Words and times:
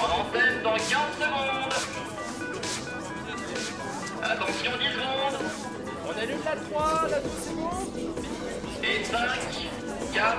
En 0.00 0.20
antenne 0.20 0.62
dans 0.62 0.74
15 0.74 0.88
secondes. 1.20 1.74
Attention 4.22 4.72
10 4.78 4.86
secondes. 4.92 5.38
On 6.06 6.22
allume 6.22 6.38
la 6.44 6.56
3, 6.56 7.08
la 7.10 7.20
12 7.20 7.30
secondes. 7.48 7.88
Et 8.82 9.04
5, 9.04 9.18
4, 10.14 10.36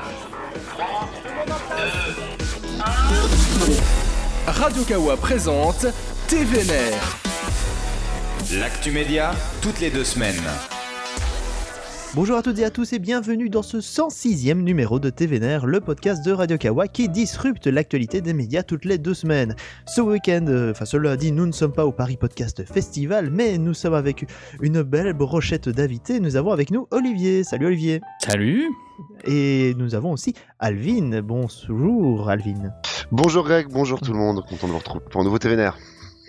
3, 0.73 1.09
Tout 1.13 1.29
le 1.29 1.35
monde 1.35 1.51
en 1.51 1.59
place. 1.69 1.93
2, 3.67 3.73
1. 4.47 4.51
Radio 4.51 4.83
Kawa 4.83 5.17
présente 5.17 5.85
TVNR. 6.27 7.17
L'actu 8.59 8.91
média, 8.91 9.31
toutes 9.61 9.79
les 9.79 9.89
deux 9.89 10.03
semaines. 10.03 10.43
Bonjour 12.15 12.37
à 12.37 12.41
toutes 12.41 12.59
et 12.59 12.63
à 12.63 12.69
tous 12.69 12.93
et 12.93 12.99
bienvenue 12.99 13.49
dans 13.49 13.61
ce 13.61 13.75
106e 13.75 14.61
numéro 14.61 14.99
de 14.99 15.09
TVNR, 15.09 15.65
le 15.65 15.81
podcast 15.81 16.23
de 16.25 16.31
Radio 16.31 16.57
Kawa 16.57 16.87
qui 16.87 17.09
disrupte 17.09 17.67
l'actualité 17.67 18.21
des 18.21 18.33
médias 18.33 18.63
toutes 18.63 18.85
les 18.85 18.97
deux 18.97 19.13
semaines. 19.13 19.53
Ce 19.85 19.99
week-end, 19.99 20.45
euh, 20.47 20.71
enfin 20.71 20.85
ce 20.85 20.95
lundi, 20.95 21.33
nous 21.33 21.45
ne 21.45 21.51
sommes 21.51 21.73
pas 21.73 21.85
au 21.85 21.91
Paris 21.91 22.15
Podcast 22.15 22.63
Festival, 22.63 23.31
mais 23.31 23.57
nous 23.57 23.73
sommes 23.73 23.95
avec 23.95 24.25
une 24.61 24.81
belle 24.81 25.11
brochette 25.11 25.67
d'invités. 25.67 26.21
Nous 26.21 26.37
avons 26.37 26.51
avec 26.51 26.71
nous 26.71 26.87
Olivier. 26.91 27.43
Salut 27.43 27.65
Olivier. 27.65 27.99
Salut 28.23 28.69
Et 29.25 29.73
nous 29.77 29.93
avons 29.93 30.13
aussi 30.13 30.35
Alvin. 30.59 31.21
Bonjour 31.21 32.29
Alvin. 32.29 32.71
Bonjour 33.11 33.43
Greg, 33.43 33.67
bonjour 33.69 33.99
tout 33.99 34.13
le 34.13 34.19
monde, 34.19 34.41
content 34.47 34.67
de 34.67 34.71
vous 34.71 34.79
retrouver 34.79 35.03
pour 35.11 35.19
un 35.19 35.25
nouveau 35.25 35.37
TVNR. 35.37 35.77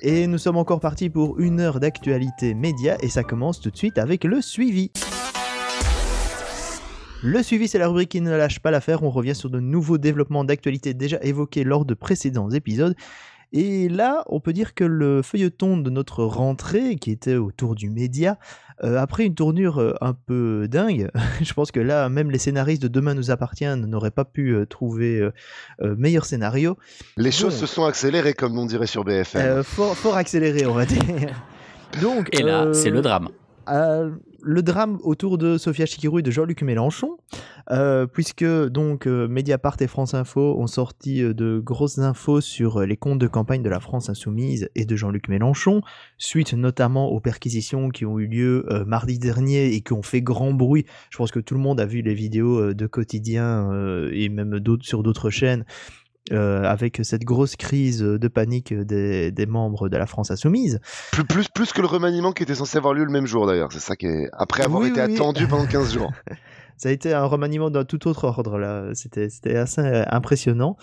Et 0.02 0.26
nous 0.26 0.38
sommes 0.38 0.56
encore 0.56 0.80
partis 0.80 1.10
pour 1.10 1.38
une 1.38 1.60
heure 1.60 1.78
d'actualité 1.78 2.54
média 2.54 2.96
et 3.02 3.08
ça 3.08 3.22
commence 3.22 3.60
tout 3.60 3.70
de 3.70 3.76
suite 3.76 3.98
avec 3.98 4.24
le 4.24 4.42
suivi. 4.42 4.90
Le 7.22 7.42
suivi, 7.42 7.68
c'est 7.68 7.78
la 7.78 7.88
rubrique 7.88 8.10
qui 8.10 8.20
ne 8.20 8.30
lâche 8.30 8.60
pas 8.60 8.70
l'affaire. 8.70 9.02
On 9.02 9.10
revient 9.10 9.34
sur 9.34 9.50
de 9.50 9.60
nouveaux 9.60 9.98
développements 9.98 10.44
d'actualité 10.44 10.94
déjà 10.94 11.18
évoqués 11.22 11.64
lors 11.64 11.84
de 11.84 11.94
précédents 11.94 12.50
épisodes. 12.50 12.94
Et 13.52 13.88
là, 13.88 14.24
on 14.26 14.40
peut 14.40 14.52
dire 14.52 14.74
que 14.74 14.84
le 14.84 15.22
feuilleton 15.22 15.76
de 15.76 15.88
notre 15.88 16.24
rentrée, 16.24 16.96
qui 16.96 17.10
était 17.12 17.36
autour 17.36 17.74
du 17.74 17.90
média, 17.90 18.38
euh, 18.82 18.98
a 18.98 19.06
pris 19.06 19.24
une 19.24 19.34
tournure 19.34 19.80
euh, 19.80 19.94
un 20.00 20.14
peu 20.14 20.66
dingue. 20.68 21.10
Je 21.40 21.52
pense 21.54 21.70
que 21.70 21.80
là, 21.80 22.08
même 22.08 22.30
les 22.30 22.38
scénaristes 22.38 22.82
de 22.82 22.88
Demain 22.88 23.14
nous 23.14 23.30
appartient 23.30 23.64
n'auraient 23.64 24.10
pas 24.10 24.24
pu 24.24 24.50
euh, 24.50 24.66
trouver 24.66 25.20
euh, 25.20 25.96
meilleur 25.96 26.24
scénario. 26.24 26.76
Les 27.16 27.30
choses 27.30 27.56
se 27.56 27.66
sont 27.66 27.84
accélérées 27.84 28.34
comme 28.34 28.58
on 28.58 28.66
dirait 28.66 28.88
sur 28.88 29.04
BFM. 29.04 29.40
Euh, 29.40 29.62
fort, 29.62 29.96
fort 29.96 30.16
accéléré, 30.16 30.66
on 30.66 30.74
va 30.74 30.84
dire. 30.84 31.02
Donc, 32.02 32.28
Et 32.32 32.42
là, 32.42 32.64
euh, 32.64 32.72
c'est 32.72 32.90
le 32.90 33.00
drame. 33.00 33.28
Le 33.68 34.62
drame 34.62 34.98
autour 35.02 35.38
de 35.38 35.58
Sophia 35.58 35.86
Chikirou 35.86 36.20
et 36.20 36.22
de 36.22 36.30
Jean-Luc 36.30 36.62
Mélenchon, 36.62 37.18
euh, 37.70 38.06
puisque 38.06 38.44
donc 38.44 39.06
euh, 39.06 39.26
Mediapart 39.26 39.76
et 39.80 39.88
France 39.88 40.14
Info 40.14 40.56
ont 40.58 40.68
sorti 40.68 41.22
euh, 41.22 41.34
de 41.34 41.58
grosses 41.58 41.98
infos 41.98 42.40
sur 42.40 42.80
les 42.80 42.96
comptes 42.96 43.18
de 43.18 43.26
campagne 43.26 43.62
de 43.62 43.68
la 43.68 43.80
France 43.80 44.08
Insoumise 44.08 44.68
et 44.76 44.84
de 44.84 44.96
Jean-Luc 44.96 45.28
Mélenchon, 45.28 45.82
suite 46.16 46.54
notamment 46.54 47.08
aux 47.08 47.18
perquisitions 47.18 47.88
qui 47.90 48.06
ont 48.06 48.20
eu 48.20 48.26
lieu 48.26 48.64
mardi 48.86 49.18
dernier 49.18 49.74
et 49.74 49.80
qui 49.80 49.92
ont 49.92 50.02
fait 50.02 50.22
grand 50.22 50.52
bruit. 50.52 50.86
Je 51.10 51.18
pense 51.18 51.32
que 51.32 51.40
tout 51.40 51.54
le 51.54 51.60
monde 51.60 51.80
a 51.80 51.86
vu 51.86 52.02
les 52.02 52.14
vidéos 52.14 52.72
de 52.72 52.86
quotidien 52.86 53.70
et 54.12 54.28
même 54.28 54.60
sur 54.82 55.02
d'autres 55.02 55.30
chaînes. 55.30 55.64
Euh, 56.32 56.62
avec 56.64 57.00
cette 57.02 57.24
grosse 57.24 57.56
crise 57.56 58.00
de 58.00 58.28
panique 58.28 58.74
des, 58.74 59.30
des 59.30 59.46
membres 59.46 59.88
de 59.88 59.96
la 59.96 60.06
France 60.06 60.30
Insoumise. 60.30 60.80
Plus, 61.12 61.24
plus, 61.24 61.48
plus 61.48 61.72
que 61.72 61.80
le 61.80 61.86
remaniement 61.86 62.32
qui 62.32 62.42
était 62.42 62.54
censé 62.54 62.78
avoir 62.78 62.94
lieu 62.94 63.04
le 63.04 63.12
même 63.12 63.26
jour 63.26 63.46
d'ailleurs, 63.46 63.72
c'est 63.72 63.78
ça 63.80 63.96
qui 63.96 64.06
est... 64.06 64.28
Après 64.32 64.64
avoir 64.64 64.82
Oui, 64.82 64.88
été 64.90 65.00
oui, 65.00 65.06
oui. 65.08 65.14
attendu 65.14 65.46
pendant 65.46 65.66
15 65.66 65.92
jours. 65.92 66.12
Ça 66.78 66.90
a 66.90 66.92
été 66.92 67.14
un 67.14 67.24
remaniement 67.24 67.70
d'un 67.70 67.84
tout 67.86 68.06
autre 68.06 68.24
ordre 68.24 68.58
là. 68.58 68.90
C'était 68.92 69.30
c'était 69.30 69.56
assez 69.56 69.80
euh, 69.80 70.02
impressionnant. 70.10 70.76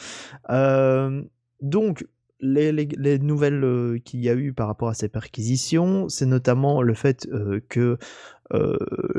Euh, 0.50 1.22
donc 1.62 2.06
les, 2.40 2.72
les- 2.72 2.90
les 2.98 3.20
nouvelles 3.20 3.64
euh, 3.64 4.00
qu'il 4.04 4.20
y 4.20 4.28
a 4.30 4.34
eu 4.34 4.54
par 4.54 4.66
rapport 4.68 4.90
à 4.90 4.96
ces 4.96 5.08
perquisitions, 5.08 6.10
c'est 6.10 6.26
notamment 6.26 6.82
le 6.82 6.96
fait 6.96 7.28
euh, 7.32 7.62
que 7.70 7.98
euh, 8.54 8.76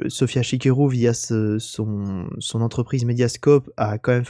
Sofia 0.08 0.42
via 0.88 1.14
ce- 1.14 1.58
son, 1.60 2.28
son 2.40 2.60
entreprise 2.60 3.04
Mediascope, 3.04 3.70
a 3.76 3.98
quand 3.98 4.10
même 4.12 4.24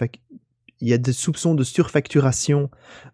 il 0.84 0.90
y 0.90 0.92
a 0.92 0.98
des 0.98 1.12
soupçons 1.14 1.54
de 1.54 1.64
surfacturation 1.64 2.70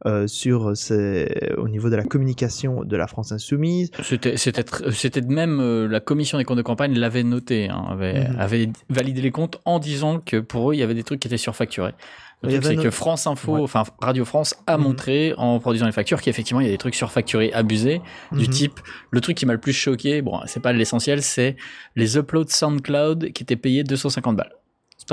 euh, 0.06 0.26
sur 0.26 0.76
ces- 0.76 1.52
au 1.56 1.68
niveau 1.68 1.88
de 1.88 1.96
la 1.96 2.02
communication 2.02 2.82
de 2.84 2.96
la 2.96 3.06
France 3.06 3.30
Insoumise. 3.32 3.90
C'était, 4.02 4.34
tr- 4.34 4.90
c'était 4.90 5.20
même 5.20 5.60
euh, 5.60 5.86
la 5.86 6.00
commission 6.00 6.36
des 6.38 6.44
comptes 6.44 6.56
de 6.58 6.62
campagne 6.62 6.98
l'avait 6.98 7.22
noté, 7.22 7.68
hein, 7.68 7.84
avait, 7.88 8.28
Mhm. 8.28 8.36
avait 8.40 8.68
validé 8.88 9.22
les 9.22 9.30
comptes 9.30 9.60
en 9.64 9.78
disant 9.78 10.18
que 10.18 10.38
pour 10.40 10.70
eux 10.70 10.74
il 10.74 10.78
y 10.78 10.82
avait 10.82 10.94
des 10.94 11.04
trucs 11.04 11.20
qui 11.20 11.28
étaient 11.28 11.36
surfacturés. 11.36 11.94
Le 12.42 12.48
truc, 12.52 12.64
c'est 12.64 12.76
que 12.76 12.90
France 12.90 13.26
Info, 13.26 13.52
Ouais. 13.56 13.60
enfin 13.60 13.84
Radio 14.00 14.24
France, 14.24 14.54
a 14.66 14.78
Mhm. 14.78 14.82
montré 14.84 15.34
en 15.36 15.60
produisant 15.60 15.84
les 15.86 15.92
factures 15.92 16.22
qu'effectivement 16.22 16.60
il 16.60 16.66
y 16.66 16.70
a 16.70 16.72
des 16.72 16.78
trucs 16.78 16.94
surfacturés, 16.94 17.52
abusés, 17.52 18.00
du 18.32 18.44
Mhm. 18.46 18.50
type. 18.50 18.80
Le 19.10 19.20
truc 19.20 19.36
qui 19.36 19.44
m'a 19.46 19.52
le 19.52 19.60
plus 19.60 19.74
choqué, 19.74 20.22
bon, 20.22 20.40
c'est 20.46 20.60
pas 20.60 20.72
l'essentiel, 20.72 21.22
c'est 21.22 21.56
les 21.96 22.16
uploads 22.16 22.48
SoundCloud 22.48 23.32
qui 23.32 23.42
étaient 23.42 23.56
payés 23.56 23.84
250 23.84 24.36
balles. 24.36 24.52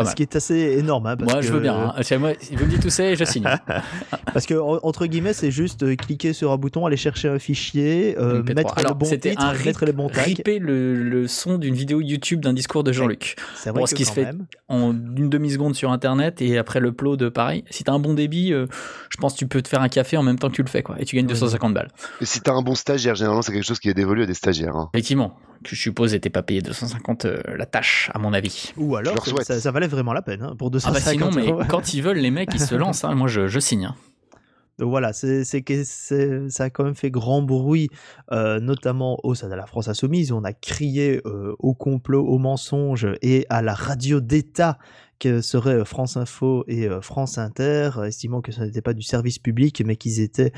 C'est 0.06 0.12
Ce 0.12 0.16
qui 0.16 0.24
est 0.24 0.36
assez 0.36 0.78
énorme. 0.78 1.08
hein, 1.08 1.18
parce 1.18 1.32
Moi, 1.34 1.42
je 1.42 1.52
veux 1.52 1.60
bien. 1.60 1.76
hein. 1.76 1.96
C'est 2.02 2.18
moi, 2.18 2.32
si 2.40 2.56
vous 2.56 2.66
me 2.66 2.70
dites 2.70 2.82
tout 2.82 2.90
ça, 2.90 3.14
je 3.14 3.24
signe. 3.24 3.44
Parce 4.34 4.46
que 4.46 4.54
en- 4.56 4.80
entre 4.84 5.06
guillemets, 5.06 5.34
c'est 5.34 5.52
juste 5.52 5.84
euh, 5.84 5.96
cliquer 5.96 6.34
sur 6.34 6.52
un 6.52 6.58
bouton, 6.58 6.86
aller 6.86 6.98
chercher 6.98 7.30
un 7.30 7.40
fichier, 7.40 8.16
euh, 8.20 8.42
MP3. 8.44 8.56
mettre 8.56 8.78
Alors, 8.78 8.92
le 8.94 8.98
bon 8.98 9.06
titre, 9.10 9.42
un 9.42 9.52
rip- 9.52 9.66
mettre 9.66 9.86
les 9.86 9.92
bons 9.94 10.10
tags. 10.10 10.22
Ripper 10.22 10.60
le, 10.60 10.96
le 10.96 11.28
son 11.28 11.58
d'une 11.58 11.74
vidéo 11.74 12.02
YouTube 12.02 12.42
d'un 12.42 12.54
discours 12.54 12.84
de 12.84 12.92
Jean-Luc. 12.92 13.36
C'est 13.56 13.70
vrai 13.72 13.80
Bon, 13.80 13.84
que 13.86 13.90
ce 13.90 13.96
qui 13.96 14.06
se 14.06 14.12
fait 14.12 14.26
même. 14.26 14.46
en 14.70 14.92
une 14.92 15.30
demi-seconde 15.30 15.76
sur 15.76 15.92
Internet 15.92 16.42
et 16.42 16.58
après 16.58 16.80
le 16.80 16.90
upload, 16.90 17.30
pareil. 17.30 17.64
Si 17.70 17.84
t'as 17.84 17.94
un 17.94 18.00
bon 18.00 18.14
débit, 18.14 18.54
euh, 18.54 18.68
je 19.10 19.18
pense 19.18 19.34
que 19.34 19.40
tu 19.40 19.48
peux 19.48 19.62
te 19.62 19.68
faire 19.68 19.82
un 19.82 19.90
café 19.90 20.18
en 20.18 20.24
même 20.24 20.38
temps 20.38 20.50
que 20.50 20.56
tu 20.56 20.64
le 20.64 20.70
fais, 20.70 20.84
quoi. 20.84 20.96
Et 21.00 21.06
tu 21.06 21.16
gagnes 21.16 21.26
Oui. 21.26 21.32
250 21.34 21.74
balles. 21.74 21.90
Et 22.22 22.26
si 22.26 22.42
t'as 22.42 22.54
un 22.54 22.62
bon 22.62 22.76
stagiaire, 22.76 23.16
généralement 23.16 23.42
c'est 23.42 23.52
quelque 23.54 23.66
chose 23.66 23.80
qui 23.80 23.90
est 23.90 23.94
dévolu 23.94 24.24
à 24.24 24.26
des 24.26 24.34
stagiaires. 24.34 24.76
hein. 24.76 24.90
Effectivement, 24.94 25.38
je 25.76 25.76
suppose 25.76 26.14
n'était 26.14 26.30
pas 26.30 26.44
payé 26.44 26.62
250 26.62 27.26
euh, 27.26 27.42
la 27.58 27.66
tâche, 27.66 28.10
à 28.14 28.20
mon 28.20 28.34
avis. 28.34 28.74
Ou 28.78 28.96
alors, 28.96 29.26
ça, 29.44 29.60
ça 29.60 29.72
valait 29.72 29.88
vraiment 29.88 30.14
la 30.14 30.22
peine 30.22 30.42
hein, 30.42 30.56
pour 30.58 30.68
Ah 30.68 30.92
bah 30.92 31.00
250 31.00 31.12
sinon, 31.12 31.32
mais 31.34 31.48
euros. 31.52 31.62
quand 31.68 31.94
ils 31.94 32.02
veulent, 32.02 32.18
les 32.18 32.32
mecs, 32.32 32.50
ils 32.54 32.60
se 32.60 32.76
lancent. 32.84 33.04
hein. 33.04 33.14
Moi, 33.16 33.28
je, 33.28 33.48
je 33.48 33.60
signe. 33.60 33.86
hein. 33.86 33.96
Donc 34.80 34.92
voilà, 34.92 35.12
c'est 35.12 35.44
c'est 35.44 35.64
que 35.64 35.84
c'est- 35.84 36.50
ça 36.52 36.66
a 36.66 36.70
quand 36.70 36.84
même 36.84 36.94
fait 36.94 37.10
grand 37.10 37.42
bruit, 37.42 37.90
euh, 38.32 38.60
notamment 38.60 39.18
au 39.24 39.34
sein 39.34 39.50
de 39.50 39.56
la 39.56 39.66
France 39.66 39.88
Insoumise. 39.88 40.32
où 40.32 40.36
On 40.38 40.44
a 40.44 40.54
crié 40.54 41.20
euh, 41.26 41.56
au 41.58 41.74
complot, 41.74 42.24
au 42.24 42.38
mensonge 42.38 43.08
et 43.24 43.48
à 43.50 43.64
la 43.64 43.74
radio 43.74 44.20
d'État 44.22 44.78
que 45.20 45.42
seraient 45.42 45.76
euh, 45.80 45.86
France 45.86 46.18
Info 46.18 46.64
et 46.68 46.88
euh, 46.88 47.02
France 47.02 47.38
Inter, 47.38 47.90
estimant 48.06 48.42
que 48.42 48.52
ce 48.52 48.62
n'était 48.62 48.82
pas 48.82 48.94
du 48.94 49.02
service 49.02 49.40
public, 49.40 49.82
mais 49.86 49.96
qu'ils 49.96 50.20
étaient 50.22 50.52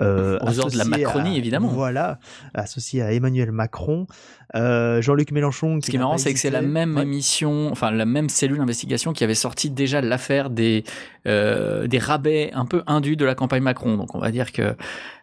euh, 0.00 0.38
Aux 0.42 0.58
ordres 0.58 0.72
de 0.72 0.78
la 0.78 0.84
Macronie, 0.84 1.34
à- 1.34 1.38
évidemment. 1.38 1.68
Voilà, 1.68 2.18
associés 2.54 3.02
à 3.02 3.12
Emmanuel 3.12 3.52
Macron. 3.52 4.06
Euh, 4.54 5.00
Jean-Luc 5.00 5.32
Mélenchon. 5.32 5.78
Ce 5.82 5.90
qui 5.90 5.96
est 5.96 5.98
marrant, 5.98 6.18
c'est 6.18 6.32
que 6.34 6.38
c'est 6.38 6.50
la 6.50 6.60
même 6.62 6.96
Ouais. 6.96 7.02
émission, 7.02 7.70
enfin 7.70 7.90
la 7.90 8.04
même 8.04 8.28
cellule 8.28 8.58
d'investigation 8.58 9.12
qui 9.14 9.24
avait 9.24 9.34
sorti 9.34 9.70
déjà 9.70 10.00
l'affaire 10.02 10.50
des 10.50 10.84
euh, 11.26 11.86
des 11.86 11.98
rabais 11.98 12.50
un 12.52 12.66
peu 12.66 12.82
indus 12.86 13.16
de 13.16 13.24
la 13.24 13.34
campagne 13.34 13.62
Macron. 13.62 13.96
Donc 13.96 14.14
on 14.14 14.18
va 14.18 14.30
dire 14.30 14.52
que 14.52 14.74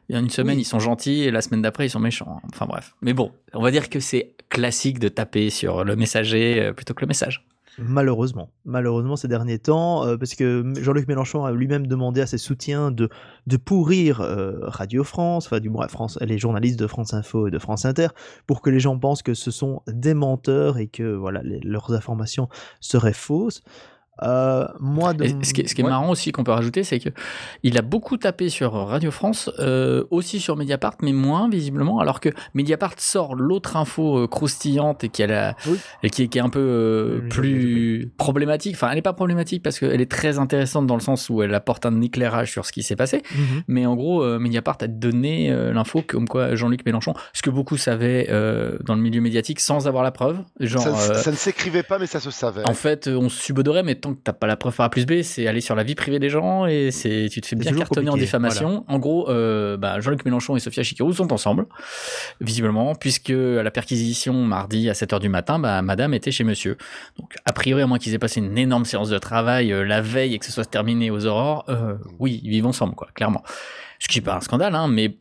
il 0.09 0.13
y 0.13 0.15
a 0.15 0.19
une 0.19 0.31
semaine 0.31 0.55
Oui. 0.55 0.63
ils 0.63 0.65
sont 0.65 0.79
gentils 0.79 1.21
et 1.23 1.29
la 1.31 1.41
semaine 1.41 1.61
d'après 1.61 1.85
ils 1.85 1.89
sont 1.91 1.99
méchants. 1.99 2.41
Enfin 2.51 2.65
bref. 2.65 2.95
Mais 3.03 3.13
bon, 3.13 3.31
on 3.53 3.61
va 3.61 3.69
dire 3.69 3.89
que 3.89 3.99
c'est 3.99 4.33
classique 4.49 4.97
de 4.97 5.09
taper 5.09 5.51
sur 5.51 5.83
le 5.83 5.95
messager 5.95 6.71
plutôt 6.75 6.95
que 6.95 7.01
le 7.01 7.07
message. 7.07 7.45
Malheureusement, 7.81 8.51
malheureusement 8.65 9.15
ces 9.15 9.27
derniers 9.27 9.59
temps, 9.59 10.05
euh, 10.05 10.17
parce 10.17 10.35
que 10.35 10.73
Jean-Luc 10.81 11.07
Mélenchon 11.07 11.45
a 11.45 11.51
lui-même 11.51 11.87
demandé 11.87 12.21
à 12.21 12.27
ses 12.27 12.37
soutiens 12.37 12.91
de, 12.91 13.09
pourrir 13.63 14.21
euh, 14.21 14.59
Radio 14.63 15.03
France, 15.03 15.45
enfin 15.45 15.59
du 15.59 15.69
moins 15.69 15.87
France, 15.87 16.17
les 16.21 16.37
journalistes 16.37 16.79
de 16.79 16.87
France 16.87 17.13
Info 17.13 17.47
et 17.47 17.51
de 17.51 17.59
France 17.59 17.85
Inter, 17.85 18.07
pour 18.47 18.61
que 18.61 18.69
les 18.69 18.79
gens 18.79 18.97
pensent 18.97 19.23
que 19.23 19.33
ce 19.33 19.51
sont 19.51 19.81
des 19.87 20.13
menteurs 20.13 20.77
et 20.77 20.87
que 20.87 21.15
voilà 21.15 21.41
leurs 21.43 21.91
informations 21.93 22.49
seraient 22.79 23.13
fausses. 23.13 23.61
Euh, 24.23 24.65
moi, 24.79 25.13
de 25.13 25.27
ce 25.43 25.53
qui 25.53 25.61
est, 25.61 25.67
ce 25.67 25.75
qui 25.75 25.81
est 25.81 25.83
ouais. 25.83 25.89
marrant 25.89 26.09
aussi 26.09 26.31
qu'on 26.31 26.43
peut 26.43 26.51
rajouter, 26.51 26.83
c'est 26.83 26.99
que 26.99 27.09
il 27.63 27.77
a 27.77 27.81
beaucoup 27.81 28.17
tapé 28.17 28.49
sur 28.49 28.73
Radio 28.73 29.11
France, 29.11 29.49
euh, 29.59 30.03
aussi 30.11 30.39
sur 30.39 30.55
Mediapart, 30.55 30.95
mais 31.01 31.13
moins 31.13 31.49
visiblement, 31.49 31.99
alors 31.99 32.19
que 32.19 32.29
Mediapart 32.53 32.93
sort 32.97 33.35
l'autre 33.35 33.77
info 33.77 34.19
euh, 34.23 34.27
croustillante 34.27 35.03
et 35.03 35.09
qui, 35.09 35.23
a 35.23 35.27
la- 35.27 35.55
Oui. 35.67 35.77
et 36.03 36.09
qui, 36.09 36.23
est, 36.23 36.27
qui 36.27 36.37
est 36.37 36.41
un 36.41 36.49
peu 36.49 36.59
euh, 36.59 37.19
Oui, 37.23 37.29
plus 37.29 38.11
problématique. 38.17 38.75
Enfin, 38.75 38.89
elle 38.89 38.95
n'est 38.95 39.01
pas 39.01 39.13
problématique 39.13 39.63
parce 39.63 39.79
qu'elle 39.79 40.01
est 40.01 40.11
très 40.11 40.39
intéressante 40.39 40.87
dans 40.87 40.95
le 40.95 41.01
sens 41.01 41.29
où 41.29 41.41
elle 41.41 41.53
apporte 41.53 41.85
un 41.85 42.01
éclairage 42.01 42.51
sur 42.51 42.65
ce 42.65 42.71
qui 42.71 42.83
s'est 42.83 42.95
passé. 42.95 43.21
Mhm. 43.35 43.63
Mais 43.67 43.85
en 43.85 43.95
gros, 43.95 44.23
euh, 44.23 44.39
Mediapart 44.39 44.77
a 44.81 44.87
donné 44.87 45.51
euh, 45.51 45.71
l'info 45.73 46.01
comme 46.05 46.27
quoi 46.27 46.55
Jean-Luc 46.55 46.85
Mélenchon, 46.85 47.13
ce 47.33 47.41
que 47.41 47.49
beaucoup 47.49 47.77
savaient 47.77 48.27
euh, 48.29 48.77
dans 48.85 48.95
le 48.95 49.01
milieu 49.01 49.21
médiatique 49.21 49.59
sans 49.59 49.87
avoir 49.87 50.03
la 50.03 50.11
preuve, 50.11 50.39
genre. 50.59 50.81
ça, 50.83 51.11
euh, 51.11 51.15
ça 51.15 51.31
ne 51.31 51.35
s'écrivait 51.35 51.83
pas, 51.83 51.99
mais 51.99 52.07
ça 52.07 52.19
se 52.19 52.31
savait. 52.31 52.65
en 52.67 52.73
fait, 52.73 53.07
on 53.07 53.29
se 53.29 53.41
subodorait, 53.41 53.83
mais 53.83 53.95
tant 53.95 54.08
tant 54.09 54.15
que 54.15 54.21
t'as 54.23 54.33
pas 54.33 54.47
la 54.47 54.57
preuve 54.57 54.75
par 54.75 54.85
A 54.85 54.89
plus 54.89 55.05
B, 55.05 55.21
c'est 55.21 55.47
aller 55.47 55.61
sur 55.61 55.75
la 55.75 55.83
vie 55.83 55.95
privée 55.95 56.19
des 56.19 56.29
gens 56.29 56.65
et 56.65 56.91
c'est 56.91 57.27
tu 57.31 57.41
te 57.41 57.47
fais 57.47 57.55
bien 57.55 57.71
cartonner 57.73 58.09
en 58.09 58.17
diffamation. 58.17 58.83
En 58.87 58.99
gros, 58.99 59.29
euh, 59.29 59.77
bah, 59.77 59.99
Jean-Luc 59.99 60.25
Mélenchon 60.25 60.55
et 60.55 60.59
Sophia 60.59 60.83
Chikirou 60.83 61.13
sont 61.13 61.31
ensemble, 61.31 61.67
visiblement, 62.41 62.95
puisque 62.95 63.29
à 63.29 63.63
la 63.63 63.71
perquisition 63.71 64.33
mardi 64.33 64.89
à 64.89 64.93
7h 64.93 65.19
du 65.19 65.29
matin, 65.29 65.59
bah, 65.59 65.81
madame 65.81 66.13
était 66.13 66.31
chez 66.31 66.43
monsieur. 66.43 66.77
Donc, 67.17 67.35
a 67.45 67.53
priori, 67.53 67.81
à 67.81 67.87
moins 67.87 67.99
qu'ils 67.99 68.13
aient 68.13 68.19
passé 68.19 68.39
une 68.39 68.57
énorme 68.57 68.85
séance 68.85 69.09
de 69.09 69.17
travail 69.17 69.71
euh, 69.71 69.83
la 69.83 70.01
veille 70.01 70.33
et 70.33 70.39
que 70.39 70.45
ce 70.45 70.51
soit 70.51 70.65
terminé 70.65 71.11
aux 71.11 71.25
aurores, 71.25 71.65
euh, 71.69 71.95
oui, 72.19 72.41
ils 72.43 72.49
vivent 72.49 72.67
ensemble, 72.67 72.95
quoi, 72.95 73.09
clairement. 73.13 73.43
Ce 73.99 74.07
qui 74.07 74.19
n'est 74.19 74.25
pas 74.25 74.35
un 74.35 74.41
scandale, 74.41 74.75
hein, 74.75 74.87
mais 74.87 75.17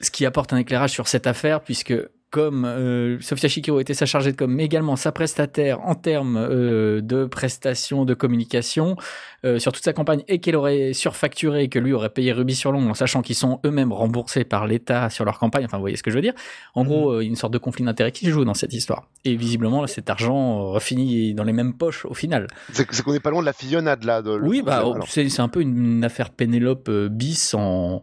ce 0.00 0.10
qui 0.10 0.26
apporte 0.26 0.52
un 0.52 0.58
éclairage 0.58 0.90
sur 0.90 1.08
cette 1.08 1.26
affaire, 1.26 1.60
puisque 1.60 1.94
comme 2.30 2.64
euh, 2.64 3.18
Sofia 3.20 3.48
Chikiro 3.48 3.80
était 3.80 3.94
sa 3.94 4.06
chargée 4.06 4.32
de 4.32 4.36
com, 4.36 4.52
mais 4.52 4.64
également 4.64 4.96
sa 4.96 5.12
prestataire 5.12 5.80
en 5.80 5.94
termes 5.94 6.36
euh, 6.36 7.00
de 7.00 7.24
prestations 7.24 8.04
de 8.04 8.14
communication 8.14 8.96
euh, 9.44 9.58
sur 9.58 9.72
toute 9.72 9.84
sa 9.84 9.92
campagne, 9.92 10.22
et 10.28 10.40
qu'elle 10.40 10.56
aurait 10.56 10.92
surfacturé, 10.92 11.64
et 11.64 11.68
que 11.68 11.78
lui 11.78 11.92
aurait 11.92 12.10
payé 12.10 12.32
rubis 12.32 12.56
sur 12.56 12.72
l'ongle, 12.72 12.90
en 12.90 12.94
sachant 12.94 13.22
qu'ils 13.22 13.36
sont 13.36 13.60
eux-mêmes 13.64 13.92
remboursés 13.92 14.44
par 14.44 14.66
l'État 14.66 15.10
sur 15.10 15.24
leur 15.24 15.38
campagne. 15.38 15.64
Enfin, 15.64 15.76
vous 15.76 15.82
voyez 15.82 15.96
ce 15.96 16.02
que 16.02 16.10
je 16.10 16.16
veux 16.16 16.22
dire 16.22 16.34
En 16.74 16.84
gros, 16.84 17.12
euh, 17.12 17.20
une 17.20 17.36
sorte 17.36 17.52
de 17.52 17.58
conflit 17.58 17.84
d'intérêts 17.84 18.12
qui 18.12 18.26
se 18.26 18.30
joue 18.30 18.44
dans 18.44 18.54
cette 18.54 18.72
histoire. 18.72 19.06
Et 19.24 19.36
visiblement, 19.36 19.80
là, 19.80 19.86
cet 19.86 20.10
argent 20.10 20.74
euh, 20.74 20.80
finit 20.80 21.34
dans 21.34 21.44
les 21.44 21.52
mêmes 21.52 21.74
poches 21.74 22.04
au 22.04 22.14
final. 22.14 22.48
C'est 22.72 23.02
qu'on 23.02 23.12
n'est 23.12 23.20
pas 23.20 23.30
loin 23.30 23.40
de 23.40 23.46
la 23.46 23.52
fillonnade 23.52 24.04
là. 24.04 24.22
De, 24.22 24.38
Oui, 24.42 24.62
bah, 24.62 24.84
c'est 25.06 25.40
un 25.40 25.48
peu 25.48 25.60
une 25.60 26.02
affaire 26.04 26.30
Pénélope 26.30 26.88
euh, 26.88 27.08
bis 27.08 27.54
en. 27.54 28.02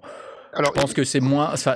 alors, 0.53 0.71
Je 0.75 0.81
pense 0.81 0.93
que 0.93 1.03
c'est 1.03 1.19
moins. 1.19 1.49
enfin, 1.51 1.75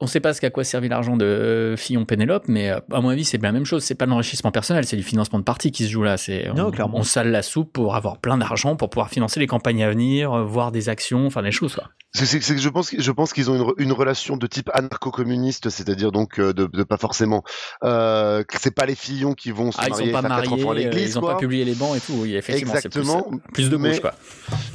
on 0.00 0.06
ne 0.06 0.08
sait 0.10 0.20
pas 0.20 0.32
ce 0.32 0.40
qu'à 0.40 0.48
quoi 0.48 0.64
servi 0.64 0.88
l'argent 0.88 1.16
de 1.16 1.26
euh, 1.26 1.76
Fillon 1.76 2.06
Pénélope, 2.06 2.44
mais 2.48 2.70
euh, 2.70 2.80
à 2.90 3.02
mon 3.02 3.10
avis, 3.10 3.24
c'est 3.24 3.40
la 3.40 3.52
même 3.52 3.66
chose. 3.66 3.84
C'est 3.84 3.94
pas 3.94 4.06
l'enrichissement 4.06 4.50
personnel, 4.50 4.86
c'est 4.86 4.96
du 4.96 5.02
financement 5.02 5.38
de 5.38 5.44
parti 5.44 5.72
qui 5.72 5.84
se 5.84 5.90
joue 5.90 6.02
là. 6.02 6.16
C'est 6.16 6.48
on, 6.50 6.70
clairement. 6.70 6.96
on 6.98 7.02
sale 7.02 7.30
la 7.30 7.42
soupe 7.42 7.72
pour 7.72 7.94
avoir 7.94 8.18
plein 8.18 8.38
d'argent 8.38 8.76
pour 8.76 8.88
pouvoir 8.88 9.10
financer 9.10 9.40
les 9.40 9.46
campagnes 9.46 9.84
à 9.84 9.90
venir, 9.90 10.32
euh, 10.32 10.44
voir 10.44 10.72
des 10.72 10.88
actions, 10.88 11.26
enfin 11.26 11.42
des 11.42 11.50
choses. 11.50 11.74
Quoi. 11.74 11.84
C'est 12.12 12.40
que 12.40 12.58
je 12.60 12.68
pense, 12.68 12.90
je 12.96 13.12
pense 13.12 13.32
qu'ils 13.32 13.50
ont 13.50 13.54
une, 13.54 13.62
re- 13.62 13.74
une 13.78 13.92
relation 13.92 14.36
de 14.36 14.46
type 14.48 14.68
anarcho-communiste, 14.74 15.70
c'est-à-dire 15.70 16.10
donc 16.10 16.40
euh, 16.40 16.52
de, 16.52 16.66
de 16.66 16.82
pas 16.82 16.96
forcément. 16.96 17.44
Euh, 17.84 18.42
c'est 18.58 18.74
pas 18.74 18.84
les 18.84 18.96
fillons 18.96 19.34
qui 19.34 19.52
vont 19.52 19.70
se 19.70 19.78
Ah, 19.80 19.84
ils 19.86 19.90
marier, 19.90 20.12
pas 20.12 20.18
enfants 20.18 20.70
à 20.70 20.72
euh, 20.72 20.74
l'église, 20.74 21.10
ils 21.10 21.18
ont 21.18 21.20
quoi. 21.20 21.34
pas 21.34 21.38
publié 21.38 21.64
les 21.64 21.74
bancs 21.76 21.96
et 21.96 22.00
tout. 22.00 22.14
Oui, 22.14 22.34
effectivement, 22.34 22.72
c'est 22.74 22.88
plus, 22.88 23.00
Exactement, 23.02 23.38
plus 23.52 23.70
de 23.70 23.76
mais- 23.76 24.00
quoi. 24.00 24.14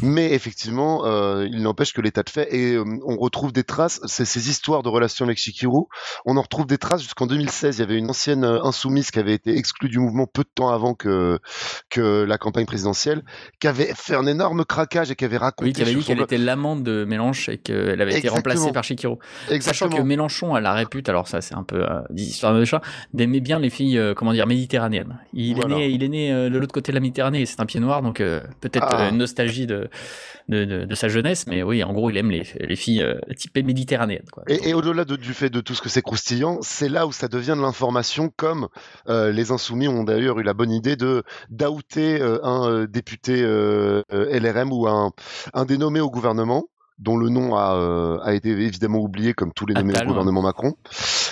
Mais 0.01 0.31
effectivement, 0.31 1.05
euh, 1.05 1.45
il 1.51 1.61
n'empêche 1.61 1.91
que 1.91 1.99
l'état 1.99 2.23
de 2.23 2.29
fait 2.29 2.47
et 2.55 2.75
euh, 2.75 2.85
on 3.05 3.17
retrouve 3.17 3.51
des 3.51 3.65
traces. 3.65 3.99
Ces, 4.05 4.23
ces 4.23 4.49
histoires 4.49 4.81
de 4.81 4.87
relations 4.87 5.25
avec 5.25 5.37
Shikiru, 5.37 5.83
on 6.25 6.37
en 6.37 6.41
retrouve 6.41 6.67
des 6.67 6.77
traces 6.77 7.01
jusqu'en 7.01 7.27
2016. 7.27 7.75
Il 7.77 7.79
y 7.81 7.83
avait 7.83 7.97
une 7.97 8.09
ancienne 8.09 8.45
insoumise 8.45 9.11
qui 9.11 9.19
avait 9.19 9.33
été 9.33 9.57
exclue 9.57 9.89
du 9.89 9.99
mouvement 9.99 10.25
peu 10.25 10.43
de 10.43 10.49
temps 10.55 10.69
avant 10.69 10.93
que 10.93 11.39
que 11.89 12.23
la 12.23 12.37
campagne 12.37 12.65
présidentielle, 12.65 13.23
qui 13.59 13.67
avait 13.67 13.91
fait 13.93 14.15
un 14.15 14.25
énorme 14.25 14.63
craquage 14.63 15.11
et 15.11 15.15
qui 15.17 15.25
avait 15.25 15.35
raconté. 15.35 15.67
Oui, 15.69 15.73
qui 15.73 15.81
avait 15.81 15.93
dit 15.95 16.03
qu'elle 16.03 16.21
était 16.21 16.37
l'amante 16.37 16.81
de 16.83 17.03
Mélenchon 17.03 17.24
et 17.49 17.57
qu'elle 17.57 18.01
avait 18.01 18.17
été 18.17 18.29
remplacée 18.29 18.71
par 18.71 18.83
Chikiro. 18.83 19.19
Sachant 19.45 19.55
Exactement. 19.55 19.97
que 19.97 20.01
Mélenchon 20.01 20.55
a 20.55 20.61
la 20.61 20.73
répute, 20.73 21.09
alors 21.09 21.27
ça 21.27 21.41
c'est 21.41 21.55
un 21.55 21.63
peu 21.63 21.83
euh, 21.83 22.01
des 22.09 22.23
histoires 22.23 22.53
de 22.53 22.63
chat, 22.65 22.81
d'aimer 23.13 23.39
bien 23.39 23.59
les 23.59 23.69
filles, 23.69 23.97
euh, 23.97 24.13
comment 24.13 24.33
dire, 24.33 24.47
méditerranéennes. 24.47 25.19
Il 25.33 25.55
Voilà. 25.55 25.75
est 25.75 25.79
né, 25.79 25.89
il 25.89 26.03
est 26.03 26.07
né 26.09 26.31
euh, 26.33 26.49
de 26.49 26.57
l'autre 26.57 26.73
côté 26.73 26.91
de 26.91 26.95
la 26.95 27.01
Méditerranée, 27.01 27.41
et 27.41 27.45
c'est 27.45 27.59
un 27.59 27.65
pied 27.65 27.79
noir, 27.79 28.01
donc 28.01 28.21
euh, 28.21 28.41
peut-être 28.61 28.87
Ah. 28.89 29.09
une 29.09 29.17
nostalgie 29.17 29.65
de, 29.67 29.89
de, 30.49 30.65
de, 30.65 30.85
de 30.85 30.95
sa 30.95 31.07
jeunesse, 31.07 31.45
mais 31.47 31.63
oui, 31.63 31.83
en 31.83 31.91
gros, 31.93 32.09
il 32.09 32.17
aime 32.17 32.31
les, 32.31 32.43
les 32.59 32.75
filles 32.75 33.05
typées 33.37 33.63
méditerranéennes. 33.63 34.25
Quoi. 34.31 34.43
Et, 34.47 34.69
et 34.69 34.73
au-delà 34.73 35.05
de- 35.05 35.15
du 35.15 35.33
fait 35.33 35.49
de 35.49 35.61
tout 35.61 35.73
ce 35.73 35.81
que 35.81 35.89
c'est 35.89 36.01
croustillant, 36.01 36.59
c'est 36.61 36.89
là 36.89 37.07
où 37.07 37.11
ça 37.11 37.27
devient 37.27 37.55
de 37.57 37.61
l'information, 37.61 38.31
comme 38.35 38.67
les 39.07 39.51
insoumis 39.51 39.87
ont 39.87 40.03
d'ailleurs 40.03 40.39
eu 40.39 40.43
la 40.43 40.53
bonne 40.53 40.71
idée 40.71 40.95
de 40.95 41.23
d'outer 41.49 42.19
un 42.43 42.85
député 42.85 43.41
LRM 44.09 44.71
ou 44.71 44.87
un, 44.87 45.11
un 45.53 45.65
des 45.65 45.77
nommés 45.77 45.99
au 46.01 46.09
gouvernement 46.09 46.65
dont 46.97 47.17
le 47.17 47.29
nom 47.29 47.55
a, 47.55 47.75
euh, 47.75 48.19
a 48.23 48.33
été 48.33 48.49
évidemment 48.49 48.99
oublié 48.99 49.33
comme 49.33 49.51
tous 49.53 49.65
les 49.65 49.73
nommés 49.73 49.93
Attal, 49.93 50.07
au 50.07 50.09
gouvernement 50.09 50.41
Macron. 50.41 50.73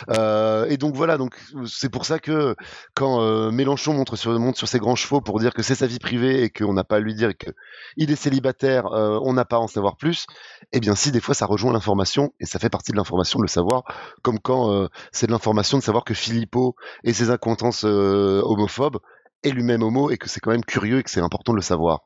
Euh, 0.09 0.65
et 0.67 0.77
donc 0.77 0.95
voilà, 0.95 1.17
donc 1.17 1.37
c'est 1.65 1.89
pour 1.89 2.05
ça 2.05 2.19
que 2.19 2.55
quand 2.95 3.21
euh, 3.21 3.51
Mélenchon 3.51 3.93
montre 3.93 4.15
sur, 4.15 4.37
monte 4.39 4.57
sur 4.57 4.67
ses 4.67 4.79
grands 4.79 4.95
chevaux 4.95 5.21
pour 5.21 5.39
dire 5.39 5.53
que 5.53 5.63
c'est 5.63 5.75
sa 5.75 5.87
vie 5.87 5.99
privée 5.99 6.43
et 6.43 6.49
qu'on 6.49 6.73
n'a 6.73 6.83
pas 6.83 6.97
à 6.97 6.99
lui 6.99 7.15
dire 7.15 7.37
que 7.37 7.49
il 7.95 8.11
est 8.11 8.15
célibataire, 8.15 8.87
euh, 8.87 9.19
on 9.23 9.33
n'a 9.33 9.45
pas 9.45 9.57
à 9.57 9.59
en 9.59 9.67
savoir 9.67 9.95
plus, 9.95 10.25
eh 10.71 10.79
bien 10.79 10.95
si 10.95 11.11
des 11.11 11.21
fois 11.21 11.35
ça 11.35 11.45
rejoint 11.45 11.71
l'information 11.71 12.33
et 12.39 12.45
ça 12.45 12.59
fait 12.59 12.69
partie 12.69 12.91
de 12.91 12.97
l'information 12.97 13.39
de 13.39 13.43
le 13.43 13.49
savoir, 13.49 13.83
comme 14.21 14.39
quand 14.39 14.71
euh, 14.71 14.87
c'est 15.11 15.27
de 15.27 15.31
l'information 15.31 15.77
de 15.77 15.83
savoir 15.83 16.03
que 16.03 16.13
Philippot 16.13 16.75
et 17.03 17.13
ses 17.13 17.31
accointances 17.31 17.85
euh, 17.85 18.41
homophobes 18.43 18.99
est 19.43 19.51
lui-même 19.51 19.83
homo 19.83 20.09
et 20.09 20.17
que 20.17 20.29
c'est 20.29 20.39
quand 20.39 20.51
même 20.51 20.65
curieux 20.65 20.99
et 20.99 21.03
que 21.03 21.09
c'est 21.09 21.21
important 21.21 21.53
de 21.53 21.57
le 21.57 21.61
savoir. 21.61 22.05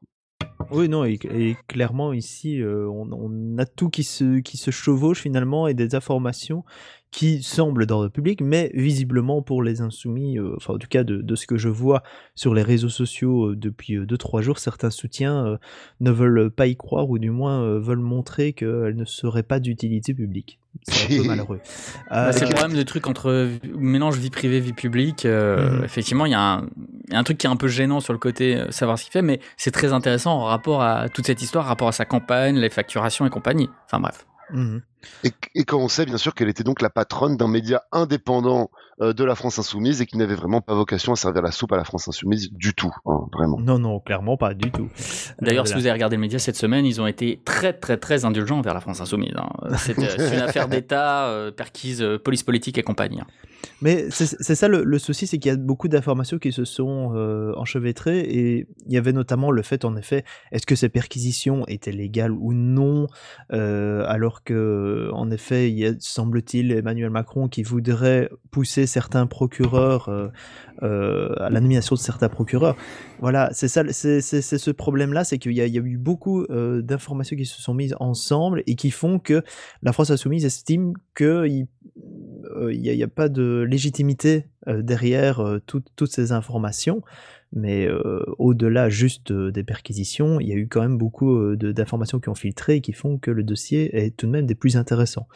Oui, 0.69 0.89
non, 0.89 1.05
et, 1.05 1.55
clairement 1.67 2.11
ici, 2.11 2.61
euh, 2.61 2.87
on, 2.89 3.09
on 3.11 3.57
a 3.57 3.65
tout 3.65 3.89
qui 3.89 4.03
se 4.03 4.71
chevauche 4.71 5.21
finalement 5.21 5.67
et 5.67 5.73
des 5.73 5.95
informations 5.95 6.65
qui 7.11 7.41
semblent 7.41 7.85
d'ordre 7.85 8.09
public, 8.09 8.41
mais 8.41 8.69
visiblement 8.73 9.41
pour 9.41 9.63
les 9.63 9.81
insoumis, 9.81 10.37
euh, 10.37 10.53
enfin 10.57 10.73
en 10.73 10.77
tout 10.77 10.89
cas 10.89 11.03
de, 11.03 11.21
de 11.21 11.35
ce 11.35 11.47
que 11.47 11.57
je 11.57 11.69
vois 11.69 12.03
sur 12.35 12.53
les 12.53 12.61
réseaux 12.63 12.89
sociaux 12.89 13.51
euh, 13.51 13.55
depuis 13.55 13.97
2-3 13.97 14.41
jours, 14.41 14.59
certains 14.59 14.89
soutiens 14.89 15.45
euh, 15.45 15.57
ne 16.01 16.11
veulent 16.11 16.51
pas 16.51 16.67
y 16.67 16.75
croire 16.75 17.09
ou 17.09 17.17
du 17.17 17.31
moins 17.31 17.61
euh, 17.63 17.79
veulent 17.79 17.97
montrer 17.99 18.51
qu'elles 18.53 18.95
ne 18.95 19.05
seraient 19.05 19.43
pas 19.43 19.59
d'utilité 19.59 20.13
publique. 20.13 20.59
C'est 20.83 21.15
un 21.19 21.21
peu 21.21 21.27
malheureux. 21.27 21.59
Bah, 22.11 22.27
Euh, 22.27 22.31
c'est 22.33 22.45
le 22.45 22.53
problème 22.53 22.77
de 22.77 22.83
trucs 22.83 23.07
entre 23.07 23.49
mélange 23.75 24.17
vie 24.17 24.29
privée, 24.29 24.59
vie 24.59 24.73
publique. 24.73 25.25
euh, 25.25 25.77
Mhm. 25.79 25.83
Effectivement, 25.85 26.25
il 26.25 26.33
y, 26.33 26.35
a 26.35 26.41
un- 26.41 26.67
il 27.07 27.13
y 27.13 27.15
a 27.15 27.19
un 27.19 27.23
truc 27.23 27.37
qui 27.37 27.47
est 27.47 27.49
un 27.49 27.55
peu 27.55 27.67
gênant 27.69 27.99
sur 28.01 28.11
le 28.13 28.19
côté 28.19 28.57
euh, 28.57 28.69
savoir 28.69 28.99
ce 28.99 29.05
qu'il 29.05 29.13
fait, 29.13 29.21
mais 29.23 29.39
c'est 29.55 29.71
très 29.71 29.93
intéressant 29.93 30.33
en 30.33 30.43
rapport 30.43 30.81
à 30.83 31.07
toute 31.09 31.25
cette 31.25 31.41
histoire, 31.41 31.65
rapport 31.65 31.87
à 31.87 31.93
sa 31.93 32.05
campagne, 32.05 32.57
les 32.57 32.69
facturations 32.69 33.25
et 33.25 33.29
compagnie. 33.29 33.69
Enfin 33.85 33.99
bref. 34.01 34.27
mhm. 34.51 34.81
Et, 35.23 35.31
et 35.55 35.63
quand 35.63 35.79
on 35.79 35.87
sait 35.87 36.05
bien 36.05 36.17
sûr 36.17 36.33
qu'elle 36.35 36.49
était 36.49 36.63
donc 36.63 36.81
la 36.81 36.89
patronne 36.89 37.37
d'un 37.37 37.47
média 37.47 37.83
indépendant 37.91 38.69
euh, 39.01 39.13
de 39.13 39.23
la 39.23 39.35
France 39.35 39.57
Insoumise 39.59 40.01
et 40.01 40.05
qui 40.05 40.17
n'avait 40.17 40.35
vraiment 40.35 40.61
pas 40.61 40.73
vocation 40.75 41.13
à 41.13 41.15
servir 41.15 41.41
la 41.41 41.51
soupe 41.51 41.71
à 41.71 41.77
la 41.77 41.83
France 41.83 42.07
Insoumise 42.07 42.51
du 42.51 42.73
tout, 42.73 42.91
hein, 43.05 43.19
vraiment. 43.33 43.59
Non, 43.59 43.79
non, 43.79 43.99
clairement 43.99 44.37
pas 44.37 44.53
du 44.53 44.71
tout. 44.71 44.89
D'ailleurs, 45.41 45.65
Euh, 45.65 45.67
si 45.67 45.73
vous 45.73 45.81
avez 45.81 45.91
regardé 45.91 46.15
le 46.15 46.21
média 46.21 46.39
cette 46.39 46.55
semaine, 46.55 46.85
ils 46.85 47.01
ont 47.01 47.07
été 47.07 47.41
très, 47.45 47.73
très, 47.73 47.97
très 47.97 48.25
indulgents 48.25 48.59
envers 48.59 48.73
la 48.73 48.79
France 48.79 49.01
Insoumise. 49.01 49.33
hein. 49.35 49.49
C'est 49.77 49.97
euh, 49.99 50.05
c'est 50.17 50.35
une 50.35 50.41
affaire 50.49 50.67
d'État, 50.67 51.27
euh, 51.29 51.51
perquise, 51.51 52.01
euh, 52.01 52.17
police 52.19 52.43
politique 52.43 52.77
et 52.77 52.83
compagnie. 52.83 53.19
hein. 53.21 53.27
Mais 53.81 54.09
c'est 54.11 54.27
c'est 54.39 54.55
ça 54.55 54.67
le, 54.67 54.83
le 54.83 54.99
souci, 54.99 55.25
c'est 55.25 55.39
qu'il 55.39 55.51
y 55.51 55.53
a 55.53 55.57
beaucoup 55.57 55.87
d'informations 55.87 56.37
qui 56.37 56.51
se 56.51 56.63
sont 56.63 57.13
euh, 57.15 57.53
enchevêtrées 57.57 58.19
et 58.19 58.67
il 58.85 58.93
y 58.93 58.97
avait 58.97 59.13
notamment 59.13 59.49
le 59.51 59.63
fait, 59.63 59.83
en 59.83 59.95
effet, 59.97 60.23
est-ce 60.51 60.65
que 60.67 60.75
ces 60.75 60.89
perquisitions 60.89 61.63
étaient 61.67 61.91
légales 61.91 62.31
ou 62.31 62.53
non, 62.53 63.07
euh, 63.53 64.03
alors 64.07 64.43
que, 64.43 64.53
en 65.13 65.31
effet, 65.31 65.69
il 65.69 65.77
y 65.77 65.85
a, 65.85 65.93
semble-t-il, 65.99 66.71
Emmanuel 66.71 67.09
Macron 67.09 67.47
qui 67.47 67.63
voudrait 67.63 68.29
pousser 68.51 68.85
certains 68.87 69.27
procureurs 69.27 70.09
euh, 70.09 70.27
euh, 70.83 71.33
à 71.37 71.49
la 71.49 71.59
nomination 71.59 71.95
de 71.95 71.99
certains 71.99 72.29
procureurs. 72.29 72.75
Voilà, 73.19 73.49
c'est 73.53 73.67
ça, 73.67 73.83
c'est 73.91 74.21
ce 74.21 74.71
problème-là, 74.71 75.23
c'est 75.23 75.37
qu'il 75.37 75.53
y, 75.53 75.61
a- 75.61 75.67
y 75.67 75.77
a 75.77 75.81
eu 75.81 75.97
beaucoup 75.97 76.43
euh, 76.43 76.81
d'informations 76.81 77.35
qui 77.35 77.45
se 77.45 77.61
sont 77.61 77.73
mises 77.73 77.95
ensemble 77.99 78.63
et 78.67 78.75
qui 78.75 78.91
font 78.91 79.19
que 79.19 79.43
la 79.81 79.91
France 79.93 80.11
insoumise 80.11 80.45
estime 80.45 80.93
qu'il 81.15 81.67
n'y 82.61 82.89
il 82.89 82.95
y 82.95 83.03
a 83.03 83.07
pas 83.07 83.29
de 83.29 83.65
légitimité 83.69 84.45
euh, 84.67 84.81
derrière 84.81 85.39
euh, 85.39 85.59
tout- 85.65 85.83
toutes 85.95 86.11
ces 86.11 86.31
informations. 86.31 87.01
Mais 87.53 87.87
euh, 87.87 88.23
au-delà 88.37 88.89
juste 88.89 89.31
euh, 89.31 89.51
des 89.51 89.63
perquisitions, 89.63 90.39
il 90.39 90.47
y 90.49 90.51
a 90.51 90.55
eu 90.55 90.67
quand 90.67 90.81
même 90.81 90.97
beaucoup 90.97 91.33
euh, 91.33 91.55
d'informations 91.55 92.19
qui 92.19 92.29
ont 92.29 92.35
filtré 92.35 92.75
et 92.75 92.81
qui 92.81 92.91
font 92.91 93.17
que 93.17 93.31
le 93.31 93.43
dossier 93.43 93.95
est 93.97 94.15
tout 94.15 94.25
de 94.25 94.31
même 94.31 94.45
des 94.45 94.55
plus 94.55 94.75
intéressants. 94.75 95.27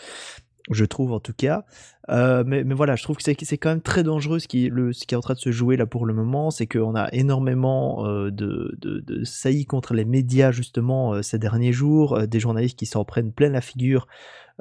Je 0.70 0.86
trouve 0.86 1.12
en 1.13 1.20
tout 1.20 1.34
cas. 1.34 1.66
Euh, 2.10 2.44
mais, 2.46 2.63
voilà, 2.63 2.96
je 2.96 3.04
trouve 3.04 3.18
que 3.18 3.24
c'est 3.24 3.58
quand 3.58 3.70
même 3.70 3.82
très 3.82 4.04
dangereux 4.04 4.40
ce 4.40 4.48
qui, 4.48 4.66
est 4.66 5.16
en 5.16 5.22
train 5.22 5.34
de 5.34 5.40
se 5.40 5.51
jouer 5.51 5.78
là 5.78 5.86
pour 5.86 6.06
le 6.06 6.13
moment. 6.13 6.51
C'est 6.51 6.68
qu'on 6.68 6.96
a 6.96 7.10
énormément 7.13 8.06
euh, 8.06 8.30
de, 8.32 8.78
saillies 9.24 9.66
contre 9.66 9.94
les 9.94 10.06
médias 10.06 10.51
justement 10.51 11.13
euh, 11.13 11.22
ces 11.22 11.40
derniers 11.40 11.74
jours. 11.74 12.16
euh, 12.16 12.25
des 12.25 12.40
journalistes 12.40 12.78
qui 12.78 12.86
s'en 12.86 13.06
prennent 13.06 13.32
plein 13.32 13.50
la 13.50 13.62
figure 13.62 14.08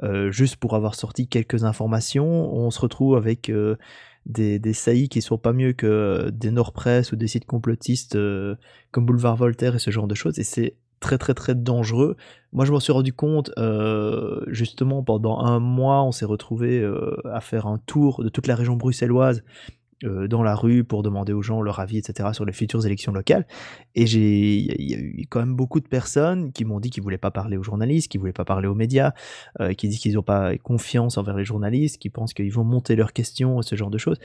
euh, 0.03 0.31
juste 0.31 0.57
pour 0.57 0.75
avoir 0.75 0.95
sorti 0.95 1.27
quelques 1.27 1.63
informations. 1.63 2.53
On 2.53 2.71
se 2.71 2.79
retrouve 2.79 3.15
avec 3.15 3.49
euh, 3.49 3.77
des, 4.25 4.59
des 4.59 4.73
saillies 4.73 5.09
qui 5.09 5.21
sont 5.21 5.37
pas 5.37 5.53
mieux 5.53 5.73
que 5.73 5.87
euh, 5.87 6.31
des 6.31 6.51
Nord-Presse 6.51 7.11
ou 7.11 7.15
des 7.15 7.27
sites 7.27 7.45
complotistes 7.45 8.15
euh, 8.15 8.55
comme 8.91 9.05
Boulevard 9.05 9.35
Voltaire 9.35 9.75
et 9.75 9.79
ce 9.79 9.91
genre 9.91 10.07
de 10.07 10.15
choses. 10.15 10.39
Et 10.39 10.43
c'est 10.43 10.75
très 10.99 11.17
très 11.17 11.33
très 11.33 11.55
dangereux. 11.55 12.15
Moi 12.53 12.65
je 12.65 12.71
m'en 12.71 12.79
suis 12.79 12.93
rendu 12.93 13.13
compte 13.13 13.51
euh, 13.57 14.41
justement 14.47 15.01
pendant 15.03 15.39
un 15.39 15.59
mois 15.59 16.03
on 16.03 16.11
s'est 16.11 16.25
retrouvé 16.25 16.87
à 17.25 17.41
faire 17.41 17.65
un 17.65 17.79
tour 17.79 18.23
de 18.23 18.29
toute 18.29 18.45
la 18.45 18.55
région 18.55 18.75
bruxelloise 18.75 19.43
dans 20.03 20.43
la 20.43 20.55
rue 20.55 20.83
pour 20.83 21.03
demander 21.03 21.33
aux 21.33 21.41
gens 21.41 21.61
leur 21.61 21.79
avis, 21.79 21.97
etc., 21.97 22.29
sur 22.33 22.45
les 22.45 22.53
futures 22.53 22.85
élections 22.85 23.11
locales. 23.11 23.45
Et 23.95 24.03
il 24.03 24.89
y 24.89 24.95
a 24.95 24.97
eu 24.97 25.25
quand 25.29 25.39
même 25.39 25.55
beaucoup 25.55 25.79
de 25.79 25.87
personnes 25.87 26.51
qui 26.51 26.65
m'ont 26.65 26.79
dit 26.79 26.89
qu'ils 26.89 27.03
voulaient 27.03 27.17
pas 27.17 27.31
parler 27.31 27.57
aux 27.57 27.63
journalistes, 27.63 28.11
qu'ils 28.11 28.19
voulaient 28.19 28.33
pas 28.33 28.45
parler 28.45 28.67
aux 28.67 28.75
médias, 28.75 29.13
euh, 29.59 29.73
qui 29.73 29.87
disent 29.87 29.99
qu'ils 29.99 30.15
n'ont 30.15 30.23
pas 30.23 30.57
confiance 30.57 31.17
envers 31.17 31.37
les 31.37 31.45
journalistes, 31.45 31.97
qui 31.97 32.09
pensent 32.09 32.33
qu'ils 32.33 32.53
vont 32.53 32.63
monter 32.63 32.95
leurs 32.95 33.13
questions, 33.13 33.61
ce 33.61 33.75
genre 33.75 33.91
de 33.91 33.97
choses. 33.97 34.17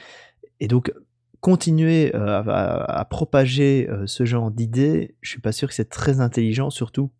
Et 0.60 0.68
donc, 0.68 0.92
continuer 1.40 2.14
euh, 2.14 2.42
à, 2.44 3.04
propager 3.04 3.88
euh, 3.88 4.06
ce 4.06 4.24
genre 4.24 4.50
d'idées, 4.50 5.14
je 5.20 5.30
suis 5.30 5.40
pas 5.40 5.52
sûr 5.52 5.68
que 5.68 5.74
c'est 5.74 5.88
très 5.88 6.20
intelligent, 6.20 6.70
surtout 6.70 7.10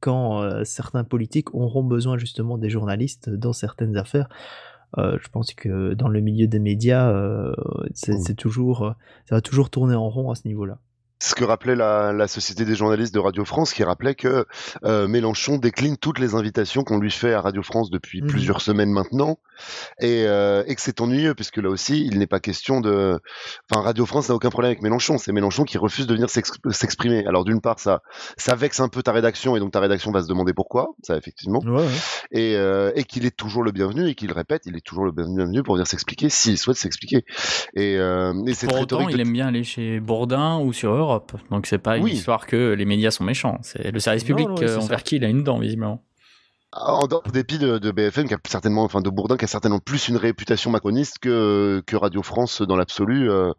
quand 0.00 0.42
euh, 0.42 0.64
certains 0.64 1.04
politiques 1.04 1.54
auront 1.54 1.82
besoin 1.82 2.18
justement 2.18 2.58
des 2.58 2.70
journalistes 2.70 3.30
dans 3.30 3.52
certaines 3.52 3.96
affaires. 3.96 4.28
Euh, 4.98 5.18
je 5.20 5.28
pense 5.28 5.52
que 5.54 5.94
dans 5.94 6.08
le 6.08 6.20
milieu 6.20 6.46
des 6.46 6.58
médias, 6.58 7.10
euh, 7.10 7.54
c'est 7.94 8.36
toujours, 8.36 8.84
euh, 8.84 8.92
ça 9.28 9.34
va 9.34 9.40
toujours 9.40 9.70
tourner 9.70 9.94
en 9.94 10.08
rond 10.08 10.30
à 10.30 10.34
ce 10.34 10.46
niveau-là. 10.46 10.78
Ce 11.20 11.34
que 11.34 11.44
rappelait 11.44 11.76
la, 11.76 12.12
la 12.12 12.28
Société 12.28 12.64
des 12.64 12.74
journalistes 12.74 13.14
de 13.14 13.18
Radio 13.20 13.44
France, 13.44 13.72
qui 13.72 13.82
rappelait 13.84 14.14
que 14.14 14.44
euh, 14.84 15.08
Mélenchon 15.08 15.56
décline 15.56 15.96
toutes 15.96 16.18
les 16.18 16.34
invitations 16.34 16.84
qu'on 16.84 16.98
lui 16.98 17.10
fait 17.10 17.32
à 17.32 17.40
Radio 17.40 17.62
France 17.62 17.90
depuis 17.90 18.20
Mhm. 18.20 18.28
plusieurs 18.28 18.60
semaines 18.60 18.90
maintenant, 18.90 19.38
et, 20.00 20.24
euh, 20.26 20.62
et 20.66 20.74
que 20.74 20.80
c'est 20.80 21.00
ennuyeux, 21.00 21.34
puisque 21.34 21.56
là 21.58 21.70
aussi, 21.70 22.04
il 22.06 22.18
n'est 22.18 22.26
pas 22.26 22.40
question 22.40 22.80
de... 22.80 23.18
Enfin, 23.70 23.82
Radio 23.82 24.04
France 24.06 24.28
n'a 24.28 24.34
aucun 24.34 24.50
problème 24.50 24.70
avec 24.70 24.82
Mélenchon, 24.82 25.16
c'est 25.18 25.32
Mélenchon 25.32 25.64
qui 25.64 25.78
refuse 25.78 26.06
de 26.06 26.14
venir 26.14 26.28
s'ex- 26.28 26.50
s'exprimer. 26.70 27.24
Alors 27.26 27.44
d'une 27.44 27.60
part, 27.60 27.78
ça, 27.78 28.02
ça 28.36 28.54
vexe 28.54 28.80
un 28.80 28.88
peu 28.88 29.02
ta 29.02 29.12
rédaction, 29.12 29.56
et 29.56 29.60
donc 29.60 29.72
ta 29.72 29.80
rédaction 29.80 30.10
va 30.10 30.22
se 30.22 30.28
demander 30.28 30.52
pourquoi, 30.52 30.88
ça 31.02 31.16
effectivement, 31.16 31.60
Ouais, 31.64 31.82
ouais. 31.82 31.88
et, 32.32 32.56
euh, 32.56 32.92
et 32.96 33.04
qu'il 33.04 33.24
est 33.24 33.36
toujours 33.36 33.62
le 33.62 33.72
bienvenu, 33.72 34.08
et 34.08 34.14
qu'il 34.14 34.32
répète, 34.32 34.62
il 34.66 34.76
est 34.76 34.84
toujours 34.84 35.04
le 35.04 35.12
bienvenu 35.12 35.62
pour 35.62 35.74
venir 35.76 35.86
s'expliquer, 35.86 36.28
s'il 36.28 36.58
souhaite 36.58 36.76
s'expliquer. 36.76 37.24
Et, 37.74 37.96
euh, 37.96 38.34
et 38.46 38.54
cette 38.54 38.68
Pour 38.70 38.80
autant, 38.80 38.98
rhétorique 38.98 39.10
il 39.12 39.16
de- 39.16 39.22
aime 39.22 39.32
bien 39.32 39.46
aller 39.48 39.64
chez 39.64 40.00
Bourdin 40.00 40.58
ou 40.58 40.72
sur 40.72 40.90
Europe. 41.04 41.32
Donc 41.50 41.66
c'est 41.66 41.78
pas 41.78 41.96
une 41.96 42.06
histoire 42.08 42.46
que 42.46 42.72
les 42.72 42.84
médias 42.84 43.10
sont 43.10 43.24
méchants. 43.24 43.58
C'est 43.62 43.90
le 43.90 43.98
service 44.00 44.22
Non, 44.22 44.36
public 44.36 44.48
non, 44.48 44.54
ouais, 44.56 44.64
euh, 44.64 44.78
ça. 44.80 44.84
envers 44.84 45.02
qui 45.02 45.16
il 45.16 45.24
a 45.24 45.28
une 45.28 45.42
dent, 45.44 45.58
visiblement. 45.58 46.02
En 46.76 47.06
dépit 47.32 47.58
de, 47.58 47.90
BFM, 47.92 48.26
qui 48.26 48.34
a 48.34 48.38
certainement, 48.48 48.82
enfin 48.82 49.00
de 49.00 49.08
Bourdin, 49.08 49.36
qui 49.36 49.44
a 49.44 49.48
certainement 49.48 49.78
plus 49.78 50.08
une 50.08 50.16
réputation 50.16 50.70
macroniste 50.70 51.18
que, 51.20 51.82
Radio 51.92 52.22
France 52.22 52.62
dans 52.62 52.76
l'absolu 52.76 53.30
euh, 53.30 53.52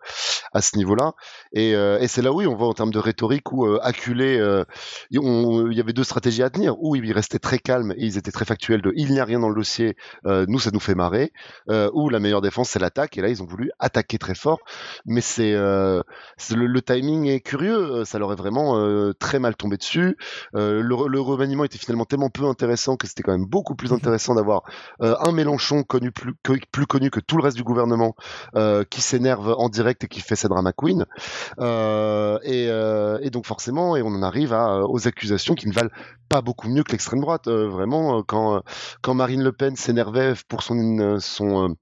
à 0.53 0.61
ce 0.61 0.75
niveau-là. 0.75 1.13
Et, 1.53 1.75
euh, 1.75 1.97
et 1.99 2.09
c'est 2.09 2.21
là 2.21 2.33
où 2.33 2.39
oui, 2.39 2.47
on 2.47 2.55
voit 2.55 2.67
en 2.67 2.73
termes 2.73 2.91
de 2.91 2.99
rhétorique 2.99 3.53
où 3.53 3.65
euh, 3.65 3.79
acculé, 3.81 4.37
euh, 4.37 4.65
il 5.11 5.73
y 5.73 5.79
avait 5.79 5.93
deux 5.93 6.03
stratégies 6.03 6.43
à 6.43 6.49
tenir. 6.49 6.75
Où 6.81 6.97
ils 6.97 7.13
restaient 7.13 7.39
très 7.39 7.57
calmes 7.57 7.93
et 7.93 8.05
ils 8.05 8.17
étaient 8.17 8.31
très 8.31 8.43
factuels 8.43 8.81
de 8.81 8.91
il 8.97 9.11
n'y 9.11 9.21
a 9.21 9.25
rien 9.25 9.39
dans 9.39 9.49
le 9.49 9.55
dossier, 9.55 9.95
euh, 10.25 10.45
nous 10.49 10.59
ça 10.59 10.71
nous 10.73 10.81
fait 10.81 10.95
marrer. 10.95 11.31
Euh, 11.69 11.89
ou 11.93 12.09
la 12.09 12.19
meilleure 12.19 12.41
défense 12.41 12.71
c'est 12.71 12.79
l'attaque. 12.79 13.17
Et 13.17 13.21
là 13.21 13.29
ils 13.29 13.41
ont 13.41 13.45
voulu 13.45 13.71
attaquer 13.79 14.17
très 14.17 14.35
fort. 14.35 14.59
Mais 15.05 15.21
c'est 15.21 15.53
le, 15.53 16.03
le 16.49 16.81
timing 16.81 17.27
est 17.27 17.39
curieux. 17.39 18.03
Ça 18.03 18.19
leur 18.19 18.33
est 18.33 18.35
vraiment 18.35 19.13
très 19.13 19.39
mal 19.39 19.55
tombé 19.55 19.77
dessus. 19.77 20.17
Le, 20.53 20.81
le 20.81 21.21
remaniement 21.21 21.63
était 21.63 21.77
finalement 21.77 22.05
tellement 22.05 22.29
peu 22.29 22.43
intéressant 22.45 22.97
que 22.97 23.04
c'était 23.05 23.23
quand 23.23 23.31
même 23.31 23.45
beaucoup 23.45 23.75
plus 23.75 23.93
intéressant 23.93 24.35
d'avoir 24.35 24.63
euh, 25.01 25.15
un 25.19 25.31
Mélenchon 25.31 25.83
connu 25.83 26.11
plus, 26.11 26.33
que- 26.43 26.53
plus 26.71 26.85
connu 26.85 27.09
que 27.09 27.19
tout 27.19 27.37
le 27.37 27.43
reste 27.43 27.57
du 27.57 27.63
gouvernement 27.63 28.15
euh, 28.55 28.83
qui 28.83 29.01
s'énerve 29.01 29.55
en 29.57 29.69
direct 29.69 30.03
et 30.03 30.07
qui 30.07 30.21
fait 30.21 30.35
sa 30.35 30.47
drama 30.47 30.71
queen. 30.73 31.05
Euh, 31.59 32.37
et, 32.43 32.65
et 33.25 33.29
donc 33.29 33.45
forcément, 33.45 33.95
et 33.95 34.01
on 34.01 34.07
en 34.07 34.23
arrive 34.23 34.53
à, 34.53 34.81
aux 34.87 35.07
accusations 35.07 35.55
qui 35.55 35.67
ne 35.67 35.73
valent 35.73 35.89
pas 36.29 36.41
beaucoup 36.41 36.67
mieux 36.67 36.83
que 36.83 36.91
l'extrême 36.91 37.21
droite. 37.21 37.47
Vraiment, 37.47 38.23
quand, 38.23 38.61
quand 39.01 39.13
Marine 39.13 39.43
Le 39.43 39.51
Pen 39.51 39.75
s'énervait 39.75 40.33
pour 40.47 40.63
son, 40.63 41.17
son, 41.19 41.75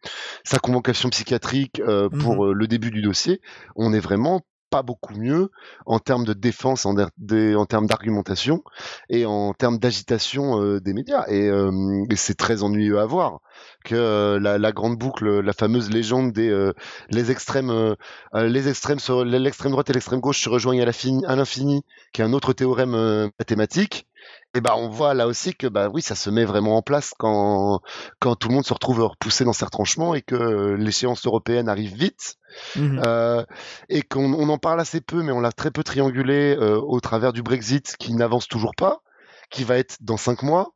sa 0.44 0.60
convocation 0.60 1.10
psychiatrique 1.10 1.82
pour 2.20 2.46
euh, 2.46 2.53
le 2.53 2.68
début 2.68 2.92
du 2.92 3.01
dossier, 3.01 3.42
on 3.75 3.94
est 3.94 4.00
vraiment 4.00 4.42
pas 4.74 4.82
beaucoup 4.82 5.13
mieux 5.13 5.51
en 5.86 6.00
termes 6.00 6.25
de 6.25 6.34
défense, 6.34 6.88
en, 6.88 6.96
termes 6.96 7.86
d'argumentation 7.86 8.63
et 9.08 9.27
en 9.27 9.53
termes 9.53 9.77
d'agitation 9.77 10.60
euh, 10.60 10.82
des 10.82 10.94
médias. 10.94 11.25
Et, 11.27 11.48
euh, 11.48 12.03
et 12.10 12.15
c'est 12.15 12.34
très 12.34 12.63
ennuyeux 12.63 13.00
à 13.00 13.06
voir 13.06 13.42
que 13.86 13.94
euh, 13.94 14.39
la, 14.39 14.58
la 14.58 14.72
grande 14.72 14.98
boucle, 14.98 15.42
la 15.42 15.53
fameuse 15.53 15.92
légende 15.92 16.32
des 16.32 16.72
les 17.12 17.30
extrêmes, 17.30 17.96
les 18.34 18.68
extrêmes 18.68 18.98
sur 18.98 19.24
l'extrême 19.24 19.74
droite 19.74 19.92
et 19.92 19.94
l'extrême 19.94 20.20
gauche 20.20 20.42
se 20.42 20.50
rejoignent 20.50 20.82
à 20.82 21.36
l'infini, 21.36 21.84
qui 22.12 22.22
est 22.22 22.25
un 22.25 22.34
autre 22.34 22.53
théorème 22.53 23.30
mathématique. 23.38 24.08
Et 24.56 24.62
ben 24.62 24.74
on 24.75 24.89
voit 24.89 25.13
là 25.13 25.27
aussi 25.27 25.56
que 25.56 25.68
bah 25.68 25.89
oui 25.92 26.01
ça 26.01 26.15
se 26.15 26.30
met 26.30 26.46
vraiment 26.46 26.77
en 26.77 26.82
place 26.82 27.13
quand 27.18 27.82
quand 28.20 28.36
tout 28.36 28.50
le 28.50 28.56
monde 28.56 28.65
se 28.65 28.74
retrouve 28.74 29.01
repoussé 29.01 29.46
dans 29.46 29.53
ses 29.53 29.65
retranchements 29.65 30.13
et 30.13 30.22
que 30.22 30.36
euh, 30.36 30.77
l'échéance 30.77 31.25
européenne 31.25 31.70
arrive 31.70 31.96
vite 31.96 32.38
Mhm. 32.75 33.01
euh, 33.06 33.44
et 33.89 34.01
qu'on 34.01 34.34
on 34.34 34.50
en 34.50 34.58
parle 34.58 34.80
assez 34.80 35.01
peu, 35.01 35.24
mais 35.24 35.32
on 35.32 35.39
l'a 35.39 35.51
très 35.51 35.72
peu 35.72 35.84
triangulé 35.84 36.56
euh, 36.60 36.80
au 36.80 37.00
travers 37.00 37.34
du 37.34 37.42
Brexit 37.42 37.96
qui 37.98 38.13
n'avance 38.13 38.48
toujours 38.48 38.75
pas, 38.75 39.01
qui 39.50 39.63
va 39.63 39.77
être 39.77 39.98
dans 40.01 40.18
cinq 40.18 40.44
mois, 40.44 40.74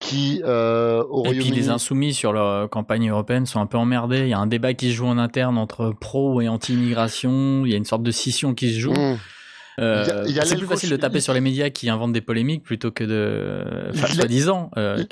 qui 0.00 0.42
euh, 0.44 1.02
au 1.08 1.24
Et 1.26 1.38
puis 1.38 1.50
les 1.50 1.68
insoumis 1.68 2.14
sur 2.14 2.32
leur 2.32 2.68
campagne 2.68 3.10
européenne 3.10 3.46
sont 3.46 3.60
un 3.60 3.66
peu 3.66 3.78
emmerdés. 3.78 4.20
Il 4.20 4.28
y 4.28 4.34
a 4.34 4.38
un 4.38 4.46
débat 4.46 4.74
qui 4.74 4.90
se 4.90 4.96
joue 4.96 5.06
en 5.06 5.18
interne 5.18 5.56
entre 5.56 5.92
pro 5.98 6.40
et 6.40 6.48
anti-immigration. 6.48 7.64
Il 7.64 7.70
y 7.70 7.74
a 7.74 7.76
une 7.76 7.84
sorte 7.84 8.02
de 8.02 8.10
scission 8.10 8.54
qui 8.54 8.74
se 8.74 8.80
joue. 8.80 8.92
Mmh. 8.92 9.18
Euh, 9.78 10.24
c'est 10.44 10.56
plus 10.56 10.66
facile 10.66 10.90
de 10.90 10.96
taper 10.96 11.20
sur 11.20 11.32
les 11.34 11.40
médias 11.40 11.70
qui 11.70 11.88
inventent 11.88 12.12
des 12.12 12.20
polémiques 12.20 12.62
plutôt 12.62 12.90
que 12.90 13.04
de, 13.04 13.90
enfin, 13.90 14.12
soi-disant, 14.12 14.70
euh, 14.76 15.04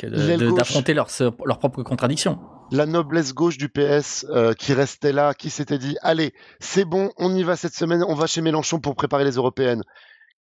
d'affronter 0.57 0.95
leurs 0.95 1.09
leurs 1.45 1.59
propres 1.59 1.83
contradictions. 1.83 2.39
La 2.71 2.87
noblesse 2.87 3.35
gauche 3.35 3.59
du 3.59 3.69
PS 3.69 4.25
euh, 4.31 4.55
qui 4.55 4.73
restait 4.73 5.13
là, 5.13 5.35
qui 5.35 5.51
s'était 5.51 5.79
dit 5.79 5.97
allez, 6.01 6.33
c'est 6.61 6.85
bon, 6.85 7.11
on 7.19 7.35
y 7.35 7.43
va 7.43 7.57
cette 7.57 7.75
semaine, 7.75 8.05
on 8.07 8.15
va 8.15 8.27
chez 8.27 8.41
Mélenchon 8.41 8.81
pour 8.81 8.95
préparer 8.95 9.25
les 9.25 9.33
européennes, 9.33 9.83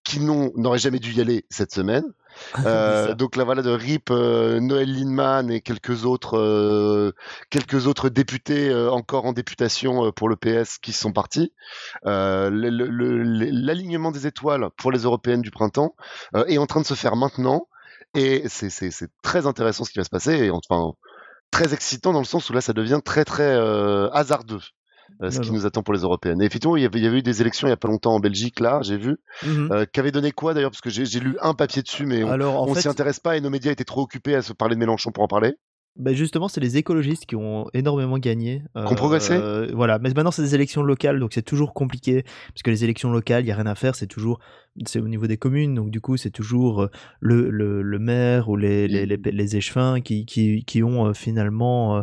qui 0.04 0.20
n'auraient 0.20 0.78
jamais 0.78 0.98
dû 0.98 1.12
y 1.12 1.20
aller 1.20 1.44
cette 1.50 1.72
semaine. 1.72 2.04
Euh, 2.64 3.14
donc 3.18 3.36
là 3.36 3.44
voilà 3.44 3.62
de 3.62 3.70
RIP, 3.70 4.10
euh, 4.10 4.60
Noël 4.60 4.92
Lindemann 4.92 5.50
et 5.50 5.60
quelques 5.60 6.04
autres, 6.04 6.38
euh, 6.38 7.12
quelques 7.50 7.86
autres 7.86 8.08
députés 8.08 8.74
encore 8.74 9.26
en 9.26 9.32
députation 9.32 10.12
pour 10.12 10.28
le 10.28 10.36
PS 10.36 10.78
qui 10.78 10.92
sont 10.92 11.12
partis. 11.12 11.52
L'alignement 12.04 14.10
des 14.10 14.26
étoiles 14.26 14.68
pour 14.76 14.92
les 14.92 15.00
européennes 15.00 15.42
du 15.42 15.50
printemps 15.50 15.94
est 16.46 16.58
en 16.58 16.66
train 16.66 16.80
de 16.80 16.86
se 16.86 16.94
faire 16.94 17.16
maintenant 17.16 17.68
et 18.14 18.44
c'est- 18.48 18.70
très 19.22 19.46
intéressant 19.46 19.84
ce 19.84 19.90
qui 19.90 19.98
va 19.98 20.04
se 20.04 20.10
passer 20.10 20.44
et 20.44 20.50
enfin 20.50 20.92
très 21.50 21.74
excitant 21.74 22.12
dans 22.12 22.18
le 22.20 22.24
sens 22.24 22.48
où 22.50 22.52
là 22.52 22.60
ça 22.60 22.72
devient 22.72 23.00
très 23.04 23.24
très 23.24 23.54
hasardeux. 24.12 24.60
Euh, 25.22 25.30
ce 25.30 25.36
Non, 25.36 25.42
qui 25.42 25.48
non. 25.50 25.56
nous 25.56 25.66
attend 25.66 25.82
pour 25.82 25.94
les 25.94 26.00
européennes. 26.00 26.40
Et 26.42 26.44
effectivement, 26.46 26.76
il 26.76 26.82
y, 26.82 26.86
avait, 26.86 26.98
il 26.98 27.04
y 27.04 27.06
avait 27.06 27.18
eu 27.18 27.22
des 27.22 27.40
élections 27.40 27.66
il 27.66 27.70
y 27.70 27.74
a 27.74 27.76
pas 27.76 27.88
longtemps 27.88 28.14
en 28.14 28.20
Belgique, 28.20 28.60
là, 28.60 28.80
j'ai 28.82 28.96
vu, 28.96 29.16
euh, 29.46 29.84
qui 29.92 30.00
avait 30.00 30.12
donné 30.12 30.32
quoi 30.32 30.54
d'ailleurs, 30.54 30.70
parce 30.70 30.80
que 30.80 30.90
j'ai 30.90 31.20
lu 31.20 31.36
un 31.42 31.54
papier 31.54 31.82
dessus, 31.82 32.06
mais 32.06 32.22
on, 32.24 32.74
fait, 32.74 32.82
s'y 32.82 32.88
intéresse 32.88 33.20
pas 33.20 33.36
et 33.36 33.40
nos 33.40 33.50
médias 33.50 33.72
étaient 33.72 33.84
trop 33.84 34.02
occupés 34.02 34.34
à 34.34 34.42
se 34.42 34.52
parler 34.52 34.74
de 34.74 34.80
Mélenchon 34.80 35.10
pour 35.12 35.24
en 35.24 35.28
parler. 35.28 35.54
Ben 35.94 36.14
justement, 36.14 36.48
c'est 36.48 36.62
les 36.62 36.78
écologistes 36.78 37.26
qui 37.26 37.36
ont 37.36 37.66
énormément 37.74 38.16
gagné. 38.16 38.62
Qui 38.74 38.92
ont 38.92 38.94
progressé 38.94 39.34
euh, 39.34 39.70
Voilà, 39.74 39.98
mais 39.98 40.08
maintenant 40.14 40.30
c'est 40.30 40.40
des 40.40 40.54
élections 40.54 40.82
locales, 40.82 41.20
donc 41.20 41.34
c'est 41.34 41.42
toujours 41.42 41.74
compliqué 41.74 42.22
parce 42.22 42.62
que 42.64 42.70
les 42.70 42.82
élections 42.82 43.12
locales, 43.12 43.44
il 43.44 43.48
y 43.48 43.52
a 43.52 43.56
rien 43.56 43.66
à 43.66 43.74
faire, 43.74 43.94
c'est 43.94 44.06
toujours 44.06 44.38
c'est 44.86 45.00
au 45.00 45.08
niveau 45.08 45.26
des 45.26 45.36
communes, 45.36 45.74
donc 45.74 45.90
du 45.90 46.00
coup 46.00 46.16
c'est 46.16 46.30
toujours 46.30 46.88
le, 47.20 47.50
le, 47.50 47.82
le 47.82 47.98
maire 47.98 48.48
ou 48.48 48.56
les, 48.56 48.88
les, 48.88 49.04
les, 49.04 49.18
les 49.18 49.56
échevins 49.56 50.00
qui, 50.00 50.24
qui, 50.24 50.64
qui 50.64 50.82
ont 50.82 51.08
euh, 51.08 51.12
finalement 51.12 52.02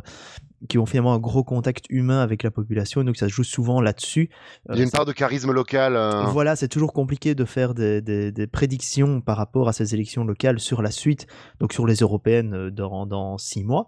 qui 0.67 0.77
ont 0.77 0.85
finalement 0.85 1.13
un 1.13 1.19
gros 1.19 1.43
contact 1.43 1.85
humain 1.89 2.19
avec 2.21 2.43
la 2.43 2.51
population, 2.51 3.03
donc 3.03 3.15
ça 3.17 3.27
se 3.29 3.33
joue 3.33 3.43
souvent 3.43 3.79
là-dessus. 3.81 4.29
Il 4.69 4.75
y 4.77 4.81
a 4.81 4.83
une 4.83 4.91
part 4.91 5.05
de 5.05 5.13
charisme 5.13 5.51
local. 5.51 5.95
euh, 5.95 6.25
Voilà, 6.25 6.55
c'est 6.55 6.67
toujours 6.67 6.91
compliqué 6.91 7.33
de 7.35 7.45
faire 7.45 7.73
des, 7.73 8.01
des- 8.01 8.31
des 8.31 8.47
prédictions 8.47 9.21
par 9.21 9.37
rapport 9.37 9.69
à 9.69 9.73
ces 9.73 9.93
élections 9.93 10.23
locales 10.25 10.59
sur 10.59 10.81
la 10.81 10.91
suite, 10.91 11.27
donc 11.59 11.71
sur 11.71 11.87
les 11.87 11.95
européennes 11.95 12.53
euh, 12.53 12.71
dans, 12.71 13.05
dans 13.05 13.37
six 13.37 13.63
mois. 13.63 13.87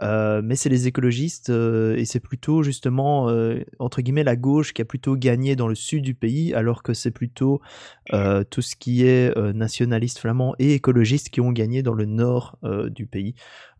Euh, 0.00 0.42
mais 0.44 0.54
c'est 0.54 0.68
les 0.68 0.86
écologistes 0.86 1.50
euh, 1.50 1.96
et 1.96 2.04
c'est 2.04 2.20
plutôt 2.20 2.62
justement 2.62 3.28
entre 3.80 4.00
guillemets 4.00 4.22
la 4.24 4.36
gauche 4.36 4.72
qui 4.72 4.80
a 4.82 4.84
plutôt 4.84 5.16
gagné 5.16 5.56
dans 5.56 5.66
le 5.68 5.74
sud 5.74 6.02
du 6.04 6.14
pays, 6.14 6.54
alors 6.54 6.82
que 6.82 6.94
c'est 6.94 7.10
plutôt 7.10 7.60
tout 8.50 8.62
ce 8.62 8.74
qui 8.76 9.04
est 9.04 9.36
nationaliste 9.54 10.18
flamand 10.18 10.54
et 10.58 10.74
écologiste 10.74 11.28
qui 11.30 11.40
ont 11.40 11.52
gagné 11.52 11.82
dans 11.82 11.94
le 11.94 12.04
nord 12.06 12.58
du 12.90 13.06
pays. 13.06 13.34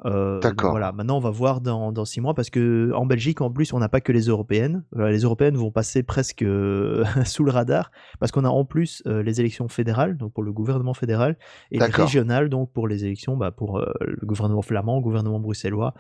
D'accord. 0.05 0.71
Voilà, 0.71 0.93
maintenant 0.93 1.17
on 1.17 1.21
va 1.21 1.31
voir 1.31 1.61
dans, 1.61 1.93
dans 1.93 2.05
six 2.05 2.21
mois 2.21 2.28
parce 2.35 2.51
que 2.51 2.93
en 2.95 3.07
Belgique 3.07 3.41
en 3.41 3.51
plus 3.51 3.73
on 3.73 3.79
n'a 3.79 3.89
pas 3.89 4.01
que 4.01 4.13
les 4.13 4.27
européennes. 4.27 4.85
Euh, 4.97 5.11
les 5.11 5.21
européennes 5.21 5.57
vont 5.57 5.71
passer 5.71 6.03
presque 6.03 6.43
euh, 6.43 7.05
sous 7.25 7.45
le 7.45 7.51
radar 7.51 7.91
parce 8.21 8.33
qu'on 8.33 8.45
a 8.45 8.49
en 8.49 8.65
plus 8.65 9.03
euh, 9.07 9.23
les 9.23 9.41
élections 9.41 9.69
fédérales, 9.69 10.17
donc 10.17 10.33
pour 10.33 10.43
le 10.43 10.53
gouvernement 10.53 10.95
fédéral, 10.95 11.37
et 11.71 11.79
les 11.79 11.85
régionales, 11.85 12.49
donc 12.49 12.73
pour 12.73 12.89
les 12.89 13.05
élections 13.05 13.37
bah, 13.37 13.51
pour 13.51 13.79
le 13.79 14.27
gouvernement 14.27 14.63
flamand, 14.63 15.01
gouvernement 15.01 15.41
bruxellois, 15.41 15.95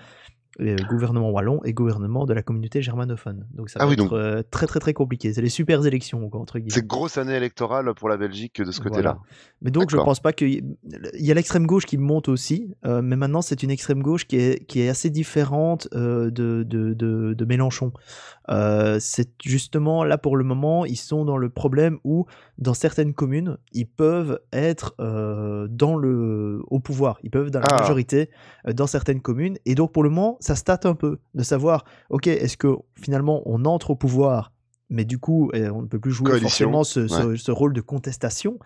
euh, 0.60 0.76
gouvernement 0.88 1.30
wallon 1.30 1.60
et 1.64 1.72
gouvernement 1.72 2.26
de 2.26 2.32
la 2.34 2.42
communauté 2.42 2.82
germanophone. 2.82 3.46
Donc 3.54 3.70
ça 3.70 3.78
Ah 3.80 3.84
va 3.84 3.88
oui, 3.90 3.94
être 3.94 3.98
donc- 3.98 4.12
euh, 4.12 4.42
très 4.50 4.66
très 4.66 4.80
très 4.80 4.92
compliqué. 4.94 5.32
C'est 5.32 5.42
les 5.42 5.48
super 5.48 5.84
élections, 5.86 6.28
entre 6.32 6.58
guillemets. 6.58 6.74
C'est 6.74 6.86
grosse 6.86 7.16
année 7.18 7.34
électorale 7.36 7.92
pour 7.94 8.08
la 8.08 8.16
Belgique 8.16 8.60
de 8.60 8.72
ce 8.72 8.78
Voilà. 8.80 8.90
côté-là. 8.90 9.18
Mais 9.62 9.70
donc 9.70 9.90
je 9.90 9.96
pense 9.96 10.20
pas 10.20 10.32
qu'il 10.32 10.64
y- 11.14 11.30
a 11.30 11.34
l'extrême 11.34 11.66
gauche 11.66 11.84
qui 11.86 11.98
monte 11.98 12.28
aussi, 12.28 12.74
euh, 12.86 13.02
mais 13.02 13.16
maintenant 13.16 13.42
c'est 13.42 13.62
une 13.62 13.70
extrême 13.70 14.02
gauche 14.02 14.26
qui 14.26 14.36
est, 14.36 14.64
qui 14.66 14.80
est 14.80 14.88
assez 14.88 15.10
différente 15.10 15.88
de, 15.92 16.30
de, 16.30 16.62
de, 16.64 17.34
de 17.34 17.44
Mélenchon. 17.44 17.92
C'est 18.98 19.30
justement 19.44 20.04
là 20.04 20.18
pour 20.18 20.36
le 20.36 20.44
moment, 20.44 20.84
ils 20.84 20.96
sont 20.96 21.24
dans 21.24 21.36
le 21.36 21.50
problème 21.50 21.98
où 22.04 22.26
dans 22.58 22.74
certaines 22.74 23.14
communes, 23.14 23.56
ils 23.72 23.86
peuvent 23.86 24.40
être 24.52 24.94
euh, 25.00 25.66
dans 25.70 25.96
le, 25.96 26.60
au 26.68 26.80
pouvoir, 26.80 27.18
ils 27.22 27.30
peuvent 27.30 27.46
être 27.46 27.52
dans 27.54 27.60
la 27.60 27.66
Ah. 27.70 27.80
majorité 27.80 28.30
euh, 28.66 28.72
dans 28.72 28.86
certaines 28.88 29.20
communes, 29.20 29.56
et 29.64 29.74
donc 29.74 29.92
pour 29.92 30.02
le 30.02 30.10
moment 30.10 30.36
ça 30.40 30.56
se 30.56 30.64
un 30.84 30.94
peu 30.94 31.18
de 31.34 31.42
savoir, 31.44 31.84
ok, 32.10 32.26
est-ce 32.26 32.56
que 32.56 32.74
finalement 33.00 33.42
on 33.46 33.64
entre 33.64 33.90
au 33.90 33.96
pouvoir 33.96 34.52
mais 34.90 35.04
du 35.04 35.18
coup, 35.18 35.50
euh, 35.54 35.68
on 35.70 35.82
ne 35.82 35.86
peut 35.86 35.98
plus 36.00 36.12
jouer 36.12 36.30
Coalition, 36.30 36.48
forcément 36.48 36.82
ce, 36.82 37.06
ce- 37.08 37.36
ce 37.36 37.50
rôle 37.52 37.74
de 37.74 37.82
contestation. 37.82 38.58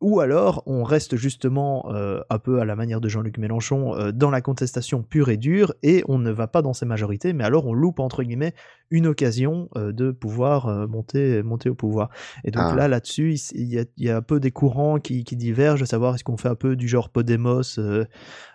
Ou 0.00 0.20
alors, 0.20 0.62
on 0.66 0.84
reste 0.84 1.16
justement 1.16 1.86
euh, 1.92 2.20
un 2.30 2.38
peu 2.38 2.60
à 2.60 2.64
la 2.64 2.76
manière 2.76 3.00
de 3.00 3.08
Jean-Luc 3.08 3.36
Mélenchon 3.36 3.96
euh, 3.96 4.12
dans 4.12 4.30
la 4.30 4.40
contestation 4.40 5.02
pure 5.02 5.28
et 5.28 5.36
dure, 5.36 5.74
et 5.82 6.04
on 6.06 6.18
ne 6.20 6.30
va 6.30 6.46
pas 6.46 6.62
dans 6.62 6.72
ces 6.72 6.86
majorités, 6.86 7.32
mais 7.32 7.42
alors 7.42 7.66
on 7.66 7.72
loupe 7.72 7.98
entre 7.98 8.22
guillemets 8.22 8.54
une 8.90 9.08
occasion 9.08 9.68
euh, 9.76 9.90
de 9.92 10.12
pouvoir 10.12 10.66
euh, 10.68 10.86
monter, 10.86 11.42
monter 11.42 11.68
au 11.68 11.74
pouvoir. 11.74 12.10
Et 12.44 12.52
donc 12.52 12.62
Ah. 12.66 12.74
là, 12.76 12.86
là-dessus, 12.86 13.34
il 13.54 13.74
y, 13.74 13.84
y 14.04 14.08
a 14.08 14.16
un 14.16 14.22
peu 14.22 14.38
des 14.38 14.52
courants 14.52 14.98
qui, 15.00 15.24
qui 15.24 15.34
divergent, 15.34 15.80
de 15.80 15.86
savoir 15.86 16.14
est-ce 16.14 16.22
qu'on 16.24 16.36
fait 16.36 16.48
un 16.48 16.54
peu 16.54 16.76
du 16.76 16.86
genre 16.86 17.08
Podemos 17.10 17.62
euh, 17.78 18.04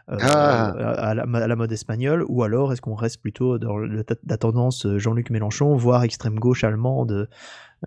euh, 0.10 0.18
Ah. 0.22 0.70
à, 0.70 1.14
la, 1.14 1.24
à 1.24 1.48
la 1.48 1.56
mode 1.58 1.74
espagnole, 1.74 2.24
ou 2.30 2.44
alors 2.44 2.72
est-ce 2.72 2.82
qu'on 2.82 2.96
reste 2.96 3.22
plutôt 3.22 3.60
dans 3.60 3.76
le- 3.78 4.06
la 4.28 4.38
tendance 4.38 4.88
Jean-Luc 4.96 5.30
Mélenchon, 5.30 5.76
voire 5.76 6.04
extrême 6.04 6.40
gauche 6.40 6.64
allemande. 6.64 7.28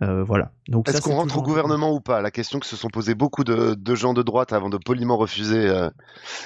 Euh, 0.03 0.25
voilà. 0.25 0.53
Donc 0.69 0.89
Est-ce 0.89 1.01
qu'on 1.01 1.15
rentre 1.15 1.39
au 1.39 1.43
gouvernement 1.43 1.93
ou 1.93 2.01
pas? 2.01 2.21
La 2.21 2.31
question 2.31 2.59
que 2.59 2.67
se 2.67 2.77
sont 2.77 2.89
posées 2.89 3.15
beaucoup 3.15 3.45
de, 3.45 3.75
de 3.75 3.95
gens 3.95 4.15
de 4.15 4.23
droite 4.23 4.53
avant 4.53 4.69
de 4.69 4.79
poliment 4.79 5.17
refuser 5.17 5.69
euh, 5.69 5.89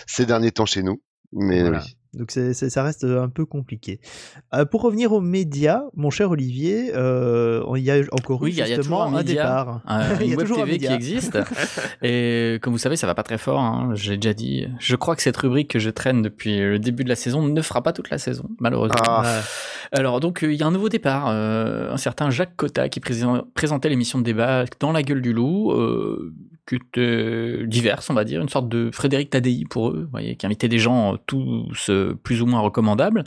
ces 0.07 0.27
derniers 0.27 0.53
temps 0.53 0.67
chez 0.67 0.83
nous. 0.83 1.03
Mais 1.33 1.63
Voilà. 1.63 1.81
oui. 1.81 1.97
Donc 2.13 2.33
c'est, 2.33 2.55
c'est- 2.55 2.71
ça 2.71 2.83
reste 2.83 3.05
un 3.05 3.29
peu 3.29 3.47
compliqué. 3.47 4.01
Euh, 4.53 4.65
pour 4.65 4.83
revenir 4.83 5.13
aux 5.13 5.21
médias, 5.21 5.83
mon 5.95 6.11
cher 6.11 6.31
Olivier, 6.33 6.91
euh, 6.97 7.63
il 7.77 7.83
y 7.85 7.91
a 7.93 8.01
encore 8.13 8.43
Oui, 8.43 8.51
eu 8.51 8.53
il 8.55 8.59
y 8.59 8.63
a- 8.63 8.67
il 8.67 8.71
y 8.71 8.73
a 8.73 8.77
justement 8.77 9.05
toujours 9.05 9.15
un 9.15 9.15
un, 9.15 9.23
média, 9.23 9.43
départ. 9.43 9.81
un- 9.87 10.01
Il 10.21 10.27
y 10.29 10.33
a 10.33 10.37
web 10.37 10.41
toujours 10.41 10.59
un 10.63 10.65
TV 10.67 10.79
qui 10.79 10.83
média. 10.85 10.95
existe. 10.97 11.39
Et 12.03 12.59
comme 12.63 12.73
vous 12.73 12.79
savez, 12.79 12.97
ça 12.97 13.07
va 13.07 13.15
pas 13.15 13.23
très 13.23 13.39
fort. 13.39 13.61
hein, 13.61 13.91
J'ai 13.95 14.17
déjà 14.17 14.35
dit. 14.35 14.67
Je 14.81 14.97
crois 14.97 15.15
que 15.17 15.23
cette 15.23 15.37
rubrique 15.37 15.71
que 15.71 15.79
je 15.79 15.91
traîne 15.91 16.23
depuis 16.23 16.59
le 16.59 16.79
début 16.79 17.05
de 17.05 17.09
la 17.09 17.17
saison 17.17 17.43
ne 17.47 17.63
fera 17.63 17.83
pas 17.83 17.93
toute 17.93 18.11
la 18.11 18.19
saison, 18.19 18.49
malheureusement. 18.59 18.97
Ah. 19.07 19.41
Alors 19.93 20.21
donc 20.21 20.43
euh, 20.45 20.53
il 20.53 20.59
y 20.59 20.63
a 20.63 20.67
un 20.67 20.71
nouveau 20.73 20.89
départ, 20.89 21.27
euh, 21.29 21.93
un 21.93 21.97
certain 21.97 22.31
Jacques 22.31 22.57
Cotta 22.57 22.89
qui 22.89 23.01
présent- 23.01 23.45
présentait 23.55 23.89
l'émission 23.89 24.19
de 24.19 24.25
débat 24.25 24.65
dans 24.81 24.93
la 24.93 25.03
gueule 25.03 25.23
du 25.23 25.33
loup, 25.33 25.73
euh, 26.73 26.79
qui 26.79 27.01
était 27.01 27.67
diverse 27.67 28.11
on 28.11 28.15
va 28.15 28.25
dire, 28.25 28.41
une 28.41 28.49
sorte 28.49 28.69
de 28.69 28.91
Frédéric 28.93 29.31
Tadei 29.31 29.65
pour 29.69 29.91
eux, 29.91 30.09
voyez, 30.11 30.37
qui 30.37 30.47
invitait 30.47 30.69
des 30.69 30.79
gens 30.79 31.15
euh, 31.15 31.17
tous 31.27 31.91
euh, 31.91 32.19
plus 32.23 32.43
ou 32.43 32.47
moins 32.47 32.61
recommandables. 32.61 33.25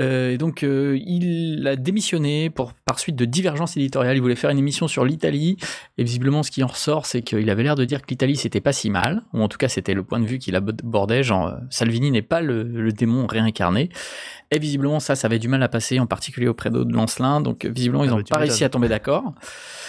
Euh, 0.00 0.32
et 0.32 0.38
donc 0.38 0.62
euh, 0.62 0.98
il 1.04 1.66
a 1.66 1.76
démissionné 1.76 2.50
pour 2.50 2.72
par 2.84 2.98
suite 2.98 3.16
de 3.16 3.24
divergences 3.24 3.76
éditoriales. 3.76 4.16
Il 4.16 4.20
voulait 4.20 4.36
faire 4.36 4.50
une 4.50 4.58
émission 4.58 4.88
sur 4.88 5.04
l'Italie 5.04 5.56
et 5.98 6.04
visiblement 6.04 6.42
ce 6.42 6.50
qui 6.50 6.62
en 6.62 6.68
ressort 6.68 7.06
c'est 7.06 7.22
qu'il 7.22 7.48
avait 7.50 7.62
l'air 7.62 7.74
de 7.74 7.84
dire 7.84 8.02
que 8.02 8.06
l'Italie 8.08 8.36
c'était 8.36 8.60
pas 8.60 8.72
si 8.72 8.90
mal, 8.90 9.22
ou 9.32 9.42
en 9.42 9.48
tout 9.48 9.58
cas 9.58 9.68
c'était 9.68 9.94
le 9.94 10.02
point 10.02 10.20
de 10.20 10.26
vue 10.26 10.38
qu'il 10.38 10.56
abordait, 10.56 11.22
genre 11.22 11.48
euh, 11.48 11.56
Salvini 11.70 12.10
n'est 12.10 12.22
pas 12.22 12.40
le, 12.40 12.62
le 12.62 12.92
démon 12.92 13.26
réincarné. 13.26 13.90
Et 14.52 14.60
visiblement, 14.60 15.00
ça, 15.00 15.16
ça 15.16 15.26
avait 15.26 15.40
du 15.40 15.48
mal 15.48 15.60
à 15.64 15.68
passer, 15.68 15.98
en 15.98 16.06
particulier 16.06 16.46
auprès 16.46 16.70
d'Aude 16.70 16.92
Lancelin. 16.92 17.40
Donc, 17.40 17.64
euh, 17.64 17.68
visiblement, 17.68 18.04
ils 18.04 18.10
n'ont 18.10 18.22
pas 18.22 18.38
réussi 18.38 18.62
à 18.62 18.68
tomber 18.68 18.88
d'accord. 18.88 19.34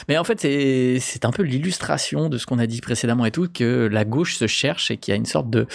Mais 0.09 0.17
en 0.17 0.23
fait, 0.23 0.39
c'est 0.39 1.25
un 1.25 1.31
peu 1.31 1.43
l'illustration 1.43 2.27
de 2.27 2.39
ce 2.39 2.47
qu'on 2.47 2.57
a 2.57 2.65
dit 2.65 2.76
précédemment 2.81 3.25
et 3.25 3.31
tout, 3.31 3.47
que 3.51 3.87
la 3.91 4.05
gauche 4.05 4.35
se 4.35 4.47
cherche 4.47 4.91
et 4.91 4.97
qu'il 4.97 5.11
y 5.11 5.15
a 5.15 5.17
une 5.17 5.25
sorte 5.25 5.49
de 5.49 5.67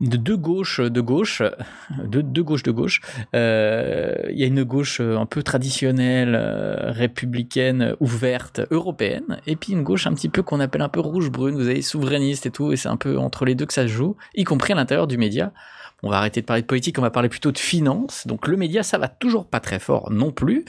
de 0.00 0.16
deux 0.16 0.36
gauches 0.36 0.80
de 0.80 1.00
gauche, 1.00 1.42
de 1.96 2.20
deux 2.20 2.42
gauches 2.42 2.62
de 2.62 2.70
gauche. 2.70 3.00
Euh, 3.34 4.14
Il 4.30 4.38
y 4.38 4.42
a 4.42 4.46
une 4.46 4.64
gauche 4.64 5.00
un 5.00 5.26
peu 5.26 5.42
traditionnelle, 5.42 6.34
euh, 6.34 6.90
républicaine, 6.90 7.94
ouverte, 8.00 8.60
européenne, 8.70 9.40
et 9.46 9.56
puis 9.56 9.72
une 9.72 9.82
gauche 9.82 10.06
un 10.06 10.14
petit 10.14 10.28
peu 10.28 10.42
qu'on 10.42 10.60
appelle 10.60 10.82
un 10.82 10.88
peu 10.88 11.00
rouge-brune, 11.00 11.54
vous 11.54 11.68
avez 11.68 11.82
souverainiste 11.82 12.46
et 12.46 12.50
tout, 12.50 12.72
et 12.72 12.76
c'est 12.76 12.88
un 12.88 12.96
peu 12.96 13.18
entre 13.18 13.44
les 13.44 13.54
deux 13.54 13.66
que 13.66 13.72
ça 13.72 13.82
se 13.82 13.92
joue, 13.92 14.16
y 14.34 14.44
compris 14.44 14.72
à 14.72 14.76
l'intérieur 14.76 15.06
du 15.06 15.18
média. 15.18 15.52
On 16.02 16.10
va 16.10 16.18
arrêter 16.18 16.42
de 16.42 16.46
parler 16.46 16.60
de 16.60 16.66
politique, 16.66 16.98
on 16.98 17.02
va 17.02 17.10
parler 17.10 17.30
plutôt 17.30 17.52
de 17.52 17.58
finance. 17.58 18.26
Donc 18.26 18.48
le 18.48 18.58
média, 18.58 18.82
ça 18.82 18.98
va 18.98 19.08
toujours 19.08 19.46
pas 19.46 19.60
très 19.60 19.78
fort 19.78 20.10
non 20.10 20.30
plus. 20.30 20.66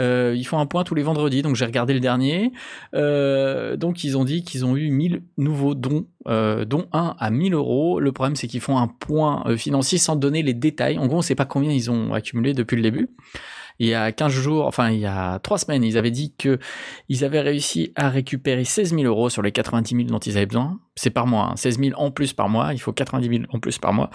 Euh, 0.00 0.34
ils 0.36 0.44
font 0.44 0.58
un 0.58 0.66
point 0.66 0.82
tous 0.82 0.96
les 0.96 1.04
vendredis, 1.04 1.42
donc 1.42 1.54
j'ai 1.54 1.64
regardé 1.64 1.94
le 1.94 2.00
dernier. 2.00 2.52
Euh, 2.94 3.76
donc 3.76 4.02
ils 4.02 4.18
ont 4.18 4.24
dit 4.24 4.42
qu'ils 4.42 4.64
ont 4.64 4.76
eu 4.76 4.90
1000 4.90 5.22
nouveaux 5.38 5.74
dons, 5.74 6.06
euh, 6.26 6.64
dont 6.64 6.88
un 6.92 7.14
à 7.20 7.30
1000 7.30 7.54
euros. 7.54 8.00
Le 8.00 8.10
problème, 8.10 8.34
c'est 8.34 8.48
qu'ils 8.48 8.60
font 8.60 8.76
un 8.76 8.88
point 8.88 9.44
financier 9.56 9.98
sans 9.98 10.16
donner 10.16 10.42
les 10.42 10.54
détails. 10.54 10.98
En 10.98 11.06
gros, 11.06 11.18
on 11.18 11.22
sait 11.22 11.36
pas 11.36 11.46
combien 11.46 11.70
ils 11.70 11.90
ont 11.90 12.12
accumulé 12.12 12.52
depuis 12.52 12.74
le 12.76 12.82
début. 12.82 13.10
Il 13.80 13.88
y 13.88 13.94
a 13.94 14.12
15 14.12 14.32
jours, 14.32 14.66
enfin 14.66 14.90
il 14.90 15.00
y 15.00 15.06
a 15.06 15.40
3 15.40 15.58
semaines, 15.58 15.82
ils 15.82 15.98
avaient 15.98 16.12
dit 16.12 16.32
que 16.38 16.58
ils 17.08 17.24
avaient 17.24 17.40
réussi 17.40 17.92
à 17.96 18.08
récupérer 18.08 18.64
16 18.64 18.94
000 18.94 19.02
euros 19.02 19.30
sur 19.30 19.42
les 19.42 19.50
90 19.50 19.96
000 19.96 20.08
dont 20.08 20.18
ils 20.18 20.36
avaient 20.36 20.46
besoin. 20.46 20.78
C'est 20.96 21.10
par 21.10 21.26
mois, 21.26 21.50
hein, 21.50 21.56
16 21.56 21.80
000 21.80 22.00
en 22.00 22.12
plus 22.12 22.32
par 22.32 22.48
mois. 22.48 22.72
Il 22.72 22.78
faut 22.78 22.92
90 22.92 23.28
000 23.28 23.42
en 23.52 23.58
plus 23.58 23.78
par 23.78 23.92
mois. 23.92 24.10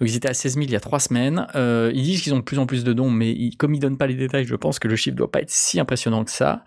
Donc 0.00 0.08
ils 0.08 0.16
étaient 0.16 0.30
à 0.30 0.34
16 0.34 0.54
000 0.54 0.64
il 0.64 0.70
y 0.70 0.76
a 0.76 0.80
3 0.80 0.98
semaines. 0.98 1.46
Euh, 1.54 1.92
ils 1.94 2.02
disent 2.04 2.22
qu'ils 2.22 2.32
ont 2.32 2.38
de 2.38 2.42
plus 2.42 2.58
en 2.58 2.64
plus 2.64 2.84
de 2.84 2.92
dons, 2.94 3.10
mais 3.10 3.50
comme 3.58 3.74
ils 3.74 3.80
donnent 3.80 3.98
pas 3.98 4.06
les 4.06 4.14
détails, 4.14 4.46
je 4.46 4.56
pense 4.56 4.78
que 4.78 4.88
le 4.88 4.96
chiffre 4.96 5.16
doit 5.16 5.30
pas 5.30 5.40
être 5.40 5.50
si 5.50 5.78
impressionnant 5.78 6.24
que 6.24 6.30
ça. 6.30 6.64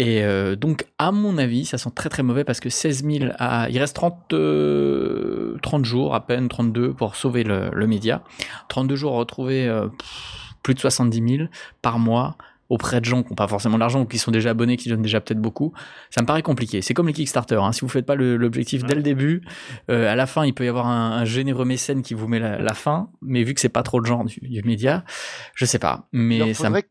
Et 0.00 0.24
euh, 0.24 0.56
donc 0.56 0.84
à 0.98 1.12
mon 1.12 1.38
avis, 1.38 1.64
ça 1.64 1.78
sent 1.78 1.90
très 1.94 2.08
très 2.08 2.24
mauvais 2.24 2.42
parce 2.42 2.58
que 2.58 2.70
16 2.70 3.04
000, 3.04 3.32
à... 3.38 3.68
il 3.70 3.78
reste 3.78 3.94
30, 3.94 4.32
euh, 4.32 5.56
30 5.62 5.84
jours 5.84 6.16
à 6.16 6.26
peine, 6.26 6.48
32 6.48 6.92
pour 6.92 7.14
sauver 7.14 7.44
le, 7.44 7.86
média. 7.86 8.24
32 8.68 8.96
jours 8.96 9.14
à 9.14 9.18
retrouver 9.18 9.68
plus 10.68 10.74
de 10.74 10.80
70 10.80 11.36
000 11.38 11.48
par 11.80 11.98
mois 11.98 12.36
auprès 12.68 13.00
de 13.00 13.06
gens 13.06 13.22
qui 13.22 13.30
n'ont 13.30 13.34
pas 13.36 13.48
forcément 13.48 13.78
l'argent 13.78 14.02
ou 14.02 14.04
qui 14.04 14.18
sont 14.18 14.30
déjà 14.30 14.50
abonnés, 14.50 14.76
qui 14.76 14.90
donnent 14.90 15.00
déjà 15.00 15.22
peut-être 15.22 15.40
beaucoup, 15.40 15.72
ça 16.10 16.20
me 16.20 16.26
paraît 16.26 16.42
compliqué. 16.42 16.82
C'est 16.82 16.92
comme 16.92 17.06
les 17.06 17.14
Kickstarter. 17.14 17.54
hein. 17.62 17.72
Si 17.72 17.80
vous 17.80 17.88
faites 17.88 18.04
pas 18.04 18.14
l'objectif 18.14 18.84
dès 18.84 18.94
le 18.94 19.00
début, 19.02 19.40
euh, 19.90 20.12
à 20.12 20.14
la 20.16 20.26
fin, 20.26 20.44
il 20.44 20.52
peut 20.52 20.66
y 20.66 20.68
avoir 20.68 20.86
un, 20.86 21.12
un 21.12 21.24
généreux 21.24 21.64
mécène 21.64 22.02
qui 22.02 22.12
vous 22.12 22.28
met 22.28 22.38
la, 22.38 22.58
la 22.58 22.74
fin, 22.74 23.08
mais 23.22 23.42
vu 23.42 23.54
que 23.54 23.60
c'est 23.62 23.70
pas 23.70 23.82
trop 23.82 24.00
le 24.00 24.04
genre 24.06 24.22
du, 24.26 24.38
du 24.42 24.62
média, 24.64 25.02
je 25.54 25.64
sais 25.64 25.78
pas. 25.78 26.08
Mais 26.12 26.36
leur 26.40 26.48
ça 26.48 26.64
me- 26.64 26.74
faudrait 26.76 26.88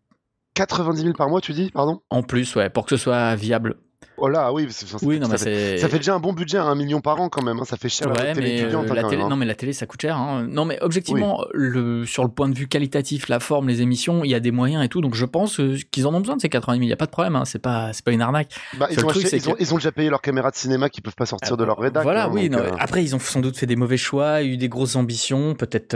90 0.56 1.02
000 1.04 1.14
par 1.14 1.30
mois, 1.30 1.42
tu 1.42 1.54
dis, 1.54 1.70
pardon? 1.72 2.02
En 2.10 2.24
plus, 2.24 2.56
ouais, 2.56 2.72
pour 2.72 2.86
que 2.88 2.98
ce 2.98 3.04
soit 3.04 3.36
viable. 3.36 3.76
Oh 4.20 4.28
là, 4.30 4.52
oui, 4.52 4.66
ça, 4.72 4.86
Oui, 5.04 5.16
fait, 5.16 5.20
non, 5.20 5.28
mais 5.28 5.38
ça, 5.38 5.46
fait, 5.46 5.54
c'est. 5.56 5.78
ça 5.78 5.90
fait 5.90 5.98
déjà 5.98 6.16
un 6.16 6.20
bon 6.20 6.34
budget, 6.34 6.58
un 6.58 6.74
million 6.76 7.02
par 7.02 7.22
an 7.22 7.30
quand 7.30 7.44
même. 7.44 7.60
hein, 7.60 7.66
Ça 7.66 7.78
fait 7.78 7.88
cher 7.90 8.10
la 8.10 8.16
Ouais, 8.24 8.34
télé 8.34 8.48
mais 8.48 8.58
étudiante. 8.62 8.86
euh, 8.88 8.92
hein, 8.92 8.96
la 8.96 9.04
télé, 9.04 9.18
même, 9.18 9.26
hein. 9.26 9.30
non, 9.30 9.36
mais 9.36 9.46
la 9.46 9.54
télé, 9.56 9.74
ça 9.74 9.86
coûte 9.86 10.02
cher. 10.02 10.18
hein. 10.18 10.48
Non, 10.50 10.66
mais 10.66 10.78
objectivement, 10.82 11.46
le, 11.54 12.06
sur 12.06 12.24
le 12.24 12.30
point 12.30 12.50
de 12.50 12.56
vue 12.58 12.68
qualitatif, 12.68 13.28
la 13.30 13.40
forme, 13.40 13.68
les 13.68 13.82
émissions, 13.82 14.24
il 14.24 14.32
y 14.32 14.36
a 14.36 14.40
des 14.40 14.50
moyens 14.52 14.84
et 14.84 14.90
tout. 14.90 15.02
Donc, 15.02 15.14
je 15.16 15.26
pense 15.26 15.60
euh, 15.60 15.78
qu'ils 15.92 16.08
en 16.08 16.16
ont 16.16 16.20
besoin 16.20 16.36
de 16.36 16.42
ces 16.42 16.50
80 16.50 16.74
000. 16.74 16.84
Il 16.84 16.88
n'y 16.88 16.94
a 16.94 16.98
pas 16.98 17.06
de 17.06 17.12
problème. 17.12 17.40
C'est 17.46 17.60
pas, 17.60 17.92
pas 18.04 18.12
une 18.12 18.22
arnaque. 18.22 18.56
Bah, 18.78 18.88
ils, 18.90 18.98
ont 19.00 19.08
truc, 19.08 19.24
acheté- 19.24 19.30
c'est 19.30 19.38
ils, 19.38 19.50
ont, 19.50 19.54
que- 19.54 19.62
ils 19.62 19.74
ont 19.74 19.78
déjà 19.78 19.92
payé 19.92 20.10
leurs 20.10 20.22
caméras 20.22 20.50
de 20.52 20.56
cinéma 20.56 20.90
qui 20.90 21.02
peuvent 21.02 21.16
pas 21.16 21.26
sortir 21.28 21.56
de 21.56 21.64
leur 21.64 21.78
rédac. 21.78 22.02
Voilà, 22.04 22.28
oui. 22.30 22.50
donc, 22.50 22.60
non, 22.62 22.66
euh, 22.68 22.72
Après, 22.80 23.04
ils 23.04 23.16
ont 23.16 23.20
sans 23.20 23.40
doute 23.40 23.56
fait 23.58 23.68
des 23.68 23.76
mauvais 23.76 23.98
choix, 23.98 24.42
eu 24.42 24.58
des 24.58 24.70
grosses 24.70 24.96
ambitions, 24.96 25.54
peut-être 25.54 25.96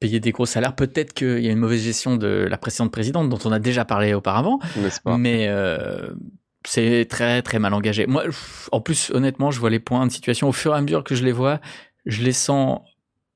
payé 0.00 0.18
des 0.18 0.30
gros 0.32 0.46
salaires, 0.46 0.74
peut-être 0.74 1.12
qu'il 1.12 1.40
y 1.40 1.48
a 1.48 1.52
une 1.52 1.58
mauvaise 1.58 1.82
gestion 1.82 2.16
de 2.16 2.46
la 2.48 2.56
précédente 2.56 2.90
présidente 2.90 3.28
dont 3.28 3.38
on 3.44 3.52
a 3.52 3.58
déjà 3.58 3.84
parlé 3.84 4.14
auparavant. 4.14 4.58
n'est-ce 4.76 5.00
pas? 5.02 5.18
Mais 5.18 5.48
c'est 6.64 7.06
très 7.08 7.42
très 7.42 7.58
mal 7.58 7.74
engagé. 7.74 8.06
Moi, 8.06 8.24
en 8.72 8.80
plus, 8.80 9.10
honnêtement, 9.10 9.50
je 9.50 9.60
vois 9.60 9.70
les 9.70 9.80
points 9.80 10.06
de 10.06 10.12
situation 10.12 10.48
au 10.48 10.52
fur 10.52 10.74
et 10.74 10.78
à 10.78 10.80
mesure 10.80 11.04
que 11.04 11.14
je 11.14 11.24
les 11.24 11.32
vois, 11.32 11.60
je 12.06 12.22
les 12.22 12.32
sens 12.32 12.80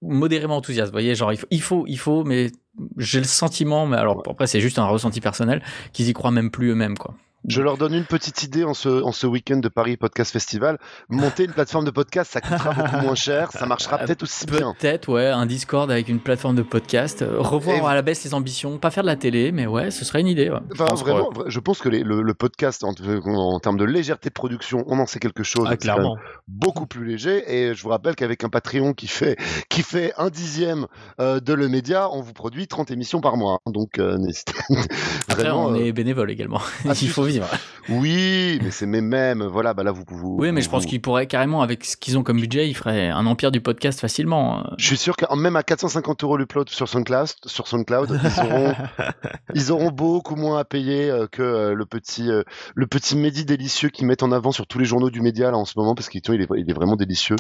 modérément 0.02 0.56
enthousiastes. 0.56 0.90
Vous 0.90 0.94
voyez, 0.94 1.14
genre 1.14 1.32
il 1.32 1.38
faut, 1.38 1.46
il 1.50 1.62
faut, 1.62 1.84
il 1.87 1.98
faut 1.98 2.24
mais 2.24 2.50
j'ai 2.98 3.18
le 3.18 3.24
sentiment, 3.24 3.87
mais 3.87 3.96
alors 3.96 4.22
après 4.28 4.46
c'est 4.46 4.60
juste 4.60 4.78
un 4.78 4.87
ressenti 4.87 5.20
personnel, 5.20 5.62
qu'ils 5.92 6.08
y 6.08 6.12
croient 6.12 6.30
même 6.30 6.50
plus 6.50 6.70
eux-mêmes, 6.70 6.98
quoi. 6.98 7.14
Je 7.46 7.61
leur 7.61 7.76
donne 7.76 7.92
une 7.92 8.07
petite 8.07 8.42
idée 8.42 8.64
en 8.64 8.72
ce, 8.72 8.88
en 9.02 9.12
ce 9.12 9.26
week-end 9.26 9.59
de 9.59 9.68
Paris 9.68 9.98
Podcast 9.98 10.33
Festival. 10.33 10.78
Monter 11.11 11.44
une 11.44 11.52
plateforme 11.52 11.85
de 11.85 11.90
podcast, 11.90 12.33
ça 12.33 12.40
coûtera 12.40 12.72
beaucoup 12.72 12.96
moins 13.04 13.14
cher, 13.14 13.52
ça 13.52 13.66
marchera 13.66 14.00
Euh, 14.00 14.07
peut-être 14.07 14.22
aussi 14.22 14.46
bien. 14.46 14.74
Peut-être, 14.78 15.11
ouais, 15.11 15.26
un 15.26 15.44
Discord 15.44 15.90
avec 15.90 16.09
une 16.09 16.20
plateforme 16.20 16.57
de 16.57 16.62
podcast, 16.62 17.20
euh, 17.20 17.37
revoir 17.40 17.76
Et- 17.76 17.92
à 17.92 17.94
la 17.94 18.00
baisse 18.00 18.24
les 18.24 18.33
ambitions, 18.33 18.78
pas 18.78 18.90
faire 18.90 19.02
de 19.02 19.09
la 19.09 19.16
télé, 19.16 19.52
mais 19.52 19.66
ouais, 19.66 19.90
ce 19.90 20.07
serait 20.07 20.20
une 20.22 20.26
idée. 20.26 20.48
ouais. 20.48 20.59
Je 20.70 20.72
Enfin, 20.83 20.87
pense, 20.87 21.00
vraiment, 21.02 21.28
je 21.46 21.61
pense 21.61 21.80
que 21.80 21.90
les- 21.90 22.02
le, 22.02 22.22
le 22.22 22.35
podcast, 22.35 22.83
en, 22.83 22.94
en 23.26 23.61
termes 23.61 23.76
de 23.76 23.85
légèreté 23.85 24.30
de 24.30 24.35
production, 24.35 24.83
on 24.87 24.98
en 24.98 25.07
sait 25.07 25.18
quelque 25.18 25.42
chose. 25.42 25.66
Ah, 25.68 25.76
clairement. 25.76 26.16
beaucoup 26.48 26.87
plus 26.87 27.04
léger. 27.04 27.44
Et 27.46 27.74
je 27.74 27.83
vous 27.83 27.90
rappelle 27.90 28.14
qu'avec 28.16 28.42
un 28.44 28.48
Patreon 28.48 28.94
qui 28.94 29.07
fait, 29.07 29.37
qui 29.68 29.83
fait 29.83 30.14
un 30.16 30.30
dixième 30.30 30.87
euh, 31.20 31.40
de 31.40 31.52
le 31.52 31.68
média, 31.68 32.09
on 32.11 32.22
vous 32.22 32.33
produit 32.33 32.66
30 32.68 32.90
émissions 32.90 33.20
par 33.20 33.37
mois. 33.37 33.59
Donc, 33.66 33.98
euh, 33.98 34.16
n'hésitez 34.16 34.54
Après, 35.28 35.42
vraiment, 35.42 35.66
on 35.66 35.74
euh, 35.74 35.85
est 35.85 35.92
bénévole 35.92 36.30
également. 36.30 36.61
ah, 36.62 36.70
il 36.88 36.96
si, 36.96 37.07
faut 37.09 37.24
vivre. 37.35 37.49
Oui, 37.88 38.59
mais 38.62 38.70
c'est 38.70 38.87
mes 38.87 39.01
mêmes. 39.01 39.42
Voilà, 39.44 39.75
bah 39.75 39.83
là, 39.83 39.92
vous. 39.92 40.05
vous 40.09 40.37
Oui, 40.38 40.53
mais 40.53 40.61
je 40.62 40.66
vous- 40.66 40.70
pense 40.73 40.87
qu'ils 40.87 41.01
pourraient 41.03 41.27
carrément, 41.27 41.61
avec 41.62 41.85
ce 41.85 41.97
qu'ils 41.97 42.16
ont 42.16 42.23
comme 42.23 42.40
budget, 42.40 42.68
ils 42.68 42.75
feraient 42.75 43.09
un 43.09 43.27
empire 43.27 43.51
du 43.51 43.61
podcast 43.61 44.01
facilement. 44.01 44.64
Je 44.79 44.87
suis 44.87 44.97
sûr 44.97 45.16
que 45.16 45.25
même 45.37 45.57
à 45.57 45.62
450 45.62 46.25
euros 46.25 46.37
l'upload 46.37 46.68
sur 46.70 46.88
SoundCloud, 46.88 47.29
sur 47.47 47.68
SoundCloud 47.68 48.18
ils, 48.25 48.40
auront, 48.40 48.75
ils 49.55 49.73
auront 49.73 49.90
beaucoup 49.90 50.37
moins 50.37 50.59
à 50.59 50.64
payer 50.64 51.11
euh, 51.11 51.27
que 51.27 51.42
euh, 51.42 51.75
le 51.75 51.85
petit 51.87 52.31
euh, 52.31 52.42
le 52.75 52.87
petit 52.87 53.16
Mehdi 53.16 53.44
délicieux 53.44 53.90
qu'ils 53.90 54.07
mettent 54.07 54.23
en 54.23 54.33
avant 54.33 54.53
sur 54.53 54.66
tous 54.66 54.79
les 54.79 54.85
journaux 54.85 55.11
du 55.11 55.20
média 55.20 55.51
là 55.51 55.59
en 55.59 55.64
ce 55.64 55.75
moment 55.79 55.94
parce 55.94 56.09
qu'il 56.09 56.23
il 56.27 56.40
est, 56.40 56.49
il 56.57 56.70
est 56.70 56.75
vraiment 56.75 56.97
délicieux. 56.97 57.37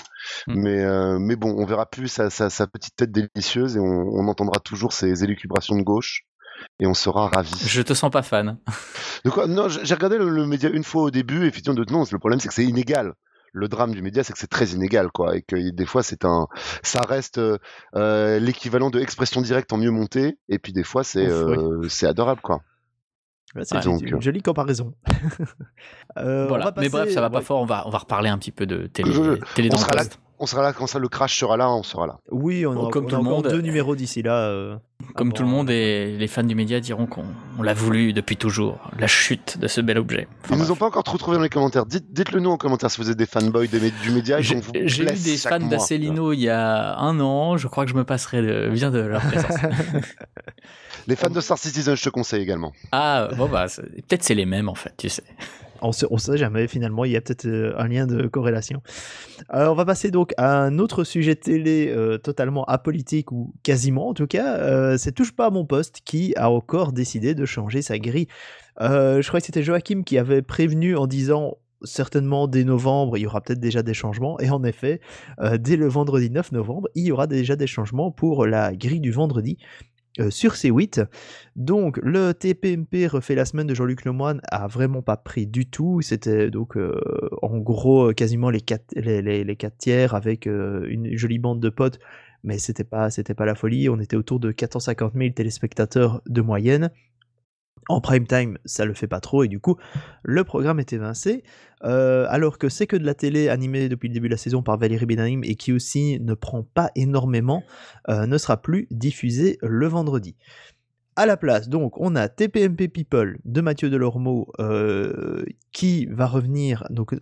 Mm. 0.46 0.54
Mais 0.54 0.80
euh, 0.84 1.18
mais 1.18 1.36
bon, 1.36 1.54
on 1.56 1.64
verra 1.64 1.86
plus 1.86 2.08
sa, 2.08 2.28
sa, 2.30 2.50
sa 2.50 2.66
petite 2.66 2.96
tête 2.96 3.12
délicieuse 3.12 3.76
et 3.76 3.80
on, 3.80 3.84
on 3.84 4.28
entendra 4.28 4.60
toujours 4.60 4.92
ses 4.92 5.24
élucubrations 5.24 5.76
de 5.76 5.82
gauche 5.82 6.22
et 6.80 6.86
on 6.86 6.94
sera 6.94 7.28
ravis. 7.28 7.52
Je 7.66 7.82
te 7.82 7.94
sens 7.94 8.10
pas 8.10 8.22
fan. 8.22 8.58
De 9.24 9.30
quoi? 9.30 9.46
Non, 9.46 9.68
j'ai 9.68 9.94
regardé 9.94 10.18
le, 10.18 10.28
le 10.28 10.46
média 10.46 10.68
une 10.70 10.84
fois 10.84 11.02
au 11.04 11.10
début 11.10 11.44
et 11.44 11.48
effectivement 11.48 11.74
de 11.82 11.90
non, 11.92 12.04
le 12.10 12.18
problème 12.18 12.40
c'est 12.40 12.48
que 12.48 12.54
c'est 12.54 12.64
inégal. 12.64 13.14
Le 13.56 13.68
drame 13.68 13.92
du 13.94 14.02
média, 14.02 14.24
c'est 14.24 14.32
que 14.32 14.38
c'est 14.40 14.48
très 14.48 14.66
inégal, 14.70 15.10
quoi, 15.14 15.36
et 15.36 15.42
que 15.42 15.54
des 15.70 15.86
fois 15.86 16.02
c'est 16.02 16.24
un, 16.24 16.48
ça 16.82 17.02
reste 17.02 17.38
euh, 17.38 17.56
euh, 17.94 18.40
l'équivalent 18.40 18.90
de 18.90 18.98
expression 18.98 19.40
directe 19.42 19.72
en 19.72 19.76
mieux 19.76 19.92
monté, 19.92 20.38
et 20.48 20.58
puis 20.58 20.72
des 20.72 20.82
fois 20.82 21.04
c'est 21.04 21.24
oui. 21.26 21.56
euh, 21.56 21.88
c'est 21.88 22.08
adorable, 22.08 22.40
quoi. 22.40 22.62
Ouais, 23.54 23.62
C'est 23.64 23.76
une- 23.84 23.92
Donc, 23.98 24.02
une 24.02 24.20
jolie 24.20 24.42
comparaison. 24.42 24.94
Euh, 26.18 26.44
on 26.44 26.48
Voilà. 26.48 26.72
Mais 26.76 26.88
bref, 26.88 27.12
ça 27.12 27.20
va 27.20 27.30
pas 27.30 27.38
ouais. 27.38 27.44
fort. 27.44 27.60
On 27.60 27.64
va, 27.64 27.86
on 27.86 27.90
va 27.90 27.98
reparler 27.98 28.28
un 28.28 28.38
petit 28.38 28.52
peu 28.52 28.66
de 28.66 28.86
télé, 28.86 29.12
Je- 29.12 29.38
télé 29.54 29.68
on 29.72 29.76
sera 29.76 29.94
là-. 29.94 30.04
On 30.44 30.46
sera 30.46 30.62
là 30.62 30.74
quand 30.74 30.86
ça, 30.86 30.98
le 30.98 31.08
crash 31.08 31.38
sera 31.38 31.56
là, 31.56 31.70
on 31.70 31.82
sera 31.82 32.06
là. 32.06 32.18
Oui, 32.30 32.66
on 32.66 32.72
a, 32.88 32.90
Comme 32.90 33.04
on 33.04 33.08
a 33.08 33.10
tout 33.10 33.16
le 33.16 33.22
monde. 33.22 33.48
deux 33.48 33.62
numéros 33.62 33.96
d'ici 33.96 34.20
là. 34.20 34.36
euh, 34.40 34.76
Comme 35.14 35.28
avant- 35.28 35.34
tout 35.36 35.42
le 35.42 35.48
monde 35.48 35.70
et 35.70 36.18
les 36.18 36.28
fans 36.28 36.42
du 36.42 36.54
média 36.54 36.80
diront 36.80 37.06
qu'on 37.06 37.24
on 37.58 37.62
l'a 37.62 37.72
voulu 37.72 38.12
depuis 38.12 38.36
toujours. 38.36 38.78
La 38.98 39.06
chute 39.06 39.56
de 39.58 39.66
ce 39.68 39.80
bel 39.80 39.96
objet. 39.96 40.28
Enfin, 40.44 40.54
Ils 40.54 40.58
nous 40.58 40.64
bref. 40.64 40.70
ont 40.72 40.76
pas 40.76 40.86
encore 40.88 41.02
trop 41.02 41.16
trouvé 41.16 41.38
dans 41.38 41.42
les 41.42 41.48
commentaires. 41.48 41.86
Dites, 41.86 42.12
dites-le 42.12 42.40
nous 42.40 42.50
en 42.50 42.58
commentaire 42.58 42.90
si 42.90 43.00
vous 43.00 43.08
êtes 43.10 43.16
des 43.16 43.24
fanboys 43.24 43.68
du 43.68 44.10
média 44.10 44.38
et 44.38 44.42
J'ai 44.42 44.56
qu'on 44.56 44.60
vous 44.60 44.72
j'ai 44.84 45.02
eu 45.04 45.06
des 45.06 45.36
fans 45.38 45.58
d'Asselineau 45.60 46.34
il 46.34 46.40
y 46.40 46.50
a 46.50 46.98
un 46.98 47.18
an. 47.20 47.56
Je 47.56 47.66
crois 47.68 47.84
que 47.86 47.90
je 47.90 47.96
me 47.96 48.04
passerai 48.04 48.42
de- 48.42 48.68
bien 48.70 48.90
de 48.90 48.98
leur 49.00 49.22
présence. 49.22 49.56
Les 51.06 51.16
fans 51.16 51.30
de 51.30 51.40
Star 51.40 51.58
Citizen, 51.58 51.94
je 51.96 52.02
te 52.02 52.08
conseille 52.10 52.42
également. 52.42 52.72
ah, 52.92 53.28
bon, 53.36 53.46
bah, 53.48 53.68
c'est- 53.68 53.82
peut-être 53.82 54.22
c'est 54.22 54.34
les 54.34 54.46
mêmes 54.46 54.68
en 54.68 54.74
fait, 54.74 54.92
tu 54.96 55.08
sais. 55.08 55.22
On 55.82 55.92
sait, 55.92 56.06
on 56.10 56.18
sait 56.18 56.36
jamais, 56.36 56.66
finalement, 56.66 57.04
il 57.04 57.12
y 57.12 57.16
a 57.16 57.20
peut-être 57.20 57.46
euh, 57.46 57.74
un 57.76 57.88
lien 57.88 58.06
de 58.06 58.26
corrélation. 58.26 58.82
Euh, 59.52 59.68
on 59.68 59.74
va 59.74 59.84
passer 59.84 60.10
donc 60.10 60.32
à 60.36 60.60
un 60.62 60.78
autre 60.78 61.04
sujet 61.04 61.34
télé 61.34 61.92
euh, 61.94 62.18
totalement 62.18 62.64
apolitique, 62.64 63.32
ou 63.32 63.54
quasiment 63.62 64.08
en 64.08 64.14
tout 64.14 64.26
cas. 64.26 64.96
C'est 64.98 65.12
Touche 65.12 65.32
pas 65.32 65.46
à 65.46 65.50
mon 65.50 65.64
poste 65.64 66.00
qui 66.04 66.34
a 66.36 66.50
encore 66.50 66.92
décidé 66.92 67.34
de 67.34 67.44
changer 67.44 67.82
sa 67.82 67.98
grille. 67.98 68.26
Je 68.80 69.26
crois 69.26 69.40
que 69.40 69.46
c'était 69.46 69.62
Joachim 69.62 70.02
qui 70.04 70.18
avait 70.18 70.42
prévenu 70.42 70.96
en 70.96 71.06
disant 71.06 71.58
certainement 71.82 72.48
dès 72.48 72.64
novembre, 72.64 73.18
il 73.18 73.22
y 73.22 73.26
aura 73.26 73.40
peut-être 73.42 73.60
déjà 73.60 73.82
des 73.82 73.94
changements. 73.94 74.40
Et 74.40 74.50
en 74.50 74.64
effet, 74.64 75.00
dès 75.58 75.76
le 75.76 75.86
vendredi 75.86 76.30
9 76.30 76.52
novembre, 76.52 76.88
il 76.94 77.04
y 77.04 77.12
aura 77.12 77.26
déjà 77.26 77.56
des 77.56 77.66
changements 77.66 78.10
pour 78.10 78.46
la 78.46 78.74
grille 78.74 79.00
du 79.00 79.12
vendredi. 79.12 79.58
Euh, 80.20 80.30
sur 80.30 80.52
C8. 80.54 81.06
Donc 81.56 81.98
le 82.02 82.32
TPMP 82.32 83.06
refait 83.06 83.34
la 83.34 83.44
semaine 83.44 83.66
de 83.66 83.74
Jean-Luc 83.74 84.04
Lemoyne 84.04 84.40
a 84.50 84.66
vraiment 84.66 85.02
pas 85.02 85.16
pris 85.16 85.46
du 85.46 85.66
tout. 85.66 86.00
C'était 86.02 86.50
donc 86.50 86.76
euh, 86.76 86.98
en 87.42 87.58
gros 87.58 88.12
quasiment 88.12 88.50
les 88.50 88.60
quatre, 88.60 88.92
les, 88.96 89.22
les- 89.22 89.44
les 89.44 89.56
quatre 89.56 89.76
tiers 89.78 90.14
avec 90.14 90.46
euh, 90.46 90.86
une 90.88 91.16
jolie 91.16 91.38
bande 91.38 91.60
de 91.60 91.68
potes, 91.68 91.98
mais 92.42 92.58
c'était 92.58 92.84
pas 92.84 93.10
c'était 93.10 93.34
pas 93.34 93.44
la 93.46 93.54
folie. 93.54 93.88
On 93.88 93.98
était 94.00 94.16
autour 94.16 94.40
de 94.40 94.52
450 94.52 95.14
000 95.14 95.30
téléspectateurs 95.34 96.22
de 96.26 96.40
moyenne. 96.42 96.90
En 97.88 98.00
prime 98.00 98.26
time, 98.26 98.58
ça 98.64 98.84
le 98.84 98.94
fait 98.94 99.06
pas 99.06 99.20
trop 99.20 99.44
et 99.44 99.48
du 99.48 99.60
coup, 99.60 99.76
le 100.22 100.44
programme 100.44 100.80
est 100.80 100.92
évincé. 100.92 101.44
Euh, 101.84 102.26
alors 102.30 102.58
que 102.58 102.68
c'est 102.68 102.86
que 102.86 102.96
de 102.96 103.04
la 103.04 103.14
télé 103.14 103.48
animée 103.48 103.88
depuis 103.88 104.08
le 104.08 104.14
début 104.14 104.28
de 104.28 104.34
la 104.34 104.38
saison 104.38 104.62
par 104.62 104.78
Valérie 104.78 105.04
Benaim 105.04 105.42
et 105.42 105.54
qui 105.54 105.72
aussi 105.72 106.18
ne 106.20 106.34
prend 106.34 106.62
pas 106.62 106.90
énormément, 106.96 107.62
euh, 108.08 108.26
ne 108.26 108.38
sera 108.38 108.60
plus 108.60 108.86
diffusé 108.90 109.58
le 109.60 109.86
vendredi. 109.86 110.34
À 111.16 111.26
la 111.26 111.36
place, 111.36 111.68
donc, 111.68 112.00
on 112.00 112.16
a 112.16 112.28
TPMP 112.28 112.88
People 112.88 113.38
de 113.44 113.60
Mathieu 113.60 113.88
Delormeau 113.88 114.48
euh, 114.58 115.44
qui 115.70 116.06
va 116.06 116.26
revenir. 116.26 116.84
Donc, 116.90 117.14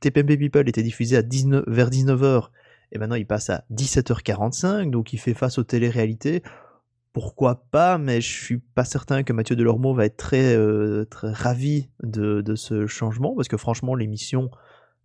TPMP 0.00 0.36
People 0.38 0.68
était 0.68 0.82
diffusé 0.82 1.16
à 1.16 1.22
19, 1.22 1.64
vers 1.68 1.90
19h 1.90 2.48
et 2.90 2.98
maintenant 2.98 3.14
il 3.14 3.26
passe 3.26 3.50
à 3.50 3.64
17h45. 3.72 4.90
Donc, 4.90 5.12
il 5.12 5.18
fait 5.18 5.34
face 5.34 5.58
aux 5.58 5.64
téléréalités. 5.64 6.42
Pourquoi 7.18 7.64
pas, 7.72 7.98
mais 7.98 8.20
je 8.20 8.28
suis 8.28 8.58
pas 8.58 8.84
certain 8.84 9.24
que 9.24 9.32
Mathieu 9.32 9.56
Delormeau 9.56 9.92
va 9.92 10.04
être 10.04 10.16
très, 10.16 10.54
euh, 10.54 11.04
très 11.04 11.32
ravi 11.32 11.88
de, 12.04 12.54
ce 12.54 12.86
changement 12.86 13.34
parce 13.34 13.48
que 13.48 13.56
franchement, 13.56 13.96
l'émission. 13.96 14.52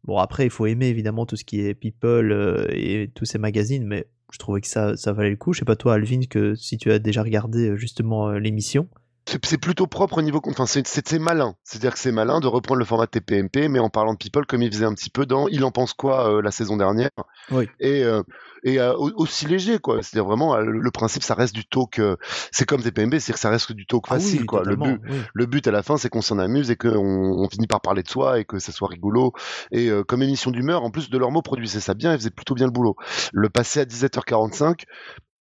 Bon, 0.04 0.20
après, 0.20 0.44
il 0.44 0.52
faut 0.52 0.68
aimer 0.68 0.90
évidemment 0.90 1.26
tout 1.26 1.38
ce 1.38 1.44
qui 1.44 1.62
est 1.62 1.74
People 1.74 2.32
euh, 2.32 2.68
et 2.70 3.10
tous 3.16 3.26
ces 3.26 3.40
magazines, 3.40 3.88
mais 3.88 4.06
je 4.32 4.38
trouvais 4.38 4.62
que 4.62 4.68
ça, 4.68 4.96
ça 4.96 5.12
valait 5.12 5.32
le 5.32 5.38
coup. 5.38 5.54
Je 5.54 5.60
sais 5.60 5.66
pas 5.66 5.76
toi, 5.76 5.96
Alvin, 5.96 6.20
que 6.30 6.54
si 6.54 6.78
tu 6.78 6.92
as 6.92 7.00
déjà 7.00 7.24
regardé 7.24 7.70
euh, 7.70 7.78
justement 7.78 8.30
l'émission. 8.34 8.88
C'est 9.26 9.58
plutôt 9.58 9.88
propre 9.88 10.18
au 10.18 10.22
niveau. 10.22 10.42
Enfin, 10.48 10.66
c'est- 10.66 11.14
malin. 11.20 11.56
C'est-à-dire 11.64 11.94
que 11.94 12.00
c'est 12.00 12.12
malin 12.12 12.40
de 12.40 12.48
reprendre 12.48 12.80
le 12.80 12.86
format 12.86 13.08
TPMP, 13.08 13.68
mais 13.70 13.80
en 13.80 13.90
parlant 13.90 14.14
de 14.14 14.18
People, 14.18 14.46
comme 14.46 14.62
il 14.62 14.72
faisait 14.72 14.86
un 14.86 14.94
petit 14.94 15.10
peu 15.10 15.26
dans 15.26 15.48
Il 15.48 15.64
en 15.64 15.72
pense 15.72 15.94
quoi 15.94 16.30
euh, 16.30 16.42
la 16.42 16.52
saison 16.52 16.76
dernière. 16.78 17.10
Oui. 17.52 17.70
Et, 17.80 18.04
euh, 18.04 18.22
et 18.64 18.80
euh, 18.80 18.94
au- 18.96 19.12
aussi 19.16 19.46
léger, 19.46 19.80
quoi. 19.80 20.02
C'est-à-dire 20.04 20.26
vraiment, 20.28 20.56
euh, 20.56 20.64
le, 20.64 20.92
principe, 20.92 21.24
ça 21.24 21.36
reste 21.36 21.54
du 21.56 21.66
talk. 21.66 22.00
euh, 22.00 22.16
c'est 22.52 22.66
comme 22.66 22.82
TPMP, 22.82 23.20
c'est-à-dire 23.20 23.36
que 23.36 23.40
ça 23.40 23.50
reste 23.50 23.72
du 23.72 23.86
talk 23.86 24.08
facile, 24.08 24.40
ah 24.40 24.42
oui, 24.42 24.46
quoi. 24.46 24.64
Le 24.66 24.76
but, 24.76 25.00
oui. 25.10 25.18
le 25.34 25.46
but 25.46 25.68
à 25.68 25.72
la 25.72 25.84
fin, 25.84 25.98
c'est 25.98 26.10
qu'on 26.10 26.22
s'en 26.22 26.38
amuse 26.40 26.70
et 26.70 26.76
qu'on 26.76 26.90
on 26.98 27.48
finit 27.50 27.68
par 27.68 27.82
parler 27.82 28.04
de 28.04 28.10
soi 28.10 28.40
et 28.40 28.46
que 28.46 28.60
ça 28.60 28.72
soit 28.72 28.88
rigolo. 28.90 29.32
Et 29.72 29.90
euh, 29.90 30.04
comme 30.04 30.22
émission 30.22 30.52
d'humeur, 30.52 30.84
en 30.84 30.92
plus 30.92 31.10
de 31.10 31.18
leur 31.18 31.32
mot, 31.32 31.42
produisait 31.42 31.80
ça 31.80 31.94
bien 31.94 32.14
et 32.14 32.18
faisait 32.18 32.30
plutôt 32.30 32.56
bien 32.56 32.66
le 32.66 32.72
boulot. 32.72 32.96
Le 33.32 33.50
passer 33.50 33.80
à 33.80 33.86
17h45, 33.86 34.84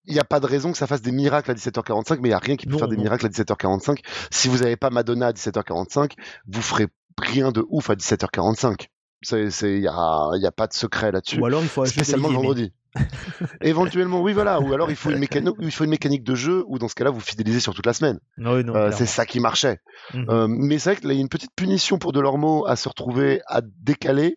il 0.06 0.14
n'y 0.14 0.20
a 0.20 0.24
pas 0.24 0.40
de 0.40 0.46
raison 0.46 0.72
que 0.72 0.78
ça 0.78 0.86
fasse 0.86 1.02
des 1.02 1.12
miracles 1.12 1.50
à 1.50 1.54
17h45, 1.54 2.18
mais 2.20 2.28
il 2.28 2.30
n'y 2.30 2.34
a 2.34 2.38
rien 2.38 2.56
qui 2.56 2.66
peut 2.66 2.72
Non, 2.72 2.78
faire 2.78 2.88
des 2.88 2.96
non. 2.96 3.02
miracles 3.04 3.26
à 3.26 3.28
17h45. 3.28 3.98
Si 4.30 4.48
vous 4.48 4.58
n'avez 4.58 4.76
pas 4.76 4.90
Madonna 4.90 5.28
à 5.28 5.32
17h45, 5.32 6.12
vous 6.48 6.62
ferez 6.62 6.86
rien 7.18 7.52
de 7.52 7.64
ouf 7.68 7.90
à 7.90 7.94
17h45. 7.94 8.86
Il 9.32 9.80
n'y 9.80 9.86
a, 9.88 10.30
y 10.36 10.46
a 10.46 10.52
pas 10.52 10.66
de 10.66 10.72
secret 10.72 11.12
là-dessus. 11.12 11.38
Ou 11.38 11.44
alors 11.46 11.60
il 11.62 11.68
faut 11.68 11.84
Spécialement 11.84 12.28
le 12.28 12.34
vendredi. 12.36 12.72
Éventuellement, 13.60 14.20
oui, 14.22 14.32
voilà. 14.32 14.60
Ou 14.60 14.72
alors 14.72 14.90
il 14.90 14.96
faut, 14.96 15.10
une 15.10 15.18
mécano- 15.24 15.54
il 15.60 15.70
faut 15.70 15.84
une 15.84 15.90
mécanique 15.90 16.24
de 16.24 16.34
jeu, 16.34 16.64
ou 16.66 16.78
dans 16.78 16.88
ce 16.88 16.94
cas-là, 16.94 17.10
vous 17.10 17.20
fidélisez 17.20 17.60
sur 17.60 17.74
toute 17.74 17.86
la 17.86 17.92
semaine. 17.92 18.18
Oui, 18.38 18.62
Euh, 18.68 18.90
c'est 18.92 19.06
ça 19.06 19.26
qui 19.26 19.40
marchait. 19.40 19.78
Mhm. 20.14 20.26
Euh, 20.30 20.46
mais 20.48 20.78
c'est 20.78 20.92
vrai 20.92 21.00
qu'il 21.00 21.12
y 21.12 21.16
a 21.16 21.20
une 21.20 21.28
petite 21.28 21.54
punition 21.54 21.98
pour 21.98 22.12
Delormeau 22.12 22.66
à 22.66 22.76
se 22.76 22.88
retrouver 22.88 23.42
à 23.46 23.60
décaler, 23.62 24.36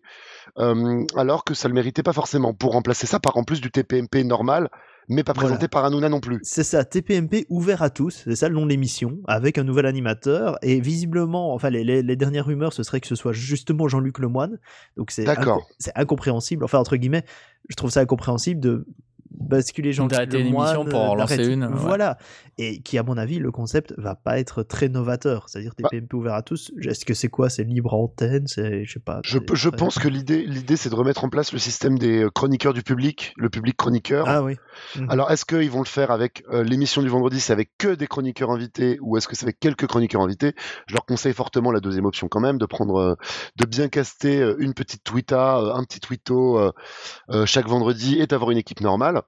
euh, 0.59 1.03
alors 1.15 1.43
que 1.45 1.53
ça 1.53 1.67
le 1.67 1.73
méritait 1.73 2.03
pas 2.03 2.13
forcément. 2.13 2.53
Pour 2.53 2.73
remplacer 2.73 3.07
ça 3.07 3.19
par 3.19 3.37
en 3.37 3.43
plus 3.43 3.61
du 3.61 3.71
TPMP 3.71 4.23
normal, 4.23 4.69
mais 5.09 5.23
pas 5.23 5.33
Voilà. 5.33 5.49
présenté 5.49 5.67
par 5.67 5.85
Hanouna 5.85 6.09
non 6.09 6.19
plus. 6.19 6.39
C'est 6.43 6.63
ça, 6.63 6.83
TPMP 6.85 7.45
ouvert 7.49 7.81
à 7.81 7.89
tous, 7.89 8.21
c'est 8.25 8.35
ça 8.35 8.49
le 8.49 8.55
nom 8.55 8.65
de 8.65 8.69
l'émission, 8.71 9.19
avec 9.27 9.57
un 9.57 9.63
nouvel 9.63 9.85
animateur, 9.85 10.57
et 10.61 10.79
visiblement, 10.79 11.53
enfin 11.53 11.69
les, 11.69 11.83
les- 11.83 12.01
les 12.01 12.15
dernières 12.15 12.45
rumeurs, 12.45 12.73
ce 12.73 12.83
serait 12.83 12.99
que 13.01 13.07
ce 13.07 13.15
soit 13.15 13.33
justement 13.33 13.87
Jean-Luc 13.87 14.19
Lemoyne, 14.19 14.59
donc 14.97 15.11
c'est 15.11 15.25
inco- 15.25 15.61
c'est 15.79 15.91
incompréhensible, 15.95 16.63
enfin 16.63 16.79
entre 16.79 16.95
guillemets, 16.95 17.23
je 17.69 17.75
trouve 17.75 17.89
ça 17.91 18.01
incompréhensible 18.01 18.59
de 18.59 18.85
basculer 19.39 19.93
Jean-Luc 19.93 20.11
D'arrêter 20.11 20.39
une 20.39 20.47
émission 20.47 20.85
pour 20.85 20.99
en 21.01 21.15
lancer 21.15 21.37
d'arrêter- 21.37 21.53
une, 21.53 21.63
ouais. 21.65 21.71
Voilà, 21.73 22.17
et 22.57 22.81
qui 22.81 22.97
à 22.97 23.03
mon 23.03 23.17
avis, 23.17 23.39
le 23.39 23.51
concept 23.51 23.93
va 23.97 24.15
pas 24.15 24.39
être 24.39 24.63
très 24.63 24.89
novateur, 24.89 25.49
c'est-à-dire 25.49 25.73
Bah. 25.79 25.89
TPMP 25.89 26.13
ouvert 26.13 26.33
à 26.33 26.41
tous, 26.41 26.71
est-ce 26.81 27.05
que 27.05 27.13
c'est 27.13 27.29
quoi, 27.29 27.49
c'est 27.49 27.63
libre 27.63 27.93
antenne, 27.93 28.47
c'est, 28.47 28.85
je 28.85 28.93
sais 28.93 28.99
pas. 28.99 29.21
Je, 29.23 29.69
pense 29.69 29.99
que 29.99 30.07
l'idée, 30.07 30.43
l'idée, 30.45 30.75
c'est 30.77 30.89
de 30.89 30.95
remettre 30.95 31.23
en 31.23 31.29
place 31.29 31.51
le 31.53 31.59
système 31.59 31.97
des 31.97 32.23
euh, 32.23 32.29
chroniqueurs 32.29 32.73
du 32.73 32.83
public, 32.83 33.33
le 33.37 33.49
public 33.49 33.75
chroniqueur. 33.77 34.25
Ah 34.27 34.43
oui. 34.43 34.55
Mhm. 34.97 35.09
Alors, 35.09 35.31
est-ce 35.31 35.45
qu'ils 35.45 35.69
vont 35.71 35.79
le 35.81 35.85
faire 35.85 36.11
avec 36.11 36.43
euh, 36.51 36.63
l'émission 36.63 37.01
du 37.01 37.09
vendredi, 37.09 37.39
c'est 37.39 37.53
avec 37.53 37.71
que 37.77 37.95
des 37.95 38.07
chroniqueurs 38.07 38.51
invités, 38.51 38.97
ou 39.01 39.17
est-ce 39.17 39.27
que 39.27 39.35
c'est 39.35 39.45
avec 39.45 39.59
quelques 39.59 39.87
chroniqueurs 39.87 40.21
invités? 40.21 40.53
Je 40.87 40.93
leur 40.93 41.05
conseille 41.05 41.33
fortement 41.33 41.71
la 41.71 41.79
deuxième 41.79 42.05
option 42.05 42.27
quand 42.27 42.39
même, 42.39 42.57
de 42.57 42.65
prendre, 42.65 42.95
euh, 42.97 43.15
de 43.55 43.65
bien 43.65 43.87
caster 43.89 44.41
euh, 44.41 44.55
une 44.59 44.73
petite 44.73 45.03
tweeta, 45.03 45.57
euh, 45.59 45.73
un 45.73 45.83
petit 45.83 45.99
tweeto 45.99 46.59
euh, 46.59 46.71
euh, 47.29 47.45
chaque 47.45 47.67
vendredi 47.67 48.19
et 48.19 48.27
d'avoir 48.27 48.51
une 48.51 48.57
équipe 48.57 48.81
normale. 48.81 49.22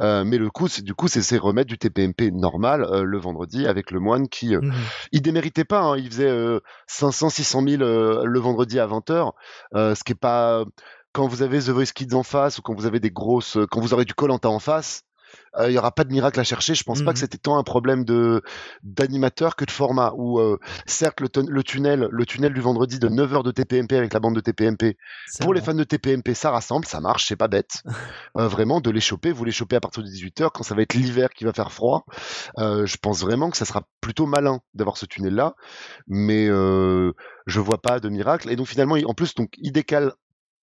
Euh, 0.00 0.24
mais 0.24 0.38
le 0.38 0.50
coup, 0.50 0.68
c'est 0.68 0.82
du 0.82 0.94
coup, 0.94 1.08
c'est 1.08 1.22
c'est 1.22 1.38
remettre 1.38 1.68
du 1.68 1.78
TPMP 1.78 2.30
normal 2.32 2.84
euh, 2.84 3.02
le 3.04 3.18
vendredi 3.18 3.66
avec 3.66 3.90
le 3.90 4.00
moine 4.00 4.28
qui, 4.28 4.54
euh, 4.54 4.60
Mhm. 4.60 4.72
il 5.12 5.22
déméritait 5.22 5.64
pas, 5.64 5.80
hein, 5.80 5.96
il 5.96 6.08
faisait 6.10 6.28
euh, 6.28 6.60
500, 6.86 7.30
600 7.30 7.62
000 7.66 7.82
euh, 7.82 8.24
le 8.24 8.38
vendredi 8.40 8.78
à 8.80 8.86
20h, 8.86 9.32
euh, 9.74 9.94
ce 9.94 10.04
qui 10.04 10.12
est 10.12 10.14
pas 10.20 10.64
quand 11.12 11.26
vous 11.26 11.42
avez 11.42 11.60
The 11.60 11.70
Voice 11.70 11.92
Kids 11.94 12.14
en 12.14 12.22
face 12.22 12.58
ou 12.58 12.62
quand 12.62 12.74
vous 12.74 12.86
avez 12.86 13.00
des 13.00 13.10
grosses, 13.10 13.56
quand 13.70 13.80
vous 13.80 13.94
aurez 13.94 14.04
du 14.04 14.12
Colanta 14.14 14.50
en 14.50 14.58
face, 14.58 15.02
euh, 15.58 15.70
il 15.70 15.74
y 15.74 15.78
aura 15.78 15.92
pas 15.92 16.04
de 16.04 16.12
miracle 16.12 16.38
à 16.40 16.44
chercher. 16.44 16.74
Je 16.74 16.84
pense 16.84 17.00
pas 17.02 17.10
Mhm. 17.10 17.14
que 17.14 17.18
c'était 17.20 17.38
tant 17.38 17.56
un 17.58 17.62
problème 17.62 18.04
de 18.04 18.42
d'animateur 18.82 19.56
que 19.56 19.64
de 19.64 19.70
format. 19.70 20.12
Où 20.16 20.38
euh, 20.38 20.58
certes 20.86 21.20
le, 21.20 21.28
tun- 21.28 21.46
le 21.48 21.62
tunnel, 21.62 22.08
le 22.10 22.26
tunnel 22.26 22.52
du 22.52 22.60
vendredi 22.60 22.98
de 22.98 23.08
9h 23.08 23.42
de 23.42 23.50
TPMP 23.50 23.92
avec 23.96 24.12
la 24.12 24.20
bande 24.20 24.34
de 24.34 24.40
TPMP. 24.40 24.96
Pour 25.40 25.54
les 25.54 25.60
fans 25.60 25.74
de 25.74 25.84
TPMP, 25.84 26.34
ça 26.34 26.50
rassemble, 26.50 26.84
ça 26.86 27.00
marche, 27.00 27.26
c'est 27.26 27.36
pas 27.36 27.48
bête. 27.48 27.82
Euh, 28.38 28.48
vraiment 28.48 28.80
de 28.82 28.90
les 28.90 29.00
choper, 29.00 29.32
vous 29.32 29.44
les 29.44 29.52
chopez 29.52 29.76
à 29.76 29.80
partir 29.80 30.02
de 30.02 30.08
18h 30.08 30.50
quand 30.52 30.62
ça 30.62 30.74
va 30.74 30.82
être 30.82 30.92
l'hiver 30.92 31.30
qui 31.30 31.44
va 31.44 31.54
faire 31.54 31.72
froid. 31.72 32.04
Euh, 32.58 32.84
je 32.84 32.98
pense 32.98 33.20
vraiment 33.22 33.48
que 33.48 33.56
ça 33.56 33.64
sera 33.64 33.82
plutôt 34.02 34.26
malin 34.26 34.60
d'avoir 34.74 34.98
ce 34.98 35.06
tunnel 35.06 35.34
là, 35.34 35.54
mais 36.06 36.46
je 36.46 37.60
vois 37.60 37.78
pas 37.78 37.98
de 38.00 38.08
miracle. 38.10 38.50
Et 38.50 38.56
donc 38.56 38.66
finalement, 38.66 38.96
en 39.06 39.14
plus, 39.14 39.34
donc 39.34 39.50
il 39.58 39.72
décale 39.72 40.12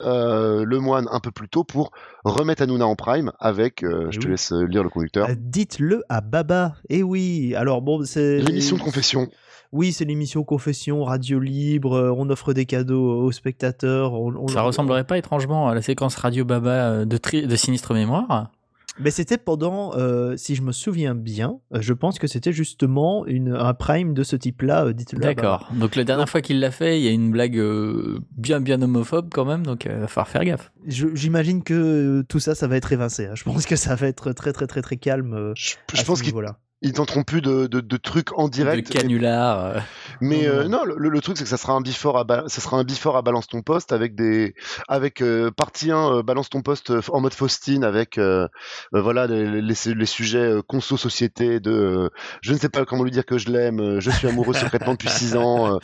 euh, 0.06 0.64
le 0.66 0.80
moine 0.80 1.08
un 1.12 1.20
peu 1.20 1.32
plus 1.32 1.50
tôt 1.50 1.64
pour 1.64 1.92
remettre 2.24 2.62
Hanouna 2.64 2.86
en 2.86 2.96
prime 2.96 3.32
avec. 3.40 3.84
euh, 3.84 4.08
je 4.12 4.18
Eh 4.18 4.20
te 4.20 4.26
oui. 4.26 4.32
laisse 4.32 4.52
euh, 4.52 4.64
lire 4.66 4.84
le 4.84 4.90
conducteur. 4.90 5.30
Euh, 5.30 5.34
Dites-le 5.38 6.04
à 6.10 6.22
Baba. 6.22 6.76
Eh 6.90 7.04
oui. 7.04 7.54
Alors 7.56 7.82
bon, 7.82 8.04
c'est 8.06 8.40
L'émission 8.40 8.78
de 8.78 8.82
confession. 8.82 9.28
Oui, 9.72 9.92
c'est 9.92 10.06
l'émission 10.06 10.44
Confession, 10.44 11.04
radio 11.04 11.40
libre. 11.40 12.14
On 12.16 12.30
offre 12.30 12.54
des 12.54 12.66
cadeaux 12.68 13.24
aux 13.24 13.32
spectateurs. 13.32 14.14
on- 14.14 14.36
on 14.36 14.48
Ça 14.48 14.62
ressemblerait 14.62 15.04
pas 15.04 15.18
étrangement 15.18 15.68
à 15.68 15.74
la 15.74 15.82
séquence 15.82 16.16
Radio 16.16 16.46
Baba 16.46 17.06
de, 17.06 17.18
tri- 17.18 17.48
de 17.48 17.56
Sinistre 17.56 17.94
Mémoire? 17.96 18.52
Mais 19.00 19.10
c'était 19.12 19.38
pendant, 19.38 19.96
euh, 19.96 20.36
si 20.38 20.54
je 20.56 20.62
me 20.62 20.72
souviens 20.72 21.16
bien, 21.16 21.60
euh, 21.74 21.82
je 21.82 21.94
pense 21.94 22.20
que 22.20 22.28
c'était 22.28 22.54
justement 22.54 23.26
une, 23.26 23.54
un 23.54 23.74
prime 23.74 24.14
de 24.14 24.24
ce 24.24 24.36
type-là. 24.36 24.86
euh, 24.86 24.94
Dites-le. 24.94 25.20
D'accord. 25.20 25.70
Donc 25.74 25.96
la 25.96 26.04
dernière 26.04 26.30
fois 26.30 26.42
qu'il 26.42 26.60
l'a 26.60 26.70
fait, 26.72 27.00
il 27.00 27.04
y 27.04 27.08
a 27.08 27.12
une 27.12 27.32
blague 27.32 27.58
euh, 27.58 28.20
bien 28.38 28.62
bien 28.62 28.82
homophobe 28.82 29.30
quand 29.32 29.46
même, 29.46 29.66
donc 29.66 29.86
il 29.86 29.92
va 29.92 30.08
falloir 30.08 30.28
faire 30.28 30.46
gaffe. 30.46 30.72
Je- 30.88 31.08
J'imagine 31.16 31.64
que 31.64 31.74
euh, 31.74 32.24
tout 32.28 32.40
ça, 32.40 32.54
ça 32.56 32.68
va 32.68 32.76
être 32.78 32.92
évincé. 32.94 33.26
hein. 33.26 33.34
Je 33.36 33.44
pense 33.44 33.66
que 33.66 33.76
ça 33.76 33.96
va 33.96 34.08
être 34.08 34.32
très 34.34 34.54
très 34.54 34.68
très 34.68 34.82
très 34.82 34.98
calme. 34.98 35.34
euh, 35.34 35.54
Je, 35.56 35.74
à 35.76 35.96
je 35.96 36.02
ce 36.02 36.06
pense 36.06 36.22
qu'il 36.22 36.28
niveau-là. 36.30 36.60
Ils 36.84 36.94
tenteront 36.94 37.24
plus 37.24 37.42
de, 37.42 37.66
de, 37.68 37.80
de 37.82 37.98
trucs 37.98 38.38
en 38.38 38.48
direct. 38.48 38.92
De 38.92 39.00
canular. 39.00 39.66
euh. 39.66 39.80
Mais 40.22 40.44
Non, 40.46 40.54
euh, 40.54 40.68
non. 40.68 40.84
le, 40.86 41.10
le 41.10 41.22
truc 41.22 41.38
c'est 41.38 41.44
que 41.44 41.50
ça 41.50 41.58
sera 41.58 41.74
un 41.74 41.82
before 41.82 42.18
à 42.18 42.24
ba- 42.24 42.44
ça 42.48 42.62
sera 42.62 42.78
un 42.78 42.84
before 42.84 43.18
à 43.18 43.22
balance 43.24 43.48
ton 43.48 43.62
poste 43.62 43.92
avec 43.92 44.14
des 44.16 44.54
avec 44.88 45.22
euh, 45.22 45.50
partie 45.50 45.92
1 45.92 46.18
euh, 46.18 46.24
balance 46.24 46.50
ton 46.50 46.62
poste 46.62 46.94
en 47.10 47.20
mode 47.22 47.34
Faustine 47.34 47.84
avec 47.84 48.18
euh, 48.18 48.48
euh, 48.94 49.02
voilà 49.02 49.26
les, 49.28 49.62
les, 49.62 49.74
les 49.96 50.06
sujets 50.06 50.38
euh, 50.40 50.62
conso 50.62 50.98
société 50.98 51.60
de 51.60 51.72
euh, 51.72 52.10
je 52.42 52.54
ne 52.54 52.58
sais 52.60 52.70
pas 52.70 52.86
comment 52.86 53.04
lui 53.04 53.12
dire 53.12 53.26
que 53.26 53.38
je 53.38 53.50
l'aime, 53.50 54.00
je 54.00 54.10
suis 54.12 54.28
amoureux 54.28 54.54
secrètement 54.54 54.94
depuis 54.94 55.10
6 55.10 55.36
ans 55.36 55.74
euh, 55.76 55.78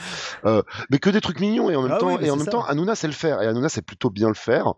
euh, 0.46 0.62
mais 0.92 1.00
que 1.00 1.10
des 1.10 1.22
trucs 1.22 1.40
mignons 1.40 1.70
et 1.70 1.76
en 1.76 1.82
même 1.84 1.94
Ah 1.96 1.98
temps 1.98 2.16
oui, 2.18 2.26
et 2.26 2.30
en 2.32 2.36
même 2.36 2.46
ça. 2.46 2.52
temps 2.52 2.64
Hanouna 2.66 2.96
sait 2.96 3.08
le 3.08 3.14
faire 3.14 3.42
et 3.42 3.48
Hanouna 3.48 3.70
sait 3.70 3.82
plutôt 3.82 4.10
bien 4.10 4.28
le 4.28 4.34
faire. 4.36 4.74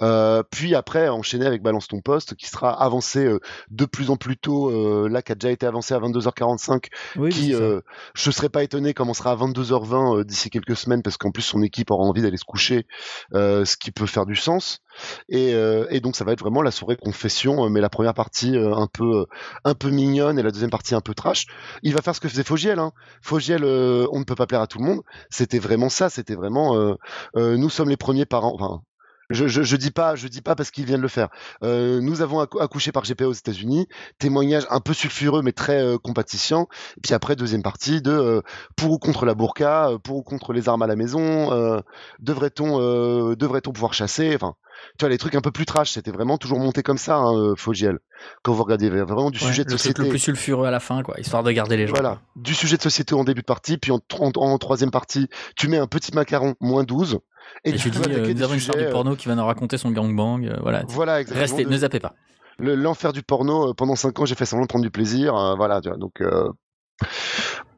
Euh, 0.00 0.42
puis 0.50 0.74
après 0.74 1.08
enchaîner 1.08 1.46
avec 1.46 1.62
balance 1.62 1.88
ton 1.88 2.00
poste 2.00 2.34
qui 2.36 2.46
sera 2.46 2.70
avancé 2.82 3.24
euh, 3.26 3.40
de 3.70 3.84
plus 3.84 4.10
en 4.10 4.16
plus 4.16 4.36
tôt 4.36 4.70
euh, 4.70 5.08
là 5.08 5.20
qui 5.22 5.32
a 5.32 5.34
déjà 5.34 5.50
été 5.52 5.63
avancé 5.66 5.94
à 5.94 5.98
22h45 5.98 6.86
Oui, 7.16 7.30
qui, 7.30 7.54
euh, 7.54 7.80
je 8.14 8.30
serais 8.30 8.48
pas 8.48 8.62
étonné, 8.62 8.94
commencera 8.94 9.32
à 9.32 9.36
22h20 9.36 10.18
euh, 10.20 10.24
d'ici 10.24 10.50
quelques 10.50 10.76
semaines, 10.76 11.02
parce 11.02 11.16
qu'en 11.16 11.30
plus 11.30 11.42
son 11.42 11.62
équipe 11.62 11.90
aura 11.90 12.04
envie 12.04 12.22
d'aller 12.22 12.36
se 12.36 12.44
coucher, 12.44 12.86
euh, 13.34 13.64
ce 13.64 13.76
qui 13.76 13.90
peut 13.90 14.06
faire 14.06 14.26
du 14.26 14.36
sens. 14.36 14.80
Et, 15.28 15.54
euh, 15.54 15.86
et 15.90 16.00
donc 16.00 16.16
ça 16.16 16.24
va 16.24 16.32
être 16.32 16.40
vraiment 16.40 16.62
la 16.62 16.70
soirée 16.70 16.96
confession, 16.96 17.68
mais 17.68 17.80
la 17.80 17.90
première 17.90 18.14
partie 18.14 18.56
un 18.56 18.86
peu 18.86 19.26
un 19.64 19.74
peu 19.74 19.90
mignonne 19.90 20.38
et 20.38 20.42
la 20.42 20.50
deuxième 20.50 20.70
partie 20.70 20.94
un 20.94 21.00
peu 21.00 21.14
trash. 21.14 21.46
Il 21.82 21.94
va 21.94 22.02
faire 22.02 22.14
ce 22.14 22.20
que 22.20 22.28
faisait 22.28 22.44
Fogiel. 22.44 22.78
Hein. 22.78 22.92
Fogiel, 23.22 23.64
on 23.64 24.18
ne 24.18 24.24
peut 24.24 24.34
pas 24.34 24.46
plaire 24.46 24.60
à 24.60 24.66
tout 24.66 24.78
le 24.78 24.84
monde. 24.84 25.00
C'était 25.30 25.58
vraiment 25.58 25.88
ça. 25.88 26.10
C'était 26.10 26.36
vraiment, 26.36 26.96
nous 27.34 27.70
sommes 27.70 27.88
les 27.88 27.96
premiers 27.96 28.26
parents. 28.26 28.54
Enfin, 28.54 28.82
je, 29.30 29.46
je, 29.48 29.62
je 29.62 29.76
dis 29.76 29.90
pas, 29.90 30.14
je 30.16 30.28
dis 30.28 30.42
pas 30.42 30.54
parce 30.54 30.70
qu'il 30.70 30.84
vient 30.84 30.96
de 30.96 31.02
le 31.02 31.08
faire. 31.08 31.28
Euh, 31.62 32.00
nous 32.00 32.22
avons 32.22 32.40
accou- 32.42 32.60
accouché 32.60 32.92
par 32.92 33.04
GPA 33.04 33.26
aux 33.28 33.32
États-Unis. 33.32 33.86
Témoignage 34.18 34.66
un 34.70 34.80
peu 34.80 34.92
sulfureux 34.94 35.42
mais 35.42 35.52
très 35.52 35.82
euh, 35.82 35.98
compatissant. 35.98 36.68
Et 36.96 37.00
puis 37.02 37.14
après 37.14 37.36
deuxième 37.36 37.62
partie 37.62 38.02
de 38.02 38.10
euh, 38.10 38.40
pour 38.76 38.90
ou 38.92 38.98
contre 38.98 39.24
la 39.26 39.34
burqa, 39.34 39.90
euh, 39.90 39.98
pour 39.98 40.16
ou 40.16 40.22
contre 40.22 40.52
les 40.52 40.68
armes 40.68 40.82
à 40.82 40.86
la 40.86 40.96
maison. 40.96 41.52
euh, 41.52 41.80
devrait-on, 42.20 42.80
euh, 42.80 43.36
devrait-on 43.36 43.72
pouvoir 43.72 43.94
chasser? 43.94 44.34
Enfin, 44.34 44.54
tu 44.98 45.04
vois 45.04 45.08
les 45.08 45.18
trucs 45.18 45.34
un 45.34 45.40
peu 45.40 45.50
plus 45.50 45.66
trash. 45.66 45.92
C'était 45.92 46.10
vraiment 46.10 46.38
toujours 46.38 46.58
monté 46.58 46.82
comme 46.82 46.98
ça, 46.98 47.16
hein, 47.16 47.54
Fogiel. 47.56 47.98
Quand 48.42 48.52
vous 48.52 48.64
avait 48.70 48.88
vraiment 48.88 49.30
du 49.30 49.38
Ouais, 49.38 49.46
sujet 49.46 49.64
de 49.64 49.70
le 49.70 49.76
truc 49.76 49.80
société. 49.80 50.02
le 50.02 50.08
plus 50.08 50.18
sulfureux 50.18 50.66
à 50.66 50.70
la 50.70 50.80
fin, 50.80 51.02
quoi, 51.02 51.18
histoire 51.18 51.42
de 51.42 51.50
garder 51.52 51.76
les 51.76 51.86
gens. 51.86 51.94
Voilà, 51.94 52.20
du 52.36 52.54
sujet 52.54 52.76
de 52.76 52.82
société 52.82 53.14
en 53.14 53.24
début 53.24 53.40
de 53.42 53.46
partie, 53.46 53.76
puis 53.78 53.92
en, 53.92 54.00
en, 54.18 54.30
en 54.36 54.58
troisième 54.58 54.90
partie, 54.90 55.28
tu 55.56 55.68
mets 55.68 55.78
un 55.78 55.86
petit 55.86 56.12
macaron 56.14 56.54
moins 56.60 56.84
12 56.84 57.18
et, 57.64 57.70
Et, 57.70 57.76
tu 57.76 57.90
dis, 57.90 57.98
euh, 58.10 58.32
nous 58.34 58.42
avons 58.42 58.54
une 58.54 58.60
star 58.60 58.76
du 58.76 58.84
euh, 58.84 58.90
porno 58.90 59.16
qui 59.16 59.28
va 59.28 59.34
nous 59.34 59.44
raconter 59.44 59.78
son 59.78 59.90
gangbang. 59.90 60.44
euh, 60.44 60.56
voilà. 60.60 60.82
Voilà, 60.88 61.20
exactement. 61.20 61.40
Restez, 61.42 61.64
de- 61.64 61.70
ne 61.70 61.76
zappez 61.78 62.00
pas. 62.00 62.14
le- 62.58 62.74
l'enfer 62.74 63.12
du 63.12 63.22
porno 63.22 63.70
euh, 63.70 63.74
pendant 63.74 63.96
5 63.96 64.18
ans 64.20 64.24
j'ai 64.26 64.34
fait 64.34 64.44
semblant 64.46 64.64
de 64.64 64.68
prendre 64.68 64.84
du 64.84 64.90
plaisir 64.90 65.34
voilà 65.56 65.80
tu 65.80 65.88
vois, 65.88 65.98
donc 65.98 66.22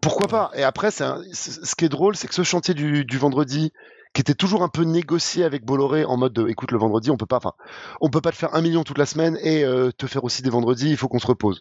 pourquoi 0.00 0.28
pas? 0.28 0.50
Et 0.54 0.62
après 0.62 0.90
c'est 0.90 1.04
un- 1.04 1.20
ce 1.32 1.74
qui 1.74 1.84
est 1.84 1.88
drôle 1.88 2.16
c'est 2.16 2.28
que 2.28 2.34
ce 2.34 2.42
chantier 2.42 2.74
du, 2.74 3.04
du 3.04 3.18
vendredi 3.18 3.72
qui 4.16 4.22
était 4.22 4.32
toujours 4.32 4.62
un 4.62 4.70
peu 4.70 4.84
négocié 4.84 5.44
avec 5.44 5.66
Bolloré 5.66 6.06
en 6.06 6.16
mode 6.16 6.32
de, 6.32 6.48
écoute 6.48 6.72
le 6.72 6.78
vendredi 6.78 7.10
on 7.10 7.18
peut 7.18 7.26
pas 7.26 7.36
enfin 7.36 7.52
on 8.00 8.08
peut 8.08 8.22
pas 8.22 8.30
te 8.30 8.36
faire 8.36 8.54
un 8.54 8.62
million 8.62 8.82
toute 8.82 8.96
la 8.96 9.04
semaine 9.04 9.36
et 9.42 9.62
euh, 9.62 9.90
te 9.90 10.06
faire 10.06 10.24
aussi 10.24 10.40
des 10.40 10.48
vendredis 10.48 10.88
il 10.88 10.96
faut 10.96 11.06
qu'on 11.06 11.18
se 11.18 11.26
repose. 11.26 11.60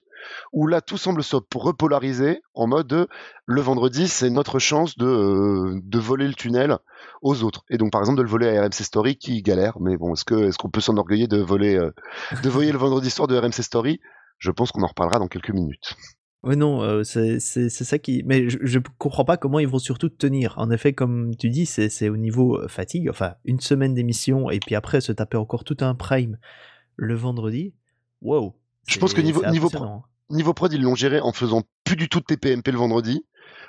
Où 0.53 0.65
là 0.65 0.79
tout 0.79 0.95
semble 0.97 1.21
se 1.21 1.35
repolariser 1.53 2.41
en 2.53 2.67
mode 2.67 2.87
de, 2.87 3.09
le 3.45 3.59
vendredi 3.59 4.07
c'est 4.07 4.29
notre 4.29 4.57
chance 4.57 4.97
de, 4.97 5.05
euh, 5.05 5.99
voler 5.99 6.29
le 6.29 6.33
tunnel 6.33 6.77
aux 7.21 7.43
autres. 7.43 7.65
Et 7.69 7.77
donc 7.77 7.91
par 7.91 7.99
exemple 7.99 8.19
de 8.19 8.23
le 8.23 8.29
voler 8.29 8.47
à 8.47 8.61
RMC 8.61 8.85
Story 8.85 9.17
qui 9.17 9.41
galère 9.41 9.81
mais 9.81 9.97
bon 9.97 10.13
est-ce 10.13 10.57
qu'on 10.57 10.69
peut 10.69 10.79
s'enorgueillir 10.79 11.27
de 11.27 11.41
voler 11.41 11.75
euh, 11.75 11.91
de 12.41 12.49
voler 12.49 12.71
le 12.71 12.77
vendredi 12.77 13.09
soir 13.09 13.27
de 13.27 13.37
RMC 13.37 13.63
Story? 13.63 13.99
Je 14.37 14.51
pense 14.51 14.71
qu'on 14.71 14.83
en 14.83 14.87
reparlera 14.87 15.19
dans 15.19 15.27
quelques 15.27 15.51
minutes. 15.51 15.97
Non, 16.45 16.83
euh, 16.83 17.03
c'est 17.03 17.39
ça 17.39 17.97
qui. 17.99 18.23
Mais 18.25 18.49
je, 18.49 18.57
je 18.61 18.79
comprends 18.97 19.25
pas 19.25 19.37
comment 19.37 19.59
ils 19.59 19.67
vont 19.67 19.79
surtout 19.79 20.09
tenir. 20.09 20.53
En 20.57 20.69
effet, 20.71 20.93
comme 20.93 21.35
tu 21.35 21.49
dis, 21.49 21.65
c'est 21.65 22.09
au 22.09 22.17
niveau 22.17 22.57
euh, 22.57 22.67
fatigue. 22.67 23.09
Enfin, 23.09 23.33
une 23.45 23.59
semaine 23.59 23.93
d'émission 23.93 24.49
et 24.51 24.59
puis 24.59 24.75
après 24.75 25.01
se 25.01 25.11
taper 25.11 25.37
encore 25.37 25.63
tout 25.63 25.77
un 25.81 25.95
prime 25.95 26.37
le 26.97 27.15
vendredi. 27.15 27.73
Wow. 28.21 28.55
Je 28.87 28.99
pense 28.99 29.13
que 29.13 29.21
niveau- 29.21 29.43
niveau 29.49 29.67
impressionnant. 29.67 30.03
Niveau 30.29 30.53
prod, 30.53 30.71
ils 30.73 30.81
l'ont 30.81 30.95
géré 30.95 31.19
en 31.19 31.31
faisant 31.33 31.61
plus 31.83 31.95
du 31.95 32.09
tout 32.09 32.19
de 32.19 32.25
TPMP 32.25 32.71
le 32.71 32.77
vendredi, 32.79 33.23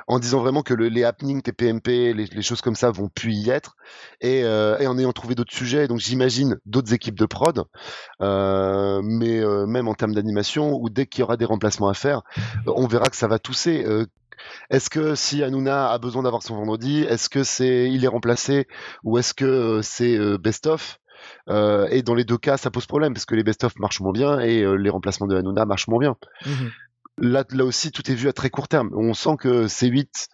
en 0.09 0.19
disant 0.19 0.41
vraiment 0.41 0.63
que 0.63 0.73
le- 0.75 0.89
les 0.89 1.03
happenings 1.05 1.43
TPMP, 1.43 2.13
les, 2.15 2.27
les 2.27 2.43
choses 2.43 2.61
comme 2.61 2.77
ça 2.77 2.91
vont 2.91 3.09
plus 3.09 3.33
y 3.33 3.51
être, 3.51 3.77
et, 4.21 4.43
euh, 4.45 4.79
et 4.79 4.87
en 4.87 4.97
ayant 4.99 5.13
trouvé 5.13 5.35
d'autres 5.35 5.53
sujets, 5.55 5.89
donc 5.89 5.99
j'imagine 5.99 6.59
d'autres 6.65 6.93
équipes 6.93 7.19
de 7.19 7.27
prod, 7.27 7.65
euh, 8.21 9.01
mais 9.03 9.41
euh, 9.41 9.67
même 9.67 9.89
en 9.89 9.95
termes 9.95 10.15
d'animation, 10.15 10.75
ou 10.81 10.89
dès 10.91 11.07
qu'il 11.07 11.21
y 11.21 11.23
aura 11.25 11.37
des 11.37 11.45
remplacements 11.45 11.89
à 11.89 11.95
faire, 11.95 12.23
on 12.67 12.87
verra 12.87 13.07
que 13.07 13.17
ça 13.17 13.27
va 13.29 13.39
tousser. 13.39 13.85
Est-ce 14.71 14.91
que 14.91 15.15
si 15.15 15.43
Hanouna 15.43 15.91
a 15.91 15.99
besoin 15.99 16.23
d'avoir 16.23 16.43
son 16.43 16.55
vendredi, 16.57 17.03
est-ce 17.03 17.29
que 17.29 17.43
c'est 17.43 17.91
il 17.91 18.05
est 18.05 18.09
remplacé 18.09 18.69
ou 19.03 19.19
est-ce 19.19 19.35
que 19.35 19.81
c'est 19.83 20.19
best 20.39 20.67
of 20.67 20.99
Euh, 21.49 21.89
Et 21.91 22.03
dans 22.03 22.15
les 22.15 22.25
deux 22.25 22.37
cas, 22.39 22.57
ça 22.59 22.71
pose 22.71 22.87
problème 22.87 23.15
parce 23.15 23.25
que 23.25 23.35
les 23.35 23.43
best 23.43 23.65
of 23.65 23.77
marchent 23.79 24.01
moins 24.01 24.13
bien 24.13 24.39
et 24.41 24.63
les 24.77 24.91
remplacements 24.91 25.27
de 25.27 25.37
Hanouna 25.37 25.65
marchent 25.65 25.89
moins 25.89 25.99
bien. 26.01 26.17
Mhm. 26.45 26.71
Là, 27.19 27.45
aussi, 27.61 27.91
tout 27.93 28.11
est 28.11 28.15
vu 28.15 28.29
à 28.29 28.33
très 28.33 28.51
court 28.51 28.69
terme. 28.69 28.91
On 28.95 29.15
sent 29.15 29.37
que 29.39 29.67
C8 29.67 30.29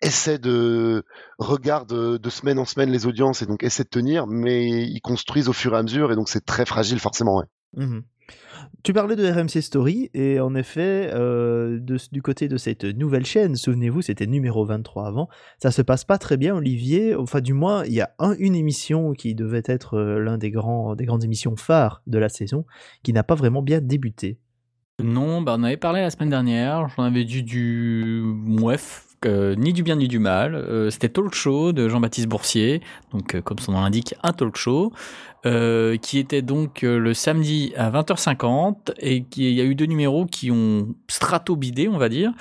essaie 0.00 0.38
de 0.38 1.04
regarde 1.38 2.18
de, 2.18 2.30
semaine 2.30 2.58
en 2.58 2.64
semaine 2.64 2.90
les 2.90 3.06
audiences 3.06 3.42
et 3.42 3.46
donc 3.46 3.62
essaie 3.62 3.84
de 3.84 3.88
tenir, 3.88 4.26
mais 4.26 4.68
ils 4.68 5.00
construisent 5.00 5.48
au 5.48 5.52
fur 5.52 5.74
et 5.74 5.78
à 5.78 5.82
mesure 5.82 6.12
et 6.12 6.14
donc 6.14 6.28
c'est 6.28 6.44
très 6.44 6.66
fragile 6.66 6.98
forcément. 6.98 7.42
Mhm. 7.76 8.02
Tu 8.82 8.92
parlais 8.92 9.16
de 9.16 9.26
RMC 9.26 9.60
Story, 9.62 10.10
et 10.14 10.40
en 10.40 10.54
effet, 10.54 11.10
euh, 11.12 11.78
du 12.12 12.22
côté 12.22 12.48
de 12.48 12.56
cette 12.56 12.84
nouvelle 12.84 13.24
chaîne, 13.26 13.56
souvenez-vous, 13.56 14.02
c'était 14.02 14.26
numéro 14.26 14.64
23 14.64 15.06
avant, 15.06 15.28
ça 15.58 15.70
se 15.70 15.82
passe 15.82 16.04
pas 16.04 16.18
très 16.18 16.36
bien, 16.36 16.54
Olivier. 16.54 17.14
Enfin, 17.14 17.40
du 17.40 17.52
moins, 17.52 17.84
il 17.84 17.92
y 17.92 18.00
a 18.00 18.14
un- 18.18 18.34
une 18.38 18.54
émission 18.54 19.12
qui 19.12 19.34
devait 19.34 19.62
être 19.66 19.94
euh, 19.94 20.18
l'un 20.18 20.38
des, 20.38 20.50
grands, 20.50 20.94
des 20.96 21.04
grandes 21.04 21.24
émissions 21.24 21.56
phares 21.56 22.02
de 22.06 22.18
la 22.18 22.28
saison, 22.28 22.64
qui 23.02 23.12
n'a 23.12 23.22
pas 23.22 23.34
vraiment 23.34 23.62
bien 23.62 23.80
débuté. 23.80 24.38
Non, 25.02 25.42
bah 25.42 25.56
on 25.58 25.64
avait 25.64 25.76
parlé 25.76 26.02
la 26.02 26.10
semaine 26.10 26.30
dernière, 26.30 26.88
j'en 26.90 27.02
avais 27.02 27.24
dit 27.24 27.42
du 27.42 28.22
mouef, 28.24 29.06
ni 29.26 29.72
du 29.72 29.82
bien 29.82 29.96
ni 29.96 30.06
du 30.06 30.20
mal. 30.20 30.54
Euh, 30.54 30.88
C'était 30.90 31.08
Talk 31.08 31.34
Show 31.34 31.72
de 31.72 31.88
Jean-Baptiste 31.88 32.28
Boursier, 32.28 32.80
donc 33.12 33.34
euh, 33.34 33.40
comme 33.42 33.58
son 33.58 33.72
nom 33.72 33.80
l'indique, 33.80 34.14
un 34.22 34.32
talk 34.32 34.56
show, 34.56 34.92
euh, 35.46 35.96
qui 35.96 36.18
était 36.18 36.42
donc 36.42 36.84
euh, 36.84 36.98
le 36.98 37.14
samedi 37.14 37.72
à 37.76 37.90
20h50 37.90 38.92
et 38.98 39.24
qui 39.24 39.48
il 39.50 39.54
y 39.54 39.60
a 39.60 39.64
eu 39.64 39.74
deux 39.74 39.84
numéros 39.86 40.26
qui 40.26 40.50
ont 40.50 40.88
strato-bidé, 41.08 41.88
on 41.88 41.98
va 41.98 42.08
dire. 42.08 42.32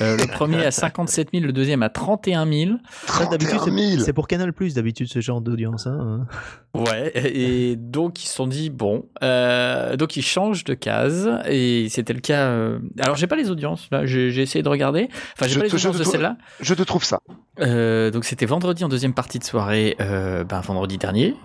Euh, 0.00 0.16
le 0.16 0.26
premier 0.26 0.64
à 0.64 0.70
57 0.70 1.28
000, 1.32 1.44
le 1.46 1.52
deuxième 1.52 1.82
à 1.82 1.88
31 1.88 2.46
000. 2.50 2.70
Ça, 3.06 3.26
d'habitude, 3.26 3.56
31 3.56 3.76
c'est- 3.76 3.90
000 3.94 4.02
c'est 4.04 4.12
pour 4.12 4.28
Canal 4.28 4.52
Plus 4.52 4.74
d'habitude 4.74 5.08
ce 5.08 5.20
genre 5.20 5.40
d'audience. 5.40 5.86
hein. 5.86 6.26
Ouais, 6.74 7.12
et 7.14 7.76
donc 7.76 8.22
ils 8.24 8.28
se 8.28 8.34
sont 8.34 8.46
dit 8.46 8.70
bon, 8.70 9.04
euh, 9.22 9.96
donc 9.96 10.16
ils 10.16 10.22
changent 10.22 10.64
de 10.64 10.72
case 10.74 11.30
et 11.46 11.88
c'était 11.90 12.14
le 12.14 12.20
cas. 12.20 12.46
euh, 12.46 12.78
Alors 13.00 13.14
j'ai 13.16 13.26
pas 13.26 13.36
les 13.36 13.50
audiences 13.50 13.88
là, 13.90 14.06
j'ai 14.06 14.28
essayé 14.40 14.62
de 14.62 14.68
regarder. 14.68 15.08
Enfin 15.36 15.46
j'ai 15.46 15.54
Je 15.54 15.58
pas 15.58 15.64
les 15.66 15.74
audiences 15.74 15.96
te 15.96 15.98
de 15.98 16.04
celle-là. 16.04 16.36
Je 16.60 16.72
te 16.74 16.82
trouve 16.82 17.04
ça. 17.04 17.18
Euh, 17.60 18.10
donc 18.10 18.24
c'était 18.24 18.46
vendredi 18.46 18.82
en 18.82 18.88
deuxième 18.88 19.12
partie 19.12 19.38
de 19.38 19.44
soirée, 19.44 19.96
euh, 20.00 20.44
ben, 20.44 20.60
vendredi 20.60 20.96
dernier. 20.98 21.36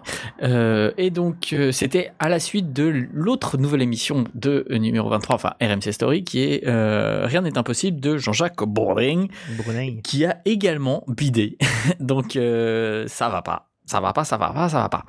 Euh, 0.41 0.91
et 0.98 1.10
donc 1.10 1.56
c'était 1.72 2.12
à 2.20 2.30
la 2.30 2.39
suite 2.39 2.72
de 2.74 3.08
l'autre 3.12 3.58
nouvelle 3.58 3.82
émission 3.82 4.26
de 4.34 4.65
numéro 4.70 5.10
23, 5.10 5.36
enfin 5.36 5.54
RMC 5.62 5.91
Story, 5.91 6.24
qui 6.24 6.43
est 6.43 6.67
Rien 6.67 7.41
n'est 7.41 7.58
impossible 7.58 8.00
de 8.00 8.17
Jean-Jacques 8.17 8.63
Bourdin, 8.63 9.26
Brunei. 9.58 10.02
qui 10.04 10.26
a 10.26 10.41
également 10.46 11.04
bidé. 11.08 11.58
donc 12.00 12.34
ça 12.34 13.30
va 13.30 13.41
pas. 13.41 13.63
Ça 13.86 14.02
va 14.02 14.12
pas, 14.12 14.26
ça 14.26 14.36
va 14.36 14.50
pas, 14.50 14.67
ça 14.67 14.82
va 14.82 14.89
pas. 14.89 15.06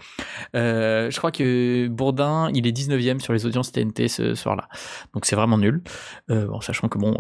Je 0.54 1.16
crois 1.16 1.32
que 1.32 1.88
Bourdin, 1.88 2.48
il 2.54 2.66
est 2.66 2.76
19e 2.76 3.18
sur 3.20 3.32
les 3.32 3.44
audiences 3.44 3.72
TNT 3.72 4.08
ce 4.08 4.34
soir-là. 4.34 4.68
Donc 5.14 5.26
c'est 5.26 5.36
vraiment 5.36 5.58
nul. 5.58 5.82
Bon, 6.28 6.60
sachant 6.60 6.88
que 6.88 6.98
bon, 6.98 7.16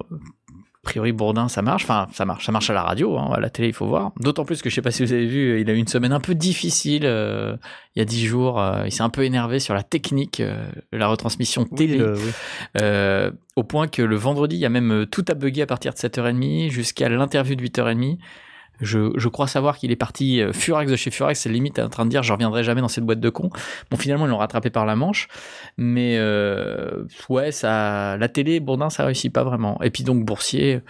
priori 0.88 1.12
Bourdin, 1.12 1.48
ça 1.48 1.60
marche. 1.60 1.84
Enfin, 1.84 2.06
ça 2.12 2.24
marche. 2.24 2.46
Ça 2.46 2.52
marche 2.52 2.70
à 2.70 2.72
la 2.72 2.82
radio, 2.82 3.18
hein, 3.18 3.30
à 3.34 3.40
la 3.40 3.50
télé, 3.50 3.68
il 3.68 3.74
faut 3.74 3.86
voir. 3.86 4.12
D'autant 4.20 4.46
plus 4.46 4.62
que 4.62 4.70
je 4.70 4.74
sais 4.74 4.80
pas 4.80 4.90
si 4.90 5.04
vous 5.04 5.12
avez 5.12 5.26
vu, 5.26 5.60
il 5.60 5.68
a 5.68 5.74
eu 5.74 5.76
une 5.76 5.86
semaine 5.86 6.12
un 6.12 6.20
peu 6.20 6.34
difficile 6.34 7.02
euh, 7.04 7.56
il 7.94 7.98
y 7.98 8.02
a 8.02 8.06
10 8.06 8.24
jours. 8.24 8.58
euh, 8.58 8.84
il 8.86 8.92
s'est 8.92 9.02
un 9.02 9.10
peu 9.10 9.24
énervé 9.24 9.60
sur 9.60 9.74
la 9.74 9.82
technique, 9.82 10.40
euh, 10.40 10.64
la 10.92 11.06
retransmission 11.08 11.64
télé. 11.64 12.02
oui. 12.02 13.30
Au 13.56 13.64
point 13.64 13.88
que 13.88 14.02
le 14.02 14.14
vendredi, 14.16 14.56
il 14.56 14.60
y 14.60 14.66
a 14.66 14.68
même 14.68 15.06
tout 15.10 15.24
à 15.26 15.34
bugger 15.34 15.62
à 15.62 15.66
partir 15.66 15.92
de 15.92 15.98
7h30 15.98 16.70
jusqu'à 16.70 17.08
l'interview 17.08 17.56
de 17.56 17.62
8h30. 17.64 18.18
Je, 18.80 19.12
je 19.16 19.28
crois 19.28 19.46
savoir 19.46 19.78
qu'il 19.78 19.90
est 19.90 19.96
parti 19.96 20.40
euh, 20.40 20.52
Furax 20.52 20.90
de 20.90 20.96
chez 20.96 21.10
Furax, 21.10 21.40
c'est 21.40 21.48
limite 21.48 21.78
en 21.78 21.88
train 21.88 22.04
de 22.04 22.10
dire 22.10 22.22
je 22.22 22.32
reviendrai 22.32 22.64
jamais 22.64 22.80
dans 22.80 22.88
cette 22.88 23.04
boîte 23.04 23.20
de 23.20 23.30
cons. 23.30 23.50
Bon, 23.90 23.96
finalement, 23.96 24.26
ils 24.26 24.30
l'ont 24.30 24.38
rattrapé 24.38 24.70
par 24.70 24.86
la 24.86 24.96
manche. 24.96 25.28
Mais 25.76 26.16
euh, 26.18 27.04
ouais, 27.28 27.52
ça, 27.52 28.16
la 28.16 28.28
télé, 28.28 28.60
Bourdin, 28.60 28.90
ça 28.90 29.04
réussit 29.04 29.32
pas 29.32 29.44
vraiment. 29.44 29.80
Et 29.82 29.90
puis 29.90 30.04
donc, 30.04 30.24
Boursier, 30.24 30.80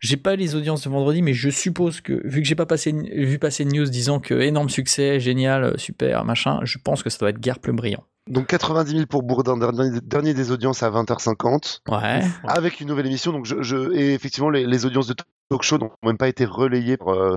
j'ai 0.00 0.16
pas 0.16 0.36
les 0.36 0.54
audiences 0.54 0.84
de 0.84 0.90
vendredi, 0.90 1.22
mais 1.22 1.34
je 1.34 1.50
suppose 1.50 2.00
que, 2.00 2.20
vu 2.26 2.42
que 2.42 2.48
j'ai 2.48 2.54
pas 2.54 2.66
passé, 2.66 2.92
vu 2.92 3.38
passer 3.38 3.64
une 3.64 3.72
news 3.72 3.86
disant 3.86 4.20
que 4.20 4.34
énorme 4.34 4.68
succès, 4.68 5.20
génial, 5.20 5.78
super, 5.78 6.24
machin, 6.24 6.60
je 6.62 6.78
pense 6.78 7.02
que 7.02 7.10
ça 7.10 7.18
doit 7.18 7.30
être 7.30 7.40
guère 7.40 7.58
plus 7.58 7.72
brillant. 7.72 8.04
Donc 8.30 8.46
90 8.46 8.90
000 8.90 9.06
pour 9.06 9.22
Bourdin, 9.22 9.56
dernier, 9.58 10.00
dernier 10.02 10.32
des 10.34 10.50
audiences 10.50 10.82
à 10.82 10.90
20h50, 10.90 11.80
Ouais. 11.88 12.22
avec 12.44 12.80
une 12.80 12.88
nouvelle 12.88 13.06
émission. 13.06 13.32
Donc 13.32 13.44
je, 13.44 13.62
je- 13.62 13.92
et 13.94 14.14
effectivement, 14.14 14.48
les, 14.50 14.66
les 14.66 14.86
audiences 14.86 15.06
de 15.08 15.14
talk 15.50 15.62
show 15.62 15.76
n'ont 15.78 15.90
même 16.02 16.16
pas 16.16 16.28
été 16.28 16.44
relayées 16.46 16.96
par, 16.96 17.08
euh, 17.10 17.34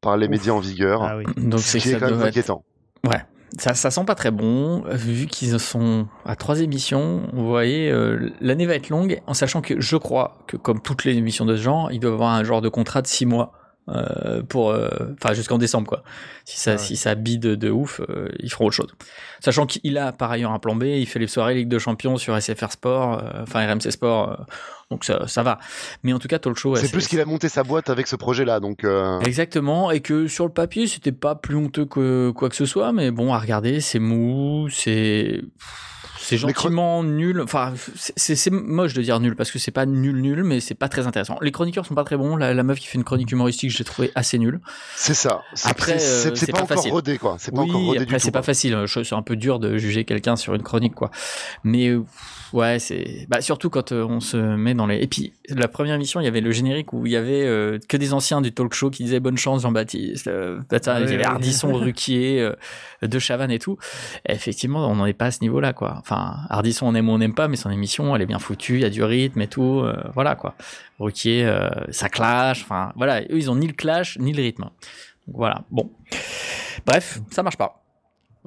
par 0.00 0.16
les 0.16 0.26
Ouf. 0.26 0.30
médias 0.30 0.52
en 0.52 0.60
vigueur. 0.60 1.02
Ah 1.02 1.18
oui. 1.18 1.24
Donc 1.36 1.60
ce 1.60 1.78
c'est 1.78 1.98
quand 1.98 2.06
même 2.06 2.20
être- 2.20 2.26
inquiétant. 2.26 2.64
Ouais. 3.06 3.22
Ça, 3.58 3.74
ça 3.74 3.90
sent 3.90 4.04
pas 4.04 4.14
très 4.14 4.30
bon, 4.30 4.84
euh, 4.86 4.94
vu 4.94 5.26
qu'ils 5.26 5.58
sont 5.58 6.06
à 6.24 6.36
trois 6.36 6.60
émissions. 6.60 7.28
Vous 7.32 7.46
voyez, 7.48 7.90
euh, 7.90 8.30
l'année 8.40 8.64
va 8.64 8.76
être 8.76 8.90
longue, 8.90 9.20
en 9.26 9.34
sachant 9.34 9.60
que 9.60 9.80
je 9.80 9.96
crois 9.96 10.38
que, 10.46 10.56
comme 10.56 10.80
toutes 10.80 11.04
les 11.04 11.16
émissions 11.16 11.44
de 11.44 11.56
ce 11.56 11.62
genre, 11.62 11.90
ils 11.90 11.98
doivent 11.98 12.14
avoir 12.14 12.30
un 12.32 12.44
genre 12.44 12.60
de 12.62 12.68
contrat 12.68 13.02
de 13.02 13.08
six 13.08 13.26
mois. 13.26 13.52
Euh, 13.88 14.42
pour 14.42 14.70
euh, 14.70 14.88
enfin 15.14 15.32
jusqu'en 15.34 15.58
décembre 15.58 15.88
quoi 15.88 16.02
si 16.44 16.58
ça 16.58 16.72
Ah 16.72 16.74
ouais. 16.74 16.78
si 16.78 16.96
ça 16.96 17.14
bide 17.14 17.40
de 17.40 17.70
ouf 17.70 18.00
euh, 18.08 18.28
ils 18.38 18.50
feront 18.50 18.66
autre 18.66 18.76
chose 18.76 18.92
sachant 19.40 19.66
qu'il 19.66 19.98
a 19.98 20.12
par 20.12 20.30
ailleurs 20.30 20.52
un 20.52 20.58
plan 20.58 20.76
B 20.76 20.84
il 20.84 21.06
fait 21.06 21.18
les 21.18 21.26
soirées 21.26 21.54
Ligue 21.54 21.68
de 21.68 21.78
Champions 21.78 22.16
sur 22.18 22.40
SFR 22.40 22.72
Sport 22.72 23.22
enfin 23.42 23.66
RMC 23.66 23.90
Sport 23.90 24.46
donc 24.90 25.04
ça, 25.04 25.26
ça 25.26 25.42
va 25.42 25.58
mais 26.02 26.12
en 26.12 26.18
tout 26.18 26.28
cas 26.28 26.38
talk 26.38 26.56
show 26.56 26.76
c'est 26.76 26.90
plus 26.92 27.08
qu'il 27.08 27.20
a 27.20 27.24
monté 27.24 27.48
sa 27.48 27.62
boîte 27.64 27.90
avec 27.90 28.06
ce 28.06 28.16
projet-là. 28.16 28.60
Donc 28.60 28.84
euh, 28.84 29.20
Exactement, 29.20 29.90
et 29.90 30.00
que 30.00 30.26
sur 30.26 30.44
le 30.46 30.52
papier, 30.52 30.86
c'était 30.86 31.12
pas 31.12 31.34
plus 31.34 31.56
honteux 31.56 31.84
que 31.84 32.30
quoi 32.30 32.48
que 32.48 32.56
ce 32.56 32.66
soit, 32.66 32.92
mais 32.92 33.10
bon, 33.10 33.32
à 33.32 33.38
regarder, 33.38 33.80
c'est 33.80 33.98
mou, 33.98 34.68
c'est. 34.70 35.40
C'est 36.30 36.38
gentiment 36.38 37.02
nul. 37.04 37.40
Enfin, 37.40 37.72
c'est- 37.96 38.12
c'est 38.16 38.36
c'est 38.36 38.50
moche 38.50 38.94
de 38.94 39.02
dire 39.02 39.20
nul 39.20 39.36
parce 39.36 39.50
que 39.50 39.58
c'est 39.58 39.70
pas 39.70 39.86
nul 39.86 40.20
nul, 40.20 40.42
mais 40.44 40.60
c'est 40.60 40.74
pas 40.74 40.88
très 40.88 41.06
intéressant. 41.06 41.36
Les 41.40 41.52
chroniqueurs 41.52 41.84
sont 41.86 41.94
pas 41.94 42.04
très 42.04 42.16
bons. 42.16 42.36
La, 42.36 42.54
la 42.54 42.62
meuf 42.62 42.78
qui 42.80 42.86
fait 42.86 42.98
une 42.98 43.04
chronique 43.04 43.30
humoristique, 43.32 43.70
je 43.70 43.78
l'ai 43.78 43.84
trouvé 43.84 44.10
assez 44.14 44.38
nulle. 44.38 44.60
c'est 44.96 45.14
ça. 45.14 45.42
C'est- 45.54 45.68
Après, 45.68 45.98
c'est- 45.98 46.04
euh, 46.04 46.22
c'est 46.32 46.36
c'est 46.36 46.46
c'est 46.46 46.52
pas, 46.52 46.62
pas 46.64 46.74
encore 46.78 46.90
rodé 46.92 47.18
quoi. 47.18 47.36
C'est 47.38 47.52
pas 47.54 47.60
encore 47.62 47.80
rodé 47.84 47.98
après 48.00 48.16
du 48.16 48.20
c'est 48.20 48.28
tout. 48.28 48.32
pas 48.32 48.38
quoi. 48.40 48.46
facile. 48.46 48.76
C'est 48.86 49.12
un 49.14 49.22
peu 49.22 49.36
dur 49.36 49.58
de 49.58 49.76
juger 49.78 50.04
quelqu'un 50.04 50.36
sur 50.36 50.54
une 50.54 50.62
chronique, 50.62 50.94
quoi. 50.94 51.10
Mais 51.64 51.88
euh, 51.88 52.02
ouais, 52.52 52.78
c'est 52.78 53.26
bah, 53.28 53.40
surtout 53.40 53.70
quand 53.70 53.92
euh, 53.92 54.04
on 54.04 54.20
se 54.20 54.36
met 54.36 54.74
dans 54.74 54.86
les. 54.86 54.96
Et 54.98 55.06
puis 55.06 55.32
la 55.48 55.68
première 55.68 55.94
émission, 55.94 56.20
il 56.20 56.24
y 56.24 56.26
avait 56.26 56.40
le 56.40 56.52
générique 56.52 56.92
où 56.92 57.06
il 57.06 57.12
y 57.12 57.16
avait 57.16 57.42
euh, 57.46 57.78
que 57.88 57.96
des 57.96 58.12
anciens 58.12 58.40
du 58.40 58.52
talk 58.52 58.72
show 58.74 58.90
qui 58.90 59.04
disaient 59.04 59.20
bonne 59.20 59.36
chance 59.38 59.62
Jean-Baptiste. 59.62 60.26
Euh, 60.28 60.60
Ouais, 60.94 61.00
il 61.02 61.10
y 61.10 61.14
avait 61.14 61.24
ouais. 61.24 61.30
Ardisson, 61.30 61.72
Ruquier, 61.74 62.40
euh, 62.40 63.06
De 63.06 63.18
Chavannes 63.18 63.50
et 63.50 63.58
tout. 63.58 63.78
Et 64.28 64.32
effectivement, 64.32 64.86
on 64.88 64.96
n'en 64.96 65.06
est 65.06 65.12
pas 65.12 65.26
à 65.26 65.30
ce 65.30 65.40
niveau-là, 65.42 65.72
quoi. 65.72 65.96
Enfin, 65.98 66.36
Ardisson, 66.48 66.86
on 66.86 66.94
aime 66.94 67.08
ou 67.08 67.12
on 67.12 67.18
n'aime 67.18 67.34
pas, 67.34 67.48
mais 67.48 67.56
son 67.56 67.70
émission, 67.70 68.14
elle 68.14 68.22
est 68.22 68.26
bien 68.26 68.38
foutue. 68.38 68.74
Il 68.74 68.80
y 68.80 68.84
a 68.84 68.90
du 68.90 69.02
rythme 69.02 69.40
et 69.40 69.48
tout. 69.48 69.80
euh, 69.80 69.96
voilà, 70.14 70.34
quoi. 70.34 70.54
Ruquier, 70.98 71.44
euh, 71.46 71.68
ça 71.90 72.08
clash. 72.08 72.62
Enfin, 72.62 72.92
voilà, 72.96 73.22
eux, 73.22 73.26
ils 73.38 73.50
ont 73.50 73.56
ni 73.56 73.66
le 73.66 73.72
clash 73.72 74.18
ni 74.18 74.32
le 74.32 74.42
rythme. 74.42 74.64
Donc 75.26 75.36
voilà, 75.36 75.64
bon. 75.70 75.90
Bref, 76.86 77.20
ça 77.30 77.42
marche 77.42 77.56
pas. 77.56 77.79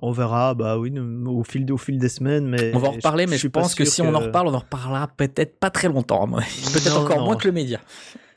On 0.01 0.12
verra, 0.12 0.53
bah 0.56 0.77
oui, 0.79 0.91
au 1.27 1.43
fil, 1.43 1.71
au 1.71 1.77
fil 1.77 1.99
des 1.99 2.10
semaines, 2.10 2.47
mais 2.47 2.71
On 2.75 2.79
va 2.79 2.88
en 2.89 2.91
reparler, 2.93 3.27
mais 3.27 3.38
je 3.38 3.47
pense 3.47 3.75
que 3.75 3.86
si 3.86 4.01
on 4.01 4.13
en 4.15 4.19
reparle, 4.19 4.47
on 4.47 4.53
en 4.53 4.60
reparlera 4.60 5.08
peut-être 5.08 5.60
pas 5.60 5.69
très 5.69 5.88
longtemps. 5.88 6.27
Peut-être 6.73 6.97
encore 6.99 7.19
non. 7.19 7.25
moins 7.25 7.36
que 7.38 7.47
le 7.47 7.53
média. 7.53 7.79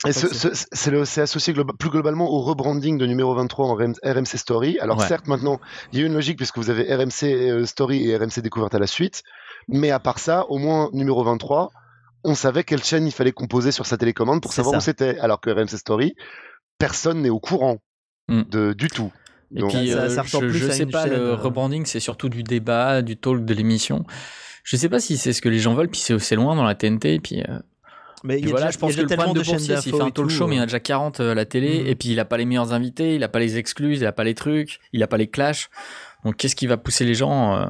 Ce- 0.05 0.65
c'est 0.71 1.21
associé 1.21 1.53
globa- 1.53 1.75
plus 1.75 1.89
globalement 1.89 2.29
au 2.31 2.41
rebranding 2.41 2.99
de 2.99 3.05
numéro 3.07 3.33
23 3.33 3.65
en 3.67 3.75
RM- 3.75 3.95
RMC 4.03 4.37
Story. 4.37 4.77
Alors 4.79 4.99
Ouais. 4.99 5.07
certes, 5.07 5.27
maintenant, 5.27 5.59
il 5.91 5.99
y 5.99 6.03
a 6.03 6.05
une 6.05 6.13
logique 6.13 6.37
puisque 6.37 6.57
vous 6.59 6.69
avez 6.69 6.83
RMC 6.93 7.23
euh, 7.33 7.65
Story 7.65 8.07
et 8.07 8.15
RMC 8.15 8.41
Découverte 8.43 8.75
à 8.75 8.79
la 8.79 8.85
suite. 8.87 9.23
Mais 9.67 9.89
à 9.89 9.99
part 9.99 10.19
ça, 10.19 10.45
au 10.49 10.59
moins 10.59 10.89
numéro 10.93 11.23
23, 11.23 11.71
on 12.23 12.35
savait 12.35 12.63
quelle 12.63 12.83
chaîne 12.83 13.07
il 13.07 13.11
fallait 13.11 13.31
composer 13.31 13.71
sur 13.71 13.87
sa 13.87 13.97
télécommande 13.97 14.41
pour 14.41 14.53
savoir 14.53 14.73
ça. 14.73 14.77
où 14.77 14.81
c'était. 14.81 15.17
Alors 15.17 15.41
que 15.41 15.49
RMC 15.49 15.75
Story, 15.77 16.13
personne 16.77 17.21
n'est 17.23 17.29
au 17.31 17.39
courant 17.39 17.77
Mm. 18.29 18.41
de, 18.51 18.73
du 18.73 18.89
tout. 18.89 19.11
Et 19.55 19.59
Donc- 19.59 19.71
puis, 19.71 19.89
Ça- 19.91 19.97
euh, 20.03 20.09
ça 20.09 20.21
ressemble 20.23 20.45
je, 20.47 20.49
plus 20.51 20.59
je 20.59 20.69
à 20.69 20.71
sais 20.73 20.83
une 20.83 20.91
pas, 20.91 21.03
chaîne, 21.03 21.13
le 21.13 21.19
euh. 21.19 21.35
rebranding, 21.35 21.85
c'est 21.85 21.99
surtout 22.01 22.29
du 22.29 22.43
débat, 22.43 23.01
du 23.01 23.15
talk, 23.17 23.45
de 23.45 23.53
l'émission. 23.53 24.03
Je 24.63 24.75
sais 24.75 24.89
pas 24.89 24.99
si 24.99 25.17
c'est 25.17 25.31
ce 25.33 25.41
que 25.41 25.49
les 25.49 25.59
gens 25.59 25.73
veulent, 25.73 25.87
puis 25.89 26.01
c'est 26.01 26.17
c'est 26.19 26.35
loin 26.35 26.55
dans 26.55 26.63
la 26.65 26.75
TNT, 26.75 27.19
puis, 27.21 27.41
euh, 27.41 27.59
Mais 28.25 28.35
il 28.35 28.41
puis 28.41 28.49
y 28.49 28.51
a 28.51 28.51
voilà, 28.51 28.65
déjà- 28.65 28.71
je 28.71 28.77
pense 28.79 28.91
il 28.91 28.95
que 28.95 28.99
a 28.99 29.03
le 29.03 29.07
problème 29.15 29.33
de 29.35 29.39
Boursier, 29.39 29.59
s'il 29.59 29.67
d'infos 29.69 29.97
fait 29.97 30.03
un 30.03 30.05
talk 30.11 30.13
tout, 30.27 30.29
show, 30.29 30.47
mais 30.47 30.55
il 30.55 30.57
y 30.57 30.59
en 30.59 30.63
a 30.63 30.65
déjà 30.65 30.79
40 30.81 31.19
à 31.21 31.33
la 31.33 31.45
télé, 31.45 31.81
Mhm. 31.83 31.87
et 31.87 31.95
puis 31.95 32.09
il 32.09 32.19
a 32.19 32.25
pas 32.25 32.35
les 32.37 32.45
meilleurs 32.45 32.73
invités, 32.73 33.15
il 33.15 33.23
a 33.23 33.29
pas 33.29 33.39
les 33.39 33.57
exclus, 33.57 33.95
il 33.95 34.05
a 34.05 34.11
pas 34.11 34.25
les 34.25 34.33
trucs, 34.33 34.79
il 34.91 35.01
a 35.03 35.07
pas 35.07 35.15
les 35.17 35.27
clashs. 35.27 35.69
Donc 36.27 36.35
qu'est-ce 36.35 36.57
qui 36.57 36.67
va 36.67 36.75
pousser 36.75 37.05
les 37.05 37.13
gens 37.13 37.55
euh, 37.55 37.67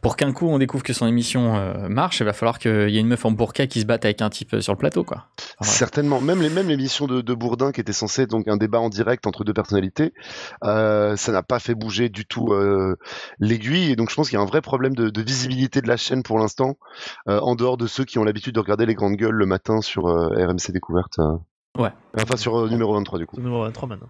Pour 0.00 0.16
qu'un 0.16 0.32
coup 0.32 0.48
on 0.48 0.58
découvre 0.58 0.82
que 0.82 0.92
son 0.92 1.06
émission 1.06 1.54
euh, 1.54 1.88
marche, 1.88 2.18
il 2.18 2.24
va 2.24 2.32
falloir 2.32 2.58
qu'il 2.58 2.90
y 2.90 2.96
ait 2.96 3.00
une 3.00 3.06
meuf 3.06 3.24
en 3.24 3.30
burqa 3.30 3.68
qui 3.68 3.80
se 3.80 3.86
batte 3.86 4.04
avec 4.04 4.20
un 4.22 4.28
type 4.28 4.54
euh, 4.54 4.60
sur 4.60 4.72
le 4.72 4.76
plateau, 4.78 5.04
quoi. 5.04 5.26
Enfin. 5.60 5.70
Certainement. 5.70 6.20
Même 6.20 6.42
les 6.42 6.50
même 6.50 6.66
l'émission 6.66 7.06
de, 7.06 7.20
de 7.20 7.34
Bourdin 7.34 7.70
qui 7.70 7.80
était 7.80 7.92
censée 7.92 8.22
être 8.22 8.30
donc 8.30 8.48
un 8.48 8.56
débat 8.56 8.80
en 8.80 8.88
direct 8.88 9.24
entre 9.28 9.44
deux 9.44 9.54
personnalités, 9.54 10.14
euh, 10.64 11.14
ça 11.14 11.30
n'a 11.30 11.44
pas 11.44 11.60
fait 11.60 11.76
bouger 11.76 12.08
du 12.08 12.26
tout 12.26 12.52
euh, 12.52 12.96
l'aiguille. 13.38 13.92
Et 13.92 13.94
donc 13.94 14.10
je 14.10 14.16
pense 14.16 14.28
qu'il 14.28 14.36
y 14.36 14.40
a 14.40 14.42
un 14.42 14.46
vrai 14.48 14.62
problème 14.62 14.96
de, 14.96 15.08
de 15.08 15.22
visibilité 15.22 15.80
de 15.80 15.86
la 15.86 15.96
chaîne 15.96 16.24
pour 16.24 16.40
l'instant, 16.40 16.78
euh, 17.28 17.38
en 17.38 17.54
dehors 17.54 17.76
de 17.76 17.86
ceux 17.86 18.04
qui 18.04 18.18
ont 18.18 18.24
l'habitude 18.24 18.56
de 18.56 18.60
regarder 18.60 18.84
les 18.84 18.94
grandes 18.96 19.14
gueules 19.14 19.36
le 19.36 19.46
matin 19.46 19.80
sur 19.80 20.08
euh, 20.08 20.28
RMC 20.44 20.72
Découverte. 20.72 21.20
euh. 21.20 21.36
Ouais. 21.78 21.92
Enfin 22.20 22.36
sur 22.36 22.58
euh, 22.58 22.68
numéro 22.68 22.94
23 22.94 23.20
du 23.20 23.26
coup. 23.26 23.36
Numéro 23.36 23.62
23 23.62 23.88
maintenant. 23.88 24.08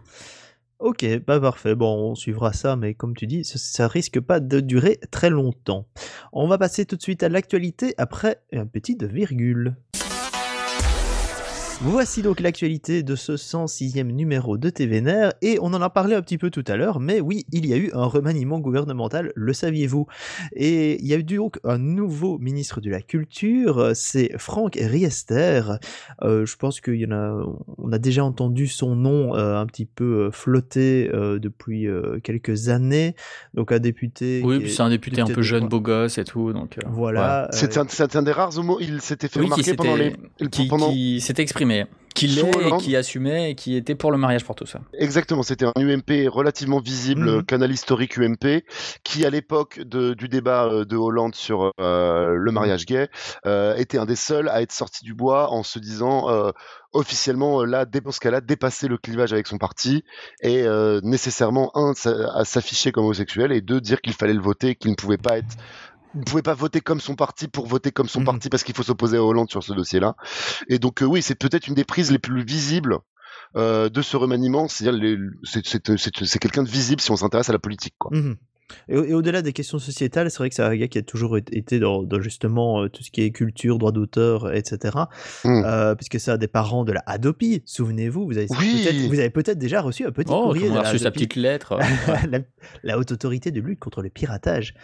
Ok, 0.83 1.07
bah 1.29 1.39
parfait. 1.39 1.77
Bon, 1.77 2.11
on 2.11 2.17
suivra 2.17 2.53
ça, 2.53 2.75
mais 2.75 2.95
comme 2.95 3.15
tu 3.15 3.29
dis, 3.29 3.45
ça, 3.45 3.57
ça 3.57 3.87
risque 3.87 4.19
pas 4.19 4.41
de 4.41 4.59
durer 4.59 4.99
très 5.13 5.31
longtemps. 5.31 5.87
On 6.33 6.49
va 6.49 6.59
passer 6.59 6.87
tout 6.87 6.97
de 6.97 7.03
suite 7.03 7.23
à 7.23 7.29
l'actualité 7.29 7.95
après 7.99 8.43
un 8.53 8.67
petit 8.67 8.99
virgule. 9.01 9.77
Voici 11.85 12.23
donc 12.23 12.39
l'actualité 12.39 13.03
de 13.03 13.17
ce 13.17 13.33
106e 13.33 14.05
numéro 14.13 14.57
de 14.57 14.71
TVNR 14.71 15.33
et 15.43 15.59
on 15.61 15.75
en 15.75 15.83
a 15.83 15.91
parlé 15.91 16.15
un 16.15 16.23
petit 16.23 16.39
peu 16.39 16.49
tout 16.49 16.63
à 16.69 16.77
l'heure, 16.77 17.01
mais 17.01 17.21
oui, 17.21 17.45
il 17.51 17.67
y 17.67 17.73
a 17.73 17.77
eu 17.77 17.91
un 17.93 18.05
remaniement 18.05 18.61
gouvernemental, 18.61 19.33
le 19.35 19.53
saviez-vous? 19.53 20.07
Et 20.55 21.01
il 21.01 21.07
y 21.09 21.13
a 21.13 21.17
eu 21.17 21.25
donc 21.25 21.59
un 21.65 21.79
nouveau 21.79 22.39
ministre 22.39 22.81
de 22.81 22.89
la 22.89 23.01
Culture, 23.03 23.91
c'est 23.95 24.31
Franck 24.39 24.77
Riester. 24.81 25.63
Euh, 26.23 26.47
je 26.47 26.57
pense 26.57 26.81
qu'il 26.81 26.95
y 27.01 27.07
en 27.07 27.11
a, 27.11 27.45
on 27.79 27.91
a 27.91 27.99
déjà 27.99 28.25
entendu 28.25 28.69
son 28.69 28.95
nom 28.95 29.35
euh, 29.35 29.57
un 29.59 29.67
petit 29.67 29.87
peu 29.87 30.27
euh, 30.27 30.31
flotter 30.31 31.11
euh, 31.13 31.41
depuis 31.41 31.89
euh, 31.89 32.21
quelques 32.23 32.69
années. 32.69 33.17
Donc 33.55 33.73
un 33.73 33.81
député. 33.81 34.41
Oui, 34.45 34.59
puis 34.61 34.69
est- 34.69 34.71
c'est 34.71 34.83
un 34.83 34.91
député 34.91 35.21
un 35.21 35.27
peu 35.27 35.43
jeune, 35.43 35.63
quoi 35.63 35.69
beau 35.71 35.81
gosse 35.81 36.17
et 36.19 36.25
tout, 36.25 36.53
donc. 36.53 36.79
euh, 36.79 36.83
Voilà. 36.89 37.47
euh, 37.47 37.49
C'est 37.91 38.17
un, 38.17 38.23
des 38.23 38.33
rares 38.33 38.57
homos. 38.57 38.79
Il 38.81 39.01
s'était 39.01 39.27
fait 39.27 39.41
Oui, 39.41 39.47
qui 39.47 39.51
remarquer 39.53 39.75
pendant 39.75 39.97
les. 39.97 40.13
qui, 40.49 40.69
pendant- 40.69 40.91
qui 40.93 41.21
s'était 41.21 41.43
exprimé, 41.43 41.72
qui 42.15 42.29
Sous 42.29 42.45
l'est 42.45 42.77
qui 42.79 42.95
assumait 42.95 43.51
et 43.51 43.55
qui 43.55 43.75
était 43.75 43.95
pour 43.95 44.13
le 44.13 44.19
mariage 44.19 44.45
pour 44.45 44.55
tout 44.55 44.67
ça. 44.67 44.81
Exactement, 44.93 45.43
c'était 45.43 45.65
un 45.65 45.73
UMP 45.79 46.29
relativement 46.29 46.79
visible, 46.81 47.37
Mhm. 47.39 47.45
canal 47.45 47.71
historique 47.73 48.19
UMP, 48.19 48.65
qui 49.03 49.25
à 49.25 49.31
l'époque 49.31 49.81
du 49.81 50.29
débat 50.29 50.67
euh, 50.67 50.85
de 50.85 50.97
Hollande 50.97 51.35
sur 51.35 51.73
euh, 51.81 52.35
le 52.37 52.53
mariage 52.53 52.85
gay 52.85 53.09
euh, 53.47 53.75
était 53.77 53.97
un 53.97 54.05
des 54.05 54.17
seuls 54.17 54.51
à 54.51 54.61
être 54.61 54.73
sorti 54.73 55.05
du 55.05 55.15
bois 55.15 55.51
en 55.51 55.63
se 55.63 55.79
disant 55.79 56.29
euh, 56.29 56.51
officiellement 56.93 57.65
là, 57.65 57.87
dans 57.87 58.13
ce 58.13 58.21
cas-là, 58.21 58.43
dépasser 58.43 58.89
le 58.89 58.99
clivage 58.99 59.33
avec 59.33 59.47
son 59.47 59.57
parti 59.57 60.05
et 60.43 60.63
euh, 60.65 61.01
nécessairement 61.03 61.71
un 61.75 61.93
à 62.35 62.45
s'afficher 62.45 62.93
comme 62.93 63.05
homosexuel 63.05 63.53
et 63.53 63.63
deux 63.63 63.81
dire 63.81 64.03
qu'il 64.03 64.13
fallait 64.13 64.35
le 64.35 64.43
voter, 64.43 64.75
qu'il 64.75 64.91
ne 64.91 64.97
pouvait 64.97 65.17
pas 65.17 65.39
être 65.39 65.57
ne 66.15 66.25
pouvait 66.25 66.43
pas 66.43 66.55
voter 66.55 66.81
comme 66.81 67.01
son 67.01 67.15
parti 67.15 67.49
pour 67.49 67.67
voter 67.67 67.91
comme 67.93 68.09
son 68.09 68.21
Mhm. 68.21 68.27
parti 68.27 68.49
parce 68.49 68.63
qu'il 68.65 68.75
faut 68.75 68.83
s'opposer 68.83 69.17
à 69.17 69.23
Hollande 69.23 69.51
sur 69.51 69.63
ce 69.63 69.73
dossier-là. 69.73 70.17
Et 70.69 70.79
donc 70.79 71.03
euh, 71.03 71.07
oui, 71.07 71.23
c'est 71.23 71.35
peut-être 71.35 71.67
une 71.69 71.75
des 71.75 71.85
prises 71.85 72.11
les 72.11 72.19
plus 72.19 72.45
visibles 72.45 72.99
euh, 73.57 73.89
de 73.89 74.03
ce 74.03 74.17
remaniement, 74.17 74.69
c'est-à-dire 74.69 75.19
c'est 75.45 76.39
quelqu'un 76.39 76.63
de 76.63 76.69
visible 76.69 77.01
si 77.01 77.11
on 77.11 77.17
s'intéresse 77.17 77.49
à 77.51 77.53
la 77.53 77.59
politique. 77.59 77.95
Quoi. 77.99 78.11
Mhm. 78.17 78.37
Et, 78.89 78.97
au- 78.97 79.05
et 79.05 79.15
au-delà 79.15 79.43
des 79.43 79.53
questions 79.53 79.79
sociétales, 79.79 80.31
c'est 80.31 80.39
vrai 80.39 80.49
que 80.49 80.55
c'est 80.55 80.63
un 80.63 80.75
gars 80.77 80.89
qui 80.89 80.99
a 80.99 81.03
toujours 81.03 81.37
été- 81.39 81.79
dans, 81.79 82.03
dans 82.03 82.21
justement 82.21 82.83
euh, 82.83 82.89
tout 82.89 83.03
ce 83.03 83.11
qui 83.11 83.23
est 83.23 83.31
culture, 83.31 83.79
droit 83.79 83.93
d'auteur, 83.93 84.55
etc. 84.55 84.97
Mm. 85.45 85.63
Euh, 85.65 85.95
puisque 85.95 86.19
c'est 86.21 86.31
un 86.31 86.39
des 86.39 86.49
parents 86.49 86.85
de 86.85 86.93
la 86.93 87.03
Adopi. 87.07 87.63
Souvenez-vous, 87.67 88.27
vous 88.27 88.39
avez 88.39 88.47
Oui. 88.59 88.83
peut-être 88.85 89.09
vous 89.09 89.19
avez 89.19 89.31
peut-être 89.31 89.59
déjà 89.59 89.81
reçu 89.81 90.05
un 90.07 90.13
petit 90.13 90.31
Oh, 90.33 90.43
courrier 90.45 90.69
on 90.71 90.77
a 90.77 90.83
reçu 90.83 90.99
sa 90.99 91.11
petite 91.11 91.37
lettre. 91.37 91.79
la, 92.31 92.39
la 92.83 92.99
haute 92.99 93.13
autorité 93.13 93.51
de 93.51 93.61
lutte 93.61 93.79
contre 93.81 94.03
le 94.03 94.11
piratage. 94.11 94.75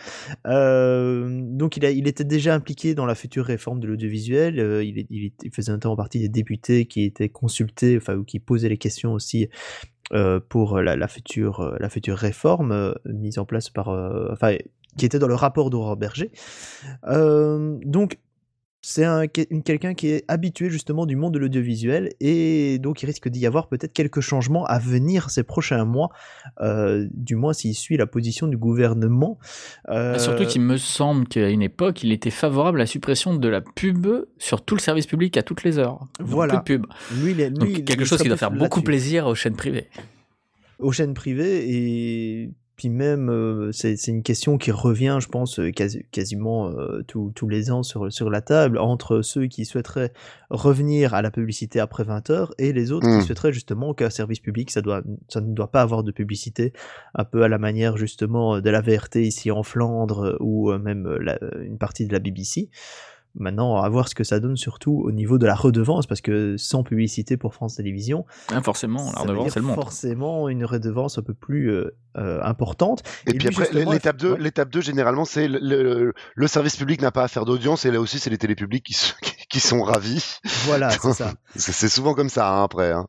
Euh, 0.46 1.40
donc 1.42 1.76
il, 1.76 1.84
a, 1.84 1.90
il 1.90 2.06
était 2.08 2.24
déjà 2.24 2.54
impliqué 2.54 2.94
dans 2.94 3.06
la 3.06 3.14
future 3.14 3.44
réforme 3.44 3.80
de 3.80 3.86
l'audiovisuel. 3.86 4.58
euh, 4.58 4.82
il, 4.84 5.06
il, 5.10 5.32
il 5.42 5.50
faisait 5.52 5.72
notamment 5.72 5.96
partie 5.96 6.18
des 6.20 6.28
députés 6.28 6.86
qui 6.86 7.04
étaient 7.04 7.28
consultés, 7.28 7.96
enfin 7.96 8.14
ou 8.16 8.24
qui 8.24 8.38
posaient 8.40 8.68
les 8.68 8.78
questions 8.78 9.12
aussi 9.12 9.48
pour 10.48 10.80
la, 10.80 10.96
la 10.96 11.08
future 11.08 11.60
euh, 11.60 11.76
la 11.80 11.88
future 11.88 12.16
réforme 12.16 12.72
euh, 12.72 12.94
mise 13.04 13.38
en 13.38 13.44
place 13.44 13.70
par, 13.70 13.88
euh, 13.88 14.28
enfin 14.32 14.56
qui 14.96 15.06
était 15.06 15.18
dans 15.18 15.28
le 15.28 15.34
rapport 15.34 15.70
d'Aurore 15.70 15.96
Berger. 15.96 16.30
Euh, 17.06 17.78
donc 17.84 18.18
c'est 18.80 19.04
un, 19.04 19.26
quelqu'un 19.26 19.94
qui 19.94 20.08
est 20.08 20.24
habitué 20.28 20.70
justement 20.70 21.04
du 21.04 21.16
monde 21.16 21.34
de 21.34 21.38
l'audiovisuel 21.40 22.10
et 22.20 22.78
donc 22.78 23.02
il 23.02 23.06
risque 23.06 23.28
d'y 23.28 23.44
avoir 23.44 23.68
peut-être 23.68 23.92
quelques 23.92 24.20
changements 24.20 24.64
à 24.66 24.78
venir 24.78 25.30
ces 25.30 25.42
prochains 25.42 25.84
mois, 25.84 26.10
euh, 26.60 27.08
du 27.12 27.34
moins 27.34 27.52
s'il 27.52 27.74
suit 27.74 27.96
la 27.96 28.06
position 28.06 28.46
du 28.46 28.56
gouvernement. 28.56 29.38
Euh, 29.88 30.12
Bah, 30.12 30.18
Surtout 30.20 30.46
qu'il 30.46 30.60
me 30.60 30.76
semble 30.76 31.26
qu'à 31.26 31.48
une 31.50 31.62
époque, 31.62 32.02
il 32.04 32.12
était 32.12 32.30
favorable 32.30 32.78
à 32.78 32.82
la 32.84 32.86
suppression 32.86 33.34
de 33.34 33.48
la 33.48 33.60
pub 33.60 34.06
sur 34.38 34.62
tout 34.64 34.76
le 34.76 34.80
service 34.80 35.06
public 35.06 35.36
à 35.36 35.42
toutes 35.42 35.64
les 35.64 35.78
heures. 35.78 35.98
Donc, 36.20 36.28
Voilà. 36.28 36.60
Plus 36.60 36.78
de 36.78 36.82
pub. 36.82 36.86
lui, 37.20 37.32
il 37.32 37.40
est- 37.40 37.50
lui, 37.50 37.84
quelque 37.84 38.04
chose 38.04 38.22
qui 38.22 38.28
doit 38.28 38.36
faire 38.36 38.52
beaucoup 38.52 38.82
plaisir 38.82 39.26
aux 39.26 39.34
chaînes 39.34 39.56
privées. 39.56 39.88
aux 40.78 40.92
chaînes 40.92 41.14
privées 41.14 41.64
et 41.68 42.50
puis 42.78 42.88
même, 42.90 43.28
euh, 43.28 43.72
c'est 43.72 44.06
une 44.06 44.22
question 44.22 44.56
qui 44.56 44.70
revient, 44.70 45.18
je 45.20 45.28
pense, 45.28 45.58
euh, 45.58 45.70
quasi- 45.72 46.06
quasiment 46.12 46.70
euh, 46.70 47.02
tous 47.06 47.32
tous 47.34 47.48
les 47.48 47.70
ans 47.72 47.82
sur, 47.82 48.10
sur 48.12 48.30
la 48.30 48.40
table, 48.40 48.78
entre 48.78 49.20
ceux 49.20 49.46
qui 49.48 49.64
souhaiteraient 49.66 50.12
revenir 50.48 51.12
à 51.12 51.20
la 51.20 51.30
publicité 51.32 51.80
après 51.80 52.04
20 52.04 52.30
heures 52.30 52.54
et 52.58 52.72
les 52.72 52.92
autres 52.92 53.06
qui 53.20 53.26
souhaiteraient 53.26 53.52
justement 53.52 53.92
qu'un 53.94 54.10
service 54.10 54.38
public, 54.40 54.70
ça, 54.70 54.80
doit, 54.80 55.02
ça 55.28 55.40
ne 55.40 55.52
doit 55.52 55.70
pas 55.72 55.82
avoir 55.82 56.04
de 56.04 56.12
publicité, 56.12 56.72
un 57.14 57.24
peu 57.24 57.42
à 57.42 57.48
la 57.48 57.58
manière 57.58 57.96
justement 57.96 58.60
de 58.60 58.70
la 58.70 58.80
VRT 58.80 59.16
ici 59.16 59.50
en 59.50 59.62
Flandre 59.64 60.36
ou 60.40 60.72
même 60.78 61.06
la- 61.20 61.38
une 61.60 61.78
partie 61.78 62.06
de 62.06 62.12
la 62.12 62.20
BBC. 62.20 62.70
Maintenant, 63.38 63.76
à 63.80 63.88
voir 63.88 64.08
ce 64.08 64.14
que 64.14 64.24
ça 64.24 64.40
donne 64.40 64.56
surtout 64.56 65.00
au 65.04 65.12
niveau 65.12 65.38
de 65.38 65.46
la 65.46 65.54
redevance, 65.54 66.06
parce 66.06 66.20
que 66.20 66.56
sans 66.56 66.82
publicité 66.82 67.36
pour 67.36 67.54
France 67.54 67.76
Télévisions, 67.76 68.26
Ah, 68.52 68.60
forcément, 68.62 69.12
la 69.14 69.20
redevance, 69.22 69.56
monte. 69.58 69.74
forcément 69.76 70.48
une 70.48 70.64
redevance 70.64 71.18
un 71.18 71.22
peu 71.22 71.34
plus 71.34 71.70
euh, 71.70 71.96
euh, 72.16 72.40
importante. 72.42 73.02
Et, 73.26 73.30
Et 73.30 73.38
puis 73.38 73.48
lui, 73.48 73.62
après, 73.62 73.84
l'étape 73.84 74.16
2, 74.16 74.32
ouais. 74.32 74.38
l'étape 74.40 74.70
2, 74.70 74.80
généralement, 74.80 75.24
c'est 75.24 75.46
le, 75.48 75.58
le- 75.60 76.12
le 76.34 76.46
service 76.48 76.76
public 76.76 77.00
n'a 77.00 77.12
pas 77.12 77.22
à 77.24 77.28
faire 77.28 77.44
d'audience, 77.44 77.84
et 77.84 77.90
là 77.90 78.00
aussi, 78.00 78.18
c'est 78.18 78.30
les 78.30 78.38
télépublics 78.38 78.84
qui, 79.48 79.60
sont 79.60 79.82
ravis. 79.82 80.38
Voilà, 80.66 80.90
c'est 81.02 81.12
ça. 81.12 81.32
C'est 81.54 81.72
c'est 81.72 81.88
souvent 81.88 82.14
comme 82.14 82.28
ça, 82.28 82.48
hein, 82.50 82.64
après. 82.64 82.92
hein. 82.92 83.06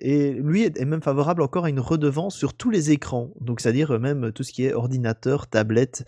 Et 0.00 0.32
lui 0.32 0.62
est 0.62 0.84
même 0.84 1.02
favorable 1.02 1.42
encore 1.42 1.64
à 1.64 1.68
une 1.70 1.80
redevance 1.80 2.36
sur 2.36 2.54
tous 2.54 2.70
les 2.70 2.92
écrans, 2.92 3.30
donc 3.40 3.60
c'est-à-dire 3.60 3.90
euh, 3.92 3.98
même 3.98 4.30
tout 4.32 4.44
ce 4.44 4.52
qui 4.52 4.64
est 4.64 4.72
ordinateur, 4.72 5.48
tablette, 5.48 6.04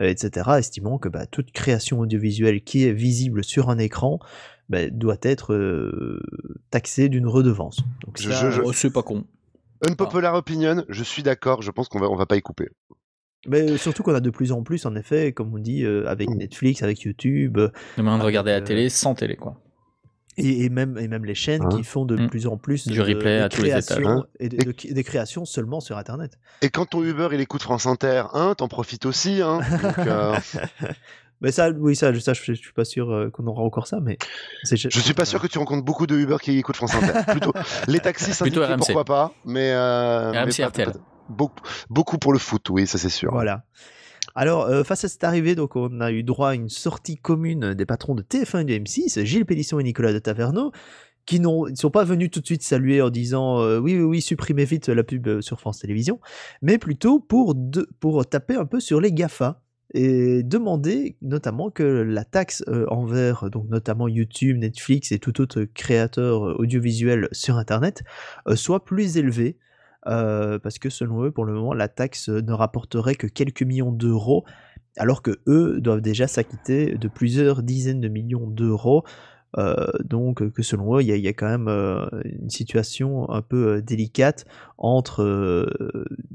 euh, 0.00 0.08
etc., 0.08 0.50
estimant 0.58 0.96
que 0.98 1.10
bah, 1.10 1.26
toute 1.26 1.52
création 1.52 2.00
audiovisuelle 2.00 2.62
qui 2.62 2.84
est 2.86 2.92
visible 2.92 3.44
sur 3.44 3.68
un 3.68 3.76
écran 3.78 4.18
bah, 4.70 4.88
doit 4.88 5.18
être 5.22 5.52
euh, 5.52 6.22
taxée 6.70 7.10
d'une 7.10 7.26
redevance. 7.26 7.80
Donc 8.06 8.18
Je- 8.18 8.30
ça, 8.30 8.50
je- 8.50 8.62
Oh, 8.62 8.72
c'est 8.72 8.90
pas 8.92 9.02
con. 9.02 9.24
Unpopular 9.86 10.34
opinion, 10.34 10.82
je 10.88 11.04
suis 11.04 11.22
d'accord, 11.22 11.60
je 11.60 11.70
pense 11.70 11.88
qu'on 11.90 12.00
va, 12.00 12.08
on 12.08 12.16
va 12.16 12.24
pas 12.24 12.36
y 12.36 12.40
couper. 12.42 12.68
Mais 13.46 13.76
surtout 13.76 14.02
qu'on 14.02 14.14
a 14.14 14.20
de 14.20 14.30
plus 14.30 14.52
en 14.52 14.62
plus, 14.62 14.86
en 14.86 14.96
effet, 14.96 15.32
comme 15.32 15.52
on 15.54 15.58
dit, 15.58 15.84
euh, 15.84 16.06
avec 16.08 16.30
Mm. 16.30 16.36
Netflix, 16.38 16.82
avec 16.82 17.02
YouTube, 17.02 17.58
euh, 17.58 17.68
Demain, 17.98 18.16
de 18.16 18.22
regarder 18.24 18.52
la 18.52 18.62
télé 18.62 18.88
sans 18.88 19.14
télé, 19.14 19.36
quoi. 19.36 19.60
Et, 20.36 20.64
et 20.64 20.68
même, 20.68 20.98
et 20.98 21.08
même 21.08 21.24
les 21.24 21.34
chaînes 21.34 21.62
Hein 21.64 21.68
qui 21.76 21.84
font 21.84 22.04
de 22.04 22.16
Mm. 22.16 22.28
plus 22.30 22.46
en 22.46 22.56
plus 22.56 22.86
Du 22.86 22.96
de- 22.96 23.02
replay 23.02 23.38
de 23.38 23.42
à 23.44 23.48
tous 23.48 23.62
les 23.62 23.68
étages. 23.70 23.84
créations 23.86 24.08
Hein. 24.08 24.26
et 24.40 24.48
de- 24.48 24.56
de- 24.72 24.92
des 24.94 25.04
créations 25.04 25.44
seulement 25.44 25.80
sur 25.80 25.96
Internet. 25.98 26.38
Et 26.62 26.70
quand 26.70 26.86
ton 26.86 27.02
Uber, 27.02 27.28
il 27.32 27.40
écoute 27.40 27.62
France 27.62 27.86
Inter, 27.86 28.24
hein, 28.32 28.54
t'en 28.56 28.68
profites 28.68 29.06
aussi, 29.06 29.40
hein. 29.42 29.60
Donc, 29.82 29.98
euh, 30.06 30.34
Mais 31.40 31.52
ça, 31.52 31.68
oui, 31.70 31.94
ça, 31.94 32.12
je- 32.12 32.20
ça, 32.20 32.32
je, 32.32 32.40
je 32.46 32.52
suis 32.54 32.72
pas 32.72 32.84
sûr 32.84 33.10
euh, 33.12 33.28
qu'on 33.28 33.46
aura 33.46 33.62
encore 33.62 33.86
ça, 33.86 33.98
mais 34.00 34.16
je 34.70 34.88
suis 34.88 35.14
pas 35.14 35.24
sûr 35.26 35.42
que 35.42 35.46
tu 35.46 35.58
rencontres 35.58 35.84
beaucoup 35.84 36.06
de 36.06 36.16
Uber 36.16 36.36
qui 36.40 36.56
écoutent 36.56 36.76
France 36.76 36.94
Inter. 36.94 37.12
Plutôt, 37.32 37.52
les 37.88 37.98
taxis 38.00 38.30
Plutôt 38.40 38.62
RMC. 38.64 38.76
pourquoi 38.78 39.04
pas, 39.04 39.32
mais, 39.44 39.72
euh, 39.72 40.30
mais 40.32 40.38
RMC 40.42 40.56
pas- 40.62 40.68
RTL. 40.68 40.92
pas- 40.92 40.98
beaucoup, 41.28 41.60
beaucoup 41.90 42.18
pour 42.18 42.32
le 42.32 42.38
foot, 42.38 42.70
oui, 42.70 42.86
ça 42.86 42.98
c'est 42.98 43.08
sûr. 43.10 43.30
Voilà. 43.32 43.64
Alors, 44.34 44.66
euh, 44.66 44.82
face 44.82 45.04
à 45.04 45.08
cette 45.08 45.22
arrivée, 45.22 45.54
donc, 45.54 45.76
on 45.76 46.00
a 46.00 46.10
eu 46.10 46.24
droit 46.24 46.50
à 46.50 46.54
une 46.54 46.68
sortie 46.68 47.16
commune 47.16 47.74
des 47.74 47.86
patrons 47.86 48.16
de 48.16 48.22
TF1 48.22 48.62
et 48.62 48.64
de 48.64 48.84
M6, 48.84 49.24
Gilles 49.24 49.46
Pélisson 49.46 49.78
et 49.78 49.84
Nicolas 49.84 50.12
de 50.12 50.18
Taverneau, 50.18 50.72
qui 51.24 51.38
ne 51.38 51.74
sont 51.74 51.90
pas 51.90 52.04
venus 52.04 52.30
tout 52.30 52.40
de 52.40 52.46
suite 52.46 52.62
saluer 52.62 53.00
en 53.00 53.10
disant 53.10 53.60
euh, 53.60 53.78
oui, 53.78 53.96
oui, 53.96 54.02
oui, 54.02 54.20
supprimez 54.20 54.64
vite 54.64 54.88
la 54.88 55.04
pub 55.04 55.26
euh, 55.28 55.40
sur 55.40 55.60
France 55.60 55.78
Télévisions, 55.78 56.20
mais 56.62 56.78
plutôt 56.78 57.20
pour, 57.20 57.54
taper 58.28 58.56
un 58.56 58.66
peu 58.66 58.80
sur 58.80 59.00
les 59.00 59.12
GAFA 59.12 59.62
et 59.94 60.42
demander 60.42 61.16
notamment 61.22 61.70
que 61.70 61.84
la 61.84 62.24
taxe 62.24 62.64
envers 62.88 63.48
notamment 63.70 64.08
YouTube, 64.08 64.58
Netflix 64.58 65.12
et 65.12 65.20
tout 65.20 65.40
autre 65.40 65.62
créateur 65.62 66.58
audiovisuel 66.58 67.28
sur 67.30 67.58
Internet 67.58 68.02
soit 68.56 68.84
plus 68.84 69.18
élevée 69.18 69.56
euh, 70.06 70.58
parce 70.58 70.78
que 70.78 70.90
selon 70.90 71.24
eux, 71.24 71.30
pour 71.30 71.44
le 71.44 71.52
moment, 71.52 71.74
la 71.74 71.88
taxe 71.88 72.28
ne 72.28 72.52
rapporterait 72.52 73.14
que 73.14 73.26
quelques 73.26 73.62
millions 73.62 73.92
d'euros, 73.92 74.44
alors 74.96 75.22
que 75.22 75.38
eux 75.46 75.80
doivent 75.80 76.00
déjà 76.00 76.26
s'acquitter 76.26 76.96
de 76.96 77.08
plusieurs 77.08 77.62
dizaines 77.62 78.00
de 78.00 78.08
millions 78.08 78.46
d'euros. 78.48 79.04
Euh, 79.56 79.86
donc 80.04 80.50
que 80.50 80.62
selon 80.62 80.96
eux, 80.96 81.02
il 81.02 81.06
y, 81.08 81.28
a- 81.28 81.32
quand 81.32 81.48
même 81.48 81.68
euh, 81.68 82.06
une 82.24 82.50
situation 82.50 83.30
un 83.30 83.40
peu 83.40 83.80
délicate 83.82 84.46
entre 84.78 85.68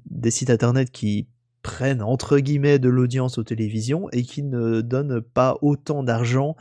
des 0.09 0.31
sites 0.31 0.49
internet 0.49 0.89
qui 0.89 1.27
prennent 1.61 2.01
entre 2.01 2.39
guillemets 2.39 2.79
de 2.79 2.87
l'audience 2.89 3.37
aux 3.37 3.43
télévisions 3.43 4.07
et 4.11 4.23
qui 4.23 4.43
ne 4.43 4.81
donnent 4.81 5.21
pas 5.21 5.57
autant 5.61 6.03
d'argent 6.03 6.55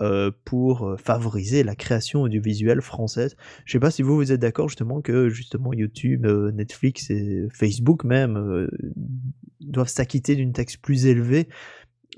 euh, 0.00 0.30
pour 0.44 0.88
euh, 0.88 0.96
favoriser 0.96 1.62
la 1.62 1.74
création 1.74 2.22
audiovisuelle 2.22 2.80
française. 2.80 3.36
Je 3.64 3.72
sais 3.72 3.80
pas 3.80 3.90
si 3.90 4.02
vous 4.02 4.14
vous 4.16 4.32
êtes 4.32 4.40
d'accord 4.40 4.68
justement 4.68 5.00
que 5.00 5.28
justement 5.28 5.72
YouTube, 5.72 6.26
euh, 6.26 6.50
Netflix 6.52 7.10
et 7.10 7.46
Facebook 7.52 8.04
même 8.04 8.68
doivent 9.60 9.88
s'acquitter 9.88 10.36
d'une 10.36 10.52
taxe 10.52 10.76
plus 10.76 11.06
élevée. 11.06 11.48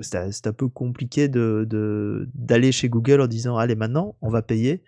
C'est 0.00 0.16
un- 0.16 0.52
peu 0.52 0.68
compliqué 0.68 1.28
de 1.28 1.66
de- 1.68 2.28
d'aller 2.34 2.72
chez 2.72 2.88
Google 2.88 3.20
en 3.20 3.26
disant 3.26 3.56
allez 3.56 3.74
maintenant 3.74 4.16
on 4.22 4.30
va 4.30 4.42
payer. 4.42 4.82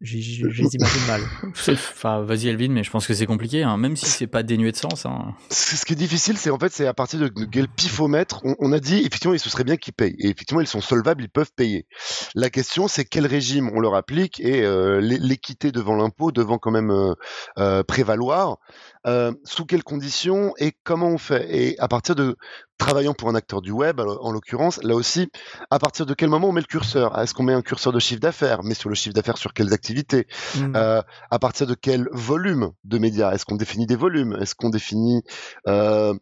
J'ai- 0.00 0.20
j'ai- 0.20 0.42
Je 0.50 0.62
les 0.62 0.74
imagine 0.74 1.06
mal. 1.06 1.22
Enfin, 1.68 2.20
vas-y, 2.22 2.48
Elvin, 2.48 2.68
mais 2.70 2.82
je 2.84 2.90
pense 2.90 3.06
que 3.06 3.14
c'est 3.14 3.24
compliqué, 3.26 3.62
hein, 3.62 3.76
même 3.78 3.96
si 3.96 4.06
c'est 4.06 4.26
pas 4.26 4.42
dénué 4.42 4.70
de 4.72 4.76
sens. 4.76 5.06
hein. 5.06 5.34
Ce 5.50 5.84
qui 5.86 5.94
est 5.94 5.96
difficile, 5.96 6.36
c'est 6.36 6.50
en 6.50 6.58
fait, 6.58 6.72
c'est 6.72 6.86
à 6.86 6.92
partir 6.92 7.20
de 7.20 7.28
quel 7.50 7.68
pifomètre 7.68 8.40
on, 8.44 8.54
on 8.58 8.72
a 8.72 8.80
dit 8.80 8.98
effectivement, 8.98 9.32
il 9.34 9.38
se 9.40 9.48
serait 9.48 9.64
bien 9.64 9.76
qu'ils 9.76 9.94
payent. 9.94 10.16
Et 10.18 10.26
effectivement, 10.26 10.60
ils 10.60 10.66
sont 10.66 10.80
solvables, 10.82 11.22
ils 11.22 11.30
peuvent 11.30 11.52
payer. 11.56 11.86
La 12.34 12.50
question, 12.50 12.86
c'est 12.88 13.04
quel 13.04 13.26
régime 13.26 13.70
on 13.74 13.80
leur 13.80 13.94
applique 13.94 14.40
et 14.40 14.62
euh, 14.64 15.00
l'é- 15.00 15.18
l'équité 15.18 15.72
devant 15.72 15.94
l'impôt 15.96 16.32
devant 16.32 16.58
quand 16.58 16.70
même 16.72 16.90
euh, 16.90 17.14
euh, 17.58 17.82
prévaloir. 17.82 18.58
Euh, 19.06 19.32
sous 19.44 19.66
quelles 19.66 19.84
conditions 19.84 20.54
et 20.58 20.72
comment 20.82 21.08
on 21.08 21.18
fait? 21.18 21.46
Et 21.54 21.78
à 21.78 21.88
partir 21.88 22.14
de 22.14 22.36
travaillant 22.78 23.14
pour 23.14 23.28
un 23.28 23.34
acteur 23.34 23.60
du 23.60 23.70
web, 23.70 24.00
en 24.00 24.32
l'occurrence, 24.32 24.82
là 24.82 24.94
aussi, 24.94 25.28
à 25.70 25.78
partir 25.78 26.06
de 26.06 26.14
quel 26.14 26.30
moment 26.30 26.48
on 26.48 26.52
met 26.52 26.60
le 26.60 26.66
curseur? 26.66 27.18
Est-ce 27.18 27.34
qu'on 27.34 27.42
met 27.42 27.52
un 27.52 27.62
curseur 27.62 27.92
de 27.92 27.98
chiffre 27.98 28.20
d'affaires? 28.20 28.62
Mais 28.62 28.74
sur 28.74 28.88
le 28.88 28.94
chiffre 28.94 29.14
d'affaires, 29.14 29.38
sur 29.38 29.52
quelles 29.52 29.72
activités? 29.72 30.26
Mm. 30.56 30.76
euh, 30.76 31.02
à 31.30 31.38
partir 31.38 31.66
de 31.66 31.74
quel 31.74 32.08
volume 32.12 32.70
de 32.84 32.98
médias? 32.98 33.32
Est-ce 33.32 33.44
qu'on 33.44 33.56
définit 33.56 33.86
des 33.86 33.96
volumes? 33.96 34.36
Est-ce 34.40 34.54
qu'on 34.54 34.70
définit 34.70 35.22
euh, 35.68 36.14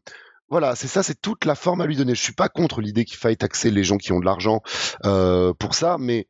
voilà, 0.52 0.76
c'est 0.76 0.86
ça, 0.86 1.02
c'est 1.02 1.18
toute 1.18 1.46
la 1.46 1.54
forme 1.54 1.80
à 1.80 1.86
lui 1.86 1.96
donner. 1.96 2.14
Je 2.14 2.20
suis 2.20 2.34
pas 2.34 2.50
contre 2.50 2.82
l'idée 2.82 3.06
qu'il 3.06 3.16
faille 3.16 3.38
taxer 3.38 3.70
les 3.70 3.84
gens 3.84 3.96
qui 3.96 4.12
ont 4.12 4.20
de 4.20 4.26
l'argent 4.26 4.60
euh, 5.06 5.54
pour 5.54 5.74
ça, 5.74 5.96
mais 5.98 6.28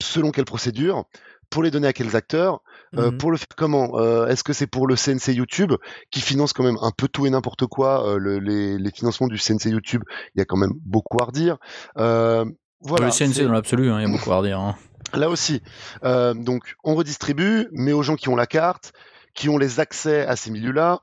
selon 0.00 0.30
quelle 0.30 0.44
procédure 0.44 1.06
Pour 1.50 1.64
les 1.64 1.72
donner 1.72 1.88
à 1.88 1.92
quels 1.92 2.14
acteurs 2.14 2.62
euh, 2.98 3.10
Mhm. 3.10 3.18
Pour 3.18 3.30
le 3.30 3.36
faire 3.36 3.46
comment? 3.56 3.98
Euh, 3.98 4.26
Est-ce 4.26 4.44
que 4.44 4.52
c'est 4.52 4.66
pour 4.66 4.86
le 4.86 4.96
CNC 4.96 5.32
YouTube 5.34 5.72
qui 6.10 6.20
finance 6.20 6.52
quand 6.52 6.64
même 6.64 6.78
un 6.82 6.90
peu 6.96 7.08
tout 7.08 7.26
et 7.26 7.30
n'importe 7.30 7.66
quoi 7.66 8.06
euh, 8.08 8.18
le- 8.18 8.38
les, 8.38 8.78
les 8.78 8.90
financements 8.90 9.26
du 9.28 9.38
CNC 9.38 9.66
YouTube? 9.70 10.02
Il 10.34 10.38
y 10.38 10.42
a 10.42 10.44
quand 10.44 10.56
même 10.56 10.72
beaucoup 10.84 11.20
à 11.20 11.24
redire. 11.26 11.56
Euh, 11.98 12.44
voilà, 12.80 13.06
le 13.06 13.12
CNC 13.12 13.44
dans 13.44 13.52
l'absolu, 13.52 13.90
hein, 13.90 14.00
il 14.00 14.02
y 14.02 14.10
a 14.10 14.12
beaucoup 14.16 14.32
à 14.32 14.36
redire. 14.38 14.60
hein. 14.60 14.76
Là 15.14 15.28
aussi, 15.30 15.62
euh, 16.04 16.34
donc 16.34 16.74
on 16.84 16.94
redistribue, 16.94 17.68
mais 17.72 17.92
aux 17.92 18.02
gens 18.02 18.16
qui 18.16 18.28
ont 18.28 18.36
la 18.36 18.46
carte, 18.46 18.92
qui 19.34 19.48
ont 19.48 19.56
les 19.58 19.78
accès 19.80 20.26
à 20.26 20.34
ces 20.36 20.50
milieux-là. 20.50 21.00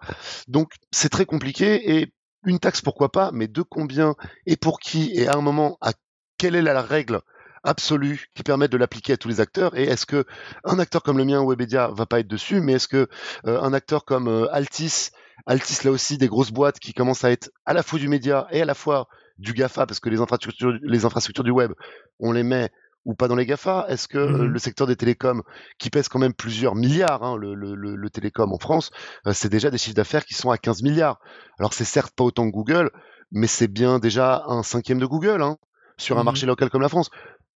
Donc 0.48 0.74
c'est 0.92 1.10
très 1.10 1.26
compliqué 1.26 1.98
et 1.98 2.12
une 2.46 2.60
taxe 2.60 2.82
pourquoi 2.82 3.12
pas, 3.12 3.32
mais 3.34 3.48
de 3.48 3.62
combien 3.62 4.16
et 4.46 4.58
pour 4.58 4.80
qui 4.80 5.12
et 5.14 5.28
à 5.28 5.36
un 5.38 5.42
moment 5.42 5.78
à 5.82 5.94
quelle 6.38 6.56
est 6.56 6.62
la 6.62 6.82
règle 6.82 7.22
absolue 7.64 8.28
qui 8.36 8.44
permet 8.44 8.68
de 8.68 8.78
l'appliquer 8.78 9.14
à 9.14 9.18
tous 9.18 9.28
les 9.30 9.40
acteurs 9.40 9.78
et 9.78 9.84
est-ce 9.84 10.06
que 10.06 10.26
un 10.66 10.80
acteur 10.80 11.02
comme 11.04 11.18
le 11.18 11.26
mien 11.26 11.44
Webedia 11.46 11.90
va 11.90 12.06
pas 12.06 12.20
être 12.20 12.28
dessus, 12.28 12.62
mais 12.62 12.74
est-ce 12.74 12.88
que 12.88 13.08
euh, 13.46 13.62
un 13.62 13.74
acteur 13.74 14.06
comme 14.06 14.28
euh, 14.28 14.48
Altis, 14.54 15.10
Altis 15.46 15.84
là 15.84 15.92
aussi 15.92 16.18
des 16.18 16.28
grosses 16.28 16.52
boîtes 16.52 16.80
qui 16.80 16.94
commencent 16.94 17.24
à 17.24 17.32
être 17.32 17.50
à 17.66 17.74
la 17.74 17.84
fois 17.84 18.00
du 18.00 18.08
média 18.08 18.48
et 18.52 18.62
à 18.62 18.66
la 18.66 18.74
fois 18.76 19.08
du 19.38 19.54
GAFA 19.54 19.86
parce 19.86 20.00
que 20.00 20.10
les 20.10 20.20
infrastructures, 20.22 20.78
les 20.82 21.06
infrastructures 21.06 21.44
du 21.44 21.52
web, 21.52 21.72
on 22.20 22.32
les 22.32 22.44
met 22.44 22.70
ou 23.06 23.16
pas 23.16 23.28
dans 23.28 23.36
les 23.36 23.46
GAFA 23.46 23.86
Est-ce 23.90 24.08
que 24.08 24.18
euh, 24.18 24.46
Mhm. 24.46 24.48
le 24.48 24.60
secteur 24.60 24.88
des 24.88 24.96
télécoms, 24.96 25.42
qui 25.78 25.90
pèse 25.90 26.08
quand 26.08 26.20
même 26.20 26.34
plusieurs 26.34 26.76
milliards, 26.76 27.24
hein, 27.24 27.36
le, 27.38 27.54
le, 27.54 27.76
le, 27.76 27.96
le 27.96 28.10
télécom 28.10 28.54
en 28.54 28.60
France, 28.60 28.92
euh, 29.28 29.34
c'est 29.34 29.50
déjà 29.50 29.70
des 29.70 29.78
chiffres 29.78 29.96
d'affaires 29.96 30.26
qui 30.26 30.36
sont 30.36 30.52
à 30.52 30.58
15 30.58 30.84
milliards. 30.84 31.20
Alors 31.60 31.74
c'est 31.74 31.84
certes 31.84 32.14
pas 32.16 32.24
autant 32.24 32.46
que 32.46 32.54
Google, 32.56 32.92
mais 33.32 33.48
c'est 33.48 33.68
bien 33.68 34.00
déjà 34.00 34.44
un 34.48 34.64
cinquième 34.64 35.00
de 35.00 35.06
Google 35.06 35.42
hein, 35.42 35.58
sur 35.98 36.18
un 36.18 36.24
Mhm. 36.24 36.26
marché 36.26 36.46
local 36.46 36.70
comme 36.70 36.82
la 36.82 36.88
France. 36.90 37.10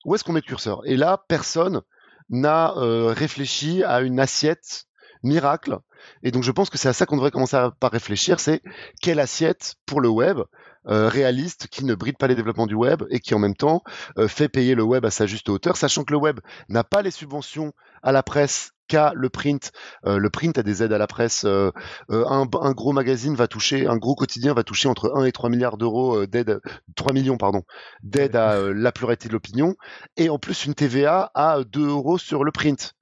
Où 0.07 0.15
est-ce 0.15 0.23
qu'on 0.23 0.33
met 0.33 0.41
le 0.41 0.47
curseur? 0.47 0.83
Et 0.85 0.97
là, 0.97 1.25
personne 1.29 1.83
n'a 2.31 2.75
euh, 2.77 3.13
réfléchi 3.13 3.83
à 3.83 4.01
une 4.01 4.21
assiette 4.21 4.85
miracle. 5.25 5.79
Et 6.23 6.31
donc 6.31 6.45
je 6.45 6.53
pense 6.53 6.71
que 6.71 6.79
c'est 6.79 6.89
à 6.89 6.93
ça 6.93 7.07
qu'on 7.07 7.17
devrait 7.17 7.33
commencer 7.33 7.57
à, 7.57 7.73
par 7.73 7.91
réfléchir, 7.91 8.39
c'est 8.39 8.63
quelle 9.03 9.19
assiette 9.19 9.75
pour 9.85 10.01
le 10.01 10.09
web 10.09 10.39
euh, 10.87 11.09
réaliste 11.09 11.67
qui 11.67 11.85
ne 11.85 11.97
bride 11.97 12.19
pas 12.19 12.29
les 12.29 12.37
développements 12.37 12.69
du 12.69 12.77
web 12.77 13.03
et 13.11 13.19
qui 13.19 13.35
en 13.35 13.41
même 13.41 13.57
temps 13.57 13.83
euh, 14.17 14.29
fait 14.29 14.49
payer 14.49 14.77
le 14.77 14.85
web 14.85 15.05
à 15.05 15.11
sa 15.11 15.27
juste 15.27 15.49
hauteur, 15.49 15.77
sachant 15.77 16.05
que 16.05 16.13
le 16.13 16.19
web 16.19 16.39
n'a 16.69 16.85
pas 16.85 17.03
les 17.03 17.11
subventions 17.11 17.73
à 18.05 18.13
la 18.13 18.23
presse 18.23 18.76
qu'a 18.89 19.13
le 19.15 19.29
print. 19.29 19.73
Euh, 20.07 20.19
le 20.19 20.31
print 20.31 20.59
a 20.59 20.63
des 20.63 20.83
aides 20.83 20.93
à 20.93 20.99
la 20.99 21.07
presse. 21.07 21.45
euh, 21.45 21.71
euh, 22.11 22.25
un, 22.29 22.49
un 22.61 22.73
gros 22.73 22.93
magazine 22.93 23.35
va 23.35 23.49
toucher, 23.49 23.87
un 23.87 23.97
gros 23.97 24.15
quotidien 24.15 24.55
va 24.55 24.63
toucher 24.65 24.89
entre 24.89 25.13
1 25.15 25.25
et 25.25 25.33
3 25.33 25.51
milliards 25.51 25.77
d'euros 25.77 26.27
d'aide, 26.27 26.61
3 26.95 27.13
millions 27.13 27.37
pardon, 27.37 27.63
d'aide 28.03 28.37
à 28.37 28.61
la 28.73 28.93
pluralité 28.93 29.29
de 29.29 29.33
l'opinion, 29.33 29.75
et 30.17 30.29
en 30.29 30.39
plus 30.39 30.65
une 30.67 30.75
TVA 30.75 31.31
à 31.35 31.59
2 31.65 31.89
euros 31.89 32.19
sur 32.19 32.45
le 32.45 32.53
print. 32.53 32.95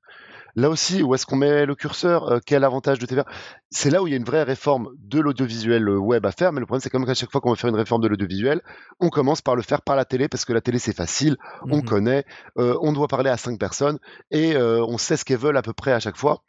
Là 0.57 0.71
aussi, 0.71 1.03
où 1.03 1.15
est-ce 1.15 1.27
qu'on 1.27 1.37
met 1.37 1.67
le 1.67 1.75
curseur 1.75 2.31
euh, 2.31 2.39
Quel 2.45 2.65
avantage 2.65 2.99
de 2.99 3.07
TVA 3.07 3.25
C'est 3.71 3.91
là 3.91 4.03
où 4.03 4.07
il 4.07 4.11
y 4.11 4.15
a 4.15 4.17
une 4.17 4.25
vraie 4.25 4.43
réforme 4.43 4.91
de 4.99 5.21
l'audiovisuel 5.21 5.89
euh, 5.89 5.97
web 5.99 6.25
à 6.27 6.33
faire, 6.33 6.53
mais 6.53 6.61
le 6.61 6.67
problème, 6.67 6.81
c'est 6.81 6.91
comme 6.91 7.07
qu'à 7.07 7.15
chaque 7.15 7.31
fois 7.31 7.41
qu'on 7.41 7.51
veut 7.51 7.57
faire 7.57 7.71
une 7.71 7.77
réforme 7.77 8.03
de 8.03 8.09
l'audiovisuel, 8.09 8.61
on 9.01 9.09
commence 9.09 9.43
par 9.43 9.57
le 9.57 9.63
faire 9.63 9.83
par 9.83 9.97
la 9.97 10.05
télé, 10.05 10.29
parce 10.29 10.45
que 10.45 10.53
la 10.53 10.61
télé, 10.61 10.79
c'est 10.79 10.97
facile, 10.97 11.37
on 11.71 11.79
Mhm. 11.79 11.85
connaît, 11.85 12.25
euh, 12.59 12.77
on 12.81 12.93
doit 12.93 13.09
parler 13.09 13.31
à 13.31 13.37
cinq 13.37 13.59
personnes, 13.59 13.99
et 14.31 14.57
euh, 14.57 14.85
on 14.85 14.99
sait 14.99 15.17
ce 15.17 15.25
qu'elles 15.25 15.39
veulent 15.39 15.57
à 15.57 15.63
peu 15.63 15.73
près 15.73 15.93
à 15.93 16.01
chaque 16.01 16.17
fois. 16.17 16.43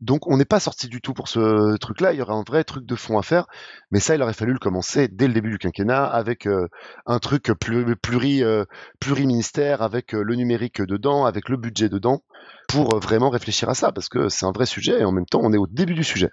Donc, 0.00 0.26
on 0.26 0.36
n'est 0.36 0.44
pas 0.44 0.60
sorti 0.60 0.88
du 0.88 1.00
tout 1.00 1.14
pour 1.14 1.28
ce 1.28 1.76
truc-là. 1.78 2.12
Il 2.12 2.18
y 2.18 2.22
aurait 2.22 2.34
un 2.34 2.42
vrai 2.46 2.64
truc 2.64 2.84
de 2.84 2.94
fond 2.94 3.18
à 3.18 3.22
faire, 3.22 3.46
mais 3.90 4.00
ça, 4.00 4.14
il 4.14 4.22
aurait 4.22 4.34
fallu 4.34 4.52
le 4.52 4.58
commencer 4.58 5.08
dès 5.08 5.26
le 5.28 5.32
début 5.34 5.50
du 5.50 5.58
quinquennat 5.58 6.04
avec 6.04 6.46
euh, 6.46 6.66
un 7.06 7.18
truc 7.20 7.52
pluri, 7.58 7.94
pluri, 7.96 8.42
euh, 8.42 8.64
pluriministère, 9.00 9.82
avec 9.82 10.14
euh, 10.14 10.22
le 10.22 10.34
numérique 10.34 10.82
dedans, 10.82 11.24
avec 11.24 11.48
le 11.48 11.56
budget 11.56 11.88
dedans, 11.88 12.22
pour 12.68 12.98
vraiment 12.98 13.30
réfléchir 13.30 13.68
à 13.68 13.74
ça, 13.74 13.92
parce 13.92 14.08
que 14.08 14.28
c'est 14.28 14.44
un 14.46 14.52
vrai 14.52 14.66
sujet 14.66 15.00
et 15.00 15.04
en 15.04 15.12
même 15.12 15.26
temps, 15.26 15.40
on 15.42 15.52
est 15.52 15.58
au 15.58 15.66
début 15.66 15.94
du 15.94 16.04
sujet. 16.04 16.30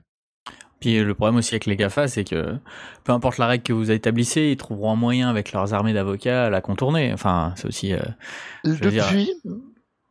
Puis 0.80 1.00
le 1.00 1.14
problème 1.14 1.36
aussi 1.38 1.54
avec 1.54 1.68
les 1.68 1.76
GAFA, 1.76 2.08
c'est 2.08 2.24
que 2.24 2.56
peu 3.04 3.12
importe 3.12 3.38
la 3.38 3.46
règle 3.46 3.64
que 3.64 3.72
vous 3.74 3.92
établissez, 3.92 4.50
ils 4.52 4.58
trouveront 4.58 4.92
un 4.94 4.96
moyen 4.96 5.30
avec 5.30 5.52
leurs 5.52 5.76
armées 5.76 5.94
d'avocats 5.94 6.46
à 6.46 6.50
la 6.50 6.60
contourner. 6.60 7.14
Enfin, 7.14 7.54
c'est 7.56 7.68
aussi. 7.68 7.88
dire- 7.90 8.16
Depuis, 8.64 9.32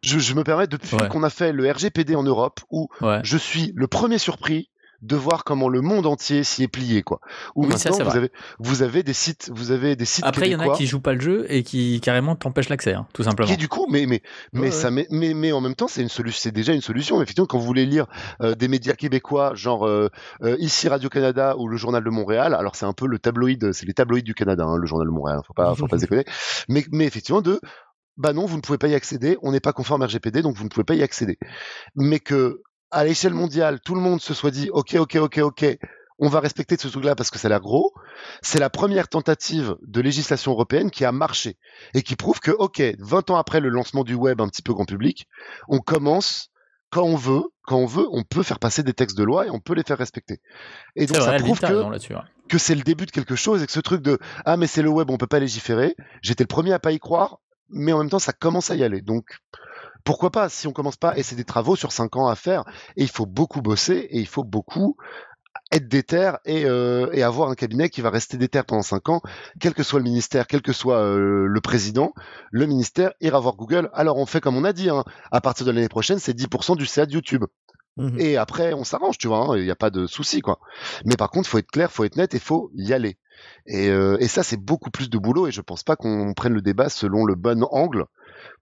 je, 0.03 0.19
je 0.19 0.35
me 0.35 0.45
permets, 0.45 0.67
depuis 0.67 0.97
Ouais. 0.97 1.09
qu'on 1.09 1.23
a 1.23 1.31
fait 1.31 1.53
le 1.53 1.71
RGPD 1.71 2.15
en 2.15 2.23
Europe, 2.23 2.61
où 2.71 2.89
ouais. 3.01 3.21
je 3.23 3.37
suis 3.37 3.73
le 3.77 3.87
premier 3.87 4.19
surpris 4.19 4.71
de 5.03 5.17
voir 5.17 5.45
comment 5.45 5.71
le 5.71 5.81
monde 5.81 6.05
entier 6.05 6.45
s'y 6.45 6.63
est 6.65 6.69
plié, 6.69 7.03
quoi. 7.03 7.21
Où 7.55 7.65
Oui, 7.65 7.73
ça, 7.79 7.89
maintenant, 7.89 8.05
c'est 8.05 8.11
vous 8.11 8.17
avez, 8.19 8.33
vous 8.59 8.83
avez 8.83 9.03
des 9.03 9.15
sites, 9.15 9.51
vous 9.55 9.71
avez 9.71 9.97
des 9.97 10.05
sites 10.05 10.27
Après, 10.27 10.47
il 10.49 10.53
y 10.53 10.55
en 10.55 10.59
a 10.59 10.65
québécois 10.65 10.77
qui 10.77 10.87
jouent 10.87 11.01
pas 11.01 11.15
le 11.15 11.21
jeu 11.21 11.47
et 11.49 11.63
qui 11.63 12.03
carrément 12.03 12.37
t'empêchent 12.37 12.69
l'accès, 12.69 12.93
hein, 12.93 13.07
tout 13.15 13.23
simplement. 13.23 13.49
qui 13.49 13.57
du 13.57 13.67
coup, 13.67 13.87
mais 13.89 14.05
mais 14.05 14.21
mais 14.53 14.61
Ouais, 14.61 14.71
ça, 14.71 14.91
met- 14.91 15.07
mais 15.11 15.33
mais 15.33 15.53
en 15.53 15.63
même 15.63 15.75
temps, 15.75 15.89
c'est 15.89 16.03
une 16.03 16.11
solution, 16.11 16.39
c'est 16.43 16.53
déjà 16.53 16.75
une 16.75 16.83
solution. 16.83 17.17
Mais 17.17 17.23
effectivement, 17.23 17.47
quand 17.47 17.59
vous 17.59 17.65
voulez 17.65 17.87
lire 17.87 18.09
euh, 18.43 18.55
des 18.55 18.69
médias 18.69 18.93
québécois, 18.93 19.53
genre 19.55 19.87
euh, 19.87 20.11
euh, 20.43 20.57
ici 20.59 20.87
Radio 20.87 21.09
Canada 21.09 21.57
ou 21.57 21.67
le 21.67 21.79
Journal 21.79 22.05
de 22.05 22.11
Montréal, 22.11 22.53
alors 22.55 22.77
c'est 22.77 22.85
un 22.85 22.93
peu 22.93 23.07
le 23.07 23.19
tabloïd, 23.19 23.73
c'est 23.73 23.87
les 23.87 23.95
tabloïds 23.95 24.23
du 24.23 24.35
Canada, 24.35 24.65
hein, 24.67 24.77
le 24.77 24.87
Journal 24.87 25.07
de 25.07 25.13
Montréal, 25.13 25.41
faut 25.47 25.55
pas, 25.55 25.75
faut 25.75 25.89
pas 25.89 25.97
se 25.97 26.03
déconner. 26.03 26.27
Mais 26.69 26.85
mais 26.93 27.07
effectivement, 27.07 27.41
de 27.41 27.59
bah 28.17 28.33
non, 28.33 28.47
vous 28.47 28.57
ne 28.57 28.63
pouvez 28.63 28.79
pas 28.79 28.89
y 28.89 28.95
accéder, 28.95 29.39
on 29.43 29.53
n'est 29.53 29.61
pas 29.61 29.73
conforme 29.73 30.03
RGPD, 30.03 30.43
donc 30.43 30.57
vous 30.57 30.65
ne 30.65 30.69
pouvez 30.69 30.85
pas 30.85 30.95
y 30.95 31.03
accéder. 31.03 31.39
Mais 31.95 32.21
que 32.21 32.63
à 32.91 33.05
l'échelle 33.05 33.35
mondiale, 33.35 33.81
tout 33.81 33.95
le 33.95 34.01
monde 34.01 34.21
se 34.21 34.35
soit 34.35 34.51
dit, 34.51 34.69
ok, 34.71 34.97
ok, 34.99 35.17
ok, 35.17 35.39
ok. 35.39 35.79
On 36.23 36.29
va 36.29 36.41
respecter 36.41 36.77
ce 36.77 36.89
truc-là 36.89 37.15
parce 37.15 37.31
que 37.31 37.39
ça 37.39 37.47
a 37.47 37.49
l'air 37.49 37.61
gros. 37.61 37.95
C'est 38.43 38.59
la 38.59 38.69
première 38.69 39.09
tentative 39.09 39.77
de 39.81 40.03
législation 40.03 40.53
européenne 40.53 40.91
qui 40.91 41.07
a 41.07 41.13
marché 41.13 41.57
et 41.95 42.03
qui 42.03 42.15
prouve 42.15 42.41
que, 42.41 42.51
ok, 42.51 42.83
20 42.99 43.31
ans 43.31 43.37
après 43.37 43.61
le 43.61 43.71
lancement 43.71 44.05
du 44.05 44.15
web 44.15 44.43
un 44.43 44.49
petit 44.49 44.61
peu 44.61 44.75
grand 44.75 44.85
public, 44.85 45.27
on 45.69 45.79
commence 45.79 46.51
quand 46.91 47.05
on 47.05 47.17
veut, 47.17 47.45
quand 47.63 47.79
on 47.79 47.87
veut, 47.87 48.07
on 48.11 48.23
peut 48.23 48.43
faire 48.43 48.59
passer 48.59 48.83
des 48.83 48.93
textes 48.93 49.17
de 49.17 49.23
loi 49.25 49.47
et 49.47 49.51
on 49.51 49.61
peut 49.61 49.75
les 49.75 49.85
faire 49.85 49.97
respecter. 49.97 50.41
Et 50.97 51.07
donc 51.07 51.17
ça 51.17 51.33
prouve 51.35 51.61
que, 51.61 52.49
que 52.49 52.59
c'est 52.59 52.75
le 52.75 52.83
début 52.83 53.07
de 53.07 53.13
quelque 53.13 53.37
chose 53.37 53.63
et 53.63 53.67
que 53.67 53.73
ce 53.73 53.81
truc 53.81 54.03
de 54.03 54.19
ah 54.45 54.57
mais 54.57 54.67
c'est 54.67 54.83
le 54.83 54.91
web, 54.91 55.09
on 55.11 55.17
peut 55.17 55.27
pas 55.27 55.39
légiférer. 55.39 55.95
J'étais 56.21 56.43
le 56.45 56.49
premier 56.49 56.73
à 56.73 56.81
pas 56.81 56.93
y 56.93 56.99
croire, 56.99 57.39
mais 57.71 57.93
en 57.93 57.99
même 57.99 58.11
temps 58.11 58.19
ça 58.19 58.33
commence 58.33 58.71
à 58.71 58.77
y 58.77 58.85
aller. 58.85 59.01
Donc 59.01 59.39
pourquoi 60.05 60.31
pas 60.31 60.49
si 60.49 60.67
on 60.67 60.73
commence 60.73 60.97
pas 60.97 61.17
et 61.17 61.23
c'est 61.23 61.37
des 61.37 61.45
travaux 61.45 61.77
sur 61.77 61.93
5 61.93 62.17
ans 62.17 62.29
à 62.29 62.37
faire 62.37 62.65
et 62.97 63.03
il 63.03 63.11
faut 63.11 63.27
beaucoup 63.27 63.63
bosser 63.63 64.09
et 64.11 64.19
il 64.19 64.27
faut 64.27 64.45
beaucoup 64.45 64.97
être 65.73 65.89
déter 65.89 66.33
et, 66.45 66.65
euh, 66.65 67.11
et 67.13 67.23
avoir 67.23 67.49
un 67.49 67.55
cabinet 67.55 67.89
qui 67.89 68.01
va 68.01 68.11
rester 68.11 68.37
déter 68.37 68.63
pendant 68.63 68.83
5 68.83 69.09
ans, 69.09 69.23
quel 69.61 69.75
que 69.75 69.83
soit 69.83 70.01
le 70.01 70.05
ministère, 70.05 70.47
quel 70.47 70.63
que 70.63 70.73
soit 70.73 70.99
euh, 70.99 71.47
le 71.47 71.61
président, 71.61 72.13
le 72.51 72.67
ministère 72.67 73.13
ira 73.21 73.39
voir 73.39 73.55
Google. 73.57 73.89
Alors 73.93 74.17
on 74.19 74.27
fait 74.27 74.41
comme 74.41 74.57
on 74.57 74.65
a 74.65 74.73
dit, 74.73 74.91
hein, 74.91 75.05
à 75.31 75.41
partir 75.41 75.67
de 75.67 75.71
l'année 75.71 75.89
prochaine, 75.89 76.19
c'est 76.19 76.37
10% 76.37 76.77
du 76.77 76.87
CA 76.87 77.07
de 77.07 77.13
YouTube. 77.13 77.45
Mhm. 77.97 78.19
Et 78.21 78.37
après, 78.37 78.73
on 78.73 78.85
s'arrange, 78.85 79.19
tu 79.19 79.29
vois, 79.29 79.59
il 79.59 79.65
n'y 79.65 79.71
a 79.71 79.77
pas 79.77 79.91
de 79.91 80.07
souci, 80.07 80.41
quoi. 80.41 80.59
Mais 81.05 81.17
par 81.17 81.31
contre, 81.31 81.49
faut 81.49 81.59
être 81.59 81.71
clair, 81.71 81.91
faut 81.91 82.05
être 82.05 82.17
net 82.17 82.35
et 82.35 82.39
faut 82.39 82.71
y 82.75 82.93
aller. 82.93 83.19
Et, 83.67 83.89
euh, 83.89 84.19
ça, 84.29 84.43
c'est 84.43 84.57
beaucoup 84.57 84.91
plus 84.91 85.11
de 85.11 85.19
boulot 85.19 85.49
et 85.49 85.53
je 85.53 85.61
pense 85.61 85.83
pas 85.83 85.97
qu'on 85.97 86.33
prenne 86.35 86.55
le 86.55 86.63
débat 86.63 86.89
selon 86.89 87.25
le 87.25 87.35
bon 87.35 87.65
angle 87.71 88.05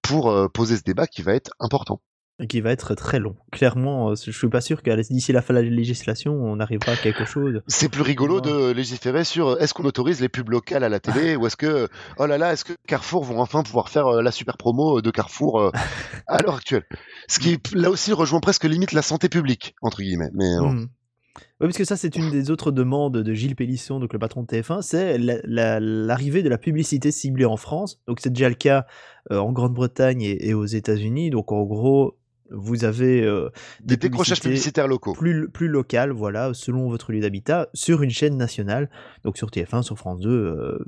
pour 0.02 0.30
euh, 0.30 0.48
poser 0.48 0.76
ce 0.76 0.82
débat 0.82 1.06
qui 1.06 1.22
va 1.22 1.34
être 1.34 1.50
important. 1.60 2.00
Qui 2.48 2.60
va 2.60 2.70
être 2.70 2.94
très 2.94 3.18
long. 3.18 3.34
Clairement, 3.50 4.10
euh, 4.10 4.14
je 4.14 4.30
suis 4.30 4.48
pas 4.48 4.60
sûr 4.60 4.82
que 4.84 4.94
d'ici 5.12 5.32
la 5.32 5.42
fin 5.42 5.54
de 5.54 5.58
la 5.58 5.68
législation, 5.68 6.34
on 6.34 6.60
arrivera 6.60 6.92
à 6.92 6.96
quelque 6.96 7.24
chose. 7.24 7.62
C'est 7.66 7.88
plus 7.88 8.02
rigolo 8.02 8.40
de 8.40 8.70
légiférer 8.70 9.24
sur 9.24 9.48
euh, 9.48 9.58
est-ce 9.58 9.74
qu'on 9.74 9.84
autorise 9.84 10.20
les 10.20 10.28
pubs 10.28 10.48
locales 10.48 10.84
à 10.84 10.88
la 10.88 11.00
télé 11.00 11.34
ou 11.36 11.46
est-ce 11.48 11.56
que, 11.56 11.88
oh 12.16 12.26
là 12.26 12.38
là, 12.38 12.52
est-ce 12.52 12.64
que 12.64 12.74
Carrefour 12.86 13.24
vont 13.24 13.40
enfin 13.40 13.64
pouvoir 13.64 13.88
faire 13.88 14.06
euh, 14.06 14.22
la 14.22 14.30
super 14.30 14.56
promo 14.56 15.00
de 15.00 15.10
Carrefour 15.10 15.72
à 16.28 16.40
l'heure 16.42 16.54
actuelle? 16.54 16.84
Ce 17.26 17.40
qui, 17.40 17.58
là 17.74 17.90
aussi, 17.90 18.12
rejoint 18.12 18.38
presque 18.40 18.64
limite 18.64 18.92
la 18.92 19.02
santé 19.02 19.28
publique, 19.28 19.74
entre 19.82 20.00
guillemets. 20.02 20.30
Mais 20.32 20.58
Mhm. 20.60 20.88
Oui, 21.60 21.66
parce 21.66 21.76
que 21.76 21.84
ça, 21.84 21.96
c'est 21.96 22.14
une 22.16 22.30
des 22.30 22.50
autres 22.52 22.70
demandes 22.70 23.16
de 23.18 23.34
Gilles 23.34 23.56
Pélisson, 23.56 23.98
donc 23.98 24.12
le 24.12 24.18
patron 24.20 24.42
de 24.42 24.46
TF1, 24.46 24.80
c'est 24.82 25.18
la- 25.18 25.38
la- 25.44 25.80
l'arrivée 25.80 26.42
de 26.44 26.48
la 26.48 26.58
publicité 26.58 27.10
ciblée 27.10 27.44
en 27.46 27.56
France. 27.56 28.00
Donc, 28.06 28.18
c'est 28.20 28.30
déjà 28.32 28.48
le 28.48 28.54
cas 28.54 28.86
euh, 29.32 29.38
en 29.38 29.50
Grande-Bretagne 29.52 30.22
et, 30.22 30.48
et 30.48 30.54
aux 30.54 30.64
États-Unis. 30.66 31.30
Donc, 31.30 31.50
en 31.52 31.62
gros, 31.64 32.16
vous 32.50 32.84
avez 32.84 33.22
euh, 33.24 33.50
des 33.82 33.96
décrochages 33.96 34.40
publicitaires 34.40 34.88
locaux. 34.88 35.12
plus, 35.12 35.48
plus 35.48 35.68
locales, 35.68 36.10
voilà, 36.10 36.52
selon 36.54 36.88
votre 36.88 37.12
lieu 37.12 37.20
d'habitat, 37.20 37.68
sur 37.74 38.02
une 38.02 38.10
chaîne 38.10 38.36
nationale. 38.36 38.88
Donc, 39.24 39.36
sur 39.36 39.48
TF1, 39.50 39.82
sur 39.82 39.96
France 39.98 40.20
2, 40.20 40.30
euh, 40.30 40.78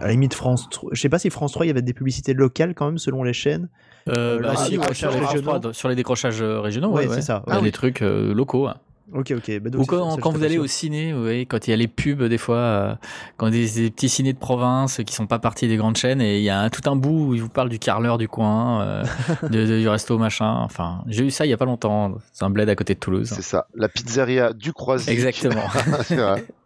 à 0.00 0.06
la 0.06 0.12
limite 0.12 0.34
France 0.34 0.68
3. 0.70 0.90
Je 0.92 1.00
sais 1.00 1.08
pas 1.08 1.18
si 1.18 1.30
France 1.30 1.52
3, 1.52 1.66
il 1.66 1.68
y 1.68 1.70
avait 1.72 1.82
des 1.82 1.92
publicités 1.94 2.34
locales 2.34 2.74
quand 2.74 2.86
même, 2.86 2.98
selon 2.98 3.22
les 3.22 3.32
chaînes. 3.32 3.68
Euh, 4.08 4.38
Euh, 4.38 4.38
bah, 4.40 4.56
si, 4.56 4.62
radio, 4.78 4.80
ouais, 4.80 4.88
les 4.88 4.94
sur, 4.94 5.10
les 5.10 5.18
régionaux. 5.18 5.52
décrochages- 5.58 5.72
sur 5.74 5.88
les 5.90 5.94
décrochages 5.94 6.42
euh, 6.42 6.60
régionaux, 6.60 6.88
Ouais, 6.88 7.02
ouais, 7.02 7.08
c'est 7.08 7.14
ouais. 7.16 7.20
ça. 7.22 7.42
Il 7.46 7.50
y 7.50 7.52
a 7.52 7.56
Ah 7.56 7.60
des 7.60 7.66
oui. 7.66 7.72
trucs 7.72 8.02
euh, 8.02 8.32
locaux. 8.34 8.66
hein. 8.66 8.76
Ok, 9.12 9.32
ok. 9.36 9.58
bah 9.60 9.70
donc 9.70 9.82
Ou 9.82 9.84
ça, 9.84 9.90
quand, 10.20 10.30
vous 10.30 10.44
allez 10.44 10.58
au 10.58 10.66
ciné, 10.66 11.12
vous 11.12 11.22
voyez, 11.22 11.44
quand 11.46 11.66
il 11.66 11.70
y 11.70 11.72
a 11.72 11.76
les 11.76 11.88
pubs, 11.88 12.22
des 12.22 12.38
fois, 12.38 12.56
euh, 12.56 12.94
quand 13.36 13.50
des, 13.50 13.68
des 13.68 13.90
petits 13.90 14.08
cinés 14.08 14.32
de 14.32 14.38
province 14.38 15.00
qui 15.04 15.14
sont 15.14 15.26
pas 15.26 15.38
partis 15.38 15.66
des 15.68 15.76
grandes 15.76 15.96
chaînes, 15.96 16.20
et 16.20 16.38
il 16.38 16.44
y 16.44 16.50
a 16.50 16.60
un- 16.60 16.70
tout 16.70 16.88
un 16.88 16.94
bout 16.96 17.28
où 17.28 17.34
ils 17.34 17.42
vous 17.42 17.48
parlent 17.48 17.68
du 17.68 17.78
carleur 17.78 18.18
du 18.18 18.28
coin, 18.28 18.82
euh, 18.82 19.04
de- 19.50 19.66
de- 19.66 19.80
du 19.80 19.88
resto 19.88 20.16
machin. 20.18 20.54
Enfin, 20.60 21.02
j'ai 21.08 21.24
eu 21.24 21.30
ça 21.30 21.44
il 21.46 21.48
y 21.48 21.52
a 21.52 21.56
pas 21.56 21.64
longtemps. 21.64 22.14
C'est 22.32 22.44
un 22.44 22.50
bled 22.50 22.68
à 22.68 22.76
côté 22.76 22.94
de 22.94 23.00
Toulouse. 23.00 23.32
C'est 23.34 23.42
ça, 23.42 23.66
la 23.74 23.88
pizzeria 23.88 24.52
du 24.52 24.72
Croisic. 24.72 25.08
Exactement. 25.10 25.64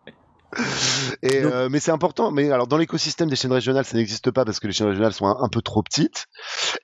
Et, 1.23 1.41
Donc- 1.43 1.53
euh, 1.53 1.69
mais 1.71 1.81
c'est 1.81 1.91
important. 1.91 2.31
Mais 2.31 2.51
alors 2.51 2.67
dans 2.67 2.77
l'écosystème 2.77 3.29
des 3.29 3.37
chaînes 3.37 3.53
régionales, 3.53 3.85
ça 3.85 3.97
n'existe 3.97 4.31
pas 4.31 4.45
parce 4.45 4.61
que 4.61 4.67
les 4.67 4.73
chaînes 4.73 4.89
régionales 4.89 5.13
sont 5.13 5.27
un, 5.27 5.37
un 5.41 5.49
peu 5.49 5.63
trop 5.63 5.83
petites. 5.83 6.27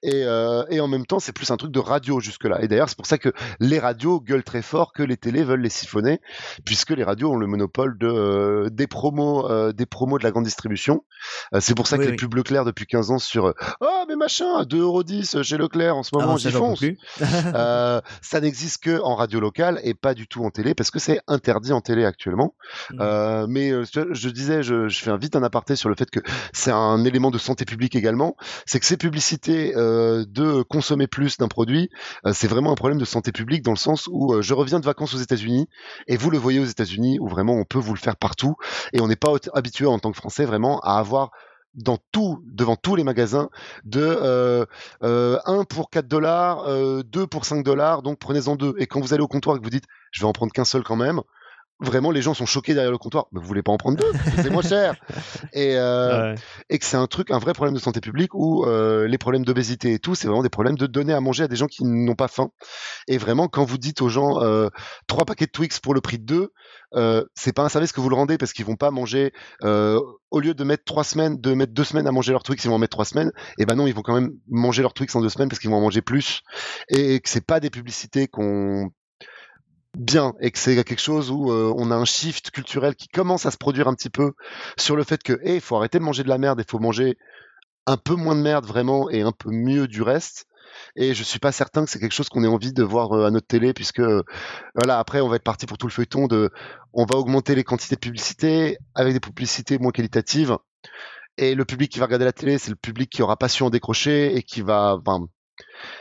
Et, 0.02 0.22
euh, 0.24 0.64
et 0.70 0.80
en 0.80 0.88
même 0.88 1.06
temps, 1.06 1.18
c'est 1.20 1.32
plus 1.32 1.50
un 1.50 1.56
truc 1.56 1.70
de 1.72 1.78
radio 1.78 2.20
jusque-là. 2.20 2.62
Et 2.62 2.68
d'ailleurs, 2.68 2.88
c'est 2.88 2.96
pour 2.96 3.06
ça 3.06 3.18
que 3.18 3.32
les 3.60 3.78
radios 3.78 4.20
gueulent 4.20 4.44
très 4.44 4.62
fort 4.62 4.92
que 4.92 5.02
les 5.02 5.16
télés 5.16 5.44
veulent 5.44 5.60
les 5.62 5.68
siphonner, 5.70 6.20
puisque 6.64 6.90
les 6.90 7.04
radios 7.04 7.30
ont 7.32 7.36
le 7.36 7.46
monopole 7.46 7.98
de 7.98 8.06
euh, 8.08 8.70
des 8.70 8.86
promos, 8.86 9.48
des 9.72 9.86
promos 9.86 10.18
de 10.18 10.24
la 10.24 10.30
grande 10.30 10.44
distribution. 10.44 11.04
C'est 11.58 11.74
pour 11.74 11.86
ça 11.86 11.96
Oui, 11.96 12.02
que 12.04 12.06
oui. 12.10 12.12
les 12.12 12.16
pubs 12.16 12.34
Leclerc 12.34 12.64
depuis 12.64 12.86
15 12.86 13.10
ans 13.10 13.18
sur 13.18 13.52
oh 13.80 14.04
mais 14.08 14.16
machin 14.16 14.62
2,10€ 14.62 15.42
chez 15.42 15.56
Leclerc 15.58 15.96
en 15.96 16.02
ce 16.02 16.10
Ah 16.14 16.18
moment, 16.20 16.38
ça, 16.38 16.48
j'y 16.48 16.54
fonce. 16.56 16.80
ça 18.22 18.40
n'existe 18.40 18.82
que 18.82 19.00
en 19.02 19.14
radio 19.14 19.40
locale 19.40 19.80
et 19.84 19.94
pas 19.94 20.14
du 20.14 20.26
tout 20.26 20.44
en 20.44 20.50
télé 20.50 20.74
parce 20.74 20.90
que 20.90 20.98
c'est 20.98 21.20
interdit 21.26 21.72
en 21.72 21.80
télé 21.80 22.04
actuellement. 22.04 22.54
Euh, 23.00 23.46
mais 23.60 23.70
euh, 23.72 23.84
je 24.12 24.28
disais, 24.28 24.62
je, 24.62 24.88
fais 24.88 25.16
vite 25.18 25.36
un 25.36 25.42
aparté 25.42 25.76
sur 25.76 25.88
le 25.88 25.94
fait 25.94 26.10
que 26.10 26.20
c'est 26.52 26.70
un 26.70 27.04
élément 27.04 27.30
de 27.30 27.38
santé 27.38 27.64
publique 27.64 27.94
également. 27.94 28.36
C'est 28.66 28.80
que 28.80 28.86
ces 28.86 28.96
publicités 28.96 29.76
euh, 29.76 30.24
de 30.26 30.62
consommer 30.62 31.06
plus 31.06 31.38
d'un 31.38 31.48
produit, 31.48 31.90
euh, 32.26 32.32
c'est 32.34 32.48
vraiment 32.48 32.72
un 32.72 32.76
problème 32.76 32.98
de 32.98 33.04
santé 33.04 33.32
publique 33.32 33.62
dans 33.62 33.72
le 33.72 33.76
sens 33.76 34.08
où 34.10 34.40
je 34.40 34.54
reviens 34.54 34.80
de 34.80 34.86
vacances 34.86 35.14
aux 35.14 35.18
États-Unis 35.18 35.68
et 36.06 36.16
vous 36.16 36.30
le 36.30 36.38
voyez 36.38 36.60
aux 36.60 36.64
États-Unis 36.64 37.18
où 37.20 37.28
vraiment 37.28 37.54
on 37.54 37.64
peut 37.64 37.78
vous 37.78 37.94
le 37.94 37.98
faire 37.98 38.16
partout 38.16 38.56
et 38.92 39.00
on 39.00 39.08
n'est 39.08 39.16
pas 39.16 39.32
habitué 39.54 39.86
en 39.86 39.98
tant 39.98 40.10
que 40.10 40.16
Français 40.16 40.44
vraiment 40.44 40.80
à 40.80 40.98
avoir 40.98 41.30
dans 41.74 41.98
tout, 42.12 42.42
devant 42.46 42.76
tous 42.76 42.96
les 42.96 43.04
magasins, 43.04 43.48
de 43.84 44.00
euh, 44.02 44.66
euh, 45.02 45.38
1 45.46 45.64
pour 45.64 45.90
4 45.90 46.08
dollars, 46.08 46.64
euh, 46.66 47.02
2 47.04 47.26
pour 47.26 47.44
5 47.44 47.64
dollars, 47.64 48.02
donc 48.02 48.18
prenez-en 48.18 48.56
deux. 48.56 48.74
Et 48.78 48.86
quand 48.86 49.00
vous 49.00 49.14
allez 49.14 49.22
au 49.22 49.28
comptoir 49.28 49.56
et 49.56 49.58
que 49.60 49.64
vous 49.64 49.70
dites, 49.70 49.86
je 50.10 50.20
vais 50.20 50.26
en 50.26 50.32
prendre 50.32 50.52
qu'un 50.52 50.64
seul 50.64 50.82
quand 50.82 50.96
même, 50.96 51.20
vraiment 51.80 52.10
les 52.10 52.22
gens 52.22 52.34
sont 52.34 52.46
choqués 52.46 52.74
derrière 52.74 52.90
le 52.92 52.98
comptoir. 52.98 53.26
Mais 53.32 53.40
vous 53.40 53.46
voulez 53.46 53.62
pas 53.62 53.72
en 53.72 53.76
prendre 53.76 53.98
deux, 53.98 54.12
c'est 54.36 54.50
moins 54.50 54.62
cher. 54.62 54.94
Et, 55.52 55.76
euh, 55.76 56.32
Ouais. 56.32 56.34
et 56.68 56.78
que 56.78 56.84
c'est 56.84 56.96
un 56.96 57.06
truc, 57.06 57.30
un 57.30 57.38
vrai 57.38 57.52
problème 57.52 57.74
de 57.74 57.80
santé 57.80 58.00
publique 58.00 58.34
où 58.34 58.64
euh, 58.64 59.06
les 59.06 59.18
problèmes 59.18 59.44
d'obésité 59.44 59.92
et 59.94 59.98
tout, 59.98 60.14
c'est 60.14 60.26
vraiment 60.26 60.42
des 60.42 60.48
problèmes 60.50 60.76
de 60.76 60.86
donner 60.86 61.12
à 61.12 61.20
manger 61.20 61.44
à 61.44 61.48
des 61.48 61.56
gens 61.56 61.66
qui 61.66 61.84
n'ont 61.84 62.14
pas 62.14 62.28
faim. 62.28 62.50
Et 63.08 63.18
vraiment, 63.18 63.48
quand 63.48 63.64
vous 63.64 63.78
dites 63.78 64.02
aux 64.02 64.08
gens 64.08 64.42
euh, 64.42 64.68
trois 65.06 65.24
paquets 65.24 65.46
de 65.46 65.50
Twix 65.50 65.80
pour 65.80 65.94
le 65.94 66.00
prix 66.00 66.18
de 66.18 66.24
deux, 66.24 66.52
euh, 66.94 67.24
c'est 67.34 67.52
pas 67.52 67.62
un 67.62 67.68
service 67.68 67.92
que 67.92 68.00
vous 68.00 68.08
le 68.08 68.16
rendez 68.16 68.36
parce 68.38 68.52
qu'ils 68.52 68.64
vont 68.64 68.76
pas 68.76 68.90
manger 68.90 69.32
euh, 69.64 70.00
au 70.30 70.40
lieu 70.40 70.54
de 70.54 70.64
mettre 70.64 70.84
trois 70.84 71.04
semaines, 71.04 71.40
de 71.40 71.54
mettre 71.54 71.72
deux 71.72 71.84
semaines 71.84 72.06
à 72.06 72.12
manger 72.12 72.32
leur 72.32 72.42
Twix, 72.42 72.62
ils 72.64 72.68
vont 72.68 72.74
en 72.74 72.78
mettre 72.78 72.96
trois 72.96 73.04
semaines. 73.04 73.32
Et 73.58 73.66
ben 73.66 73.74
non, 73.74 73.86
ils 73.86 73.94
vont 73.94 74.02
quand 74.02 74.14
même 74.14 74.32
manger 74.48 74.82
leur 74.82 74.92
Twix 74.92 75.14
en 75.14 75.20
deux 75.20 75.28
semaines 75.28 75.48
parce 75.48 75.58
qu'ils 75.60 75.70
vont 75.70 75.76
en 75.76 75.80
manger 75.82 76.02
plus. 76.02 76.42
Et 76.88 77.20
que 77.20 77.28
c'est 77.28 77.44
pas 77.44 77.60
des 77.60 77.70
publicités 77.70 78.26
qu'on 78.28 78.90
bien 79.96 80.34
et 80.40 80.50
que 80.50 80.58
c'est 80.58 80.76
quelque 80.84 81.00
chose 81.00 81.30
où 81.30 81.50
euh, 81.50 81.72
on 81.76 81.90
a 81.90 81.96
un 81.96 82.04
shift 82.04 82.50
culturel 82.50 82.94
qui 82.94 83.08
commence 83.08 83.46
à 83.46 83.50
se 83.50 83.56
produire 83.56 83.88
un 83.88 83.94
petit 83.94 84.10
peu 84.10 84.32
sur 84.78 84.96
le 84.96 85.04
fait 85.04 85.22
que 85.22 85.40
il 85.44 85.60
faut 85.60 85.76
arrêter 85.76 85.98
de 85.98 86.04
manger 86.04 86.22
de 86.22 86.28
la 86.28 86.38
merde 86.38 86.60
et 86.60 86.64
faut 86.68 86.78
manger 86.78 87.16
un 87.86 87.96
peu 87.96 88.14
moins 88.14 88.36
de 88.36 88.42
merde 88.42 88.66
vraiment 88.66 89.10
et 89.10 89.22
un 89.22 89.32
peu 89.32 89.50
mieux 89.50 89.88
du 89.88 90.02
reste 90.02 90.46
Et 90.96 91.14
je 91.14 91.22
suis 91.22 91.38
pas 91.38 91.52
certain 91.52 91.84
que 91.84 91.90
c'est 91.90 91.98
quelque 91.98 92.12
chose 92.12 92.28
qu'on 92.28 92.44
ait 92.44 92.48
envie 92.48 92.72
de 92.72 92.82
voir 92.82 93.12
euh, 93.12 93.26
à 93.26 93.30
notre 93.30 93.46
télé, 93.46 93.72
puisque 93.72 94.00
euh, 94.00 94.22
voilà, 94.74 94.98
après 94.98 95.20
on 95.20 95.28
va 95.28 95.36
être 95.36 95.44
parti 95.44 95.66
pour 95.66 95.78
tout 95.78 95.86
le 95.86 95.92
feuilleton 95.92 96.26
de, 96.26 96.50
on 96.92 97.04
va 97.04 97.16
augmenter 97.16 97.54
les 97.54 97.64
quantités 97.64 97.96
de 97.96 98.00
publicité 98.00 98.78
avec 98.94 99.12
des 99.14 99.20
publicités 99.20 99.78
moins 99.78 99.92
qualitatives. 99.92 100.56
Et 101.36 101.54
le 101.54 101.64
public 101.64 101.90
qui 101.90 101.98
va 101.98 102.06
regarder 102.06 102.24
la 102.26 102.32
télé, 102.32 102.58
c'est 102.58 102.70
le 102.70 102.76
public 102.76 103.10
qui 103.10 103.22
aura 103.22 103.36
pas 103.36 103.48
su 103.48 103.62
en 103.62 103.70
décrocher 103.70 104.36
et 104.36 104.42
qui 104.42 104.62
va, 104.62 104.98
enfin, 105.04 105.26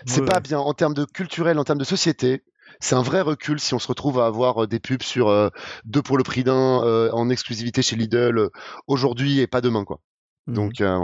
c'est 0.06 0.22
Ouais, 0.22 0.28
pas 0.28 0.40
bien 0.40 0.60
en 0.60 0.74
termes 0.74 0.94
de 0.94 1.06
culturel, 1.06 1.60
en 1.60 1.64
termes 1.64 1.80
de 1.80 1.84
société. 1.86 2.44
C'est 2.80 2.96
un 2.96 3.02
vrai 3.02 3.22
recul 3.22 3.60
si 3.60 3.74
on 3.74 3.80
se 3.80 3.88
retrouve 3.88 4.20
à 4.20 4.26
avoir 4.26 4.64
euh, 4.64 4.68
des 4.68 4.80
pubs 4.80 5.04
sur 5.04 5.28
euh, 5.30 5.50
deux 5.86 6.02
pour 6.02 6.18
le 6.18 6.24
prix 6.24 6.44
d'un 6.44 6.84
euh, 6.84 7.10
en 7.12 7.30
exclusivité 7.30 7.82
chez 7.82 7.96
Lidl 7.96 8.38
euh, 8.38 8.50
aujourd'hui 8.88 9.40
et 9.40 9.48
pas 9.48 9.62
demain 9.62 9.84
quoi. 9.86 10.00
Mhm. 10.48 10.54
Donc 10.56 10.82
euh, 10.82 11.00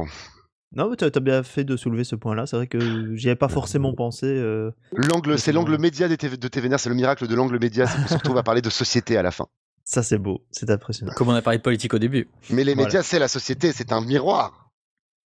Non, 0.76 0.90
mais 0.90 0.96
t'as 0.96 1.08
as 1.14 1.20
bien 1.20 1.44
fait 1.44 1.64
de 1.64 1.78
soulever 1.78 2.04
ce 2.04 2.16
point-là. 2.16 2.46
C'est 2.46 2.56
vrai 2.58 2.68
que 2.68 3.16
j'y 3.16 3.28
avais 3.28 3.36
pas 3.36 3.48
forcément 3.50 3.94
pensé. 3.94 4.26
euh, 4.28 4.72
l'angle, 4.94 5.38
c'est 5.40 5.52
l'angle 5.54 5.78
média 5.78 6.08
de 6.08 6.16
TVNR, 6.16 6.80
c'est 6.80 6.90
le 6.90 6.96
miracle 6.96 7.28
de 7.28 7.36
l'angle 7.36 7.60
média, 7.60 7.88
c'est 7.88 8.02
qu'on 8.02 8.08
se 8.08 8.14
retrouve 8.16 8.38
à 8.38 8.44
parler 8.44 8.62
de 8.62 8.70
société 8.70 9.18
à 9.18 9.22
la 9.22 9.32
fin. 9.32 9.48
Ça, 9.88 10.02
c'est 10.02 10.18
beau. 10.18 10.44
C'est 10.50 10.70
impressionnant. 10.72 11.14
Comme 11.16 11.30
on 11.30 11.34
a 11.36 11.44
parlé 11.44 11.60
de 11.60 11.64
politique 11.64 11.94
au 11.94 12.00
début. 12.00 12.28
Mais 12.50 12.64
les 12.64 12.74
Voilà. 12.74 12.88
médias, 12.88 13.04
c'est 13.04 13.20
la 13.20 13.28
société, 13.28 13.72
c'est 13.72 13.92
un 13.92 14.02
miroir. 14.02 14.72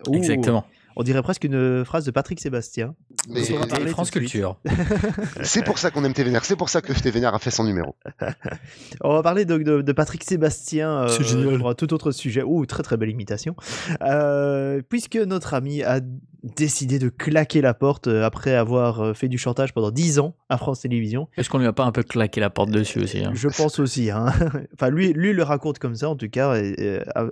Ouh, 0.09 0.16
Exactement. 0.16 0.64
On 0.99 1.05
dirait 1.05 1.22
presque 1.22 1.44
une 1.44 1.84
phrase 1.84 2.05
de 2.05 2.11
Patrick 2.11 2.40
Sébastien. 2.40 2.96
Mais 3.28 3.40
On 3.53 3.59
va 3.61 3.66
Et 3.66 3.68
parler 3.68 3.86
France. 3.86 4.11
Culture. 4.11 4.59
c'est 5.42 5.64
pour 5.64 5.78
ça 5.78 5.92
qu'on 5.92 6.03
aime 6.05 6.12
TVNR, 6.12 6.44
c'est 6.44 6.57
pour 6.57 6.68
ça 6.68 6.80
que 6.80 6.92
TVNR 6.92 7.34
a 7.34 7.38
fait 7.38 7.53
son 7.53 7.62
numéro. 7.62 7.94
On 9.03 9.14
va 9.14 9.22
parler 9.22 9.44
donc 9.44 9.62
de, 9.62 9.80
de 9.80 9.92
Patrick 9.92 10.24
Sébastien 10.24 11.03
euh, 11.03 11.09
C'est 11.09 11.22
génial. 11.22 11.59
pour 11.59 11.68
un 11.70 11.74
tout 11.74 11.94
autre 11.94 12.11
sujet. 12.11 12.42
Ouh, 12.42 12.66
très 12.66 12.82
très 12.82 12.96
belle 12.96 13.11
imitation. 13.11 13.55
Euh, 14.03 14.82
puisque 14.88 15.14
notre 15.16 15.55
ami 15.55 15.84
a 15.84 16.01
décidé 16.43 16.99
de 16.99 17.09
claquer 17.09 17.61
la 17.61 17.74
porte 17.74 18.07
euh, 18.07 18.24
après 18.24 18.55
avoir 18.55 19.01
euh, 19.01 19.14
fait 19.14 19.28
du 19.28 19.39
chantage 19.39 19.74
pendant 19.74 19.91
10 19.91 20.18
ans 20.20 20.36
à 20.49 20.57
France 20.57 20.80
Télévisions. 20.80 21.28
Est-ce 21.36 21.51
qu'on 21.51 21.59
lui 21.59 21.66
a 21.66 21.72
pas 21.72 21.84
un 21.84 21.93
peu 21.93 22.03
claqué 22.03 22.41
la 22.41 22.51
porte 22.51 22.70
dessus 22.70 23.01
aussi 23.01 23.24
hein? 23.24 23.32
Je 23.34 23.49
pense 23.49 23.78
aussi. 23.78 24.11
Hein. 24.11 24.26
enfin, 24.74 24.91
lui, 24.91 25.12
lui 25.12 25.32
le 25.32 25.43
raconte 25.43 25.78
comme 25.78 25.95
ça, 25.95 26.09
en 26.09 26.16
tout 26.16 26.28
cas, 26.28 26.55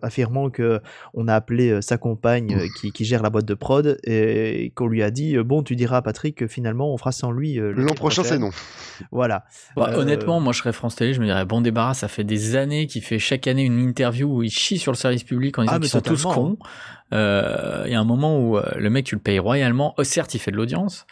affirmant 0.03 0.51
que 0.51 0.81
on 1.15 1.29
a 1.29 1.35
appelé 1.35 1.71
euh, 1.71 1.81
sa 1.81 1.99
compagne 1.99 2.69
qui, 2.81 2.93
qui 2.93 3.05
gère 3.05 3.23
la 3.23 3.31
boîte 3.31 3.47
de 3.47 3.55
prod 3.55 3.99
et 4.05 4.73
qu'on 4.75 4.87
lui 4.87 5.03
a 5.03 5.11
dit 5.11 5.37
bon, 5.39 5.63
tu 5.63 5.77
diras 5.77 5.99
à 5.99 6.03
Patrick 6.03 6.37
que 6.37 6.47
finalement 6.47 6.93
on 6.93 6.97
fera 6.97 7.13
sans 7.13 7.31
lui 7.31 7.55
L'an 7.61 7.95
prochain, 7.95 8.25
c'est 8.25 8.39
non. 8.39 8.51
Voilà. 9.13 9.45
Bah, 9.77 9.91
Euh, 9.93 10.01
Honnêtement, 10.01 10.41
moi 10.41 10.53
je 10.53 10.59
serais 10.59 10.73
France 10.73 10.97
Télé, 10.97 11.15
je 11.15 11.21
me 11.21 11.27
dirais 11.27 11.45
bon 11.45 11.61
débarras, 11.61 11.95
ça 11.95 12.09
fait 12.09 12.25
des 12.25 12.57
années 12.57 12.87
qu'il 12.87 13.03
fait 13.03 13.19
chaque 13.19 13.47
année 13.47 13.63
une 13.63 13.79
interview 13.79 14.39
où 14.39 14.43
il 14.43 14.51
chie 14.51 14.79
sur 14.79 14.93
le 14.93 14.97
service 14.97 15.25
public 15.25 15.59
en 15.59 15.63
disant 15.63 15.75
Ah, 15.75 15.79
mais 15.79 15.83
qu'ils 15.83 15.91
sont 15.91 16.01
tous 16.01 16.23
totalement. 16.23 16.57
Euh, 17.13 17.85
Il 17.87 17.93
y 17.93 17.95
a 17.95 18.01
un 18.01 18.05
moment 18.05 18.39
où 18.41 18.57
euh, 18.59 18.63
le 18.77 18.91
mec 18.91 19.05
tu 19.07 19.15
le 19.15 19.21
payes 19.21 19.39
royalement, 19.39 19.95
Oh, 19.99 20.05
certes 20.05 20.35
il 20.35 20.39
fait 20.39 20.51
de 20.51 20.57
l'audience, 20.57 21.07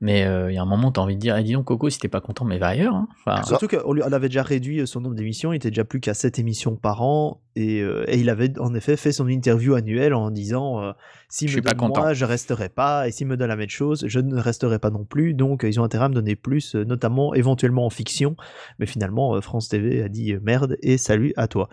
mais 0.00 0.24
euh, 0.26 0.52
il 0.52 0.54
y 0.54 0.58
a 0.58 0.62
un 0.62 0.66
moment 0.66 0.88
où 0.88 0.92
t'as 0.92 1.00
envie 1.00 1.16
de 1.16 1.20
dire, 1.20 1.36
eh, 1.36 1.42
dis 1.42 1.54
donc 1.54 1.64
Coco, 1.64 1.88
si 1.90 1.98
t'es 1.98 2.06
pas 2.08 2.20
content, 2.20 2.44
mais 2.44 2.58
va 2.58 2.68
ailleurs. 2.68 2.94
hein. 2.94 3.08
Enfin, 3.24 3.42
Surtout 3.42 3.66
qu'on 3.66 4.12
avait 4.12 4.28
déjà 4.28 4.42
réduit 4.42 4.86
son 4.86 5.00
nombre 5.00 5.14
d'émissions, 5.16 5.52
il 5.52 5.56
était 5.56 5.70
déjà 5.70 5.84
plus 5.84 5.98
qu'à 6.00 6.14
7 6.14 6.38
émissions 6.38 6.76
par 6.76 7.02
an, 7.02 7.40
et, 7.56 7.80
euh, 7.80 8.04
et 8.06 8.18
il 8.18 8.28
avait 8.30 8.56
en 8.60 8.74
effet 8.74 8.96
fait 8.96 9.10
son 9.10 9.26
interview 9.26 9.74
annuelle 9.74 10.14
en 10.14 10.30
disant 10.30 10.80
euh, 10.82 10.92
s'il 11.28 11.48
Je 11.48 11.54
me 11.54 11.56
suis 11.56 11.62
pas 11.62 11.70
donne 11.70 11.88
content. 11.88 12.00
moi, 12.02 12.12
je 12.12 12.24
resterai 12.26 12.68
pas, 12.68 13.08
et 13.08 13.10
s'il 13.10 13.26
me 13.26 13.36
donne 13.36 13.48
la 13.48 13.56
même 13.56 13.68
chose, 13.70 14.04
je 14.06 14.20
ne 14.20 14.38
resterai 14.38 14.78
pas 14.78 14.90
non 14.90 15.04
plus. 15.04 15.34
Donc 15.34 15.64
ils 15.66 15.80
ont 15.80 15.84
intérêt 15.84 16.04
à 16.04 16.08
me 16.10 16.14
donner 16.14 16.36
plus, 16.36 16.74
notamment 16.76 17.34
éventuellement 17.34 17.84
en 17.86 17.90
fiction. 17.90 18.36
Mais 18.78 18.86
finalement, 18.86 19.40
France 19.40 19.68
TV 19.68 20.02
a 20.04 20.08
dit 20.08 20.36
merde 20.42 20.76
et 20.82 20.96
salut 20.98 21.32
à 21.36 21.48
toi. 21.48 21.68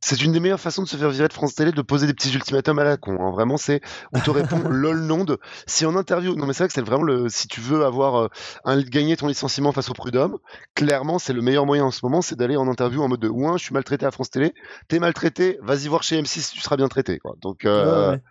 C'est 0.00 0.22
une 0.22 0.30
des 0.32 0.38
meilleures 0.40 0.60
façons 0.60 0.82
de 0.82 0.88
se 0.88 0.96
faire 0.96 1.10
virer 1.10 1.26
de 1.28 1.32
France 1.32 1.54
Télé, 1.56 1.72
de 1.72 1.82
poser 1.82 2.06
des 2.06 2.14
petits 2.14 2.32
ultimatums 2.32 2.78
à 2.78 2.84
la 2.84 2.96
con. 2.96 3.16
hein. 3.20 3.30
Vraiment, 3.32 3.56
c'est 3.56 3.80
on 4.12 4.20
te 4.20 4.30
répond 4.30 4.58
lol 4.68 5.00
non 5.00 5.24
de. 5.24 5.38
Si 5.66 5.84
en 5.86 5.96
interview, 5.96 6.36
non 6.36 6.46
mais 6.46 6.52
c'est 6.52 6.62
vrai 6.64 6.68
que 6.68 6.74
c'est 6.74 6.82
vraiment 6.82 7.02
le. 7.02 7.28
Si 7.28 7.48
tu 7.48 7.60
veux 7.60 7.84
avoir 7.84 8.14
euh, 8.16 8.28
un, 8.64 8.80
gagner 8.80 9.16
ton 9.16 9.26
licenciement 9.26 9.72
face 9.72 9.90
au 9.90 9.94
prud'homme, 9.94 10.38
clairement 10.74 11.18
c'est 11.18 11.32
le 11.32 11.42
meilleur 11.42 11.66
moyen 11.66 11.84
en 11.84 11.90
ce 11.90 12.00
moment, 12.04 12.22
c'est 12.22 12.36
d'aller 12.36 12.56
en 12.56 12.68
interview 12.68 13.02
en 13.02 13.08
mode 13.08 13.20
de 13.20 13.28
ouin, 13.28 13.56
je 13.56 13.64
suis 13.64 13.74
maltraité 13.74 14.06
à 14.06 14.10
France 14.12 14.30
Télé, 14.30 14.54
t'es 14.86 14.98
maltraité, 15.00 15.58
vas-y 15.62 15.88
voir 15.88 16.02
chez 16.04 16.20
M6, 16.22 16.52
tu 16.52 16.60
seras 16.60 16.76
bien 16.76 16.88
traité. 16.88 17.18
Quoi. 17.18 17.34
Donc 17.42 17.64
euh, 17.64 18.10
Ouais, 18.10 18.14
ouais. 18.14 18.22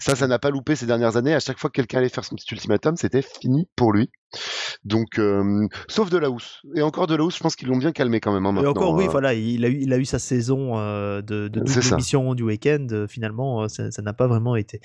ça, 0.00 0.16
ça 0.16 0.26
n'a 0.26 0.38
pas 0.38 0.50
loupé 0.50 0.74
ces 0.76 0.86
dernières 0.86 1.16
années. 1.16 1.34
À 1.34 1.40
chaque 1.40 1.58
fois 1.58 1.68
que 1.70 1.74
quelqu'un 1.74 1.98
allait 1.98 2.08
faire 2.08 2.24
son 2.24 2.34
petit 2.34 2.46
ultimatum, 2.52 2.96
c'était 2.96 3.22
fini 3.22 3.68
pour 3.76 3.92
lui. 3.92 4.10
Donc, 4.84 5.18
euh, 5.20 5.68
sauf 5.88 6.10
de 6.10 6.18
la 6.18 6.28
housse. 6.28 6.60
Et 6.74 6.82
encore 6.82 7.06
de 7.06 7.14
la 7.14 7.22
housse, 7.22 7.36
je 7.36 7.40
pense 7.40 7.54
qu'ils 7.54 7.68
l'ont 7.68 7.76
bien 7.76 7.92
calmé 7.92 8.18
quand 8.20 8.32
même. 8.32 8.44
hein, 8.46 8.62
Et 8.62 8.66
encore, 8.66 8.94
oui, 8.94 9.06
voilà, 9.08 9.32
il 9.32 9.64
a 9.64 9.68
eu, 9.68 9.78
il 9.80 9.92
a 9.92 9.96
eu 9.96 10.04
sa 10.04 10.18
saison 10.18 10.76
euh, 10.94 11.22
de, 11.22 11.48
de 11.48 11.60
C'est 11.66 11.74
double 11.74 11.82
ça. 11.82 11.94
émission 11.96 12.34
du 12.34 12.42
week-end. 12.42 12.86
euh, 12.92 13.06
Finalement, 13.06 13.62
euh, 13.64 13.68
ça 13.68 14.02
n'a 14.02 14.12
pas 14.12 14.26
vraiment 14.26 14.56
été. 14.56 14.80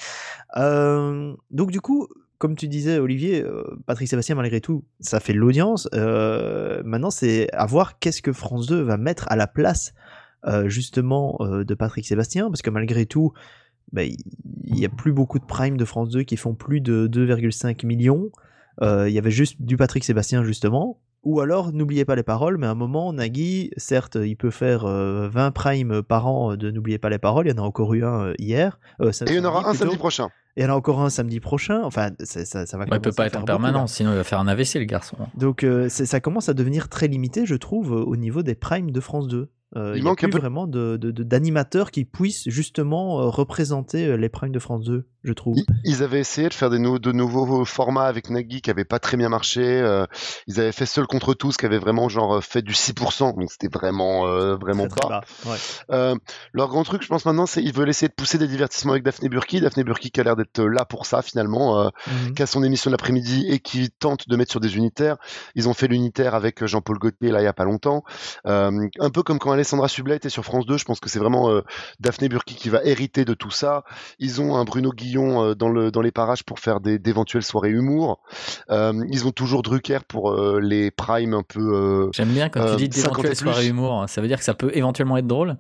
Donc, 0.55 1.71
du 1.71 1.81
coup, 1.81 2.07
comme 2.37 2.55
tu 2.55 2.67
disais, 2.67 2.99
Olivier, 2.99 3.45
Patrick 3.85 4.07
Sébastien, 4.07 4.35
malgré 4.35 4.61
tout, 4.61 4.83
ça 4.99 5.19
fait 5.19 5.33
l'audience. 5.33 5.87
Maintenant, 5.93 7.11
c'est 7.11 7.51
à 7.53 7.65
voir 7.65 7.99
qu'est-ce 7.99 8.21
que 8.21 8.33
France 8.33 8.67
2 8.67 8.81
va 8.81 8.97
mettre 8.97 9.25
à 9.29 9.35
la 9.35 9.47
place, 9.47 9.93
justement, 10.65 11.37
de 11.41 11.73
Patrick 11.73 12.05
Sébastien, 12.05 12.49
parce 12.49 12.61
que 12.61 12.69
malgré 12.69 13.05
tout, 13.05 13.33
bah, 13.91 14.03
il 14.03 14.17
n'y 14.73 14.85
a 14.85 14.89
plus 14.89 15.11
beaucoup 15.13 15.39
de 15.39 15.45
primes 15.45 15.75
de 15.75 15.83
France 15.85 16.09
2 16.09 16.23
qui 16.23 16.37
font 16.37 16.53
plus 16.55 16.79
de 16.79 17.07
2,5 17.07 17.85
millions. 17.85 18.29
Euh, 18.81 19.09
Il 19.09 19.13
y 19.13 19.17
avait 19.17 19.31
juste 19.31 19.61
du 19.61 19.75
Patrick 19.77 20.03
Sébastien, 20.05 20.43
justement. 20.43 21.01
Ou 21.23 21.41
alors, 21.41 21.73
n'oubliez 21.73 22.05
pas 22.05 22.15
les 22.15 22.23
paroles, 22.23 22.57
mais 22.57 22.67
à 22.67 22.71
un 22.71 22.75
moment, 22.75 23.11
Nagui, 23.11 23.71
certes, 23.77 24.15
il 24.21 24.35
peut 24.37 24.51
faire 24.51 24.85
euh, 24.85 25.27
20 25.29 25.51
primes 25.51 26.01
par 26.01 26.27
an 26.27 26.55
de 26.55 26.71
N'oubliez 26.71 26.97
pas 26.97 27.09
les 27.09 27.17
paroles, 27.19 27.47
il 27.47 27.49
y 27.55 27.59
en 27.59 27.61
a 27.61 27.65
encore 27.65 27.93
eu 27.93 28.05
un 28.05 28.27
euh, 28.27 28.33
hier. 28.39 28.79
euh, 29.01 29.11
Et 29.11 29.31
il 29.31 29.35
y 29.35 29.39
en 29.39 29.45
aura 29.45 29.59
un 29.59 29.63
plutôt. 29.71 29.79
samedi 29.79 29.97
prochain. 29.97 30.29
Et 30.55 30.61
il 30.61 30.63
y 30.63 30.67
en 30.67 30.73
a 30.73 30.75
encore 30.75 31.01
un 31.01 31.09
samedi 31.09 31.39
prochain. 31.39 31.81
Enfin, 31.83 32.09
ça, 32.21 32.43
ça, 32.45 32.65
ça 32.65 32.77
va 32.77 32.85
ouais, 32.85 32.89
il 32.93 33.01
peut 33.01 33.11
pas 33.11 33.27
être 33.27 33.37
en 33.37 33.43
permanence, 33.43 33.93
sinon 33.93 34.11
il 34.11 34.15
va 34.15 34.23
faire 34.23 34.39
un 34.39 34.47
AVC 34.47 34.75
le 34.79 34.85
garçon. 34.85 35.17
Donc 35.35 35.63
euh, 35.63 35.87
c'est- 35.89 36.05
ça 36.05 36.19
commence 36.21 36.47
à 36.49 36.53
devenir 36.53 36.87
très 36.89 37.07
limité, 37.07 37.45
je 37.45 37.55
trouve, 37.55 37.93
euh, 37.93 38.03
au 38.03 38.15
niveau 38.15 38.41
des 38.41 38.55
primes 38.55 38.91
de 38.91 38.99
France 38.99 39.27
2. 39.27 39.49
Euh, 39.75 39.91
Il 39.93 39.97
Il 39.99 40.01
n'y 40.01 40.07
a 40.07 40.09
manque 40.11 40.23
un 40.23 40.29
peu- 40.29 40.39
vraiment 40.39 40.65
de- 40.65 40.97
de- 40.97 41.11
de- 41.11 41.23
d'animateurs 41.23 41.91
qui 41.91 42.03
puissent 42.05 42.49
justement 42.49 43.21
euh, 43.21 43.25
représenter 43.27 44.07
euh, 44.07 44.15
les 44.17 44.27
primes 44.29 44.51
de 44.51 44.57
France 44.57 44.83
2, 44.83 45.05
je 45.23 45.33
trouve. 45.33 45.57
Ils, 45.57 45.65
ils 45.83 46.01
avaient 46.03 46.19
essayé 46.19 46.49
de 46.49 46.53
faire 46.55 46.71
des 46.71 46.79
de 46.79 47.11
nouveaux 47.11 47.65
formats 47.65 48.05
avec 48.05 48.31
Nagui 48.31 48.61
qui 48.61 48.69
n'avaient 48.71 48.83
pas 48.83 48.97
très 48.97 49.15
bien 49.15 49.29
marché. 49.29 49.61
euh, 49.63 50.05
ils 50.47 50.59
avaient 50.59 50.71
fait 50.71 50.87
Seul 50.87 51.05
contre 51.05 51.35
tous 51.35 51.55
qui 51.57 51.67
avait 51.67 51.77
vraiment 51.77 52.09
genre 52.09 52.43
fait 52.43 52.63
du 52.63 52.73
6%, 52.73 53.35
donc 53.39 53.51
c'était 53.51 53.67
vraiment 53.67 54.25
vraiment 54.55 54.87
ouais. 55.45 55.57
Euh, 55.91 56.15
leur 56.53 56.69
grand 56.69 56.83
truc, 56.83 57.03
je 57.03 57.07
pense 57.07 57.25
maintenant, 57.25 57.45
c'est 57.45 57.61
ils 57.61 57.73
veulent 57.73 57.89
essayer 57.89 58.07
de 58.07 58.13
pousser 58.13 58.39
des 58.39 58.47
divertissements 58.47 58.93
avec 58.93 59.03
Daphné 59.03 59.29
Burki. 59.29 59.61
Daphné 59.61 59.83
Burki 59.83 60.09
qui 60.09 60.19
a 60.19 60.23
l'air 60.23 60.35
d'être 60.35 60.63
là 60.63 60.83
pour 60.85 61.05
ça 61.05 61.21
finalement, 61.21 61.91
Mhm. 62.07 62.33
qui 62.33 62.41
a 62.41 62.47
son 62.47 62.63
émission 62.63 62.89
de 62.89 62.93
l'après-midi 62.93 63.45
et 63.49 63.59
qui 63.59 63.91
tente 63.91 64.27
de 64.27 64.35
mettre 64.35 64.49
sur 64.51 64.59
des 64.61 64.77
unitaires. 64.77 65.17
Ils 65.53 65.69
ont 65.69 65.73
fait 65.75 65.87
l'unitaire 65.87 66.33
avec 66.33 66.65
Jean-Paul 66.65 66.97
Gaultier 66.97 67.29
là 67.31 67.41
il 67.41 67.43
y 67.43 67.47
a 67.47 67.53
pas 67.53 67.65
longtemps. 67.65 68.03
Un 68.45 69.09
peu 69.13 69.21
comme 69.21 69.37
quand 69.37 69.58
Alessandra 69.59 69.87
Sublet 69.87 70.15
était 70.15 70.29
sur 70.29 70.43
France 70.43 70.65
2, 70.65 70.77
je 70.77 70.85
pense 70.85 70.99
que 70.99 71.09
c'est 71.09 71.19
vraiment 71.19 71.49
euh, 71.49 71.61
Daphné 71.99 72.29
Burki 72.29 72.55
qui 72.55 72.69
va 72.69 72.83
hériter 72.83 73.25
de 73.25 73.33
tout 73.33 73.51
ça. 73.51 73.83
Ils 74.17 74.41
ont 74.41 74.55
un 74.55 74.63
Bruno 74.63 74.91
Guillon 74.91 75.43
euh, 75.43 75.55
dans, 75.55 75.69
le, 75.69 75.91
dans 75.91 76.01
les 76.01 76.11
parages 76.11 76.43
pour 76.43 76.59
faire 76.59 76.79
d'éventuelles 76.79 77.43
soirées 77.43 77.69
humour. 77.69 78.21
Euh, 78.69 78.93
ils 79.11 79.27
ont 79.27 79.31
toujours 79.31 79.61
Drucker 79.61 79.99
pour 80.07 80.35
les 80.59 80.91
primes 80.91 81.33
un 81.33 81.43
peu... 81.43 82.09
J'aime 82.13 82.29
bien 82.29 82.49
quand 82.49 82.75
tu 82.75 82.87
dis 82.87 82.99
50 82.99 83.19
et 83.19 83.21
d'éventuelles 83.21 83.35
soirées 83.35 83.67
humour, 83.67 84.05
ça 84.07 84.21
veut 84.21 84.27
dire 84.27 84.37
que 84.37 84.43
ça 84.43 84.53
peut 84.53 84.71
éventuellement 84.73 85.17
être 85.17 85.27
drôle. 85.27 85.57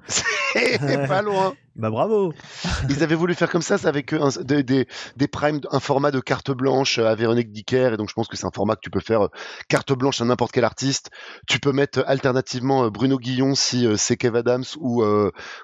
pas 1.07 1.21
loin 1.21 1.53
Bah 1.79 1.89
bravo 1.89 2.33
Ils 2.89 3.03
avaient 3.03 3.15
voulu 3.15 3.33
faire 3.35 3.49
comme 3.49 3.61
ça, 3.61 3.77
c'est 3.77 3.87
avec 3.87 4.11
euh, 4.13 4.21
un- 4.21 4.43
des, 4.43 4.63
des, 4.63 5.27
primes, 5.27 5.61
un 5.71 5.79
format 5.79 6.11
de 6.11 6.19
carte 6.19 6.51
blanche 6.51 6.99
euh, 6.99 7.07
à 7.07 7.15
Véronique 7.15 7.51
Dicker, 7.53 7.93
et 7.93 7.97
donc 7.97 8.09
je 8.09 8.13
pense 8.13 8.27
que 8.27 8.35
c'est 8.35 8.45
un 8.45 8.51
format 8.51 8.75
que 8.75 8.81
tu 8.81 8.89
peux 8.89 8.99
faire 8.99 9.25
euh, 9.25 9.29
carte 9.69 9.93
blanche 9.93 10.19
à 10.19 10.25
n'importe 10.25 10.51
quel 10.51 10.65
artiste. 10.65 11.09
Tu 11.47 11.59
peux 11.59 11.71
mettre 11.71 12.03
alternativement 12.05 12.89
Bruno 12.89 13.17
Guillon 13.17 13.55
si 13.55 13.87
c'est 13.97 14.17
Kev 14.17 14.37
Adams 14.37 14.65
ou, 14.77 15.03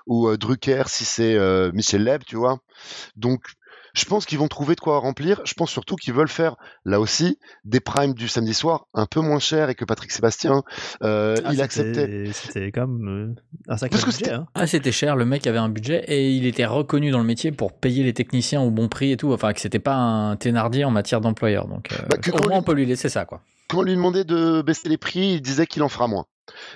ou 0.08 0.38
Drucker 0.38 0.84
si 0.88 1.04
c'est 1.06 1.38
Michel 1.74 2.04
Leb, 2.04 2.24
tu 2.26 2.36
vois. 2.38 2.60
Donc 3.16 3.42
je 3.96 4.06
pense 4.06 4.26
qu'ils 4.26 4.38
vont 4.38 4.48
trouver 4.48 4.76
de 4.76 4.80
quoi 4.80 5.00
remplir. 5.00 5.42
Je 5.46 5.54
pense 5.54 5.72
surtout 5.72 5.96
qu'ils 5.96 6.14
veulent 6.14 6.28
faire, 6.28 6.56
là 6.86 7.00
aussi, 7.00 7.40
des 7.64 7.80
primes 7.80 8.14
du 8.14 8.28
samedi 8.28 8.54
soir 8.54 8.88
un 8.94 9.06
peu 9.06 9.22
moins 9.22 9.40
cher 9.40 9.70
et 9.70 9.76
que 9.76 9.86
Patrick 9.86 10.12
Sébastien, 10.12 10.64
euh, 11.04 11.36
Ah, 11.38 11.42
il 11.46 11.52
c'était- 11.52 11.62
acceptait. 11.64 12.30
C'était 12.34 12.72
quand 12.72 12.88
même 12.88 13.08
euh, 13.08 13.36
un 13.68 13.78
sacré 13.78 13.90
Parce 13.92 14.04
que 14.04 14.10
budget. 14.10 14.26
c'était- 14.26 14.32
hein. 14.36 14.48
Ah, 14.54 14.68
c'était 14.68 14.92
cher, 14.92 15.16
le 15.16 15.26
mec 15.26 15.48
avait 15.48 15.58
un 15.58 15.70
budget 15.70 16.04
et 16.08 16.32
il 16.32 16.46
était 16.46 16.66
reconnu 16.66 17.12
dans 17.12 17.20
le 17.20 17.26
métier 17.26 17.52
pour 17.52 17.74
payer 17.74 18.04
les 18.04 18.14
techniciens 18.14 18.62
au 18.62 18.70
bon 18.72 18.88
prix 18.88 19.12
et 19.12 19.18
tout. 19.18 19.32
Enfin, 19.34 19.54
que 19.54 19.62
c'était 19.62 19.80
pas 19.80 19.96
un 19.96 20.36
thénardier 20.36 20.84
en 20.86 20.92
matière 20.92 21.22
d'employeur. 21.22 21.68
Donc, 21.68 21.90
euh, 21.94 21.98
Bah, 22.10 22.18
que 22.18 22.32
au 22.32 22.36
moins, 22.38 22.48
lui- 22.50 22.56
on 22.58 22.64
peut 22.64 22.74
lui 22.74 22.86
laisser 22.86 23.10
ça, 23.10 23.26
quoi. 23.26 23.42
Quand 23.70 23.80
on 23.80 23.82
lui 23.84 23.96
demandait 23.96 24.24
de 24.26 24.62
baisser 24.62 24.90
les 24.90 24.98
prix, 24.98 25.34
il 25.36 25.42
disait 25.42 25.66
qu'il 25.66 25.82
en 25.84 25.90
fera 25.90 26.08
moins. 26.08 26.26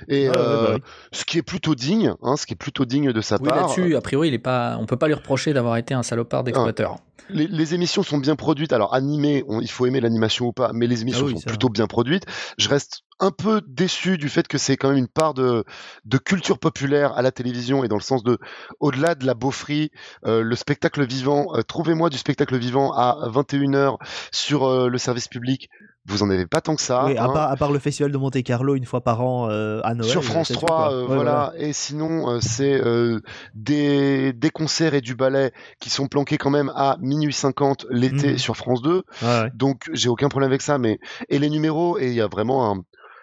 Et 0.08 0.28
euh, 0.30 0.64
bah 0.64 0.72
oui. 0.76 0.82
ce 1.12 1.26
qui 1.26 1.38
est 1.38 1.44
plutôt 1.44 1.76
digne, 1.76 2.14
hein, 2.24 2.36
ce 2.38 2.46
qui 2.46 2.54
est 2.54 2.58
plutôt 2.58 2.86
digne 2.86 3.12
de 3.12 3.22
sa 3.22 3.38
Oui, 3.40 3.48
part. 3.48 3.56
là-dessus, 3.56 3.96
a 3.96 4.02
priori, 4.02 4.30
il 4.30 4.34
est 4.34 4.40
pas, 4.40 4.78
on 4.80 4.86
peut 4.86 4.98
pas 4.98 5.08
lui 5.08 5.14
reprocher 5.16 5.54
d'avoir 5.54 5.78
été 5.78 5.94
un 5.94 6.04
salopard 6.04 6.44
d'exploiteur. 6.44 6.98
Les, 7.32 7.46
les 7.46 7.76
émissions 7.76 8.02
sont 8.02 8.18
bien 8.18 8.36
produites. 8.36 8.74
Alors 8.74 8.96
animées, 8.96 9.44
on- 9.48 9.62
il 9.62 9.70
faut 9.70 9.86
aimer 9.86 10.00
l'animation 10.02 10.48
ou 10.48 10.52
pas, 10.52 10.72
mais 10.74 10.88
les 10.88 11.04
émissions 11.04 11.26
Ah 11.30 11.32
oui, 11.34 11.40
sont 11.40 11.48
plutôt 11.48 11.70
bien 11.70 11.86
produites. 11.86 12.24
Je 12.58 12.68
reste 12.70 13.02
un 13.20 13.30
peu 13.30 13.62
déçu 13.68 14.18
du 14.18 14.30
fait 14.30 14.48
que 14.48 14.58
c'est 14.58 14.78
quand 14.78 14.90
même 14.90 14.98
une 14.98 15.08
part 15.08 15.36
de, 15.36 15.64
de 16.06 16.18
culture 16.18 16.58
populaire 16.58 17.16
à 17.18 17.22
la 17.22 17.32
télévision 17.32 17.84
et 17.84 17.88
dans 17.88 17.98
le 17.98 18.02
sens 18.02 18.24
de, 18.24 18.40
au-delà 18.80 19.14
de 19.14 19.28
la 19.28 19.36
beaufrie, 19.36 19.92
euh, 20.26 20.42
le 20.42 20.56
spectacle 20.56 21.06
vivant, 21.06 21.48
euh, 21.56 21.62
trouvez-moi 21.62 22.10
du 22.10 22.18
spectacle 22.18 22.58
vivant 22.58 22.94
à 22.94 23.18
21h 23.30 23.98
sur 24.32 24.64
euh, 24.68 24.88
le 24.90 24.98
service 24.98 25.28
public. 25.28 25.70
Vous 26.10 26.24
en 26.24 26.30
avez 26.30 26.46
pas 26.48 26.60
tant 26.60 26.76
que 26.76 26.82
ça. 26.82 27.06
Oui, 27.06 27.16
à, 27.18 27.24
hein. 27.26 27.34
part, 27.34 27.52
à 27.52 27.56
part 27.56 27.72
le 27.72 27.80
festival 27.80 28.12
de 28.12 28.18
Monte 28.18 28.42
Carlo 28.44 28.76
une 28.76 28.86
fois 28.86 29.02
par 29.02 29.22
an 29.22 29.48
euh, 29.50 29.80
à 29.84 29.94
Noël. 29.94 30.10
sur 30.10 30.24
France 30.24 30.48
c'est 30.50 30.56
tout, 30.56 30.66
3, 30.66 30.76
quoi. 30.76 30.92
euh, 30.94 31.08
Ouais, 31.08 31.16
voilà. 31.16 31.54
Et 31.58 31.72
sinon, 31.72 32.30
euh, 32.32 32.40
c'est 32.42 32.82
des, 33.56 34.34
des 34.34 34.50
concerts 34.50 34.94
et 34.94 35.02
du 35.02 35.16
ballet 35.16 35.52
qui 35.80 35.90
sont 35.90 36.08
planqués 36.08 36.38
quand 36.38 36.50
même 36.50 36.72
à 36.76 36.98
minuit 37.00 37.34
50 37.34 37.86
l'été 37.90 38.32
Mhm. 38.34 38.38
sur 38.38 38.58
France 38.58 38.82
2. 38.82 38.96
Ouais, 38.96 39.04
ouais. 39.28 39.52
Donc, 39.54 39.90
j'ai 39.94 40.10
aucun 40.10 40.30
problème 40.30 40.50
avec 40.50 40.62
ça. 40.62 40.78
Mais 40.78 41.00
et 41.30 41.40
les 41.40 41.50
numéros, 41.50 41.98
et 42.00 42.08
il 42.08 42.14
y 42.14 42.22
a 42.22 42.28
vraiment 42.28 42.72
un. 42.72 42.82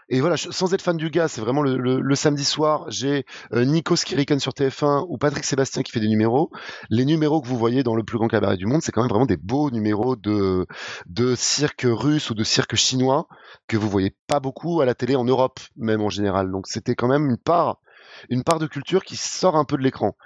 Et 0.08 0.20
voilà, 0.20 0.36
sans 0.36 0.72
être 0.72 0.82
fan 0.82 0.96
du 0.96 1.10
gars, 1.10 1.26
c'est 1.26 1.40
vraiment 1.40 1.62
le, 1.62 2.14
samedi 2.14 2.44
soir, 2.44 2.84
j'ai 2.88 3.26
euh, 3.52 3.80
Skiriken 3.96 4.38
sur 4.38 4.52
TF1 4.52 5.04
ou 5.08 5.18
Patrick 5.18 5.44
Sébastien 5.44 5.82
qui 5.82 5.90
fait 5.90 5.98
des 6.00 6.08
numéros. 6.08 6.50
Les 6.90 7.04
numéros 7.04 7.40
que 7.40 7.48
vous 7.48 7.58
voyez 7.58 7.82
dans 7.82 7.96
le 7.96 8.04
plus 8.04 8.16
grand 8.16 8.28
cabaret 8.28 8.56
du 8.56 8.66
monde, 8.66 8.82
c'est 8.82 8.92
quand 8.92 9.02
même 9.02 9.10
vraiment 9.10 9.26
des 9.26 9.36
beaux 9.36 9.70
numéros 9.72 10.14
de, 10.14 10.66
de 11.06 11.34
cirque 11.34 11.86
russe 11.88 12.30
ou 12.30 12.34
de 12.34 12.44
cirque 12.44 12.76
chinois 12.76 13.26
que 13.66 13.76
vous 13.76 13.88
voyez 13.88 14.14
pas 14.28 14.38
beaucoup 14.38 14.80
à 14.80 14.84
la 14.84 14.94
télé 14.94 15.16
en 15.16 15.24
Europe, 15.24 15.58
même 15.76 16.02
en 16.02 16.10
général. 16.10 16.52
Donc 16.52 16.68
c'était 16.68 16.94
quand 16.94 17.08
même 17.08 17.28
une 17.28 17.38
part, 17.38 17.80
une 18.28 18.44
part 18.44 18.60
de 18.60 18.66
culture 18.68 19.02
qui 19.02 19.16
sort 19.16 19.56
un 19.56 19.64
peu 19.64 19.76
de 19.76 19.82
l'écran. 19.82 20.16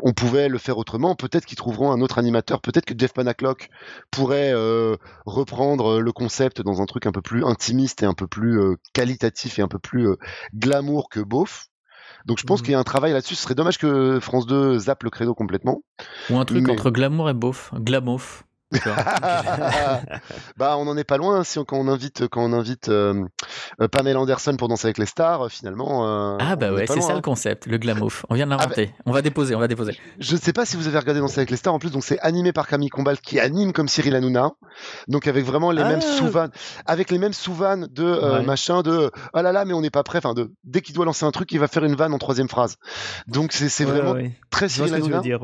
On 0.00 0.12
pouvait 0.12 0.48
le 0.48 0.58
faire 0.58 0.78
autrement. 0.78 1.14
Peut-être 1.14 1.46
qu'ils 1.46 1.56
trouveront 1.56 1.92
un 1.92 2.00
autre 2.00 2.18
animateur. 2.18 2.60
Peut-être 2.60 2.84
que 2.84 2.94
Jeff 2.96 3.12
Panaclock 3.12 3.68
pourrait 4.10 4.52
euh, 4.52 4.96
reprendre 5.26 5.92
euh, 5.98 6.00
le 6.00 6.12
concept 6.12 6.60
dans 6.60 6.82
un 6.82 6.86
truc 6.86 7.06
un 7.06 7.12
peu 7.12 7.22
plus 7.22 7.44
intimiste 7.44 8.02
et 8.02 8.06
un 8.06 8.14
peu 8.14 8.26
plus 8.26 8.58
euh, 8.60 8.76
qualitatif 8.94 9.58
et 9.58 9.62
un 9.62 9.68
peu 9.68 9.78
plus 9.78 10.08
euh, 10.08 10.16
glamour 10.54 11.08
que 11.08 11.20
beauf. 11.20 11.66
Donc 12.26 12.38
je 12.38 12.44
pense 12.44 12.60
Mhm. 12.60 12.64
qu'il 12.64 12.72
y 12.72 12.74
a 12.74 12.78
un 12.80 12.84
travail 12.84 13.12
là-dessus. 13.12 13.34
Ce 13.36 13.42
serait 13.42 13.54
dommage 13.54 13.78
que 13.78 14.18
France 14.20 14.46
2 14.46 14.78
zappe 14.78 15.02
le 15.04 15.10
credo 15.10 15.34
complètement. 15.34 15.82
Ou 16.30 16.38
un 16.38 16.44
truc 16.44 16.64
Mais- 16.64 16.72
entre 16.72 16.90
glamour 16.90 17.30
et 17.30 17.34
beauf. 17.34 17.70
Glamouf. 17.74 18.44
bah 20.56 20.76
on 20.78 20.86
en 20.88 20.96
est 20.96 21.04
pas 21.04 21.16
loin 21.16 21.44
si 21.44 21.58
on- 21.58 21.64
quand 21.64 21.76
on 21.76 21.88
invite 21.88 22.28
quand 22.28 22.42
on 22.42 22.52
invite 22.52 22.88
euh, 22.88 23.24
euh, 23.80 23.88
Pamela 23.88 24.20
Anderson 24.20 24.56
pour 24.56 24.68
danser 24.68 24.86
avec 24.86 24.98
les 24.98 25.06
stars 25.06 25.46
euh, 25.46 25.48
finalement 25.48 26.06
euh, 26.06 26.36
ah 26.40 26.56
bah 26.56 26.68
on 26.70 26.74
ouais, 26.76 26.86
c'est 26.86 27.00
ça 27.00 27.12
hein. 27.12 27.16
le 27.16 27.20
concept, 27.22 27.66
le 27.66 27.78
glamouf. 27.78 28.24
On 28.28 28.34
vient 28.34 28.46
de 28.46 28.50
bah 28.50 28.56
l'inventer. 28.58 28.92
On 29.06 29.12
va 29.12 29.22
déposer, 29.22 29.54
on 29.54 29.58
va 29.60 29.68
déposer. 29.68 29.96
Je 30.18 30.34
ne 30.34 30.40
sais 30.40 30.52
pas 30.52 30.64
si 30.64 30.76
vous 30.76 30.86
avez 30.88 30.98
regardé 30.98 31.20
Danser 31.20 31.38
avec 31.40 31.50
les 31.50 31.56
stars 31.56 31.74
en 31.74 31.78
plus 31.78 31.90
donc 31.90 32.04
c'est 32.04 32.18
animé 32.20 32.52
par 32.52 32.66
Camille 32.66 32.88
Combal 32.90 33.18
qui 33.20 33.38
anime 33.40 33.72
comme 33.72 33.88
Cyril 33.88 34.14
Hanouna 34.14 34.50
donc 35.08 35.26
avec 35.26 35.44
vraiment 35.44 35.70
les 35.70 35.82
Ah. 35.82 35.88
mêmes 35.88 36.00
sous-vannes 36.00 36.50
avec 36.86 37.10
les 37.10 37.18
mêmes 37.18 37.32
sous-vannes 37.32 37.88
de 37.90 38.04
euh, 38.04 38.38
Ouais. 38.38 38.44
machin 38.44 38.82
de 38.82 39.10
ah 39.34 39.42
là 39.42 39.52
là 39.52 39.64
mais 39.64 39.74
on 39.74 39.80
n'est 39.80 39.90
pas 39.90 40.02
prêt 40.02 40.18
enfin 40.18 40.32
de 40.34 40.52
dès 40.64 40.80
qu'il 40.80 40.94
doit 40.94 41.04
lancer 41.04 41.24
un 41.26 41.30
truc 41.30 41.50
il 41.52 41.58
va 41.58 41.68
faire 41.68 41.84
une 41.84 41.94
vanne 41.96 42.14
en 42.14 42.18
troisième 42.18 42.48
phrase 42.48 42.76
donc 43.26 43.52
c'est 43.52 43.84
Ouais, 43.84 43.90
vraiment 43.90 44.12
ouais. 44.12 44.32
très 44.50 44.68
Cyril 44.68 44.94
Hanouna 44.94 45.20
dire, 45.20 45.40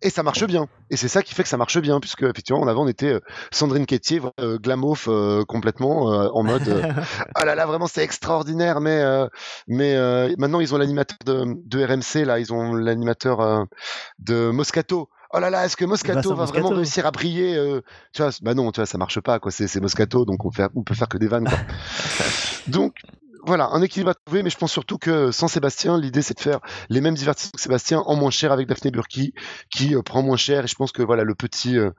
et 0.00 0.10
ça 0.10 0.22
marche 0.22 0.44
bien. 0.44 0.66
Et 0.90 0.96
c'est 0.96 1.08
ça 1.08 1.22
qui 1.22 1.34
fait 1.34 1.42
que 1.42 1.48
ça 1.48 1.56
marche 1.56 1.78
bien, 1.80 2.00
puisque 2.00 2.22
effectivement, 2.22 2.60
en 2.60 2.68
avant, 2.72 2.84
on 2.84 2.88
était 2.88 3.14
euh, 3.14 3.20
Sandrine 3.50 3.86
Quétier, 3.86 4.20
euh, 4.40 4.58
glamouf 4.58 5.06
euh, 5.08 5.44
complètement, 5.44 6.06
en 6.06 6.42
mode 6.42 6.62
ah 7.34 7.44
là 7.44 7.54
là, 7.54 7.66
vraiment 7.66 7.86
c'est 7.86 8.02
extraordinaire. 8.02 8.80
Mais 8.80 9.02
mais 9.68 9.96
maintenant, 10.36 10.60
ils 10.60 10.74
ont 10.74 10.78
l'animateur 10.78 11.18
de, 11.24 11.44
de 11.64 11.84
RMC 11.84 12.26
là, 12.26 12.38
ils 12.38 12.52
ont 12.52 12.74
l'animateur 12.74 13.66
de 14.18 14.50
Moscato. 14.50 15.08
Oh 15.34 15.38
là 15.38 15.48
là, 15.48 15.64
est-ce 15.64 15.78
que 15.78 15.86
Moscato 15.86 16.16
Vincent 16.16 16.34
va 16.34 16.44
vraiment 16.44 16.68
réussir 16.68 17.06
à 17.06 17.10
briller 17.10 17.56
euh, 17.56 17.80
Tu 18.12 18.20
vois, 18.20 18.30
bah 18.42 18.52
non, 18.52 18.70
tu 18.70 18.80
vois, 18.80 18.86
ça 18.86 18.98
marche 18.98 19.18
pas 19.20 19.38
quoi. 19.38 19.50
C'est 19.50 19.66
c'est 19.66 19.80
Moscato, 19.80 20.26
donc 20.26 20.44
on, 20.44 20.50
fait, 20.50 20.68
on 20.74 20.82
peut 20.82 20.94
faire 20.94 21.08
que 21.08 21.16
des 21.16 21.26
vannes. 21.26 21.48
Quoi. 21.48 21.58
donc 22.66 22.96
voilà, 23.44 23.68
un 23.72 23.82
équilibre 23.82 24.10
à 24.10 24.14
trouver, 24.14 24.42
mais 24.42 24.50
je 24.50 24.56
pense 24.56 24.72
surtout 24.72 24.98
que 24.98 25.30
sans 25.30 25.48
Sébastien, 25.48 25.98
l'idée 25.98 26.22
c'est 26.22 26.34
de 26.34 26.40
faire 26.40 26.60
les 26.88 27.00
mêmes 27.00 27.14
divertissements 27.14 27.52
que 27.56 27.60
Sébastien 27.60 28.00
en 28.00 28.16
moins 28.16 28.30
cher 28.30 28.52
avec 28.52 28.68
Daphné 28.68 28.90
Burki, 28.90 29.34
qui 29.74 29.94
euh, 29.94 30.02
prend 30.02 30.22
moins 30.22 30.36
cher. 30.36 30.64
Et 30.64 30.68
je 30.68 30.74
pense 30.74 30.92
que 30.92 31.02
voilà 31.02 31.24
le 31.24 31.34
petit, 31.34 31.78
euh, 31.78 31.90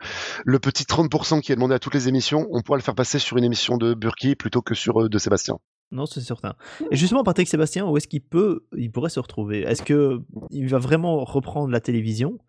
le 0.45 0.59
petit 0.59 0.83
30% 0.83 1.41
qui 1.41 1.51
est 1.51 1.55
demandé 1.55 1.75
à 1.75 1.79
toutes 1.79 1.93
les 1.93 2.07
émissions, 2.07 2.47
on 2.51 2.61
pourra 2.61 2.77
le 2.77 2.83
faire 2.83 2.95
passer 2.95 3.19
sur 3.19 3.37
une 3.37 3.43
émission 3.43 3.77
de 3.77 3.93
Burki 3.93 4.35
plutôt 4.35 4.61
que 4.61 4.75
sur 4.75 5.01
euh, 5.01 5.09
de 5.09 5.17
Sébastien. 5.17 5.57
Non, 5.91 6.07
c'est 6.07 6.21
certain. 6.21 6.55
Et 6.89 6.95
justement, 6.95 7.23
Patrick 7.23 7.47
Sébastien, 7.47 7.85
où 7.85 7.97
est-ce 7.97 8.07
qu'il 8.07 8.21
peut, 8.23 8.65
il 8.75 8.91
pourrait 8.91 9.11
se 9.11 9.19
retrouver? 9.19 9.61
Est-ce 9.61 9.83
que 9.83 10.21
il 10.49 10.67
va 10.67 10.79
vraiment 10.79 11.23
reprendre 11.23 11.69
la 11.69 11.79
télévision 11.79 12.39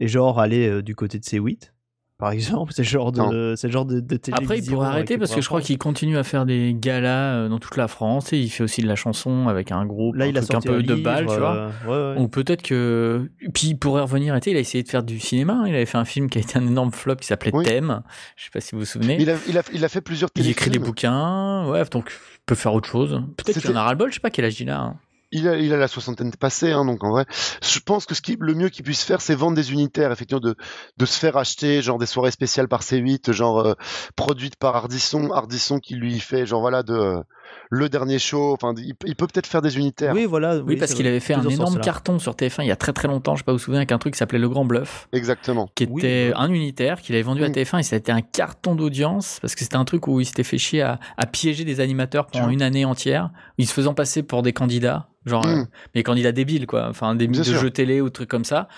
et 0.00 0.08
genre 0.08 0.40
aller 0.40 0.68
euh, 0.68 0.82
du 0.82 0.94
côté 0.94 1.18
de 1.18 1.24
C8 1.24 1.72
par 2.18 2.30
exemple 2.30 2.72
C'est 2.74 2.82
le 2.82 2.88
genre 2.88 3.12
de, 3.12 3.54
c'est 3.56 3.66
le 3.66 3.72
genre 3.72 3.84
de, 3.84 4.00
de 4.00 4.16
télévision. 4.16 4.34
Après, 4.44 4.58
il 4.58 4.64
pourrait 4.70 4.86
euh, 4.86 4.90
arrêter 4.90 5.18
parce 5.18 5.34
que 5.34 5.40
je 5.40 5.46
crois 5.46 5.60
qu'il 5.60 5.76
continue 5.78 6.16
à 6.16 6.24
faire 6.24 6.46
des 6.46 6.74
galas 6.78 7.34
euh, 7.34 7.48
dans 7.48 7.58
toute 7.58 7.76
la 7.76 7.88
France 7.88 8.32
et 8.32 8.38
il 8.38 8.48
fait 8.48 8.64
aussi 8.64 8.80
de 8.82 8.86
la 8.88 8.94
chanson 8.96 9.48
avec 9.48 9.70
un 9.72 9.84
groupe, 9.86 10.16
Là, 10.16 10.24
un 10.24 10.28
il 10.28 10.38
a 10.38 10.40
truc 10.40 10.50
un 10.50 10.54
sorti 10.54 10.68
peu 10.68 10.74
un 10.76 10.82
de 10.82 10.94
balle, 11.02 11.26
tu 11.26 11.34
vois. 11.36 11.70
ouais, 11.86 12.14
ouais. 12.14 12.14
Ou 12.20 12.28
peut-être 12.28 12.62
que. 12.62 13.28
Puis 13.52 13.68
il 13.68 13.74
pourrait 13.78 14.02
revenir 14.02 14.32
arrêter. 14.32 14.50
Il 14.52 14.56
a 14.56 14.60
essayé 14.60 14.82
de 14.82 14.88
faire 14.88 15.02
du 15.02 15.20
cinéma. 15.20 15.54
hein. 15.62 15.64
Il 15.66 15.74
avait 15.74 15.86
fait 15.86 15.98
un 15.98 16.04
film 16.04 16.30
qui 16.30 16.38
a 16.38 16.40
été 16.40 16.58
un 16.58 16.66
énorme 16.66 16.90
flop 16.92 17.16
qui 17.16 17.26
s'appelait 17.26 17.50
Oui. 17.54 17.64
Thème. 17.64 18.02
Je 18.36 18.44
sais 18.44 18.50
pas 18.52 18.60
si 18.60 18.74
vous 18.74 18.80
vous 18.80 18.84
souvenez. 18.86 19.16
Il 19.20 19.28
a, 19.30 19.36
il 19.48 19.58
a, 19.58 19.62
il 19.74 19.84
a 19.84 19.88
fait 19.88 20.00
plusieurs 20.00 20.30
Il 20.36 20.42
écrit 20.48 20.52
des 20.70 20.78
téléfilms. 20.78 20.84
bouquins. 20.86 21.68
Ouais, 21.70 21.84
donc 21.90 22.10
il 22.10 22.40
peut 22.46 22.54
faire 22.54 22.72
autre 22.74 22.88
chose. 22.88 23.20
Peut-être 23.36 23.60
qu'il 23.60 23.70
en 23.72 23.76
a 23.76 23.82
ras-le-bol. 23.82 24.08
Je 24.10 24.14
sais 24.14 24.20
pas 24.20 24.30
quel 24.30 24.44
âge 24.46 24.60
il 24.60 24.70
a. 24.70 24.80
hein. 24.80 24.96
Il 25.32 25.48
a, 25.48 25.76
la 25.76 25.88
soixantaine 25.88 26.30
passée, 26.32 26.72
hein, 26.72 26.84
donc 26.84 27.02
en 27.02 27.10
vrai, 27.10 27.26
je 27.62 27.80
pense 27.80 28.06
que 28.06 28.14
ce 28.14 28.22
qui, 28.22 28.36
le 28.38 28.54
mieux 28.54 28.68
qu'il 28.68 28.84
puisse 28.84 29.02
faire, 29.02 29.20
c'est 29.20 29.34
vendre 29.34 29.56
des 29.56 29.72
unitaires, 29.72 30.12
effectivement, 30.12 30.40
de, 30.40 30.54
de 30.96 31.06
se 31.06 31.18
faire 31.18 31.36
acheter, 31.36 31.82
genre 31.82 31.98
des 31.98 32.06
soirées 32.06 32.30
spéciales 32.30 32.68
par 32.68 32.82
C8, 32.82 33.32
genre 33.32 33.58
euh, 33.58 33.74
produites 34.14 34.56
par 34.56 34.76
Ardisson, 34.76 35.30
Ardisson 35.32 35.80
qui 35.80 35.96
lui 35.96 36.20
fait, 36.20 36.46
genre 36.46 36.60
voilà, 36.60 36.82
de 36.82 36.94
euh, 36.94 37.22
le 37.70 37.88
dernier 37.88 38.18
show. 38.18 38.52
Enfin, 38.52 38.74
il, 38.78 38.94
il 39.04 39.16
peut 39.16 39.26
peut-être 39.26 39.46
faire 39.46 39.62
des 39.62 39.76
unitaires. 39.76 40.14
Oui, 40.14 40.24
voilà. 40.26 40.58
Oui, 40.58 40.76
parce 40.76 40.94
qu'il 40.94 41.06
avait 41.06 41.20
fait 41.20 41.34
un 41.34 41.42
énorme 41.48 41.80
carton 41.80 42.18
sur 42.18 42.34
TF1 42.34 42.62
il 42.62 42.68
y 42.68 42.70
a 42.70 42.76
très 42.76 42.92
très 42.92 43.08
longtemps. 43.08 43.34
Je 43.34 43.40
sais 43.40 43.44
pas 43.44 43.52
vous 43.52 43.58
vous 43.58 43.64
souvenez 43.64 43.78
avec 43.78 43.92
un 43.92 43.98
truc 43.98 44.14
qui 44.14 44.18
s'appelait 44.18 44.38
Le 44.38 44.48
Grand 44.48 44.64
Bluff. 44.64 45.08
Exactement. 45.12 45.68
qui 45.74 45.84
était 45.84 46.32
un 46.34 46.50
unitaire 46.50 47.00
qu'il 47.00 47.14
avait 47.14 47.22
vendu 47.22 47.44
à 47.44 47.48
Mm. 47.48 47.52
TF1 47.52 47.78
et 47.80 47.82
ça 47.82 47.96
a 47.96 47.98
été 47.98 48.12
un 48.12 48.20
carton 48.22 48.74
d'audience 48.74 49.38
parce 49.40 49.54
que 49.54 49.60
c'était 49.62 49.76
un 49.76 49.84
truc 49.84 50.06
où 50.08 50.20
il 50.20 50.24
s'était 50.26 50.42
fait 50.44 50.58
chier 50.58 50.82
à, 50.82 50.98
à 51.16 51.26
piéger 51.26 51.64
des 51.64 51.80
animateurs 51.80 52.26
pendant 52.26 52.48
une 52.48 52.62
année 52.62 52.84
entière, 52.84 53.30
ils 53.58 53.66
se 53.66 53.72
faisant 53.72 53.94
passer 53.94 54.22
pour 54.22 54.42
des 54.42 54.52
candidats, 54.52 55.08
genre 55.24 55.44
Mm. 55.46 55.60
euh, 55.60 55.64
mais 55.94 56.02
candidats 56.02 56.32
débiles 56.32 56.66
quoi, 56.66 56.86
enfin 56.88 57.14
des 57.14 57.26
Bien 57.28 57.40
de 57.40 57.46
sûr. 57.46 57.58
jeux 57.60 57.70
télé 57.70 58.00
ou 58.00 58.10
trucs 58.10 58.28
comme 58.28 58.44
ça. 58.44 58.68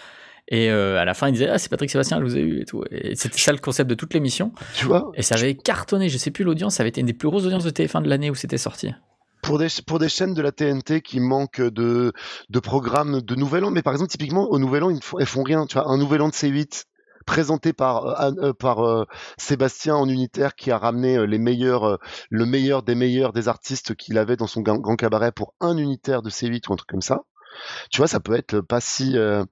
Et 0.50 0.70
euh, 0.70 0.98
à 0.98 1.04
la 1.04 1.14
fin, 1.14 1.28
il 1.28 1.32
disait 1.32 1.48
ah 1.48 1.58
c'est 1.58 1.68
Patrick 1.68 1.90
Sébastien, 1.90 2.18
je 2.20 2.24
vous 2.24 2.36
ai 2.36 2.40
eu 2.40 2.60
et 2.62 2.64
tout. 2.64 2.82
Et 2.90 3.14
c'était 3.14 3.38
ça 3.38 3.52
le 3.52 3.58
concept 3.58 3.88
de 3.88 3.94
toute 3.94 4.14
l'émission. 4.14 4.52
Tu 4.74 4.86
vois, 4.86 5.10
Et 5.14 5.22
ça 5.22 5.34
avait 5.34 5.54
cartonné. 5.54 6.08
Je 6.08 6.16
sais 6.16 6.30
plus 6.30 6.44
l'audience, 6.44 6.76
ça 6.76 6.82
avait 6.82 6.88
été 6.88 7.00
une 7.00 7.06
des 7.06 7.12
plus 7.12 7.28
grosses 7.28 7.44
audiences 7.44 7.64
de 7.64 7.70
TF1 7.70 8.02
de 8.02 8.08
l'année 8.08 8.30
où 8.30 8.34
c'était 8.34 8.58
sorti. 8.58 8.94
pour 9.42 9.58
des, 9.58 9.68
pour 9.86 9.98
des 9.98 10.08
chaînes 10.08 10.34
de 10.34 10.42
la 10.42 10.52
TNT 10.52 11.02
qui 11.02 11.20
manquent 11.20 11.60
de, 11.60 12.12
de 12.48 12.60
programmes 12.60 13.20
de 13.20 13.34
Nouvel 13.34 13.64
An, 13.64 13.70
mais 13.70 13.82
par 13.82 13.92
exemple, 13.92 14.10
typiquement, 14.10 14.48
au 14.50 14.58
Nouvel 14.58 14.84
An, 14.84 14.90
ils 14.90 14.96
ne 14.96 15.02
font, 15.02 15.18
elles 15.18 15.26
font 15.26 15.42
rien. 15.42 15.66
Tu 15.66 15.74
vois, 15.74 15.88
un 15.88 15.98
Nouvel 15.98 16.22
An 16.22 16.28
de 16.28 16.34
C8 16.34 16.84
présenté 17.26 17.74
par, 17.74 18.06
euh, 18.06 18.32
euh, 18.38 18.52
par 18.54 18.80
euh, 18.80 19.04
Sébastien 19.36 19.94
en 19.96 20.08
unitaire 20.08 20.54
qui 20.54 20.70
a 20.70 20.78
ramené 20.78 21.26
les 21.26 21.38
meilleurs, 21.38 21.84
euh, 21.84 21.96
le 22.30 22.46
meilleur 22.46 22.82
des 22.82 22.94
meilleurs 22.94 23.34
des 23.34 23.48
artistes 23.48 23.94
qu'il 23.94 24.16
avait 24.16 24.36
dans 24.36 24.46
son 24.46 24.62
grand, 24.62 24.78
grand 24.78 24.96
cabaret 24.96 25.30
pour 25.30 25.52
un 25.60 25.76
unitaire 25.76 26.22
de 26.22 26.30
C8 26.30 26.68
ou 26.68 26.72
un 26.72 26.76
truc 26.76 26.88
comme 26.88 27.02
ça. 27.02 27.20
Tu 27.90 27.98
vois, 27.98 28.08
ça 28.08 28.20
peut 28.20 28.34
être 28.34 28.60
pas 28.60 28.80
si, 28.80 29.16
euh, 29.16 29.44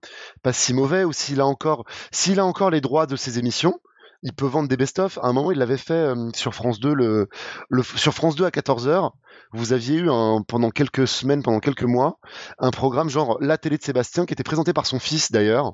pas 0.42 0.52
si 0.52 0.74
mauvais 0.74 1.04
ou 1.04 1.12
s'il 1.12 1.40
a 1.40 1.46
encore, 1.46 1.84
s'il 2.12 2.40
a 2.40 2.44
encore 2.44 2.70
les 2.70 2.80
droits 2.80 3.06
de 3.06 3.16
ses 3.16 3.38
émissions, 3.38 3.80
il 4.22 4.32
peut 4.32 4.46
vendre 4.46 4.68
des 4.68 4.76
best-of. 4.76 5.18
À 5.22 5.26
un 5.28 5.32
moment, 5.32 5.52
il 5.52 5.58
l'avait 5.58 5.76
fait 5.76 5.92
euh, 5.94 6.30
sur 6.34 6.54
France 6.54 6.80
2, 6.80 6.94
le, 6.94 7.28
le, 7.68 7.82
sur 7.82 8.14
France 8.14 8.34
2 8.36 8.44
à 8.44 8.50
14h. 8.50 9.10
Vous 9.52 9.72
aviez 9.72 9.96
eu 9.98 10.10
un, 10.10 10.42
pendant 10.46 10.70
quelques 10.70 11.06
semaines, 11.06 11.42
pendant 11.42 11.60
quelques 11.60 11.84
mois, 11.84 12.18
un 12.58 12.70
programme 12.70 13.08
genre 13.08 13.36
La 13.40 13.58
télé 13.58 13.76
de 13.78 13.82
Sébastien 13.82 14.24
qui 14.26 14.32
était 14.32 14.42
présenté 14.42 14.72
par 14.72 14.86
son 14.86 14.98
fils 14.98 15.30
d'ailleurs, 15.30 15.72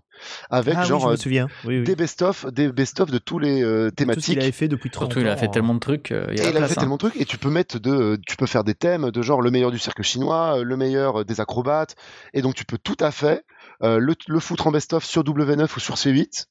avec 0.51 0.75
Ah 0.77 0.83
oui, 0.83 0.87
genre 0.89 1.01
je 1.03 1.07
me 1.07 1.13
euh, 1.13 1.17
souviens. 1.17 1.47
Oui, 1.65 1.79
oui. 1.79 1.85
des 1.85 1.97
best-of, 1.97 2.47
des 2.53 2.71
best-of 2.73 3.11
de 3.11 3.19
tous 3.19 3.39
les 3.39 3.63
euh, 3.63 3.85
Tout 3.87 3.91
ce 3.91 3.95
thématiques. 3.95 4.25
qu'il 4.25 4.41
avait 4.41 4.53
fait 4.53 4.69
depuis 4.69 4.91
30 4.91 5.13
Surtout, 5.13 5.21
il 5.25 5.29
a 5.29 5.37
fait 5.37 5.47
hein. 5.47 5.51
tellement 5.51 5.75
de 5.75 5.79
trucs. 5.81 6.11
euh, 6.13 6.27
il 6.33 6.39
y 6.39 6.41
a 6.41 6.45
Et 6.45 6.51
il 6.51 6.57
a 6.57 6.59
place, 6.59 6.73
fait 6.73 6.79
hein. 6.79 6.81
tellement 6.81 6.97
de 6.97 7.01
trucs 7.09 7.17
et 7.17 7.25
tu 7.25 7.39
peux 7.39 7.51
mettre 7.51 7.79
de, 7.79 8.19
tu 8.27 8.37
peux 8.37 8.47
faire 8.47 8.65
des 8.65 8.75
thèmes 8.75 9.11
de 9.11 9.23
genre 9.23 9.41
le 9.41 9.51
meilleur 9.51 9.71
du 9.71 9.79
cirque 9.79 10.03
chinois, 10.03 10.59
euh, 10.59 10.65
le 10.65 10.77
meilleur 10.77 11.21
euh, 11.21 11.25
des 11.25 11.41
acrobates, 11.41 11.95
et 12.35 12.43
donc 12.43 12.55
tu 12.55 12.65
peux 12.65 12.79
tout 12.79 12.97
à 13.01 13.11
fait 13.11 13.45
euh, 13.83 13.99
le, 13.99 14.15
le 14.29 14.41
foutre 14.41 14.67
en 14.67 14.71
best-of 14.73 15.05
sur 15.05 15.23
W9 15.23 15.77
ou 15.77 15.81
sur 15.81 15.95
C8. 15.95 16.47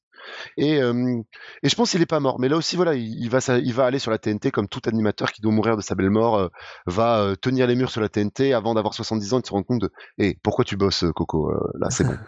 Et, 0.57 0.81
euh, 0.81 1.21
et 1.63 1.69
je 1.69 1.75
pense 1.75 1.91
qu'il 1.91 2.01
est 2.01 2.05
pas 2.05 2.19
mort. 2.19 2.39
Mais 2.39 2.49
là 2.49 2.57
aussi, 2.57 2.75
voilà, 2.75 2.93
il, 2.95 3.19
il 3.19 3.29
va, 3.29 3.41
ça- 3.41 3.57
il 3.59 3.73
va 3.73 3.85
aller 3.85 3.99
sur 3.99 4.11
la 4.11 4.17
TNT 4.17 4.51
comme 4.51 4.67
tout 4.67 4.81
animateur 4.87 5.31
qui 5.31 5.41
doit 5.41 5.51
mourir 5.51 5.77
de 5.77 5.81
sa 5.81 5.95
belle 5.95 6.09
mort 6.09 6.37
euh, 6.37 6.47
va 6.85 7.19
euh, 7.21 7.35
tenir 7.35 7.67
les 7.67 7.75
murs 7.75 7.91
sur 7.91 8.01
la 8.01 8.09
TNT 8.09 8.53
avant 8.53 8.73
d'avoir 8.73 8.93
70 8.93 9.33
ans 9.33 9.37
et 9.39 9.41
de 9.41 9.47
se 9.47 9.51
rendre 9.51 9.65
compte 9.65 9.81
de, 9.81 9.89
hé, 10.17 10.37
pourquoi 10.43 10.65
tu 10.65 10.77
bosses, 10.77 11.05
Coco 11.15 11.51
Euh, 11.51 11.57
Là, 11.79 11.89
c'est 11.89 12.03
bon. 12.05 12.15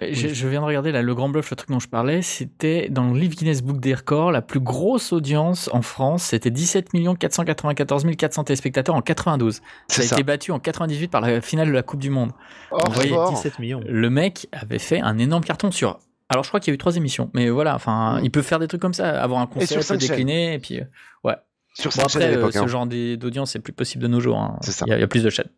Je, 0.00 0.28
je 0.28 0.48
viens 0.48 0.60
de 0.62 0.64
regarder 0.66 0.90
là, 0.90 1.02
le 1.02 1.14
Grand 1.14 1.28
Bluff, 1.28 1.50
le 1.50 1.56
truc 1.56 1.68
dont 1.68 1.78
je 1.78 1.86
parlais, 1.88 2.22
c'était 2.22 2.88
dans 2.88 3.12
le 3.12 3.20
livre 3.20 3.34
Guinness 3.36 3.62
Book 3.62 3.78
des 3.78 3.92
records, 3.92 4.32
la 4.32 4.40
plus 4.40 4.58
grosse 4.58 5.12
audience 5.12 5.68
en 5.72 5.82
France, 5.82 6.24
c'était 6.24 6.50
17 6.50 6.88
494 7.18 8.04
400 8.16 8.44
téléspectateurs 8.44 8.94
en 8.94 9.02
92. 9.02 9.60
Ça 9.88 10.02
a 10.02 10.04
ça. 10.04 10.16
été 10.16 10.22
battu 10.24 10.50
en 10.50 10.58
98 10.58 11.08
par 11.08 11.20
la 11.20 11.40
finale 11.42 11.68
de 11.68 11.72
la 11.72 11.82
Coupe 11.82 12.00
du 12.00 12.08
Monde. 12.10 12.32
Hors 12.70 12.88
Vous 12.88 12.94
voyez, 12.94 13.10
sport. 13.10 13.32
17 13.32 13.58
millions. 13.58 13.80
Le 13.86 14.08
mec 14.10 14.48
avait 14.52 14.78
fait 14.78 14.98
un 15.00 15.18
énorme 15.18 15.44
carton 15.44 15.70
sur. 15.70 15.98
Alors 16.32 16.42
je 16.44 16.48
crois 16.50 16.60
qu'il 16.60 16.70
y 16.70 16.72
a 16.72 16.74
eu 16.74 16.78
trois 16.78 16.96
émissions, 16.96 17.30
mais 17.34 17.48
voilà, 17.50 17.74
enfin, 17.74 18.18
Mm. 18.20 18.24
il 18.24 18.30
peut 18.30 18.42
faire 18.42 18.58
des 18.58 18.66
trucs 18.68 18.80
comme 18.82 18.94
ça, 18.94 19.22
avoir 19.22 19.40
un 19.40 19.46
concept 19.46 19.92
décliné, 19.94 20.54
et 20.54 20.58
puis 20.58 20.80
euh, 20.80 20.84
ouais. 21.24 21.36
Sur 21.74 21.90
Bon, 21.90 22.02
après, 22.02 22.36
euh, 22.36 22.50
ce 22.50 22.58
hein. 22.58 22.66
genre 22.66 22.86
d'audience, 22.86 23.52
c'est 23.52 23.58
plus 23.60 23.72
possible 23.72 24.02
de 24.02 24.08
nos 24.08 24.20
jours. 24.20 24.38
hein. 24.38 24.58
C'est 24.62 24.72
ça. 24.72 24.84
Il 24.86 24.90
y, 24.90 24.92
a- 24.92 24.98
il 24.98 25.00
y 25.00 25.04
a 25.04 25.08
plus 25.08 25.22
de 25.22 25.30
chaînes. 25.30 25.48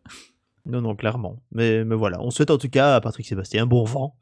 Non, 0.65 0.81
non, 0.81 0.95
clairement. 0.95 1.41
Mais, 1.51 1.85
mais 1.85 1.95
voilà, 1.95 2.21
on 2.21 2.31
souhaite 2.31 2.49
en 2.49 2.57
tout 2.57 2.69
cas 2.69 2.95
à 2.95 3.01
Patrick 3.01 3.25
Sébastien 3.27 3.63
un 3.63 3.65
bon 3.67 3.83
vent. 3.83 4.15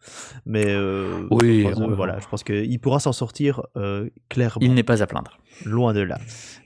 Mais 0.46 0.66
euh, 0.68 1.26
Oui, 1.32 1.64
pense, 1.64 1.80
euh, 1.80 1.88
voilà, 1.96 2.20
je 2.20 2.28
pense 2.28 2.44
qu'il 2.44 2.80
pourra 2.80 3.00
s'en 3.00 3.14
sortir 3.14 3.62
euh, 3.78 4.10
clairement. 4.30 4.60
Il 4.66 4.74
n'est 4.74 4.84
pas 4.84 5.02
à 5.02 5.08
plaindre. 5.08 5.38
Loin 5.66 5.94
de 5.94 6.02
là. 6.02 6.18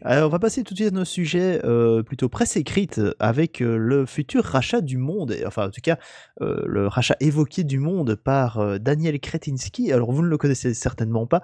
Alors, 0.02 0.28
on 0.28 0.32
va 0.32 0.40
passer 0.40 0.64
tout 0.64 0.74
de 0.74 0.80
suite 0.80 0.94
à 0.94 0.96
nos 0.96 1.06
sujets 1.06 1.62
plutôt 2.06 2.30
presse 2.30 2.56
écrite 2.58 3.02
avec 3.20 3.60
le 3.60 4.06
futur 4.06 4.44
rachat 4.44 4.82
du 4.82 4.98
monde, 4.98 5.32
et- 5.32 5.46
enfin 5.46 5.68
en 5.68 5.72
tout 5.72 5.82
cas 5.82 5.98
le 6.40 6.88
rachat 6.88 7.16
évoqué 7.20 7.64
du 7.64 7.80
monde 7.80 8.16
par 8.16 8.80
Daniel 8.80 9.20
Kretinsky. 9.20 9.92
Alors 9.92 10.12
vous 10.12 10.22
ne 10.24 10.28
le 10.28 10.38
connaissez 10.38 10.74
certainement 10.74 11.26
pas. 11.28 11.42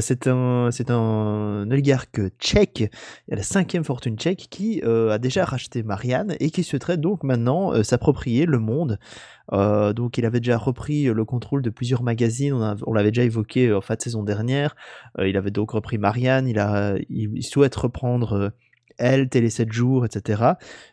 C'est 0.00 0.26
un, 0.26 0.70
c'est 0.72 0.90
un 0.90 1.70
oligarque 1.70 2.20
tchèque, 2.40 2.90
la 3.28 3.42
cinquième 3.42 3.84
fortune 3.84 4.16
tchèque 4.16 4.48
qui 4.50 4.82
euh, 4.84 5.10
a 5.10 5.18
déjà 5.18 5.44
racheté 5.44 5.84
Marianne 5.84 6.34
et 6.40 6.50
qui 6.50 6.64
souhaiterait 6.64 6.96
donc 6.96 7.22
maintenant 7.22 7.72
euh, 7.72 7.84
s'approprier 7.84 8.46
le 8.46 8.58
monde. 8.58 8.98
Euh, 9.52 9.92
donc 9.92 10.18
il 10.18 10.26
avait 10.26 10.40
déjà 10.40 10.58
repris 10.58 11.04
le 11.04 11.24
contrôle 11.24 11.62
de 11.62 11.70
plusieurs 11.70 12.02
magazines, 12.02 12.76
on, 12.84 12.92
l'avait 12.92 13.12
déjà 13.12 13.22
évoqué 13.22 13.72
en 13.72 13.80
fin 13.80 13.94
de 13.94 14.02
saison 14.02 14.24
dernière. 14.24 14.74
Il 15.24 15.36
avait 15.36 15.52
donc 15.52 15.70
repris 15.70 15.98
Marianne, 15.98 16.48
il, 16.48 17.42
souhaite 17.44 17.76
reprendre 17.76 18.52
Elle, 18.98 19.28
Télé 19.28 19.50
7 19.50 19.72
jours, 19.72 20.04
etc. 20.06 20.42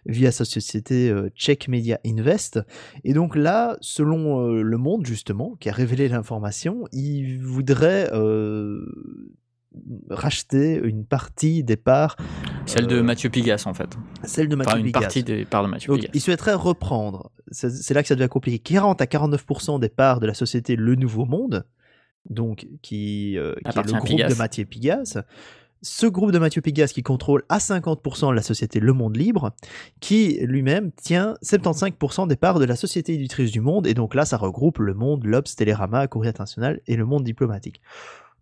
via 0.05 0.31
sa 0.31 0.45
société 0.45 1.09
euh, 1.09 1.29
Czech 1.35 1.67
Media 1.67 1.99
Invest. 2.05 2.59
Et 3.03 3.13
donc 3.13 3.35
là, 3.35 3.77
selon 3.81 4.47
euh, 4.49 4.61
Le 4.61 4.77
Monde 4.77 5.05
justement, 5.05 5.55
qui 5.59 5.69
a 5.69 5.73
révélé 5.73 6.07
l'information, 6.09 6.85
il 6.91 7.39
voudrait 7.41 8.09
euh, 8.13 8.85
racheter 10.09 10.79
une 10.83 11.05
partie 11.05 11.63
des 11.63 11.77
parts, 11.77 12.15
Celle 12.65 12.87
de 12.87 12.97
Euh, 12.97 13.03
Mathieu 13.03 13.29
Pigas, 13.29 13.63
en 13.65 13.73
fait. 13.73 13.89
celle 14.23 14.47
de 14.47 14.55
Mathieu 14.55 14.71
Enfin, 14.71 14.79
une 14.79 14.85
Pigas. 14.85 14.99
partie 15.01 15.23
des 15.23 15.45
parts 15.45 15.63
de 15.63 15.69
Mathieu 15.69 15.87
Donc, 15.89 15.99
Pigas. 16.01 16.11
il 16.13 16.21
souhaiterait 16.21 16.53
reprendre, 16.53 17.31
c'est 17.51 17.93
là 17.93 18.01
que 18.01 18.07
ça 18.07 18.15
devient 18.15 18.29
compliqué, 18.29 18.59
40 18.59 19.01
à 19.01 19.05
49% 19.05 19.79
des 19.79 19.89
parts 19.89 20.19
de 20.19 20.27
la 20.27 20.33
société 20.33 20.75
Le 20.75 20.95
Nouveau 20.95 21.25
Monde, 21.25 21.65
donc 22.29 22.67
qui, 22.81 23.37
euh, 23.37 23.53
qui 23.69 23.77
est 23.79 23.83
le 23.83 23.91
groupe 23.93 24.05
Pigas. 24.07 24.29
de 24.29 24.35
Mathieu 24.35 24.65
Pigas. 24.65 25.17
Ce 25.85 26.07
groupe 26.07 26.31
de 26.31 26.39
Mathieu 26.39 26.61
Pigas 26.61 26.91
qui 26.93 27.03
contrôle 27.03 27.43
à 27.49 27.57
50% 27.57 28.33
la 28.33 28.41
société 28.41 28.79
Le 28.79 28.93
Monde 28.93 29.17
Libre, 29.17 29.51
qui 29.99 30.39
lui-même 30.41 30.93
tient 30.93 31.35
75% 31.43 32.25
des 32.25 32.37
parts 32.37 32.57
de 32.59 32.63
la 32.63 32.77
société 32.77 33.13
éditrice 33.13 33.51
du 33.51 33.59
Monde, 33.59 33.85
et 33.85 33.93
donc 33.93 34.15
là, 34.15 34.23
ça 34.23 34.37
regroupe 34.37 34.77
Le 34.77 34.93
Monde, 34.93 35.25
l'Obs, 35.25 35.53
Télérama, 35.53 36.07
Courrier 36.07 36.29
International 36.29 36.79
et 36.87 36.95
Le 36.95 37.03
Monde 37.05 37.25
Diplomatique. 37.25 37.81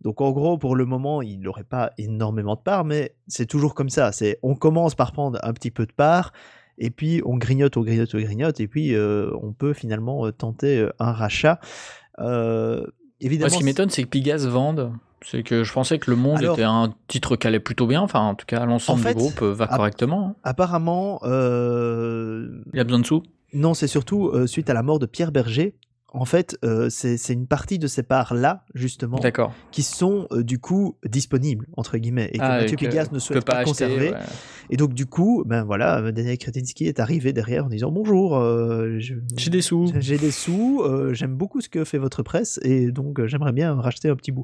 Donc 0.02 0.22
en 0.22 0.32
gros, 0.32 0.60
pour 0.60 0.76
le 0.76 0.86
moment, 0.86 1.24
il 1.24 1.40
n'aurait 1.40 1.64
pas 1.64 1.94
énormément 1.98 2.54
de 2.54 2.62
parts, 2.62 2.86
mais 2.86 3.16
c'est 3.28 3.48
toujours 3.48 3.74
comme 3.74 3.90
ça. 3.90 4.12
C'est 4.12 4.38
on 4.44 4.54
commence 4.54 4.94
par 4.94 5.12
prendre 5.12 5.40
un 5.42 5.54
petit 5.54 5.72
peu 5.72 5.88
de 5.88 5.94
parts, 5.94 6.34
et 6.78 6.92
puis 6.92 7.24
on 7.26 7.38
grignote, 7.38 7.76
on 7.76 7.82
grignote, 7.82 8.14
on 8.14 8.20
grignote, 8.20 8.60
et 8.60 8.68
puis 8.68 8.94
euh, 8.94 9.32
on 9.42 9.52
peut 9.52 9.74
finalement 9.74 10.28
euh, 10.28 10.32
tenter 10.32 10.78
euh, 10.78 10.94
un 11.00 11.12
rachat. 11.12 11.60
Euh, 12.20 12.82
Moi, 12.82 12.88
évidemment, 13.20 13.50
ce 13.50 13.58
qui 13.58 13.64
m'étonne, 13.64 13.90
c'est 13.90 14.04
que 14.04 14.10
Pigas 14.10 14.46
vende. 14.48 14.94
C'est 15.24 15.44
que 15.44 15.64
je 15.64 15.72
pensais 15.72 16.00
que 16.00 16.10
Le 16.10 16.18
Monde 16.18 16.40
Alors- 16.40 16.56
était 16.56 16.64
un 16.64 16.94
titre 17.08 17.36
qui 17.36 17.46
allait 17.48 17.60
plutôt 17.60 17.86
bien. 17.88 18.02
Enfin, 18.02 18.22
en 18.22 18.36
tout 18.36 18.46
cas, 18.48 18.66
l'ensemble 18.66 19.02
En 19.02 19.04
fait, 19.04 19.14
du 19.14 19.20
groupe 19.20 19.42
euh, 19.44 19.54
va 19.54 19.68
correctement. 19.68 20.36
apparemment, 20.44 21.20
euh, 21.24 22.62
Il 22.74 22.80
a 22.80 22.84
besoin 22.84 23.00
de 23.00 23.06
sous. 23.06 23.24
non, 23.54 23.74
c'est 23.74 23.88
surtout 23.88 24.28
euh, 24.30 24.48
suite 24.48 24.70
à 24.70 24.74
la 24.74 24.84
mort 24.84 25.00
de 25.00 25.06
Pierre 25.06 25.32
Berger. 25.32 25.76
En 26.14 26.26
fait, 26.26 26.58
euh, 26.66 26.90
c'est 26.90 27.16
c'est 27.16 27.32
une 27.32 27.48
partie 27.48 27.80
de 27.80 27.88
ces 27.88 28.04
parts-là, 28.04 28.66
justement, 28.74 29.18
D'accord. 29.20 29.54
qui 29.72 29.82
sont 29.82 30.28
du 30.34 30.60
coup 30.60 30.98
disponibles, 31.08 31.68
entre 31.78 31.98
guillemets, 31.98 32.30
et 32.34 32.38
que 32.38 32.44
Ah, 32.44 32.60
Mathieu 32.60 32.76
Pigas 32.76 33.08
ne 33.14 33.20
souhaite 33.20 33.46
pas 33.46 33.54
pas, 33.54 33.58
acheter, 33.60 33.70
conserver. 33.86 34.10
ouais. 34.12 34.18
Et 34.72 34.76
donc, 34.76 34.94
du 34.94 35.06
coup, 35.06 35.44
ben 35.46 35.64
voilà, 35.64 36.12
Daniel 36.12 36.38
Kretinsky 36.38 36.86
est 36.86 37.00
arrivé 37.00 37.32
derrière 37.32 37.64
en 37.66 37.70
disant 37.70 37.92
Bonjour, 37.92 38.38
euh, 38.38 38.98
je- 39.00 39.14
J'ai 39.38 39.50
des 39.52 39.62
sous. 39.62 39.90
j'ai 40.00 40.18
des 40.18 40.32
sous, 40.32 40.82
euh, 40.84 41.14
j'aime 41.14 41.36
beaucoup 41.36 41.62
ce 41.62 41.70
que 41.70 41.86
fait 41.86 41.98
votre 41.98 42.24
presse, 42.24 42.60
et 42.64 42.92
donc 42.92 43.18
euh, 43.22 43.28
j'aimerais 43.28 43.54
bien 43.54 43.74
racheter 43.76 44.10
un 44.10 44.16
petit 44.18 44.34
bout. 44.34 44.44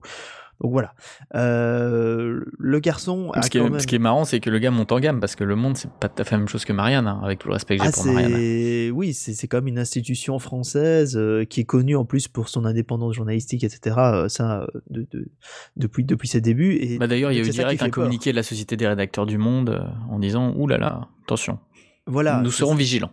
Donc 0.61 0.71
voilà. 0.71 0.93
Euh, 1.35 2.41
le 2.57 2.79
garçon 2.79 3.31
a 3.33 3.41
Ce 3.43 3.49
qui, 3.49 3.59
quand 3.59 3.65
est, 3.65 3.69
même... 3.69 3.79
ce 3.79 3.87
qui 3.87 3.95
est 3.95 3.99
marrant, 3.99 4.25
c'est 4.25 4.39
que 4.39 4.49
le 4.49 4.59
gars 4.59 4.71
monte 4.71 4.91
en 4.91 4.99
gamme 4.99 5.19
parce 5.19 5.35
que 5.35 5.43
Le 5.43 5.55
Monde, 5.55 5.77
c'est 5.77 5.89
pas 5.91 6.09
tout 6.09 6.21
à 6.21 6.25
fait 6.25 6.31
la 6.31 6.39
même 6.39 6.47
chose 6.47 6.65
que 6.65 6.73
Marianne, 6.73 7.07
hein, 7.07 7.19
avec 7.23 7.39
tout 7.39 7.47
le 7.47 7.53
respect 7.53 7.77
que 7.77 7.83
j'ai 7.83 7.89
Ah, 7.89 7.91
pour 7.93 8.05
Marianne. 8.05 8.91
oui, 8.91 9.13
c'est 9.13 9.47
comme 9.47 9.67
une 9.67 9.77
institution 9.79 10.39
française 10.39 11.15
euh, 11.17 11.45
qui 11.45 11.61
est 11.61 11.65
connue 11.65 11.95
en 11.95 12.05
plus 12.05 12.27
pour 12.27 12.49
son 12.49 12.65
indépendance 12.65 13.13
journalistique, 13.15 13.63
etc. 13.63 13.95
euh, 13.97 14.29
ça, 14.29 14.65
de- 14.89 15.07
de- 15.11 15.27
depuis 15.75 16.03
depuis 16.03 16.27
ses 16.27 16.41
débuts. 16.41 16.77
Et 16.81 16.97
Bah 16.97 17.07
D'ailleurs, 17.07 17.31
il 17.31 17.37
y 17.37 17.41
a 17.41 17.43
eu 17.43 17.49
direct 17.49 17.81
un 17.81 17.85
peur. 17.85 18.03
communiqué 18.03 18.31
de 18.31 18.35
la 18.35 18.43
Société 18.43 18.75
des 18.77 18.87
rédacteurs 18.87 19.25
du 19.25 19.37
Monde 19.37 19.85
en 20.09 20.19
disant 20.19 20.53
Ouh 20.57 20.67
là 20.67 20.77
là, 20.77 21.07
attention, 21.25 21.59
Voilà, 22.07 22.41
nous 22.41 22.51
serons 22.51 22.73
vigilants. 22.75 23.11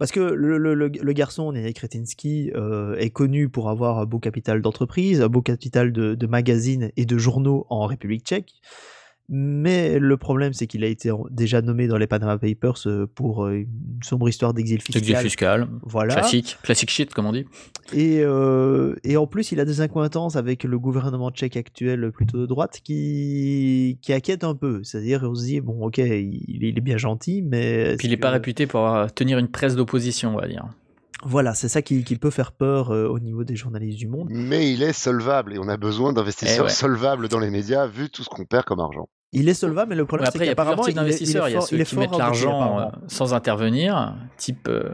Parce 0.00 0.12
que 0.12 0.20
le, 0.20 0.56
le, 0.56 1.12
garçon, 1.12 1.52
Néné 1.52 1.74
Kretinsky, 1.74 2.52
euh, 2.54 2.96
est 2.96 3.10
connu 3.10 3.50
pour 3.50 3.68
avoir 3.68 3.98
un 3.98 4.06
beau 4.06 4.18
capital 4.18 4.62
d'entreprise, 4.62 5.20
un 5.20 5.28
beau 5.28 5.42
capital 5.42 5.92
de, 5.92 6.14
de 6.14 6.26
magazines 6.26 6.90
et 6.96 7.04
de 7.04 7.18
journaux 7.18 7.66
en 7.68 7.84
République 7.84 8.24
tchèque. 8.24 8.62
Mais 9.32 10.00
le 10.00 10.16
problème, 10.16 10.52
c'est 10.52 10.66
qu'il 10.66 10.82
a 10.82 10.88
été 10.88 11.12
déjà 11.30 11.62
nommé 11.62 11.86
dans 11.86 11.96
les 11.96 12.08
Panama 12.08 12.36
Papers 12.36 12.74
euh, 12.86 13.06
pour 13.14 13.44
euh, 13.46 13.58
une 13.60 14.02
sombre 14.02 14.28
histoire 14.28 14.52
d'exil 14.52 14.78
Exil 14.78 14.94
fiscal. 15.04 15.22
fiscal, 15.22 15.68
Voilà. 15.84 16.14
classique, 16.14 16.58
classique 16.64 16.90
shit, 16.90 17.14
comme 17.14 17.26
on 17.26 17.32
dit. 17.32 17.44
Et, 17.92 18.22
euh, 18.24 18.96
et 19.04 19.16
en 19.16 19.28
plus, 19.28 19.52
il 19.52 19.60
a 19.60 19.64
des 19.64 19.80
accointances 19.82 20.34
avec 20.34 20.64
le 20.64 20.78
gouvernement 20.80 21.30
tchèque 21.30 21.56
actuel, 21.56 22.10
plutôt 22.10 22.38
de 22.38 22.46
droite, 22.46 22.80
qui, 22.82 23.98
qui 24.02 24.12
inquiète 24.12 24.42
un 24.42 24.54
peu. 24.56 24.82
C'est-à-dire, 24.82 25.22
on 25.22 25.34
se 25.36 25.44
dit, 25.44 25.60
bon, 25.60 25.80
ok, 25.86 25.98
il, 25.98 26.42
il 26.48 26.76
est 26.76 26.80
bien 26.80 26.96
gentil, 26.96 27.42
mais. 27.42 27.94
Puis 27.98 28.08
il 28.08 28.10
n'est 28.10 28.16
pas 28.16 28.30
réputé 28.30 28.66
pour 28.66 28.80
avoir- 28.80 29.14
tenir 29.14 29.38
une 29.38 29.48
presse 29.48 29.76
d'opposition, 29.76 30.34
on 30.34 30.40
va 30.40 30.48
dire. 30.48 30.66
Voilà, 31.22 31.54
c'est 31.54 31.68
ça 31.68 31.82
qui, 31.82 32.02
qui 32.02 32.16
peut 32.16 32.30
faire 32.30 32.50
peur 32.50 32.90
euh, 32.90 33.06
au 33.06 33.20
niveau 33.20 33.44
des 33.44 33.54
journalistes 33.54 33.98
du 33.98 34.08
monde. 34.08 34.28
Mais 34.30 34.72
il 34.72 34.82
est 34.82 34.92
solvable 34.94 35.54
et 35.54 35.58
on 35.58 35.68
a 35.68 35.76
besoin 35.76 36.12
d'investisseurs 36.14 36.60
Eh 36.60 36.62
ouais. 36.62 36.68
solvables 36.70 37.28
dans 37.28 37.38
les 37.38 37.50
médias 37.50 37.86
vu 37.86 38.08
tout 38.08 38.24
ce 38.24 38.28
qu'on 38.30 38.44
perd 38.46 38.64
comme 38.64 38.80
argent. 38.80 39.08
Il 39.32 39.48
est 39.48 39.54
solvable, 39.54 39.90
mais 39.90 39.96
le 39.96 40.06
problème, 40.06 40.26
Ouais, 40.26 40.38
c'est 40.40 40.44
qu'apparemment, 40.46 40.86
il, 40.86 40.90
est- 40.90 40.92
il 40.92 40.96
est 40.98 41.00
d'investisseurs. 41.00 41.48
Il 41.48 41.52
y 41.52 41.54
a 41.54 41.58
fort- 41.58 41.68
ceux 41.68 41.76
il 41.76 41.82
est 41.82 41.84
qui 41.84 41.94
fort 41.94 42.00
mettent 42.02 42.18
l'argent 42.18 42.80
euh, 42.80 42.84
sans 43.06 43.32
intervenir, 43.32 44.16
type. 44.36 44.66
euh, 44.68 44.90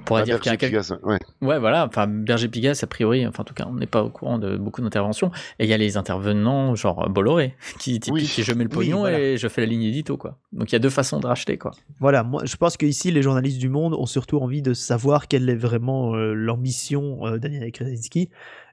on 0.00 0.04
pourrait 0.04 0.22
Ah, 0.22 0.24
dire 0.24 0.40
qu'il 0.40 0.50
y 0.50 0.54
a 0.54 0.56
Berger, 0.58 0.72
quelqu'un. 0.80 0.96
Pigas, 0.96 1.08
ouais. 1.08 1.18
Ouais, 1.48 1.58
voilà. 1.60 1.86
Enfin, 1.86 2.08
Berger 2.08 2.48
Pigas, 2.48 2.80
a 2.82 2.86
priori, 2.88 3.24
enfin, 3.24 3.42
en 3.42 3.44
tout 3.44 3.54
cas, 3.54 3.66
on 3.70 3.74
n'est 3.74 3.86
pas 3.86 4.02
au 4.02 4.10
courant 4.10 4.38
de 4.38 4.56
beaucoup 4.56 4.82
d'interventions. 4.82 5.30
Et 5.60 5.64
il 5.64 5.70
y 5.70 5.72
a 5.72 5.76
les 5.76 5.96
intervenants, 5.96 6.74
genre 6.74 7.08
Bolloré, 7.08 7.54
qui 7.78 8.00
typique, 8.00 8.12
Oui. 8.12 8.24
qui 8.24 8.42
je 8.42 8.52
mets 8.52 8.64
le 8.64 8.70
Oui, 8.70 8.86
pognon 8.86 8.98
voilà. 8.98 9.20
et 9.20 9.36
je 9.36 9.46
fais 9.46 9.60
la 9.60 9.68
ligne 9.68 9.84
édito, 9.84 10.16
quoi. 10.16 10.38
Donc 10.52 10.72
il 10.72 10.74
y 10.74 10.76
a 10.76 10.80
deux 10.80 10.90
façons 10.90 11.20
de 11.20 11.26
racheter, 11.28 11.56
quoi. 11.56 11.70
Voilà, 12.00 12.24
moi 12.24 12.42
je 12.44 12.56
pense 12.56 12.76
qu'ici 12.76 13.12
les 13.12 13.22
journalistes 13.22 13.58
du 13.58 13.68
monde 13.68 13.94
ont 13.94 14.06
surtout 14.06 14.38
envie 14.38 14.60
de 14.60 14.74
savoir 14.74 15.28
quelle 15.28 15.48
est 15.48 15.54
vraiment 15.54 16.16
euh, 16.16 16.34
l'ambition 16.34 17.24
euh, 17.28 17.38
Daniel 17.38 17.70
Krasinski. 17.70 18.28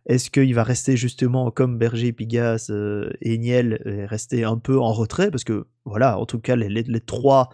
Est-ce 0.06 0.30
qu'il 0.32 0.54
va 0.56 0.64
rester 0.64 0.98
justement 0.98 1.52
comme 1.52 1.78
Berger, 1.78 2.12
Pigas 2.14 2.68
euh, 2.72 3.10
et 3.22 3.38
Niel, 3.38 3.82
et 3.86 4.06
rester 4.06 4.44
un 4.44 4.58
peu 4.58 4.80
en 4.80 4.92
retrait? 4.94 5.30
Parce 5.32 5.44
que 5.44 5.68
voilà, 5.86 6.18
en 6.18 6.26
tout 6.26 6.40
cas, 6.40 6.56
les, 6.56 6.70
les- 6.70 6.84
les 6.84 7.00
trois, 7.02 7.50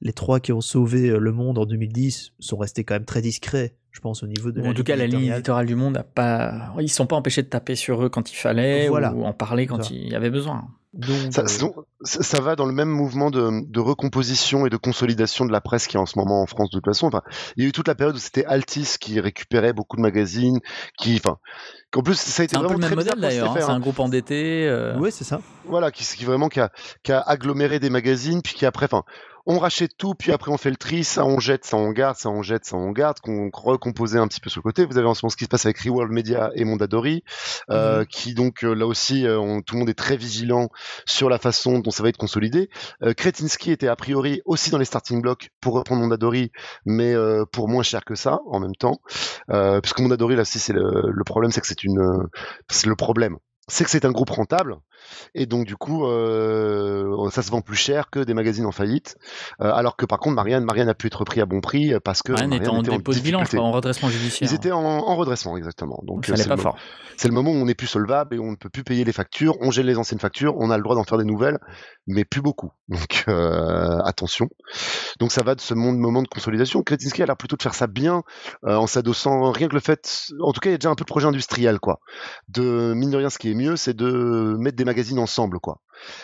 les 0.00 0.12
trois 0.12 0.40
qui 0.40 0.52
ont 0.52 0.60
sauvé 0.60 1.08
euh, 1.10 1.18
le 1.18 1.32
monde 1.32 1.58
en 1.58 1.66
2010 1.66 2.32
sont 2.38 2.56
restés 2.56 2.84
quand 2.84 2.94
même 2.94 3.04
très 3.04 3.20
discrets, 3.20 3.74
je 3.92 4.00
pense, 4.00 4.22
au 4.22 4.26
niveau 4.26 4.50
de 4.50 4.60
Ou 4.60 4.64
la 4.64 4.70
en 4.70 4.74
tout 4.74 4.82
cas, 4.84 4.96
la 4.96 5.06
ligne 5.06 5.30
éditoriale. 5.32 5.66
du 5.66 5.74
monde 5.76 5.96
a 5.96 6.02
pas. 6.02 6.72
Ils 6.80 6.88
sont 6.88 7.06
pas 7.06 7.16
empêchés 7.16 7.42
de 7.42 7.48
taper 7.48 7.74
sur 7.76 8.02
eux 8.02 8.08
quand 8.08 8.32
il 8.32 8.36
fallait 8.36 8.88
Voilà. 8.88 9.12
ou 9.14 9.24
en 9.24 9.32
parler 9.32 9.66
quand 9.66 9.90
il 9.90 10.08
y 10.08 10.14
avait 10.14 10.30
besoin. 10.30 10.68
Donc, 10.92 11.32
Ça, 11.32 11.42
euh, 11.42 11.46
ça, 12.02 12.22
ça 12.22 12.40
va 12.40 12.56
dans 12.56 12.66
le 12.66 12.72
même 12.72 12.88
mouvement 12.88 13.30
de, 13.30 13.64
de 13.64 13.80
recomposition 13.80 14.66
et 14.66 14.70
de 14.70 14.76
consolidation 14.76 15.44
de 15.44 15.52
la 15.52 15.60
presse 15.60 15.86
qui 15.86 15.96
est 15.96 16.00
en 16.00 16.06
ce 16.06 16.18
moment 16.18 16.42
en 16.42 16.46
France 16.46 16.68
de 16.70 16.78
toute 16.78 16.84
façon. 16.84 17.06
Enfin, 17.06 17.22
il 17.56 17.62
y 17.62 17.66
a 17.66 17.68
eu 17.68 17.72
toute 17.72 17.86
la 17.86 17.94
période 17.94 18.16
où 18.16 18.18
c'était 18.18 18.44
Altis 18.44 18.96
qui 19.00 19.20
récupérait 19.20 19.72
beaucoup 19.72 19.96
de 19.96 20.02
magazines, 20.02 20.58
qui, 20.98 21.14
enfin, 21.16 21.38
qu'en 21.92 22.02
plus 22.02 22.18
ça 22.18 22.42
a 22.42 22.44
été 22.44 22.52
C'est 22.52 22.56
un 22.56 22.62
peu 22.62 22.66
vraiment 22.74 22.80
le 22.88 22.88
même 22.88 22.98
modèle 22.98 23.20
d'ailleurs. 23.20 23.50
hein. 23.50 23.54
fait, 23.54 23.60
C'est 23.60 23.70
hein. 23.70 23.74
un 23.74 23.80
groupe 23.80 24.00
endetté. 24.00 24.66
euh, 24.66 24.98
ouais, 24.98 25.12
c'est 25.12 25.24
ça. 25.24 25.40
Voilà, 25.66 25.92
qui, 25.92 26.04
qui 26.04 26.24
vraiment 26.24 26.48
qui 26.48 26.58
a, 26.58 26.70
qui 27.04 27.12
a 27.12 27.20
aggloméré 27.20 27.78
des 27.78 27.90
magazines, 27.90 28.42
puis 28.42 28.54
qui 28.54 28.66
après, 28.66 28.86
enfin, 28.86 29.04
on 29.50 29.58
rachète 29.58 29.96
tout, 29.96 30.14
puis 30.14 30.32
après 30.32 30.50
on 30.52 30.56
fait 30.56 30.70
le 30.70 30.76
tri, 30.76 31.02
ça 31.02 31.24
on 31.24 31.40
jette, 31.40 31.64
ça 31.64 31.76
on 31.76 31.90
garde, 31.90 32.16
ça 32.16 32.28
on 32.30 32.42
jette, 32.42 32.64
ça 32.64 32.76
on 32.76 32.90
garde, 32.92 33.18
qu'on 33.20 33.50
recomposait 33.52 34.18
un 34.18 34.28
petit 34.28 34.40
peu 34.40 34.48
sur 34.48 34.60
le 34.60 34.62
côté. 34.62 34.84
Vous 34.84 34.96
avez 34.96 35.06
en 35.08 35.14
ce 35.14 35.24
moment 35.24 35.30
ce 35.30 35.36
qui 35.36 35.44
se 35.44 35.48
passe 35.48 35.64
avec 35.66 35.78
Reworld 35.80 36.12
Media 36.12 36.50
et 36.54 36.64
Mondadori, 36.64 37.24
euh, 37.70 38.04
qui 38.04 38.34
donc 38.34 38.64
euh, 38.64 38.72
là 38.74 38.86
aussi, 38.86 39.26
euh, 39.26 39.38
on- 39.40 39.60
tout 39.60 39.74
le 39.74 39.80
monde 39.80 39.90
est 39.90 39.94
très 39.98 40.16
vigilant 40.16 40.68
sur 41.04 41.28
la 41.28 41.38
façon 41.38 41.80
dont 41.80 41.90
ça 41.90 42.02
va 42.02 42.08
être 42.10 42.16
consolidé. 42.16 42.70
Euh, 43.02 43.12
Kretinsky 43.12 43.72
était 43.72 43.88
a 43.88 43.96
priori 43.96 44.40
aussi 44.44 44.70
dans 44.70 44.78
les 44.78 44.84
starting 44.84 45.20
blocks 45.20 45.50
pour 45.60 45.74
reprendre 45.74 46.02
Mondadori, 46.02 46.52
mais 46.86 47.12
euh, 47.14 47.44
pour 47.50 47.68
moins 47.68 47.82
cher 47.82 48.04
que 48.04 48.14
ça 48.14 48.38
en 48.46 48.60
même 48.60 48.76
temps, 48.76 49.00
euh, 49.50 49.80
puisque 49.80 50.00
Mondadori 50.00 50.36
là 50.36 50.42
aussi 50.42 50.58
c'est 50.60 50.72
le, 50.72 51.10
le 51.10 51.24
problème, 51.24 51.50
c'est 51.50 51.60
que 51.60 51.66
c'est 51.66 51.82
une, 51.84 52.28
c'est 52.70 52.86
le 52.86 52.94
problème, 52.96 53.36
c'est 53.68 53.84
que 53.84 53.90
c'est 53.90 54.04
un 54.04 54.12
groupe 54.12 54.30
rentable 54.30 54.76
Et 55.34 55.46
donc, 55.46 55.66
du 55.66 55.76
coup, 55.76 56.06
euh, 56.06 57.28
ça 57.30 57.42
se 57.42 57.50
vend 57.50 57.60
plus 57.60 57.76
cher 57.76 58.10
que 58.10 58.20
des 58.20 58.34
magazines 58.34 58.66
en 58.66 58.72
faillite. 58.72 59.16
Euh, 59.60 59.72
alors 59.72 59.96
que, 59.96 60.06
par 60.06 60.18
contre, 60.18 60.36
Marianne, 60.36 60.64
Marianne 60.64 60.88
a 60.88 60.94
pu 60.94 61.06
être 61.06 61.24
pris 61.24 61.40
à 61.40 61.46
bon 61.46 61.60
prix 61.60 61.94
parce 62.04 62.22
que. 62.22 62.32
Marianne 62.32 62.52
était 62.52 62.68
en 62.68 62.82
était 62.82 62.96
dépôt 62.96 63.12
de 63.12 63.20
bilan, 63.20 63.42
crois, 63.44 63.60
en 63.60 63.72
redressement 63.72 64.08
judiciaire. 64.08 64.48
Ils 64.50 64.54
étaient 64.54 64.72
en, 64.72 64.82
en 64.82 65.16
redressement, 65.16 65.56
exactement. 65.56 66.00
Donc, 66.04 66.26
Ça 66.26 66.34
euh, 66.34 66.48
pas 66.48 66.56
fort. 66.56 66.76
c'est 67.16 67.28
le 67.28 67.34
moment 67.34 67.50
où 67.50 67.54
on 67.54 67.64
n'est 67.64 67.74
plus 67.74 67.86
solvable 67.86 68.36
et 68.36 68.38
on 68.38 68.50
ne 68.50 68.56
peut 68.56 68.68
plus 68.70 68.84
payer 68.84 69.04
les 69.04 69.12
factures. 69.12 69.56
On 69.60 69.70
gèle 69.70 69.86
les 69.86 69.98
anciennes 69.98 70.20
factures, 70.20 70.54
on 70.58 70.70
a 70.70 70.76
le 70.76 70.82
droit 70.82 70.94
d'en 70.94 71.04
faire 71.04 71.18
des 71.18 71.24
nouvelles, 71.24 71.58
mais 72.06 72.24
plus 72.24 72.42
beaucoup. 72.42 72.70
Donc, 72.88 73.24
euh, 73.28 73.98
attention. 74.04 74.48
Donc, 75.18 75.32
ça 75.32 75.42
va 75.42 75.54
de 75.54 75.60
ce 75.60 75.74
monde, 75.74 75.98
moment 75.98 76.22
de 76.22 76.28
consolidation. 76.28 76.82
Kretinsky 76.82 77.22
a 77.22 77.26
l'air 77.26 77.36
plutôt 77.36 77.56
de 77.56 77.62
faire 77.62 77.74
ça 77.74 77.86
bien 77.86 78.22
euh, 78.66 78.76
en 78.76 78.86
s'adossant 78.86 79.52
rien 79.52 79.68
que 79.68 79.74
le 79.74 79.80
fait. 79.80 80.28
En 80.40 80.52
tout 80.52 80.60
cas, 80.60 80.70
il 80.70 80.72
y 80.72 80.74
a 80.74 80.78
déjà 80.78 80.90
un 80.90 80.94
peu 80.94 81.04
de 81.04 81.10
projet 81.10 81.26
industriel, 81.26 81.78
quoi. 81.78 82.00
De 82.48 82.94
mine 82.94 83.10
de 83.10 83.16
rien, 83.16 83.30
ce 83.30 83.38
qui 83.38 83.50
est 83.50 83.54
mieux, 83.54 83.76
c'est 83.76 83.94
de 83.94 84.56
mettre 84.58 84.76
des 84.76 84.84
magazines 84.84 84.99
ensemble, 85.18 85.58
quoi. 85.60 85.80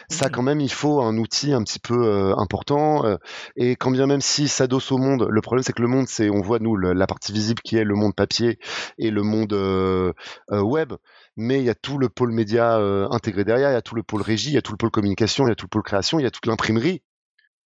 Ça, 0.09 0.31
quand 0.31 0.43
même, 0.43 0.61
il 0.61 0.73
faut 0.73 1.03
un 1.03 1.17
outil 1.19 1.53
un 1.53 1.63
petit 1.63 1.79
peu 1.79 2.07
euh, 2.07 2.35
important. 2.37 3.05
euh, 3.05 3.17
et 3.57 3.77
quand 3.77 3.91
bien 3.91 4.07
même 4.07 4.21
si 4.23 4.49
s'adosse 4.49 4.91
au 4.93 4.99
monde, 4.99 5.27
le 5.31 5.41
problème 5.43 5.63
c'est 5.63 5.73
que 5.75 5.83
le 5.83 5.89
monde, 5.89 6.07
c'est, 6.09 6.31
on 6.31 6.41
voit 6.41 6.59
nous 6.59 6.77
le- 6.77 6.93
la 6.95 7.07
partie 7.07 7.33
visible 7.33 7.61
qui 7.63 7.77
est 7.77 7.85
le 7.85 7.95
monde 7.95 8.15
papier 8.15 8.59
et 8.99 9.11
le 9.11 9.23
monde 9.23 9.53
euh, 9.53 10.13
web, 10.51 10.93
mais 11.37 11.59
il 11.59 11.65
y 11.65 11.71
a 11.71 11.75
tout 11.75 11.99
le 11.99 12.09
pôle 12.09 12.33
média 12.33 12.77
intégré 13.11 13.45
derrière, 13.45 13.71
il 13.71 13.75
y 13.75 13.77
a 13.77 13.83
tout 13.83 13.95
le 13.95 14.03
pôle 14.03 14.23
régie, 14.23 14.51
il 14.51 14.55
y 14.55 14.59
a 14.59 14.63
tout 14.63 14.73
le 14.73 14.79
pôle 14.79 14.91
communication, 14.91 15.47
il 15.47 15.51
y 15.51 15.53
a 15.53 15.57
tout 15.57 15.67
le 15.67 15.71
pôle 15.71 15.83
création, 15.83 16.19
il 16.19 16.23
y 16.23 16.27
a 16.27 16.31
toute 16.31 16.47
l'imprimerie 16.47 17.03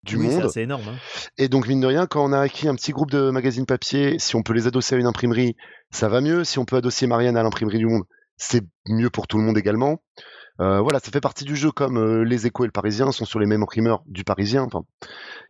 du 0.03 0.17
Oui, 0.17 0.29
monde. 0.31 0.49
c'est 0.51 0.63
énorme. 0.63 0.83
hein. 0.89 0.97
Et 1.39 1.49
donc, 1.49 1.69
mine 1.69 1.81
de 1.81 1.87
rien, 1.87 2.07
quand 2.07 2.25
on 2.25 2.33
a 2.33 2.41
acquis 2.41 2.69
un 2.69 2.75
petit 2.75 2.93
groupe 2.93 3.11
de 3.11 3.31
magazines 3.31 3.67
papier, 3.67 4.19
si 4.19 4.35
on 4.35 4.43
peut 4.43 4.55
les 4.55 4.67
adosser 4.67 4.95
à 4.95 4.99
une 4.99 5.07
imprimerie, 5.07 5.57
ça 5.91 6.09
va 6.09 6.21
mieux. 6.21 6.43
Si 6.45 6.59
on 6.59 6.65
peut 6.65 6.77
adosser 6.77 7.07
Marianne 7.07 7.37
à 7.37 7.43
l'imprimerie 7.43 7.79
du 7.79 7.87
monde, 7.87 8.05
c'est 8.41 8.65
mieux 8.89 9.11
pour 9.11 9.27
tout 9.27 9.37
le 9.39 9.45
monde 9.45 9.59
également. 9.59 10.03
Euh, 10.61 10.81
voilà, 10.81 10.99
ça 10.99 11.11
fait 11.11 11.21
partie 11.21 11.45
du 11.45 11.57
jeu, 11.57 11.71
comme 11.71 11.97
euh, 11.97 12.23
les 12.25 12.47
échos 12.47 12.65
et 12.65 12.67
le 12.67 12.73
parisien 12.73 13.11
sont 13.13 13.25
sur 13.25 13.39
les 13.39 13.47
mêmes 13.47 13.63
imprimeurs 13.63 14.03
du 14.07 14.25
parisien. 14.25 14.63
Enfin, 14.63 14.81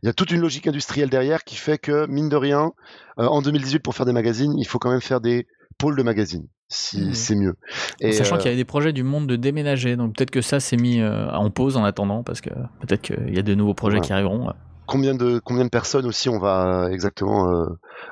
il 0.02 0.06
y 0.06 0.08
a 0.08 0.12
toute 0.12 0.30
une 0.30 0.40
logique 0.40 0.66
industrielle 0.68 1.08
derrière 1.10 1.42
qui 1.44 1.56
fait 1.56 1.78
que, 1.78 2.06
mine 2.06 2.28
de 2.28 2.36
rien, 2.36 2.72
euh, 3.18 3.26
en 3.26 3.42
2018, 3.42 3.80
pour 3.80 3.94
faire 3.94 4.06
des 4.06 4.12
magazines, 4.12 4.52
il 4.58 4.66
faut 4.66 4.78
quand 4.78 4.90
même 4.90 5.00
faire 5.00 5.20
des 5.20 5.46
pôles 5.78 5.96
de 5.96 6.02
magazines, 6.04 6.46
si 6.68 7.00
Mhm. 7.06 7.14
c'est 7.14 7.34
mieux. 7.34 7.54
Et, 8.00 8.12
Sachant 8.12 8.36
qu'il 8.36 8.46
y 8.46 8.48
avait 8.48 8.56
des 8.56 8.64
projets 8.64 8.92
du 8.92 9.02
monde 9.02 9.26
de 9.26 9.34
déménager, 9.36 9.96
donc 9.96 10.14
peut-être 10.16 10.30
que 10.30 10.42
ça 10.42 10.60
s'est 10.60 10.76
mis 10.76 11.02
en 11.02 11.50
pause 11.50 11.76
en 11.76 11.82
attendant, 11.84 12.22
parce 12.22 12.40
que 12.40 12.50
peut-être 12.80 13.02
qu'il 13.02 13.34
y 13.34 13.38
a 13.38 13.42
de 13.42 13.54
nouveaux 13.54 13.74
projets 13.74 13.96
Ouais. 13.96 14.02
qui 14.02 14.12
arriveront. 14.12 14.52
Combien 14.90 15.14
de 15.14 15.40
combien 15.44 15.64
de 15.64 15.70
personnes 15.70 16.04
aussi 16.04 16.28
on 16.28 16.38
va 16.40 16.86
euh, 16.86 16.88
exactement 16.88 17.48
euh, 17.48 17.66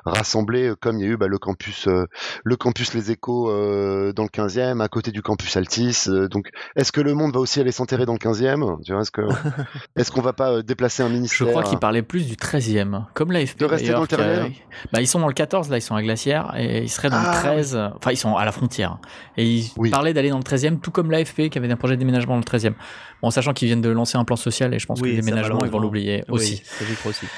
rassembler 0.05 0.69
euh, 0.69 0.75
comme 0.79 0.97
il 0.97 1.05
y 1.05 1.07
a 1.07 1.11
eu 1.11 1.17
bah, 1.17 1.27
le 1.27 1.37
campus 1.37 1.87
euh, 1.87 2.05
le 2.45 2.55
campus 2.55 2.93
les 2.93 3.11
échos 3.11 3.49
euh, 3.51 4.13
dans 4.13 4.23
le 4.23 4.29
15e 4.29 4.81
à 4.81 4.87
côté 4.87 5.11
du 5.11 5.21
campus 5.21 5.57
Altis 5.57 6.05
euh, 6.07 6.29
donc 6.29 6.49
est-ce 6.77 6.93
que 6.93 7.01
le 7.01 7.13
monde 7.13 7.33
va 7.33 7.41
aussi 7.41 7.59
aller 7.59 7.73
s'enterrer 7.73 8.05
dans 8.05 8.13
le 8.13 8.19
15e 8.19 8.81
tu 8.83 8.93
vois 8.93 9.01
est-ce 9.01 9.11
que 9.11 9.21
est-ce 9.97 10.09
qu'on 10.11 10.21
va 10.21 10.31
pas 10.33 10.61
déplacer 10.61 11.03
un 11.03 11.07
Je 11.09 11.13
ministère 11.13 11.47
crois 11.47 11.63
qu'il 11.63 11.79
parlait 11.79 12.01
plus 12.01 12.27
du 12.27 12.35
13e, 12.35 13.05
comme 13.13 13.31
l'AFP. 13.31 13.59
De 13.59 13.65
rester 13.65 13.87
d'ailleurs, 13.87 14.07
dans 14.07 14.17
le 14.17 14.49
bah, 14.91 15.01
Ils 15.01 15.07
sont 15.07 15.19
dans 15.19 15.27
le 15.27 15.33
14, 15.33 15.69
là, 15.69 15.77
ils 15.77 15.81
sont 15.81 15.95
à 15.95 16.01
Glacière, 16.01 16.53
et 16.57 16.83
ils 16.83 16.89
seraient 16.89 17.09
dans 17.09 17.17
Ah, 17.17 17.31
le 17.33 17.37
13, 17.37 17.75
euh, 17.75 17.87
enfin, 17.95 18.11
ils 18.11 18.17
sont 18.17 18.35
à 18.35 18.45
la 18.45 18.51
frontière. 18.51 18.97
Et 19.37 19.45
ils 19.45 19.71
Oui. 19.77 19.89
parlaient 19.89 20.13
d'aller 20.13 20.29
dans 20.29 20.37
le 20.37 20.43
13e, 20.43 20.79
tout 20.79 20.91
comme 20.91 21.11
l'AFP 21.11 21.49
qui 21.49 21.57
avait 21.57 21.71
un 21.71 21.75
projet 21.75 21.95
de 21.95 21.99
déménagement 21.99 22.33
dans 22.33 22.39
le 22.39 22.43
13e. 22.59 22.73
Bon, 23.21 23.31
sachant 23.31 23.53
qu'ils 23.53 23.67
viennent 23.67 23.81
de 23.81 23.89
lancer 23.89 24.17
un 24.17 24.23
plan 24.23 24.35
social, 24.37 24.73
et 24.73 24.79
je 24.79 24.85
pense 24.85 25.01
Oui, 25.01 25.11
que 25.11 25.15
le 25.17 25.21
ça, 25.21 25.25
déménagement, 25.25 25.59
ils 25.65 25.69
vont 25.71 25.79
l'oublier 25.79 26.23
Oui, 26.29 26.35
aussi. 26.35 26.63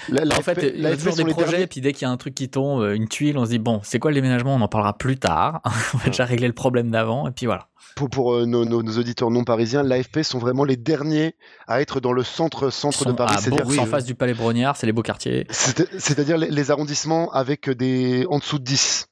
La- 0.10 0.26
la 0.26 0.38
en 0.38 0.42
fait, 0.42 0.72
il 0.76 0.82
y 0.82 0.86
a 0.86 0.96
toujours 0.96 1.16
des 1.16 1.24
les 1.24 1.32
projets, 1.32 1.50
derniers- 1.52 1.68
puis 1.68 1.82
dès 1.82 1.94
qu'il 1.94 2.04
y 2.04 2.06
a 2.06 2.12
un 2.12 2.18
truc 2.18 2.36
qui 2.36 2.50
tombe, 2.50 2.82
euh, 2.82 2.96
une 2.96 3.08
tuile, 3.08 3.38
on 3.38 3.46
se 3.46 3.50
dit, 3.52 3.60
bon, 3.60 3.80
c'est 3.84 3.98
quoi 4.00 4.12
le 4.12 4.16
déménagement? 4.16 4.56
On 4.56 4.62
en 4.62 4.68
parlera 4.68 4.98
plus 4.98 5.18
tard. 5.18 5.62
on 5.94 5.98
va 5.98 6.06
déjà 6.08 6.26
régler 6.26 6.48
le 6.48 6.54
problème 6.54 6.92
d'avant, 6.92 7.28
et 7.28 7.32
puis 7.32 7.46
voilà. 7.48 7.68
pour, 7.96 8.10
pour 8.10 8.34
euh, 8.36 8.46
nos, 8.46 8.64
nos- 8.66 8.84
nos 8.84 8.98
auditeurs 8.98 9.32
non 9.32 9.44
parisiens 9.44 9.82
l'AFP 9.84 10.22
sont 10.24 10.40
vraiment 10.40 10.64
les 10.64 10.78
derniers 10.78 11.36
à 11.68 11.82
être 11.82 12.00
dans 12.00 12.14
le 12.14 12.24
centre 12.24 12.70
centre 12.70 13.06
de 13.06 13.12
Paris 13.12 13.34
à 13.36 13.38
c'est-à-dire 13.38 13.66
Bourg, 13.66 13.80
en 13.80 13.86
face 13.86 14.06
du 14.06 14.16
Palais 14.16 14.34
Brognard, 14.34 14.76
c'est 14.78 14.86
les 14.86 14.94
beaux 14.94 15.02
quartiers. 15.02 15.46
c'est- 15.50 15.88
c'est-à-dire 15.98 16.38
les, 16.38 16.50
les 16.50 16.72
arrondissements 16.72 17.32
avec 17.32 17.70
des 17.70 18.26
en 18.30 18.38
dessous 18.40 18.60
de 18.60 18.64
10 18.64 19.08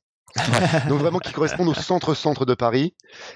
donc 0.88 1.00
vraiment 1.00 1.20
qui 1.20 1.32
correspondent 1.34 1.70
au 1.70 1.74
centre-centre 1.74 2.46
de 2.46 2.54
Paris. 2.54 2.94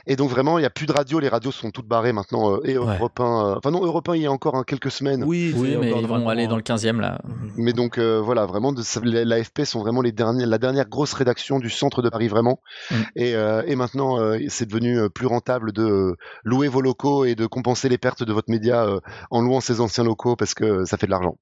Et 0.08 0.16
donc 0.16 0.30
vraiment, 0.30 0.58
il 0.58 0.62
n'y 0.62 0.66
a 0.68 0.70
plus 0.70 0.86
de 0.86 0.92
radio. 0.92 1.20
Les 1.20 1.30
radios 1.30 1.52
sont 1.52 1.72
toutes 1.72 1.88
barrées 1.88 2.14
maintenant. 2.14 2.54
euh, 2.56 2.60
et 2.66 2.78
Ouais. 2.78 2.98
Europe 2.98 3.20
1, 3.20 3.24
euh, 3.24 3.56
enfin 3.58 3.72
non, 3.72 3.84
Europe 3.86 4.10
1, 4.10 4.16
il 4.16 4.22
y 4.24 4.26
a 4.26 4.32
encore 4.32 4.56
hein, 4.56 4.64
quelques 4.66 4.92
semaines. 4.92 5.24
Oui, 5.24 5.54
Oui, 5.56 5.76
mais 5.80 5.88
ils 5.90 5.94
vont 5.94 6.02
vraiment- 6.08 6.30
aller 6.30 6.48
dans 6.48 6.56
le 6.56 6.62
15e, 6.62 7.00
là. 7.00 7.20
Mais 7.56 7.74
donc 7.74 7.98
euh, 7.98 8.20
voilà, 8.22 8.46
vraiment, 8.46 8.72
de, 8.74 8.82
l'AFP 9.24 9.64
sont 9.66 9.80
vraiment 9.80 10.02
les 10.02 10.12
derniers, 10.12 10.46
la 10.46 10.58
dernière 10.58 10.88
grosse 10.90 11.14
rédaction 11.14 11.60
du 11.60 11.70
centre 11.70 12.02
de 12.02 12.10
Paris, 12.10 12.28
vraiment. 12.28 12.60
Mm. 12.92 12.96
Et, 13.16 13.36
euh, 13.36 13.64
et 13.66 13.76
maintenant, 13.76 14.20
euh, 14.20 14.38
c'est 14.50 14.66
devenu 14.68 15.10
plus 15.10 15.28
rentable 15.28 15.72
de 15.72 16.16
louer 16.44 16.68
vos 16.68 16.82
locaux 16.82 17.26
et 17.26 17.36
de 17.36 17.46
compenser 17.46 17.90
les 17.90 17.98
pertes 17.98 18.24
de 18.24 18.34
votre 18.34 18.50
média 18.50 18.84
euh, 18.86 19.00
en 19.32 19.42
louant 19.42 19.62
ces 19.62 19.80
anciens 19.82 20.04
locaux 20.04 20.36
parce 20.36 20.54
que 20.54 20.86
ça 20.86 20.98
fait 20.98 21.06
de 21.06 21.12
l'argent. 21.12 21.38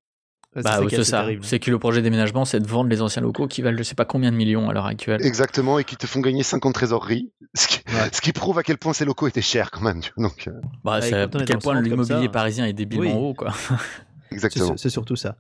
Bah, 0.56 0.62
ça 0.64 0.82
c'est 0.90 1.04
ça. 1.06 1.26
C'est 1.42 1.60
que 1.60 1.72
le 1.72 1.80
projet 1.80 2.02
déménagement, 2.02 2.44
c'est 2.44 2.60
de 2.60 2.68
vendre 2.68 2.90
les 2.90 3.02
anciens 3.02 3.22
locaux 3.22 3.48
qui 3.48 3.62
valent 3.62 3.78
je 3.78 3.84
sais 3.84 3.96
pas 3.96 4.04
combien 4.06 4.32
de 4.32 4.36
millions 4.36 4.70
à 4.70 4.74
l'heure 4.74 4.86
actuelle. 4.86 5.22
Exactement, 5.26 5.80
et 5.80 5.84
qui 5.86 5.96
te 5.96 6.06
font 6.08 6.20
gagner 6.20 6.44
50 6.44 6.74
trésoreries, 6.74 7.32
ce 7.54 7.68
qui, 7.68 7.80
Ouais. 7.88 8.10
ce 8.12 8.22
qui 8.22 8.34
prouve 8.34 8.58
à 8.58 8.64
quel 8.64 8.78
point 8.78 8.94
ces 8.94 9.06
locaux 9.06 9.28
étaient 9.28 9.42
chers 9.42 9.72
quand 9.72 9.82
même. 9.82 10.02
Donc, 10.18 10.48
euh, 10.48 10.52
Bah, 10.84 11.00
Bah, 11.00 11.02
c'est 11.02 11.14
à 11.14 11.28
quel 11.28 11.58
point 11.60 11.80
l'immobilier 11.82 12.26
ça, 12.26 12.30
parisien 12.30 12.66
est 12.66 12.74
débilement 12.74 13.06
oui. 13.06 13.30
haut, 13.30 13.34
quoi. 13.34 13.52
C'est 14.30 14.36
exactement. 14.36 14.78
c'est 14.78 14.90
surtout 14.90 15.18
ça. 15.18 15.36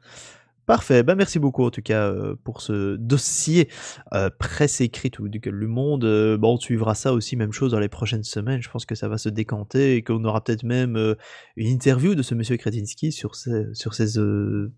Parfait, 0.65 1.01
bah 1.01 1.15
merci 1.15 1.39
beaucoup 1.39 1.63
en 1.65 1.71
tout 1.71 1.81
cas 1.81 2.07
euh, 2.11 2.35
pour 2.43 2.61
ce 2.61 2.95
dossier 2.97 3.67
euh, 4.13 4.29
presse 4.37 4.79
écrite 4.79 5.17
ou 5.19 5.27
du 5.27 5.41
Le 5.43 5.67
Monde. 5.67 6.03
Euh, 6.03 6.37
bon, 6.37 6.53
on 6.53 6.57
suivra 6.59 6.93
ça 6.93 7.13
aussi, 7.13 7.35
même 7.35 7.51
chose 7.51 7.71
dans 7.71 7.79
les 7.79 7.89
prochaines 7.89 8.23
semaines. 8.23 8.61
Je 8.61 8.69
pense 8.69 8.85
que 8.85 8.93
ça 8.95 9.07
va 9.07 9.17
se 9.17 9.27
décanter 9.29 9.95
et 9.95 10.03
qu'on 10.03 10.23
aura 10.23 10.43
peut-être 10.43 10.63
même 10.63 10.97
euh, 10.97 11.15
une 11.55 11.67
interview 11.67 12.15
de 12.15 12.21
ce 12.21 12.35
monsieur 12.35 12.57
Kretinsky 12.57 13.11
sur 13.11 13.35
ses, 13.35 13.65
sur 13.73 13.93
ses 13.93 14.19
euh, 14.19 14.71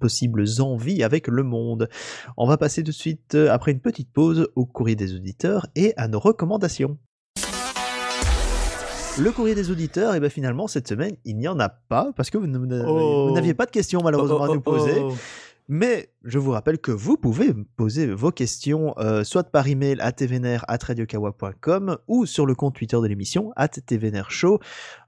possibles 0.00 0.44
envies 0.60 1.02
avec 1.02 1.28
Le 1.28 1.42
Monde. 1.42 1.88
On 2.36 2.46
va 2.46 2.56
passer 2.56 2.82
tout 2.82 2.90
de 2.90 2.96
suite, 2.96 3.34
euh, 3.34 3.50
après 3.50 3.72
une 3.72 3.80
petite 3.80 4.12
pause, 4.12 4.48
au 4.56 4.66
courrier 4.66 4.96
des 4.96 5.14
auditeurs 5.14 5.66
et 5.74 5.92
à 5.96 6.08
nos 6.08 6.18
recommandations. 6.18 6.98
Le 9.18 9.32
courrier 9.32 9.54
des 9.54 9.70
auditeurs, 9.70 10.14
et 10.14 10.20
bien 10.20 10.28
finalement 10.28 10.66
cette 10.66 10.86
semaine 10.88 11.16
il 11.24 11.38
n'y 11.38 11.48
en 11.48 11.58
a 11.58 11.70
pas 11.70 12.12
parce 12.14 12.28
que 12.28 12.36
vous 12.36 12.46
n'avez 12.46 12.84
Oh. 12.86 13.28
vous 13.28 13.34
n'aviez 13.34 13.54
pas 13.54 13.64
de 13.64 13.70
questions 13.70 14.02
malheureusement 14.04 14.42
à 14.42 14.48
nous 14.48 14.60
poser. 14.60 15.02
Mais 15.68 16.10
je 16.24 16.38
vous 16.38 16.52
rappelle 16.52 16.78
que 16.78 16.92
vous 16.92 17.16
pouvez 17.16 17.52
me 17.52 17.64
poser 17.76 18.06
vos 18.06 18.30
questions 18.30 18.94
euh, 18.98 19.24
soit 19.24 19.50
par 19.50 19.66
email 19.68 19.96
à 20.00 20.12
tvnr@radiokawa.com 20.12 21.98
ou 22.08 22.26
sur 22.26 22.46
le 22.46 22.54
compte 22.54 22.74
Twitter 22.74 22.96
de 23.00 23.06
l'émission 23.06 23.52
at 23.56 23.68
tvnrshow. 23.68 24.58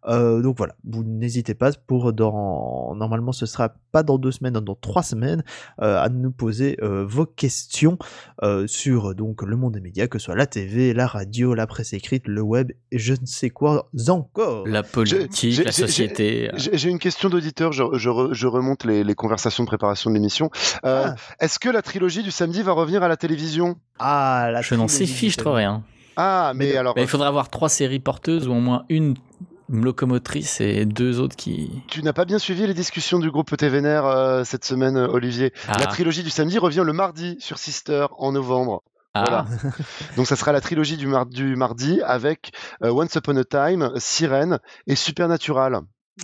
Euh, 0.06 0.40
donc 0.40 0.56
voilà, 0.56 0.74
vous 0.84 1.02
n'hésitez 1.04 1.54
pas 1.54 1.72
pour 1.72 2.12
dans 2.12 2.94
normalement 2.94 3.32
ce 3.32 3.46
sera 3.46 3.70
pas 3.92 4.02
dans 4.02 4.16
deux 4.18 4.30
semaines, 4.32 4.54
dans 4.54 4.74
trois 4.76 5.02
semaines 5.02 5.42
euh, 5.82 6.00
à 6.00 6.08
nous 6.08 6.30
poser 6.30 6.76
euh, 6.82 7.04
vos 7.04 7.26
questions 7.26 7.98
euh, 8.42 8.66
sur 8.66 9.14
donc 9.14 9.42
le 9.42 9.56
monde 9.56 9.74
des 9.74 9.80
médias, 9.80 10.06
que 10.06 10.18
ce 10.18 10.26
soit 10.26 10.36
la 10.36 10.46
TV, 10.46 10.94
la 10.94 11.06
radio, 11.06 11.54
la 11.54 11.66
presse 11.66 11.92
écrite, 11.92 12.26
le 12.28 12.42
web 12.42 12.70
et 12.92 12.98
je 12.98 13.14
ne 13.14 13.26
sais 13.26 13.50
quoi 13.50 13.90
encore. 14.08 14.66
La 14.66 14.82
politique, 14.82 15.64
la 15.64 15.72
société. 15.72 16.50
J'ai 16.54 16.78
j'ai 16.78 16.90
une 16.90 16.98
question 17.00 17.28
d'auditeur, 17.28 17.72
je, 17.72 17.82
je 17.94 18.08
re- 18.08 18.32
je 18.32 18.46
remonte 18.46 18.84
les, 18.84 19.02
les 19.04 19.14
conversations 19.14 19.64
de 19.64 19.68
préparation 19.68 20.10
de 20.10 20.14
l'émission. 20.14 20.47
Euh, 20.84 21.06
Ah. 21.08 21.14
Est-ce 21.40 21.58
que 21.58 21.68
la 21.68 21.82
trilogie 21.82 22.22
du 22.22 22.30
samedi 22.30 22.62
va 22.62 22.72
revenir 22.72 23.02
à 23.02 23.08
la 23.08 23.16
télévision? 23.16 23.76
Ah, 23.98 24.48
la 24.52 24.60
Je 24.62 24.74
n'en 24.74 24.88
sais 24.88 25.06
fichtre 25.06 25.44
samedi. 25.44 25.56
rien. 25.58 25.82
Ah, 26.16 26.52
mais, 26.54 26.66
Mais- 26.72 26.76
alors, 26.76 26.94
Bah, 26.94 27.00
il 27.02 27.06
faudrait 27.08 27.28
avoir 27.28 27.48
trois 27.48 27.68
séries 27.68 28.00
porteuses 28.00 28.48
ou 28.48 28.52
au 28.52 28.60
moins 28.60 28.84
une 28.88 29.14
locomotrice 29.70 30.60
et 30.60 30.84
deux 30.84 31.20
autres 31.20 31.36
qui. 31.36 31.70
tu 31.88 32.02
n'as 32.02 32.12
pas 32.12 32.24
bien 32.24 32.38
suivi 32.38 32.66
les 32.66 32.74
discussions 32.74 33.18
du 33.18 33.30
groupe 33.30 33.54
TVNR 33.56 34.04
euh, 34.06 34.44
cette 34.44 34.64
semaine, 34.64 34.96
euh, 34.96 35.08
Olivier. 35.08 35.52
Ah, 35.68 35.78
La 35.78 35.86
trilogie 35.86 36.22
du 36.22 36.30
samedi 36.30 36.58
revient 36.58 36.82
le 36.84 36.92
mardi 36.92 37.36
sur 37.40 37.58
Sister 37.58 38.06
en 38.18 38.32
novembre. 38.32 38.82
ah. 39.14 39.20
voilà. 39.22 39.46
Donc 40.16 40.26
ça 40.26 40.36
sera 40.36 40.52
la 40.52 40.60
trilogie 40.60 40.96
du, 40.96 41.06
mar- 41.06 41.26
du 41.26 41.54
mardi 41.56 42.00
avec 42.02 42.52
euh, 42.82 42.90
Once 42.90 43.14
Upon 43.14 43.36
a 43.36 43.44
Time, 43.44 43.90
Sirène 43.96 44.58
et 44.86 44.94
Supernatural. 44.94 45.80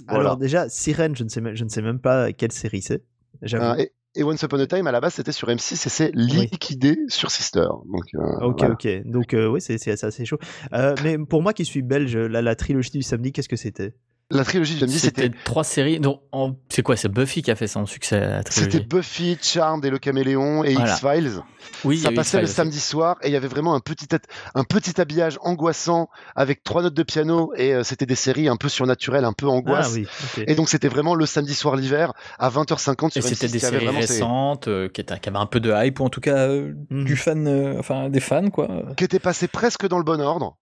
Voilà. 0.09 0.21
Alors 0.21 0.37
déjà, 0.39 0.69
Sirène, 0.69 1.15
je 1.15 1.23
ne 1.25 1.29
sais, 1.29 1.41
même- 1.41 1.55
je 1.55 1.65
ne 1.65 1.69
sais 1.69 1.83
même 1.83 2.01
pas 2.01 2.33
quelle 2.33 2.53
série 2.53 2.83
c'est. 2.83 3.03
J'avoue. 3.43 3.65
Euh, 3.65 3.75
et, 3.77 3.93
et 4.15 4.23
Once 4.23 4.43
Upon 4.43 4.59
a 4.61 4.67
Time, 4.67 4.87
à 4.87 4.93
la 4.93 5.01
base, 5.01 5.15
c'était 5.15 5.33
sur 5.33 5.49
M6 5.49 5.73
et 5.73 5.77
c'est 5.77 6.11
liquidé 6.15 6.97
sur 7.09 7.31
Sister. 7.31 7.67
Donc, 7.87 8.05
euh, 8.15 8.47
Ok, 8.47 8.59
voilà. 8.61 8.75
ok. 8.75 8.89
Donc, 9.05 9.35
euh, 9.35 9.49
oui, 9.49 9.61
c'est 9.61 10.05
assez 10.05 10.25
chaud. 10.25 10.39
Euh, 10.73 10.95
mais 11.03 11.19
pour 11.19 11.43
moi 11.43 11.53
qui 11.53 11.65
suis 11.65 11.83
belge, 11.83 12.17
la, 12.17 12.43
la 12.43 12.55
trilogie 12.55 12.91
du 12.91 13.03
samedi, 13.03 13.33
qu'est-ce 13.33 13.49
que 13.49 13.57
c'était? 13.57 13.95
La 14.31 14.43
trilogie 14.43 14.79
samedi, 14.79 14.99
C'était 14.99 15.23
c'était 15.25 15.37
trois 15.45 15.65
séries. 15.65 16.01
Donc, 16.01 16.23
en- 16.33 16.55
c'est 16.71 16.83
quoi? 16.83 16.97
C'est 16.97 17.09
Buffy 17.11 17.43
qui 17.43 17.51
a 17.51 17.57
fait 17.57 17.67
son 17.67 17.85
succès 17.87 18.17
à 18.17 18.21
la 18.29 18.43
c'était 18.49 18.69
trilogie. 18.69 18.87
Buffy, 18.89 19.39
Charmed 19.41 19.85
et 19.85 19.91
le 19.91 19.99
Caméléon 19.99 20.65
et 20.65 20.73
Voilà. 20.75 20.93
X-Files. 20.95 21.43
Oui, 21.85 21.97
il 21.97 22.01
y 22.01 22.03
Ça 22.03 22.11
passait 22.13 22.41
le 22.41 22.47
samedi 22.47 22.81
soir 22.81 23.17
et 23.23 23.29
il 23.29 23.33
y 23.33 23.37
avait 23.37 23.49
vraiment 23.49 23.75
un 23.75 23.81
petit, 23.81 24.07
un 24.55 24.65
petit 24.65 24.99
habillage 25.01 25.39
angoissant 25.43 26.09
avec 26.35 26.63
trois 26.65 26.83
notes 26.83 26.95
de 26.95 27.03
piano 27.03 27.53
et 27.57 27.75
euh, 27.75 27.83
c'était 27.85 28.07
des 28.07 28.15
séries 28.15 28.49
un 28.49 28.57
peu 28.57 28.69
surnaturelles, 28.71 29.25
un 29.25 29.33
peu 29.35 29.47
Ah 29.47 29.51
angoisse. 29.51 29.93
oui, 29.95 30.07
ok. 30.37 30.45
Et 30.47 30.55
donc 30.55 30.69
c'était 30.71 30.89
vraiment 30.89 31.15
le 31.15 31.27
samedi 31.27 31.55
soir 31.55 31.77
l'hiver 31.77 32.13
à 32.39 32.49
20h50 32.51 33.09
Et 33.09 33.21
sur 33.21 33.23
c'était 33.25 33.47
M6 33.47 33.53
des 33.53 33.59
séries 33.59 33.89
récentes 33.89 34.69
euh, 34.69 34.89
qui, 34.89 35.01
étaient- 35.03 35.19
qui 35.21 35.29
avaient 35.29 35.39
un 35.39 35.47
peu 35.47 35.61
de 35.61 35.73
hype 35.75 36.01
ou 36.01 36.05
en 36.05 36.11
tout 36.11 36.21
cas 36.21 36.49
euh, 36.49 36.73
du 36.91 37.17
fan, 37.17 37.47
euh, 37.47 37.77
enfin 37.79 38.09
des 38.09 38.21
fans 38.21 38.49
quoi. 38.51 38.69
qui 38.97 39.05
étaient 39.05 39.19
passées 39.19 39.49
presque 39.49 39.87
dans 39.87 39.99
le 39.99 40.05
bon 40.05 40.21
ordre. 40.21 40.57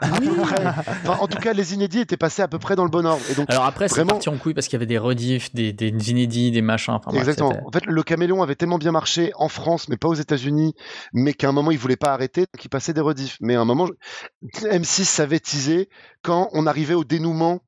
À 0.00 0.08
peu 0.20 0.34
près. 0.36 0.64
Enfin, 0.66 1.16
en 1.20 1.26
tout 1.26 1.38
cas, 1.38 1.52
les 1.52 1.74
inédits 1.74 2.00
étaient 2.00 2.16
passés 2.16 2.42
à 2.42 2.48
peu 2.48 2.58
près 2.58 2.76
dans 2.76 2.84
le 2.84 2.90
bon 2.90 3.04
ordre. 3.06 3.22
Et 3.30 3.34
donc, 3.34 3.50
Alors 3.50 3.64
après, 3.64 3.88
c'est 3.88 3.96
vraiment- 3.96 4.12
parti 4.12 4.28
en 4.28 4.36
couille 4.36 4.54
parce 4.54 4.66
qu'il 4.68 4.74
y 4.74 4.76
avait 4.76 4.86
des 4.86 4.98
rediffs, 4.98 5.52
des, 5.54 5.72
des 5.72 6.10
inédits, 6.10 6.50
des 6.50 6.62
machins. 6.62 6.94
Enfin, 6.94 7.10
bref, 7.10 7.20
Exactement. 7.20 7.52
En 7.66 7.70
fait, 7.72 7.84
le 7.86 8.02
caméléon 8.02 8.42
avait 8.42 8.54
tellement 8.54 8.78
bien 8.78 8.92
marché 8.92 9.32
en 9.36 9.48
France, 9.48 9.88
mais 9.88 9.96
pas 9.96 10.08
aux 10.08 10.14
États-Unis, 10.14 10.74
mais 11.12 11.32
qu'à 11.34 11.48
un 11.48 11.52
moment, 11.52 11.70
il 11.70 11.78
voulait 11.78 11.96
pas 11.96 12.12
arrêter, 12.12 12.42
donc 12.42 12.64
il 12.64 12.68
passait 12.68 12.92
des 12.92 13.00
rediffs. 13.00 13.36
Mais 13.40 13.54
à 13.56 13.60
un 13.60 13.64
moment, 13.64 13.86
je- 13.86 14.66
M6 14.68 15.04
savait 15.04 15.40
teaser 15.40 15.88
quand 16.22 16.48
on 16.52 16.66
arrivait 16.66 16.94
au 16.94 17.04
dénouement 17.04 17.60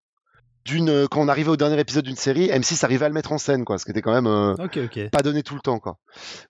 d'une, 0.64 1.08
quand 1.08 1.20
on 1.20 1.28
arrivait 1.28 1.48
au 1.50 1.56
dernier 1.56 1.78
épisode 1.80 2.04
d'une 2.04 2.16
série, 2.16 2.48
M6 2.48 2.84
arrivait 2.84 3.06
à 3.06 3.08
le 3.08 3.14
mettre 3.14 3.32
en 3.32 3.38
scène, 3.38 3.64
quoi, 3.64 3.78
ce 3.78 3.84
qui 3.84 3.90
était 3.92 4.02
quand 4.02 4.12
même 4.12 4.26
euh, 4.26 4.54
pas 5.10 5.22
donné 5.22 5.42
tout 5.42 5.54
le 5.54 5.60
temps, 5.60 5.78
quoi. 5.78 5.98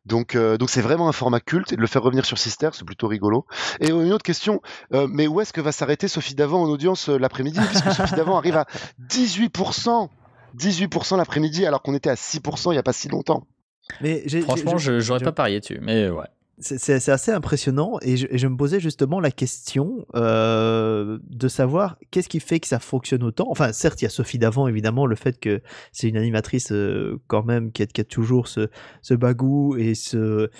Donc, 0.04 0.34
euh, 0.34 0.56
donc 0.58 0.68
c'est 0.70 0.80
vraiment 0.80 1.08
un 1.08 1.12
format 1.12 1.40
culte 1.40 1.72
et 1.72 1.76
de 1.76 1.80
le 1.80 1.86
faire 1.86 2.02
revenir 2.02 2.24
sur 2.26 2.36
Sister, 2.38 2.70
c'est 2.72 2.84
plutôt 2.84 3.06
rigolo. 3.08 3.46
Et 3.80 3.90
euh, 3.92 4.04
une 4.04 4.12
autre 4.12 4.24
question, 4.24 4.60
euh, 4.94 5.06
mais 5.08 5.26
où 5.28 5.40
est-ce 5.40 5.52
que 5.52 5.60
va 5.60 5.72
s'arrêter 5.72 6.08
Sophie 6.08 6.34
Davant 6.34 6.62
en 6.62 6.68
audience 6.68 7.08
euh, 7.08 7.18
l'après-midi, 7.18 7.60
puisque 7.68 7.92
Sophie 7.92 8.14
Davant 8.16 8.36
arrive 8.38 8.56
à 8.56 8.66
18%. 9.08 10.08
18% 10.58 11.16
l'après-midi 11.16 11.64
alors 11.64 11.80
qu'on 11.80 11.94
était 11.94 12.10
à 12.10 12.14
6% 12.14 12.72
il 12.72 12.74
y 12.74 12.78
a 12.78 12.82
pas 12.82 12.92
si 12.92 13.08
longtemps. 13.08 13.46
Mais 14.00 14.22
j'ai- 14.26 14.40
Franchement, 14.42 14.78
j'ai- 14.78 14.94
je 14.94 15.00
j'aurais 15.00 15.20
pas 15.20 15.30
parié 15.32 15.60
dessus, 15.60 15.78
mais 15.80 16.08
ouais. 16.10 16.26
C'est- 16.60 17.08
assez 17.08 17.32
impressionnant 17.32 17.98
et 18.02 18.16
je, 18.16 18.26
et 18.30 18.38
je 18.38 18.46
me 18.46 18.56
posais 18.56 18.80
justement 18.80 19.18
la 19.18 19.30
question 19.30 20.06
euh, 20.14 21.18
de 21.28 21.48
savoir 21.48 21.96
qu'est-ce 22.10 22.28
qui 22.28 22.38
fait 22.40 22.60
que 22.60 22.66
ça 22.68 22.78
fonctionne 22.78 23.22
autant. 23.22 23.46
Enfin, 23.50 23.72
certes, 23.72 24.00
il 24.02 24.04
y 24.04 24.06
a 24.06 24.10
Sophie 24.10 24.38
Davant, 24.38 24.68
évidemment, 24.68 25.06
le 25.06 25.16
fait 25.16 25.40
que 25.40 25.62
c'est 25.92 26.08
une 26.08 26.16
animatrice 26.16 26.70
euh, 26.72 27.18
quand 27.28 27.44
même 27.44 27.72
qui 27.72 27.82
a, 27.82 27.86
qui 27.86 28.00
a 28.00 28.04
toujours 28.04 28.46
ce, 28.48 28.68
ce 29.02 29.14
bagou 29.14 29.76
et 29.76 29.94
ce. 29.94 30.50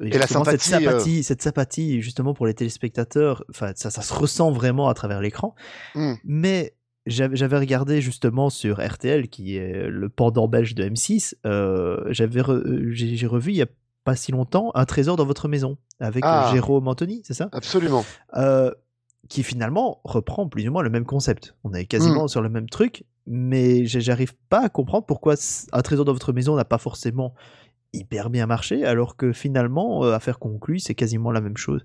Et 0.00 0.10
la 0.10 0.20
justement 0.20 0.44
cette 0.44 0.60
sympathie, 0.60 0.86
euh. 0.86 0.90
sympathie, 0.90 1.22
cette 1.24 1.42
sympathie 1.42 2.02
justement 2.02 2.34
pour 2.34 2.46
les 2.46 2.54
téléspectateurs, 2.54 3.42
enfin 3.50 3.72
ça, 3.74 3.90
ça 3.90 4.02
se 4.02 4.14
ressent 4.14 4.52
vraiment 4.52 4.88
à 4.88 4.94
travers 4.94 5.20
l'écran. 5.20 5.54
Mm. 5.96 6.12
Mais 6.24 6.74
j'avais 7.06 7.58
regardé 7.58 8.00
justement 8.02 8.50
sur 8.50 8.86
RTL, 8.86 9.28
qui 9.28 9.56
est 9.56 9.88
le 9.88 10.08
pendant 10.10 10.46
belge 10.46 10.74
de 10.74 10.84
M6, 10.84 11.34
euh, 11.46 12.04
j'avais 12.10 12.42
re- 12.42 12.90
j'ai 12.92 13.26
revu 13.26 13.52
il 13.52 13.56
y 13.56 13.62
a 13.62 13.66
pas 14.10 14.16
si 14.16 14.32
longtemps 14.32 14.70
Un 14.74 14.84
trésor 14.86 15.16
dans 15.16 15.26
votre 15.26 15.48
maison 15.48 15.76
avec 16.00 16.24
euh, 16.24 16.28
Ah. 16.30 16.50
Jérôme 16.52 16.88
Anthony, 16.88 17.20
c'est 17.24 17.34
ça? 17.34 17.48
Absolument. 17.52 18.04
Euh, 18.36 18.70
Qui 19.28 19.42
finalement 19.42 20.00
reprend 20.04 20.48
plus 20.48 20.66
ou 20.68 20.72
moins 20.72 20.82
le 20.82 20.88
même 20.90 21.04
concept. 21.04 21.54
On 21.64 21.74
est 21.74 21.84
quasiment 21.84 22.24
Mm. 22.24 22.28
sur 22.28 22.40
le 22.40 22.48
même 22.48 22.68
truc, 22.70 23.04
mais 23.26 23.84
j'arrive 23.84 24.34
pas 24.48 24.60
à 24.64 24.68
comprendre 24.70 25.04
pourquoi 25.04 25.34
Un 25.72 25.82
trésor 25.82 26.04
dans 26.06 26.14
votre 26.14 26.32
maison 26.32 26.56
n'a 26.56 26.64
pas 26.64 26.78
forcément 26.78 27.34
hyper 27.94 28.28
bien 28.30 28.46
marché, 28.46 28.84
alors 28.84 29.16
que 29.16 29.32
finalement, 29.32 30.04
euh, 30.04 30.12
Affaire 30.12 30.38
conclue, 30.38 30.78
c'est 30.78 30.94
quasiment 30.94 31.30
la 31.30 31.40
même 31.40 31.56
chose. 31.56 31.84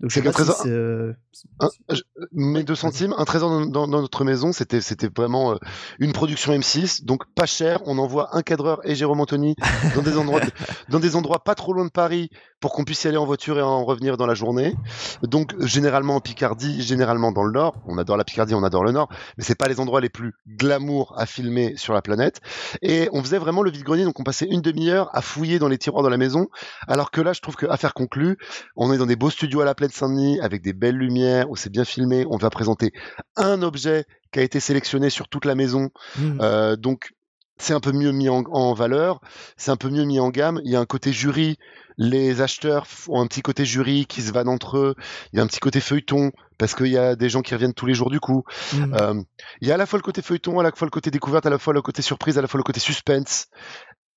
Donc 0.00 0.10
je 0.10 0.14
sais 0.16 0.22
pas 0.22 0.32
si 0.32 0.36
trésor- 0.42 0.62
euh, 0.66 1.12
Un- 1.60 1.68
je- 1.90 2.02
mes 2.32 2.62
deux 2.64 2.74
centimes, 2.74 3.14
un 3.16 3.24
trésor 3.24 3.50
dans, 3.50 3.66
dans- 3.66 3.88
dans 3.88 4.00
notre 4.00 4.24
maison, 4.24 4.52
c'était 4.52 4.80
c'était 4.80 5.08
vraiment 5.14 5.52
euh, 5.52 5.56
une 5.98 6.12
production 6.12 6.52
M6, 6.52 7.04
donc 7.04 7.22
pas 7.34 7.46
cher. 7.46 7.80
On 7.86 7.98
envoie 7.98 8.36
un 8.36 8.42
cadreur 8.42 8.80
et 8.84 8.94
Jérôme 8.94 9.20
Anthony 9.20 9.54
dans 9.94 10.02
des 10.02 10.16
endroits 10.16 10.40
de- 10.40 10.50
dans 10.90 11.00
des 11.00 11.14
endroits 11.16 11.42
pas 11.44 11.54
trop 11.54 11.72
loin 11.72 11.84
de 11.84 11.90
Paris 11.90 12.30
pour 12.60 12.72
qu'on 12.72 12.84
puisse 12.84 13.04
y 13.04 13.08
aller 13.08 13.16
en 13.16 13.26
voiture 13.26 13.58
et 13.58 13.62
en 13.62 13.84
revenir 13.84 14.16
dans 14.16 14.26
la 14.26 14.34
journée. 14.34 14.74
Donc 15.22 15.54
généralement 15.64 16.16
en 16.16 16.20
Picardie, 16.20 16.82
généralement 16.82 17.30
dans 17.32 17.44
le 17.44 17.52
Nord. 17.52 17.76
On 17.86 17.98
adore 17.98 18.16
la 18.16 18.24
Picardie, 18.24 18.54
on 18.54 18.62
adore 18.64 18.84
le 18.84 18.92
Nord, 18.92 19.08
mais 19.38 19.44
c'est 19.44 19.54
pas 19.54 19.68
les 19.68 19.78
endroits 19.80 20.00
les 20.00 20.08
plus 20.08 20.32
glamour 20.48 21.14
à 21.16 21.26
filmer 21.26 21.74
sur 21.76 21.94
la 21.94 22.02
planète. 22.02 22.40
Et 22.82 23.08
on 23.12 23.22
faisait 23.22 23.38
vraiment 23.38 23.62
le 23.62 23.70
vide-grenier, 23.70 24.04
donc 24.04 24.18
on 24.18 24.24
passait 24.24 24.46
une 24.46 24.60
demi-heure 24.62 25.10
à 25.12 25.20
fouiller 25.20 25.43
dans 25.58 25.68
les 25.68 25.78
tiroirs 25.78 26.02
de 26.02 26.08
la 26.08 26.16
maison. 26.16 26.48
Alors 26.88 27.10
que 27.10 27.20
là, 27.20 27.32
je 27.32 27.40
trouve 27.40 27.56
que 27.56 27.66
affaire 27.66 27.94
conclue, 27.94 28.36
on 28.76 28.92
est 28.92 28.98
dans 28.98 29.06
des 29.06 29.16
beaux 29.16 29.30
studios 29.30 29.60
à 29.60 29.64
la 29.64 29.74
plaine 29.74 29.90
Saint-Denis 29.90 30.40
avec 30.40 30.62
des 30.62 30.72
belles 30.72 30.96
lumières 30.96 31.50
où 31.50 31.56
c'est 31.56 31.70
bien 31.70 31.84
filmé. 31.84 32.26
On 32.30 32.36
va 32.36 32.50
présenter 32.50 32.92
un 33.36 33.62
objet 33.62 34.04
qui 34.32 34.40
a 34.40 34.42
été 34.42 34.60
sélectionné 34.60 35.10
sur 35.10 35.28
toute 35.28 35.44
la 35.44 35.54
maison. 35.54 35.90
hmm. 36.18 36.38
Euh, 36.40 36.76
donc 36.76 37.12
c'est 37.58 37.72
un 37.72 37.80
peu 37.80 37.92
mieux 37.92 38.10
mis 38.10 38.28
en, 38.28 38.42
en 38.50 38.74
valeur, 38.74 39.20
c'est 39.56 39.70
un 39.70 39.76
peu 39.76 39.88
mieux 39.88 40.04
mis 40.04 40.18
en 40.18 40.30
gamme. 40.30 40.60
Il 40.64 40.72
y 40.72 40.76
a 40.76 40.80
un 40.80 40.86
côté 40.86 41.12
jury. 41.12 41.56
Les 41.96 42.40
acheteurs 42.40 42.86
ont 43.06 43.20
un 43.20 43.26
petit 43.28 43.42
côté 43.42 43.64
jury 43.64 44.06
qui 44.06 44.22
se 44.22 44.32
vannent 44.32 44.48
entre 44.48 44.78
eux. 44.78 44.94
Il 45.32 45.36
y 45.36 45.40
a 45.40 45.44
un 45.44 45.46
petit 45.46 45.60
côté 45.60 45.80
feuilleton 45.80 46.32
parce 46.58 46.74
qu'il 46.74 46.88
y 46.88 46.98
a 46.98 47.14
des 47.14 47.28
gens 47.28 47.42
qui 47.42 47.54
reviennent 47.54 47.74
tous 47.74 47.86
les 47.86 47.94
jours 47.94 48.10
du 48.10 48.18
coup. 48.18 48.42
Hmm. 48.72 48.94
Euh, 48.94 49.22
il 49.60 49.68
y 49.68 49.70
a 49.70 49.74
à 49.74 49.76
la 49.76 49.86
fois 49.86 49.98
le 49.98 50.02
côté 50.02 50.20
feuilleton, 50.20 50.58
à 50.58 50.64
la 50.64 50.72
fois 50.72 50.86
le 50.86 50.90
côté 50.90 51.12
découverte, 51.12 51.46
à 51.46 51.50
la 51.50 51.58
fois 51.58 51.72
le 51.72 51.82
côté 51.82 52.02
surprise, 52.02 52.36
à 52.38 52.42
la 52.42 52.48
fois 52.48 52.58
le 52.58 52.64
côté 52.64 52.80
suspense. 52.80 53.46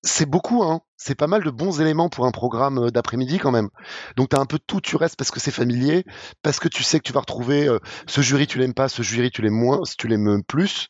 C'est 0.08 0.26
beaucoup, 0.26 0.62
hein. 0.62 0.80
C'est 0.96 1.14
pas 1.14 1.26
mal 1.26 1.44
de 1.44 1.50
bons 1.50 1.80
éléments 1.80 2.08
pour 2.08 2.26
un 2.26 2.32
programme 2.32 2.78
euh, 2.86 2.90
d'après-midi 2.90 3.38
quand 3.38 3.52
même. 3.52 3.68
Donc 4.16 4.30
t'as 4.30 4.40
un 4.40 4.46
peu 4.46 4.58
tout, 4.58 4.80
tu 4.80 4.96
restes 4.96 5.16
parce 5.16 5.30
que 5.30 5.38
c'est 5.38 5.50
familier, 5.52 6.04
parce 6.42 6.58
que 6.58 6.66
tu 6.66 6.82
sais 6.82 6.98
que 6.98 7.04
tu 7.04 7.12
vas 7.12 7.20
retrouver 7.20 7.68
euh, 7.68 7.78
ce 8.06 8.20
jury 8.20 8.46
tu 8.46 8.58
l'aimes 8.58 8.74
pas, 8.74 8.88
ce 8.88 9.02
jury 9.02 9.30
tu 9.30 9.42
l'aimes 9.42 9.54
moins, 9.54 9.84
si 9.84 9.96
tu 9.96 10.08
l'aimes 10.08 10.42
plus. 10.42 10.88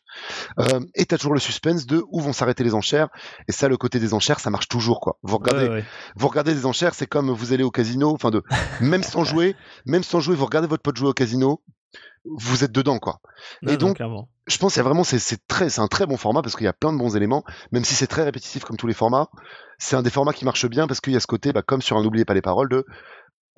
Euh, 0.60 0.80
et 0.94 1.04
t'as 1.04 1.18
toujours 1.18 1.34
le 1.34 1.40
suspense 1.40 1.84
de 1.84 2.04
où 2.10 2.20
vont 2.20 2.32
s'arrêter 2.32 2.64
les 2.64 2.74
enchères. 2.74 3.08
Et 3.48 3.52
ça, 3.52 3.68
le 3.68 3.76
côté 3.76 3.98
des 3.98 4.14
enchères, 4.14 4.40
ça 4.40 4.50
marche 4.50 4.68
toujours 4.68 5.00
quoi. 5.00 5.18
Vous 5.22 5.36
regardez, 5.36 5.64
Ouais, 5.68 5.74
ouais. 5.74 5.84
vous 6.16 6.28
regardez 6.28 6.54
des 6.54 6.64
enchères, 6.64 6.94
c'est 6.94 7.06
comme 7.06 7.30
vous 7.30 7.52
allez 7.52 7.64
au 7.64 7.70
casino, 7.70 8.12
enfin 8.14 8.30
de 8.30 8.42
même 8.80 9.02
sans 9.02 9.24
jouer, 9.24 9.56
même 9.84 10.04
sans 10.04 10.20
jouer, 10.20 10.36
vous 10.36 10.46
regardez 10.46 10.68
votre 10.68 10.82
pote 10.82 10.96
jouer 10.96 11.08
au 11.08 11.12
casino, 11.14 11.60
vous 12.24 12.64
êtes 12.64 12.72
dedans 12.72 12.98
quoi. 12.98 13.20
Non, 13.62 13.72
et 13.72 13.76
donc, 13.76 13.98
je 14.46 14.58
pense 14.58 14.74
qu'il 14.74 14.80
y 14.80 14.84
a 14.84 14.84
vraiment 14.84 15.04
c'est 15.04 15.18
c'est 15.18 15.46
très 15.46 15.70
c'est 15.70 15.80
un 15.80 15.88
très 15.88 16.06
bon 16.06 16.16
format 16.16 16.42
parce 16.42 16.56
qu'il 16.56 16.64
y 16.64 16.68
a 16.68 16.72
plein 16.72 16.92
de 16.92 16.98
bons 16.98 17.16
éléments 17.16 17.44
même 17.72 17.84
si 17.84 17.94
c'est 17.94 18.06
très 18.06 18.22
répétitif 18.22 18.64
comme 18.64 18.76
tous 18.76 18.86
les 18.86 18.94
formats 18.94 19.28
c'est 19.78 19.96
un 19.96 20.02
des 20.02 20.10
formats 20.10 20.32
qui 20.32 20.44
marche 20.44 20.66
bien 20.66 20.86
parce 20.86 21.00
qu'il 21.00 21.12
y 21.12 21.16
a 21.16 21.20
ce 21.20 21.26
côté 21.26 21.52
bah, 21.52 21.62
comme 21.62 21.82
sur 21.82 21.96
un 21.96 22.02
n'oubliez 22.02 22.24
pas 22.24 22.34
les 22.34 22.42
paroles 22.42 22.68
de 22.68 22.84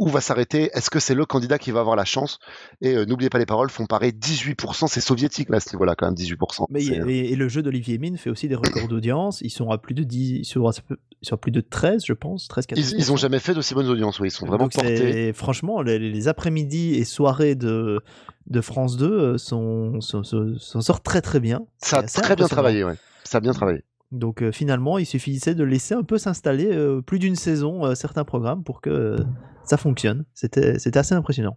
où 0.01 0.09
va 0.09 0.21
s'arrêter 0.21 0.71
Est-ce 0.75 0.91
que 0.91 0.99
c'est 0.99 1.15
le 1.15 1.25
candidat 1.27 1.59
qui 1.59 1.71
va 1.71 1.81
avoir 1.81 1.95
la 1.95 2.05
chance? 2.05 2.39
Et 2.81 2.97
euh, 2.97 3.05
n'oubliez 3.07 3.31
pas 3.31 3.39
les 3.39 3.47
paroles 3.47 3.71
font 3.71 3.87
pareil 3.87 4.11
18%, 4.13 4.89
c'est 4.89 5.01
soviétique 5.01 5.49
là 5.51 5.59
à 5.59 5.61
ce 5.61 5.73
niveau-là 5.75 5.95
quand 5.97 6.07
même 6.07 6.15
18%. 6.17 6.65
Mais 6.71 6.81
C'est- 6.81 6.95
et, 7.09 7.33
et 7.33 7.37
le 7.37 7.49
jeu 7.49 7.63
d'Olivier 7.63 7.99
Mine 7.99 8.17
fait 8.17 8.31
aussi 8.31 8.49
des 8.49 8.55
records 8.57 8.89
d'audience. 8.89 9.41
Ils 9.43 9.51
sont 9.51 9.71
à 9.71 9.79
plus 9.79 9.95
de 9.95 10.03
10, 10.03 10.39
ils 10.39 10.45
sont 10.45 10.67
à, 10.67 11.37
plus 11.37 11.51
de 11.53 11.61
13, 11.61 12.03
je 12.05 12.13
pense, 12.15 12.49
13, 12.49 12.67
14. 12.67 12.93
ils, 12.93 12.99
ils 12.99 13.13
ont 13.13 13.17
jamais 13.17 13.39
fait 13.39 13.55
d'aussi 13.55 13.75
bonnes 13.75 13.89
audiences, 13.89 14.19
oui, 14.21 14.29
ils 14.29 14.33
sont 14.33 14.47
vraiment 14.47 14.65
Donc 14.65 14.73
portés. 14.73 15.33
Franchement, 15.35 15.83
les, 15.83 15.99
les 15.99 16.29
après-midi 16.29 16.95
et 16.95 17.05
soirées 17.05 17.55
de, 17.55 18.01
de 18.49 18.61
France 18.61 18.97
2 18.97 19.07
euh, 19.07 19.39
sont, 19.39 20.01
sont, 20.01 20.23
sont- 20.25 20.55
s'en 20.59 20.81
sortent 20.81 21.05
très 21.05 21.21
très 21.21 21.41
bien. 21.41 21.67
Ça 21.79 21.99
a 21.99 22.03
très 22.03 22.35
bien 22.37 22.49
travaillé, 22.49 22.85
ouais. 22.85 22.95
Ça 23.25 23.39
a 23.39 23.41
bien 23.41 23.53
travaillé. 23.53 23.85
Donc 24.13 24.43
euh, 24.43 24.51
finalement, 24.51 24.99
il 24.99 25.07
suffisait 25.07 25.55
de 25.55 25.63
laisser 25.63 25.95
un 25.95 26.03
peu 26.03 26.19
s'installer 26.19 26.67
euh, 26.73 27.01
plus 27.01 27.21
d'une 27.21 27.37
saison 27.37 27.85
euh, 27.87 27.95
certains 27.95 28.25
programmes 28.25 28.65
pour 28.65 28.81
que 28.81 28.91
euh, 28.91 29.17
ça 29.65 29.77
fonctionne. 29.77 30.25
C'était 30.35 30.99
assez 30.99 31.15
impressionnant. 31.15 31.57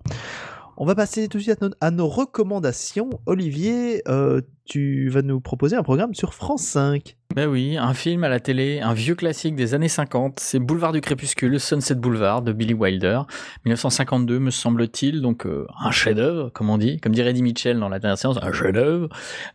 On 0.75 0.85
va 0.85 0.95
passer 0.95 1.27
tout 1.27 1.37
de 1.37 1.43
suite 1.43 1.61
à 1.61 1.67
nos, 1.67 1.73
à 1.81 1.91
nos 1.91 2.07
recommandations. 2.07 3.09
Olivier, 3.27 4.01
euh, 4.07 4.41
tu 4.65 5.07
vas 5.09 5.21
nous 5.21 5.39
proposer 5.39 5.75
un 5.75 5.83
programme 5.83 6.15
sur 6.15 6.33
France 6.33 6.63
5. 6.63 7.15
Ben 7.35 7.47
oui, 7.47 7.77
un 7.77 7.93
film 7.93 8.23
à 8.23 8.29
la 8.29 8.39
télé, 8.39 8.79
un 8.81 8.93
vieux 8.93 9.13
classique 9.13 9.55
des 9.55 9.75
années 9.75 9.87
50, 9.87 10.39
c'est 10.39 10.59
Boulevard 10.59 10.91
du 10.91 11.01
Crépuscule, 11.01 11.59
Sunset 11.59 11.95
Boulevard 11.95 12.41
de 12.41 12.53
Billy 12.53 12.73
Wilder, 12.73 13.21
1952 13.65 14.39
me 14.39 14.51
semble-t-il, 14.51 15.21
donc 15.21 15.45
euh, 15.45 15.67
un 15.79 15.91
chef-d'œuvre, 15.91 16.49
comme 16.49 16.69
on 16.69 16.77
dit, 16.77 16.99
comme 16.99 17.11
dirait 17.11 17.31
Eddie 17.31 17.43
Mitchell 17.43 17.79
dans 17.79 17.89
la 17.89 17.99
dernière 17.99 18.17
séance, 18.17 18.37
un 18.41 18.51
chef-d'œuvre. 18.51 19.09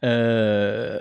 Euh, 0.04 1.00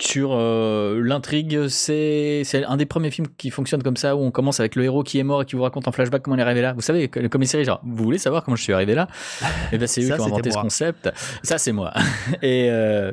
sur 0.00 0.30
euh, 0.32 1.00
l'intrigue, 1.02 1.68
c'est 1.68 2.42
c'est 2.44 2.64
un 2.64 2.76
des 2.76 2.86
premiers 2.86 3.10
films 3.10 3.28
qui 3.36 3.50
fonctionne 3.50 3.82
comme 3.82 3.96
ça, 3.96 4.16
où 4.16 4.20
on 4.20 4.30
commence 4.30 4.60
avec 4.60 4.76
le 4.76 4.84
héros 4.84 5.02
qui 5.02 5.18
est 5.18 5.22
mort 5.22 5.42
et 5.42 5.44
qui 5.44 5.56
vous 5.56 5.62
raconte 5.62 5.86
en 5.88 5.92
flashback 5.92 6.22
comment 6.22 6.36
il 6.36 6.40
est 6.40 6.42
arrivé 6.42 6.62
là. 6.62 6.72
Vous 6.72 6.80
savez, 6.80 7.08
comme 7.08 7.40
les 7.40 7.46
séries, 7.46 7.64
genre, 7.64 7.80
vous 7.84 8.04
voulez 8.04 8.18
savoir 8.18 8.44
comment 8.44 8.56
je 8.56 8.62
suis 8.62 8.72
arrivé 8.72 8.94
là? 8.94 9.08
Et 9.72 9.78
ben 9.78 9.86
c'est 9.86 10.02
eux 10.02 10.08
Ça, 10.08 10.16
qui 10.16 10.22
ont 10.22 10.26
inventé 10.26 10.50
ce 10.50 10.56
moi. 10.56 10.62
concept. 10.62 11.10
Ça, 11.42 11.58
c'est 11.58 11.72
moi. 11.72 11.92
Et, 12.42 12.68
euh, 12.70 13.12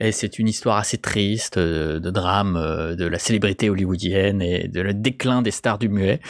et 0.00 0.12
c'est 0.12 0.38
une 0.38 0.48
histoire 0.48 0.76
assez 0.76 0.98
triste 0.98 1.56
euh, 1.56 2.00
de 2.00 2.10
drame 2.10 2.56
euh, 2.56 2.94
de 2.94 3.06
la 3.06 3.18
célébrité 3.18 3.70
hollywoodienne 3.70 4.42
et 4.42 4.68
de 4.68 4.80
le 4.80 4.94
déclin 4.94 5.42
des 5.42 5.50
stars 5.50 5.78
du 5.78 5.88
muet. 5.88 6.20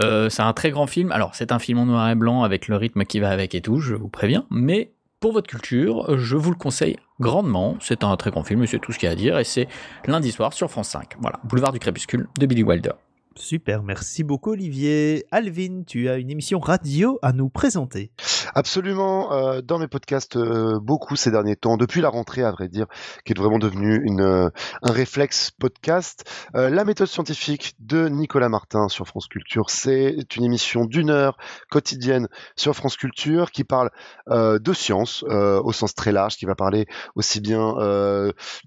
Euh, 0.00 0.28
c'est 0.28 0.42
un 0.42 0.52
très 0.52 0.70
grand 0.70 0.86
film. 0.86 1.12
Alors, 1.12 1.34
c'est 1.34 1.52
un 1.52 1.58
film 1.58 1.78
en 1.78 1.86
noir 1.86 2.08
et 2.10 2.14
blanc 2.14 2.42
avec 2.42 2.68
le 2.68 2.76
rythme 2.76 3.04
qui 3.04 3.20
va 3.20 3.30
avec 3.30 3.54
et 3.54 3.60
tout, 3.60 3.80
je 3.80 3.94
vous 3.94 4.08
préviens. 4.08 4.46
Mais 4.50 4.92
pour 5.20 5.32
votre 5.32 5.48
culture, 5.48 6.18
je 6.18 6.34
vous 6.34 6.50
le 6.50 6.56
conseille 6.56 6.96
grandement. 7.20 7.76
C'est 7.80 8.02
un 8.02 8.16
très 8.16 8.30
grand 8.30 8.42
film, 8.42 8.66
c'est 8.66 8.78
tout 8.78 8.92
ce 8.92 8.98
qu'il 8.98 9.06
y 9.06 9.10
a 9.10 9.12
à 9.12 9.16
dire. 9.16 9.38
Et 9.38 9.44
c'est 9.44 9.68
lundi 10.06 10.32
soir 10.32 10.54
sur 10.54 10.70
France 10.70 10.88
5. 10.88 11.16
Voilà, 11.20 11.38
Boulevard 11.44 11.72
du 11.72 11.78
Crépuscule 11.78 12.26
de 12.38 12.46
Billy 12.46 12.62
Wilder. 12.62 12.92
Super, 13.36 13.82
merci 13.84 14.24
beaucoup 14.24 14.50
Olivier. 14.50 15.24
Alvin, 15.30 15.82
tu 15.86 16.08
as 16.08 16.16
une 16.16 16.30
émission 16.30 16.58
radio 16.58 17.18
à 17.22 17.32
nous 17.32 17.48
présenter. 17.48 18.10
Absolument, 18.54 19.32
euh, 19.32 19.60
dans 19.60 19.78
mes 19.78 19.86
podcasts, 19.86 20.36
euh, 20.36 20.80
beaucoup 20.80 21.14
ces 21.14 21.30
derniers 21.30 21.54
temps, 21.54 21.76
depuis 21.76 22.00
la 22.00 22.08
rentrée 22.08 22.42
à 22.42 22.50
vrai 22.50 22.68
dire, 22.68 22.86
qui 23.24 23.32
est 23.32 23.38
vraiment 23.38 23.58
devenu 23.58 24.04
euh, 24.20 24.50
un 24.82 24.92
réflexe 24.92 25.50
podcast. 25.52 26.28
La 26.54 26.84
méthode 26.84 27.06
scientifique 27.06 27.74
de 27.78 28.08
Nicolas 28.08 28.48
Martin 28.48 28.88
sur 28.88 29.06
France 29.06 29.28
Culture, 29.28 29.70
c'est 29.70 30.36
une 30.36 30.44
émission 30.44 30.84
d'une 30.84 31.10
heure 31.10 31.36
quotidienne 31.70 32.28
sur 32.56 32.74
France 32.74 32.96
Culture 32.96 33.50
qui 33.50 33.64
parle 33.64 33.90
de 34.28 34.72
science 34.72 35.22
au 35.22 35.72
sens 35.72 35.94
très 35.94 36.12
large, 36.12 36.36
qui 36.36 36.46
va 36.46 36.54
parler 36.54 36.86
aussi 37.14 37.40
bien 37.40 37.74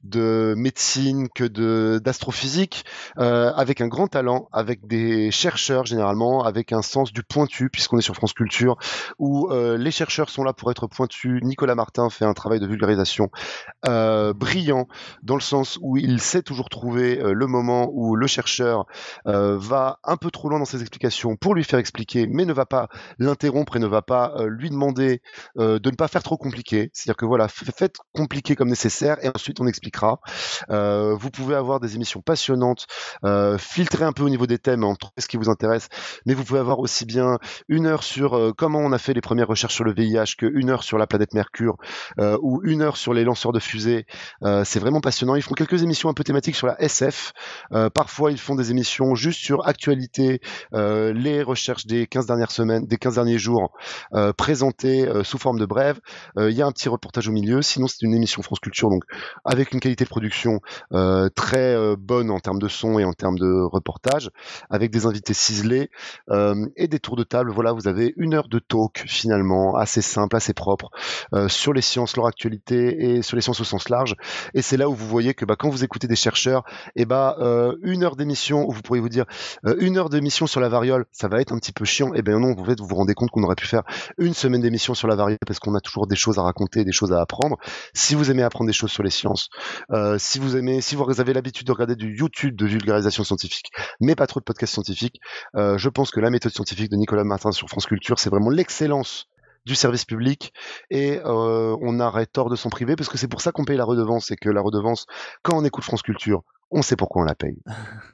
de 0.03 0.53
médecine 0.55 1.27
que 1.29 1.97
d'astrophysique, 1.97 2.85
avec 3.17 3.81
un 3.81 3.87
grand 3.87 4.07
talent, 4.07 4.47
avec 4.53 4.87
des 4.87 5.31
chercheurs 5.31 5.85
généralement, 5.85 6.43
avec 6.43 6.71
un 6.71 6.81
sens 6.81 7.11
du 7.11 7.23
pointu, 7.23 7.69
puisqu'on 7.69 7.97
est 7.97 8.03
sur 8.03 8.15
France 8.15 8.33
Culture, 8.33 8.77
où 9.17 9.49
euh, 9.49 9.77
les 9.77 9.91
chercheurs 9.91 10.29
sont 10.29 10.43
là 10.43 10.53
pour 10.53 10.71
être 10.71 10.87
pointus. 10.87 11.41
Nicolas 11.43 11.75
Martin 11.75 12.09
fait 12.09 12.25
un 12.25 12.33
travail 12.33 12.59
de 12.59 12.67
vulgarisation 12.67 13.29
euh, 13.85 14.33
brillant 14.33 14.87
dans 15.23 15.35
le 15.35 15.41
sens 15.41 15.79
où 15.81 15.97
il 15.97 16.21
sait 16.21 16.43
toujours 16.43 16.69
trouver 16.69 17.19
euh, 17.19 17.33
le 17.33 17.47
moment 17.47 17.89
où 17.91 18.15
le 18.15 18.27
chercheur 18.27 18.85
va 19.25 19.99
un 20.03 20.17
peu 20.17 20.29
trop 20.29 20.49
loin 20.49 20.59
dans 20.59 20.65
ses 20.65 20.81
explications 20.81 21.35
pour 21.35 21.55
lui 21.55 21.63
faire 21.63 21.79
expliquer, 21.79 22.27
mais 22.27 22.45
ne 22.45 22.53
va 22.53 22.65
pas 22.65 22.89
l'interrompre 23.17 23.75
et 23.77 23.79
ne 23.79 23.87
va 23.87 24.01
pas 24.01 24.35
lui 24.47 24.69
demander 24.69 25.21
de 25.55 25.79
ne 25.83 25.95
pas 25.95 26.07
faire 26.07 26.21
trop 26.23 26.37
compliqué. 26.37 26.91
C'est-à-dire 26.93 27.17
que 27.17 27.25
voilà, 27.25 27.47
faites 27.47 27.97
compliqué 28.13 28.55
comme 28.55 28.69
nécessaire 28.69 29.17
et 29.23 29.29
ensuite 29.33 29.59
on 29.59 29.67
expliquera. 29.67 30.19
Vous 30.69 31.29
pouvez 31.31 31.55
avoir 31.55 31.79
des 31.79 31.95
émissions 31.95 32.21
passionnantes, 32.21 32.85
filtrer 33.57 34.05
un 34.05 34.11
peu 34.11 34.23
au 34.23 34.29
niveau 34.29 34.42
des 34.47 34.59
thèmes, 34.59 34.83
en 34.83 34.95
ce 35.17 35.27
qui 35.27 35.37
vous 35.37 35.49
intéresse, 35.49 35.89
mais 36.25 36.33
vous 36.33 36.43
pouvez 36.43 36.59
avoir 36.59 36.79
aussi 36.79 37.05
bien 37.05 37.39
une 37.67 37.85
heure 37.85 38.03
sur 38.03 38.35
euh, 38.35 38.51
comment 38.55 38.79
on 38.79 38.91
a 38.91 38.97
fait 38.97 39.13
les 39.13 39.21
premières 39.21 39.47
recherches 39.47 39.75
sur 39.75 39.83
le 39.83 39.93
VIH 39.93 40.35
que 40.37 40.45
une 40.45 40.69
heure 40.69 40.83
sur 40.83 40.97
la 40.97 41.07
planète 41.07 41.33
Mercure 41.33 41.77
euh, 42.19 42.37
ou 42.41 42.61
une 42.63 42.81
heure 42.81 42.97
sur 42.97 43.13
les 43.13 43.23
lanceurs 43.23 43.51
de 43.51 43.59
fusées. 43.59 44.05
Euh, 44.43 44.63
c'est 44.63 44.79
vraiment 44.79 45.01
passionnant. 45.01 45.35
Ils 45.35 45.41
font 45.41 45.53
quelques 45.53 45.83
émissions 45.83 46.09
un 46.09 46.13
peu 46.13 46.23
thématiques 46.23 46.55
sur 46.55 46.67
la 46.67 46.81
SF. 46.81 47.33
Parfois, 47.93 48.31
ils 48.31 48.39
font 48.39 48.55
des 48.55 48.71
émissions 48.71 49.15
juste 49.15 49.39
sur 49.39 49.67
actualité, 49.67 50.39
les 50.71 51.43
recherches 51.43 51.85
des 51.85 52.07
15 52.07 52.25
dernières 52.27 52.51
semaines, 52.51 52.85
des 52.85 52.97
15 52.97 53.15
derniers 53.15 53.37
jours, 53.37 53.71
présentées 54.37 55.07
sous 55.23 55.37
forme 55.37 55.59
de 55.59 55.65
brève. 55.65 55.99
Il 56.37 56.51
y 56.51 56.61
a 56.61 56.65
un 56.65 56.71
petit 56.71 56.89
reportage 56.89 57.27
au 57.27 57.31
milieu. 57.31 57.61
Sinon, 57.61 57.87
c'est 57.87 58.01
une 58.01 58.13
émission 58.13 58.41
France 58.41 58.59
Culture, 58.59 58.89
donc 58.89 59.03
avec 59.43 59.73
une 59.73 59.79
qualité 59.79 60.03
de 60.03 60.09
production 60.09 60.59
très 61.35 61.95
bonne 61.97 62.29
en 62.31 62.39
termes 62.39 62.59
de 62.59 62.67
son 62.67 62.99
et 62.99 63.05
en 63.05 63.13
termes 63.13 63.37
de 63.37 63.63
reportage, 63.63 64.29
avec 64.69 64.91
des 64.91 65.05
invités 65.05 65.33
ciselés 65.33 65.89
euh, 66.29 66.65
et 66.75 66.87
des 66.87 66.99
tours 66.99 67.15
de 67.15 67.23
table. 67.23 67.51
Voilà, 67.51 67.71
vous 67.71 67.87
avez 67.87 68.13
une 68.17 68.33
heure 68.33 68.47
de 68.47 68.59
talk 68.59 69.03
finalement, 69.07 69.75
assez 69.75 70.01
simple, 70.01 70.35
assez 70.35 70.53
propre, 70.53 70.89
euh, 71.33 71.47
sur 71.47 71.73
les 71.73 71.81
sciences, 71.81 72.15
leur 72.15 72.27
actualité 72.27 73.15
et 73.15 73.21
sur 73.21 73.35
les 73.35 73.41
sciences 73.41 73.61
au 73.61 73.63
sens 73.63 73.89
large. 73.89 74.15
Et 74.53 74.61
c'est 74.61 74.77
là 74.77 74.89
où 74.89 74.93
vous 74.93 75.07
voyez 75.07 75.33
que 75.33 75.45
bah, 75.45 75.55
quand 75.57 75.69
vous 75.69 75.83
écoutez 75.83 76.07
des 76.07 76.15
chercheurs, 76.15 76.63
et 76.95 77.05
bah 77.05 77.35
euh, 77.39 77.75
une 77.83 78.03
heure 78.03 78.15
d'émission 78.15 78.67
où 78.67 78.71
vous 78.71 78.81
pourriez 78.81 79.01
vous 79.01 79.09
dire 79.09 79.25
une 79.77 79.97
heure 79.97 80.09
d'émission 80.09 80.47
sur 80.47 80.59
la 80.59 80.69
variole, 80.69 81.05
ça 81.11 81.27
va 81.27 81.41
être 81.41 81.51
un 81.51 81.57
petit 81.57 81.71
peu 81.71 81.85
chiant. 81.85 82.13
Et 82.13 82.21
ben 82.21 82.39
non, 82.39 82.55
en 82.57 82.65
fait, 82.65 82.79
vous 82.79 82.87
vous 82.87 82.95
rendez 82.95 83.13
compte 83.13 83.31
qu'on 83.31 83.43
aurait 83.43 83.55
pu 83.55 83.67
faire 83.67 83.83
une 84.17 84.33
semaine 84.33 84.61
d'émission 84.61 84.93
sur 84.93 85.07
la 85.07 85.15
variole 85.15 85.39
parce 85.45 85.59
qu'on 85.59 85.75
a 85.75 85.81
toujours 85.81 86.07
des 86.07 86.15
choses 86.15 86.37
à 86.39 86.43
raconter, 86.43 86.83
des 86.83 86.91
choses 86.91 87.11
à 87.11 87.21
apprendre. 87.21 87.57
Si 87.93 88.15
vous 88.15 88.31
aimez 88.31 88.43
apprendre 88.43 88.67
des 88.67 88.73
choses 88.73 88.91
sur 88.91 89.03
les 89.03 89.09
sciences, 89.09 89.49
si 90.17 90.39
vous 90.39 90.55
aimez, 90.55 90.81
si 90.81 90.95
vous 90.95 91.21
avez 91.21 91.33
l'habitude 91.33 91.67
de 91.67 91.71
regarder 91.71 91.95
du 91.95 92.15
YouTube 92.15 92.55
de 92.55 92.65
vulgarisation 92.65 93.23
scientifique, 93.23 93.71
mais 93.99 94.15
pas 94.15 94.22
trop 94.27 94.39
de 94.39 94.45
podcasts 94.45 94.73
scientifiques, 94.73 95.19
euh, 95.55 95.77
je 95.77 95.89
pense 95.89 96.11
que 96.11 96.19
la 96.19 96.29
méthode 96.29 96.51
scientifique 96.51 96.89
de 96.89 96.95
Nicolas 96.95 97.23
Martin 97.23 97.51
sur 97.51 97.67
France 97.67 97.85
Culture, 97.85 98.19
c'est 98.19 98.29
vraiment 98.29 98.49
l'excellence 98.49 99.27
du 99.65 99.75
service 99.75 100.05
public 100.05 100.53
et 100.89 101.19
euh, 101.23 101.77
on 101.81 101.99
aurait 101.99 102.25
tort 102.25 102.49
de 102.49 102.55
s'en 102.55 102.69
priver 102.69 102.95
parce 102.95 103.09
que 103.09 103.17
c'est 103.17 103.27
pour 103.27 103.41
ça 103.41 103.51
qu'on 103.51 103.65
paye 103.65 103.77
la 103.77 103.85
redevance 103.85 104.31
et 104.31 104.35
que 104.35 104.49
la 104.49 104.61
redevance, 104.61 105.05
quand 105.41 105.57
on 105.57 105.63
écoute 105.63 105.83
France 105.83 106.01
Culture, 106.01 106.43
on 106.71 106.81
sait 106.81 106.95
pourquoi 106.95 107.21
on 107.21 107.25
la 107.25 107.35
paye. 107.35 107.61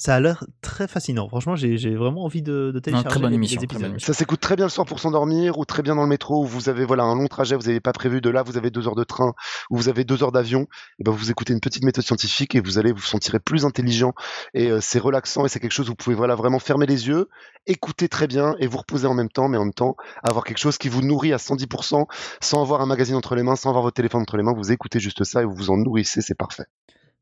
Ça 0.00 0.14
a 0.14 0.20
l'air 0.20 0.46
très 0.62 0.88
fascinant. 0.88 1.28
Franchement, 1.28 1.56
j'ai 1.56 1.76
j'ai 1.76 1.94
vraiment 1.94 2.24
envie 2.24 2.40
de, 2.40 2.70
de 2.72 2.78
télécharger 2.78 3.10
très 3.10 3.20
bonne 3.20 3.34
émission, 3.34 3.60
les 3.60 3.66
très 3.66 3.98
Ça 3.98 4.14
s'écoute 4.14 4.40
très 4.40 4.56
bien 4.56 4.64
le 4.64 4.70
soir 4.70 4.86
pour 4.86 4.98
s'endormir 4.98 5.58
ou 5.58 5.66
très 5.66 5.82
bien 5.82 5.94
dans 5.94 6.04
le 6.04 6.08
métro 6.08 6.42
où 6.42 6.46
vous 6.46 6.70
avez 6.70 6.86
voilà 6.86 7.02
un 7.02 7.14
long 7.14 7.26
trajet, 7.26 7.54
vous 7.54 7.66
n'avez 7.66 7.80
pas 7.80 7.92
prévu 7.92 8.22
de 8.22 8.30
là, 8.30 8.42
vous 8.42 8.56
avez 8.56 8.70
deux 8.70 8.88
heures 8.88 8.94
de 8.94 9.04
train 9.04 9.34
ou 9.68 9.76
vous 9.76 9.90
avez 9.90 10.04
deux 10.04 10.22
heures 10.22 10.32
d'avion. 10.32 10.68
Et 11.00 11.04
ben 11.04 11.12
vous 11.12 11.30
écoutez 11.30 11.52
une 11.52 11.60
petite 11.60 11.84
méthode 11.84 12.02
scientifique 12.02 12.54
et 12.54 12.60
vous 12.60 12.78
allez 12.78 12.92
vous 12.92 13.02
sentir 13.02 13.38
plus 13.42 13.66
intelligent 13.66 14.14
et 14.54 14.70
euh, 14.70 14.78
c'est 14.80 15.00
relaxant 15.00 15.44
et 15.44 15.50
c'est 15.50 15.60
quelque 15.60 15.72
chose 15.72 15.88
où 15.88 15.92
vous 15.92 15.96
pouvez 15.96 16.16
voilà 16.16 16.34
vraiment 16.34 16.60
fermer 16.60 16.86
les 16.86 17.06
yeux, 17.08 17.28
écouter 17.66 18.08
très 18.08 18.26
bien 18.26 18.56
et 18.58 18.66
vous 18.66 18.78
reposer 18.78 19.06
en 19.06 19.12
même 19.12 19.28
temps, 19.28 19.48
mais 19.48 19.58
en 19.58 19.64
même 19.64 19.74
temps 19.74 19.96
avoir 20.22 20.44
quelque 20.44 20.56
chose 20.56 20.78
qui 20.78 20.88
vous 20.88 21.02
nourrit 21.02 21.34
à 21.34 21.36
110% 21.36 22.06
sans 22.40 22.62
avoir 22.62 22.80
un 22.80 22.86
magazine 22.86 23.16
entre 23.16 23.34
les 23.34 23.42
mains, 23.42 23.54
sans 23.54 23.68
avoir 23.68 23.82
votre 23.82 23.96
téléphone 23.96 24.22
entre 24.22 24.38
les 24.38 24.44
mains. 24.44 24.54
Vous 24.54 24.72
écoutez 24.72 24.98
juste 24.98 25.24
ça 25.24 25.42
et 25.42 25.44
vous 25.44 25.54
vous 25.54 25.68
en 25.68 25.76
nourrissez, 25.76 26.22
c'est 26.22 26.34
parfait. 26.34 26.64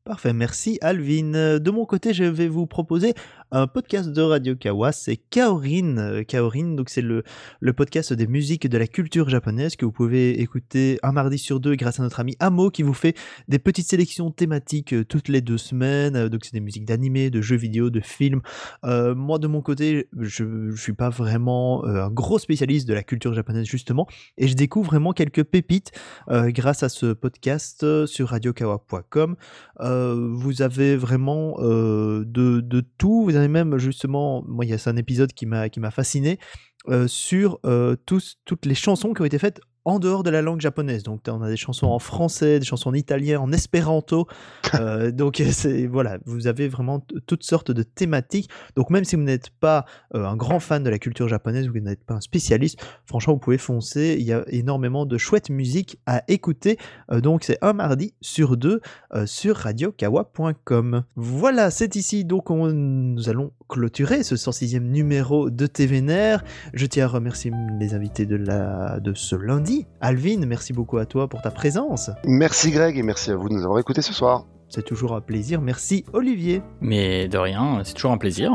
Parfait, 0.05 0.33
merci 0.33 0.79
Alvin. 0.81 1.33
Euh, 1.35 1.59
De 1.59 1.71
mon 1.71 1.85
côté, 1.85 2.13
je 2.13 2.23
vais 2.23 2.47
vous 2.47 2.65
proposer 2.65 3.13
un 3.51 3.67
podcast 3.67 4.09
de 4.09 4.21
Radio 4.21 4.55
Kawa, 4.55 4.91
c'est 4.91 5.17
Kaorin. 5.17 5.97
Euh, 5.97 6.23
Kaorin, 6.23 6.75
donc 6.75 6.89
c'est 6.89 7.01
le, 7.01 7.23
le 7.59 7.73
podcast 7.73 8.13
des 8.13 8.25
musiques 8.25 8.67
de 8.67 8.77
la 8.77 8.87
culture 8.87 9.27
japonaise 9.27 9.75
que 9.75 9.85
vous 9.85 9.91
pouvez 9.91 10.39
écouter 10.39 10.99
un 11.03 11.11
mardi 11.11 11.37
sur 11.37 11.59
deux 11.59 11.75
grâce 11.75 11.99
à 11.99 12.03
notre 12.03 12.21
ami 12.21 12.35
Amo 12.39 12.69
qui 12.69 12.81
vous 12.81 12.93
fait 12.93 13.15
des 13.49 13.59
petites 13.59 13.87
sélections 13.87 14.31
thématiques 14.31 14.93
euh, 14.93 15.03
toutes 15.03 15.27
les 15.27 15.41
deux 15.41 15.57
semaines. 15.57 16.29
Donc 16.29 16.45
c'est 16.45 16.53
des 16.53 16.59
musiques 16.61 16.85
d'animés, 16.85 17.29
de 17.29 17.41
jeux 17.41 17.57
vidéo, 17.57 17.89
de 17.89 17.99
films. 17.99 18.41
Moi 18.83 19.37
de 19.37 19.47
mon 19.47 19.61
côté, 19.61 20.07
je, 20.17 20.43
ne 20.43 20.75
suis 20.75 20.93
pas 20.93 21.09
vraiment 21.09 21.83
un 21.85 22.09
gros 22.09 22.39
spécialiste 22.39 22.87
de 22.87 22.93
la 22.93 23.03
culture 23.03 23.33
japonaise 23.33 23.65
justement, 23.65 24.07
et 24.37 24.47
je 24.47 24.55
découvre 24.55 24.87
vraiment 24.87 25.11
quelques 25.11 25.43
pépites 25.43 25.91
grâce 26.29 26.83
à 26.83 26.89
ce 26.89 27.13
podcast 27.13 28.05
sur 28.05 28.29
radiokawa.com. 28.29 29.35
Euh, 29.81 29.88
vous 29.89 30.61
avez 30.61 30.95
vraiment 30.95 31.55
euh, 31.59 32.23
de, 32.25 32.81
tout. 32.97 33.23
Vous 33.23 33.35
avez 33.35 33.47
même 33.47 33.77
justement, 33.77 34.43
moi, 34.47 34.65
il 34.65 34.71
y 34.71 34.73
a 34.73 34.77
un 34.85 34.97
épisode 34.97 35.33
qui 35.33 35.45
m'a 35.45 35.69
qui 35.69 35.79
m'a 35.79 35.91
fasciné 35.91 36.39
euh, 36.87 37.07
sur 37.07 37.59
euh, 37.65 37.95
tous, 38.05 38.37
toutes 38.45 38.65
les 38.65 38.75
chansons 38.75 39.13
qui 39.13 39.21
ont 39.21 39.25
été 39.25 39.37
faites 39.37 39.59
en 39.85 39.99
dehors 39.99 40.23
de 40.23 40.29
la 40.29 40.41
langue 40.41 40.61
japonaise. 40.61 41.03
Donc, 41.03 41.21
on 41.27 41.41
a 41.41 41.49
des 41.49 41.57
chansons 41.57 41.87
en 41.87 41.99
français, 41.99 42.59
des 42.59 42.65
chansons 42.65 42.89
en 42.89 42.93
italien, 42.93 43.39
en 43.39 43.51
espéranto. 43.51 44.27
Euh, 44.75 45.11
donc, 45.11 45.41
c'est 45.51 45.87
voilà, 45.87 46.19
vous 46.25 46.45
avez 46.45 46.67
vraiment 46.67 47.03
toutes 47.25 47.43
sortes 47.43 47.71
de 47.71 47.81
thématiques. 47.81 48.49
Donc, 48.75 48.91
même 48.91 49.03
si 49.03 49.15
vous 49.15 49.23
n'êtes 49.23 49.49
pas 49.49 49.85
euh, 50.13 50.25
un 50.25 50.35
grand 50.35 50.59
fan 50.59 50.83
de 50.83 50.89
la 50.91 50.99
culture 50.99 51.27
japonaise 51.27 51.67
vous 51.67 51.79
n'êtes 51.79 52.03
pas 52.03 52.13
un 52.13 52.21
spécialiste, 52.21 52.79
franchement, 53.07 53.33
vous 53.33 53.39
pouvez 53.39 53.57
foncer. 53.57 54.15
Il 54.19 54.25
y 54.25 54.31
a 54.31 54.43
énormément 54.47 55.07
de 55.07 55.17
chouettes 55.17 55.49
musiques 55.49 55.97
à 56.05 56.23
écouter. 56.27 56.77
Euh, 57.11 57.19
donc, 57.19 57.43
c'est 57.43 57.57
un 57.63 57.73
mardi 57.73 58.13
sur 58.21 58.57
deux 58.57 58.79
sur 59.25 59.55
radiokawa.com. 59.55 61.03
Voilà, 61.15 61.71
c'est 61.71 61.95
ici 61.95 62.25
donc 62.25 62.49
on, 62.49 62.71
nous 62.71 63.29
allons 63.29 63.51
clôturer 63.67 64.23
ce 64.23 64.35
106e 64.35 64.79
numéro 64.79 65.49
de 65.49 65.67
TVNR. 65.67 66.43
Je 66.73 66.85
tiens 66.85 67.05
à 67.05 67.07
remercier 67.07 67.51
les 67.79 67.93
invités 67.93 68.25
de, 68.25 68.35
la, 68.35 68.99
de 68.99 69.13
ce 69.13 69.35
lundi. 69.35 69.68
Alvin, 70.01 70.45
merci 70.45 70.73
beaucoup 70.73 70.97
à 70.97 71.05
toi 71.05 71.27
pour 71.27 71.41
ta 71.41 71.51
présence. 71.51 72.09
Merci 72.25 72.71
Greg 72.71 72.97
et 72.97 73.03
merci 73.03 73.31
à 73.31 73.35
vous 73.35 73.49
de 73.49 73.53
nous 73.53 73.63
avoir 73.63 73.79
écoutés 73.79 74.01
ce 74.01 74.13
soir. 74.13 74.45
C'est 74.69 74.85
toujours 74.85 75.15
un 75.15 75.21
plaisir. 75.21 75.61
Merci 75.61 76.05
Olivier. 76.13 76.61
Mais 76.81 77.27
de 77.27 77.37
rien, 77.37 77.81
c'est 77.83 77.93
toujours 77.93 78.11
un 78.11 78.17
plaisir. 78.17 78.53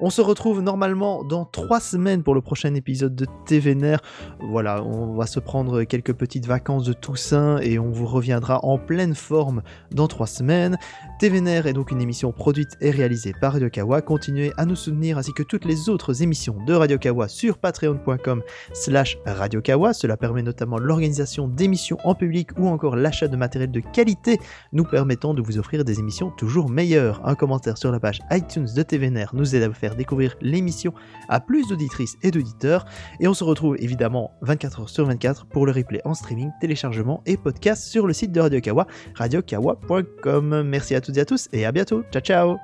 On 0.00 0.10
se 0.10 0.20
retrouve 0.20 0.62
normalement 0.62 1.24
dans 1.24 1.44
trois 1.44 1.80
semaines 1.80 2.22
pour 2.22 2.36
le 2.36 2.40
prochain 2.40 2.72
épisode 2.74 3.16
de 3.16 3.26
TVNR. 3.46 3.98
Voilà, 4.38 4.84
on 4.84 5.14
va 5.14 5.26
se 5.26 5.40
prendre 5.40 5.82
quelques 5.82 6.12
petites 6.12 6.46
vacances 6.46 6.84
de 6.84 6.92
Toussaint 6.92 7.58
et 7.58 7.80
on 7.80 7.90
vous 7.90 8.06
reviendra 8.06 8.64
en 8.64 8.78
pleine 8.78 9.16
forme 9.16 9.62
dans 9.90 10.06
trois 10.06 10.28
semaines. 10.28 10.78
TVNR 11.18 11.66
est 11.66 11.72
donc 11.72 11.90
une 11.90 12.00
émission 12.00 12.30
produite 12.30 12.76
et 12.80 12.92
réalisée 12.92 13.32
par 13.40 13.54
Radio 13.54 13.68
Kawa. 13.68 14.02
Continuez 14.02 14.52
à 14.56 14.64
nous 14.64 14.76
soutenir 14.76 15.18
ainsi 15.18 15.32
que 15.32 15.42
toutes 15.42 15.64
les 15.64 15.88
autres 15.88 16.22
émissions 16.22 16.56
de 16.64 16.72
Radio 16.72 16.96
Kawa 16.96 17.26
sur 17.26 17.58
patreon.com 17.58 18.40
slash 18.72 19.18
Radio 19.26 19.60
Kawa. 19.60 19.94
Cela 19.94 20.16
permet 20.16 20.42
notamment 20.42 20.78
l'organisation 20.78 21.48
d'émissions 21.48 21.98
en 22.04 22.14
public 22.14 22.50
ou 22.56 22.68
encore 22.68 22.94
l'achat 22.94 23.26
de 23.26 23.36
matériel 23.36 23.72
de 23.72 23.80
qualité 23.80 24.38
nous 24.72 24.84
permettant 24.84 25.34
de 25.34 25.42
vous 25.42 25.58
offrir 25.58 25.84
des 25.84 25.98
émissions 25.98 26.30
toujours 26.30 26.70
meilleures. 26.70 27.20
Un 27.26 27.34
commentaire 27.34 27.78
sur 27.78 27.90
la 27.90 27.98
page 27.98 28.20
iTunes 28.30 28.68
de 28.76 28.82
TVNR 28.84 29.30
nous 29.32 29.56
aide 29.56 29.64
à 29.64 29.68
vous 29.68 29.74
faire 29.74 29.96
découvrir 29.96 30.36
l'émission 30.40 30.94
à 31.28 31.40
plus 31.40 31.66
d'auditrices 31.66 32.16
et 32.22 32.30
d'auditeurs. 32.30 32.84
Et 33.18 33.26
on 33.26 33.34
se 33.34 33.42
retrouve 33.42 33.74
évidemment 33.80 34.30
24h 34.44 34.86
sur 34.86 35.04
24 35.06 35.46
pour 35.46 35.66
le 35.66 35.72
replay 35.72 36.00
en 36.04 36.14
streaming, 36.14 36.50
téléchargement 36.60 37.24
et 37.26 37.36
podcast 37.36 37.88
sur 37.88 38.06
le 38.06 38.12
site 38.12 38.30
de 38.30 38.38
Radio 38.38 38.60
Kawa, 38.60 38.86
radiokawa.com. 39.16 40.62
Merci 40.62 40.94
à 40.94 41.00
toutes 41.08 41.16
et 41.16 41.20
à 41.20 41.24
tous 41.24 41.48
et 41.52 41.64
à 41.64 41.72
bientôt. 41.72 42.02
Ciao 42.12 42.20
ciao 42.20 42.58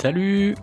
Salut 0.00 0.54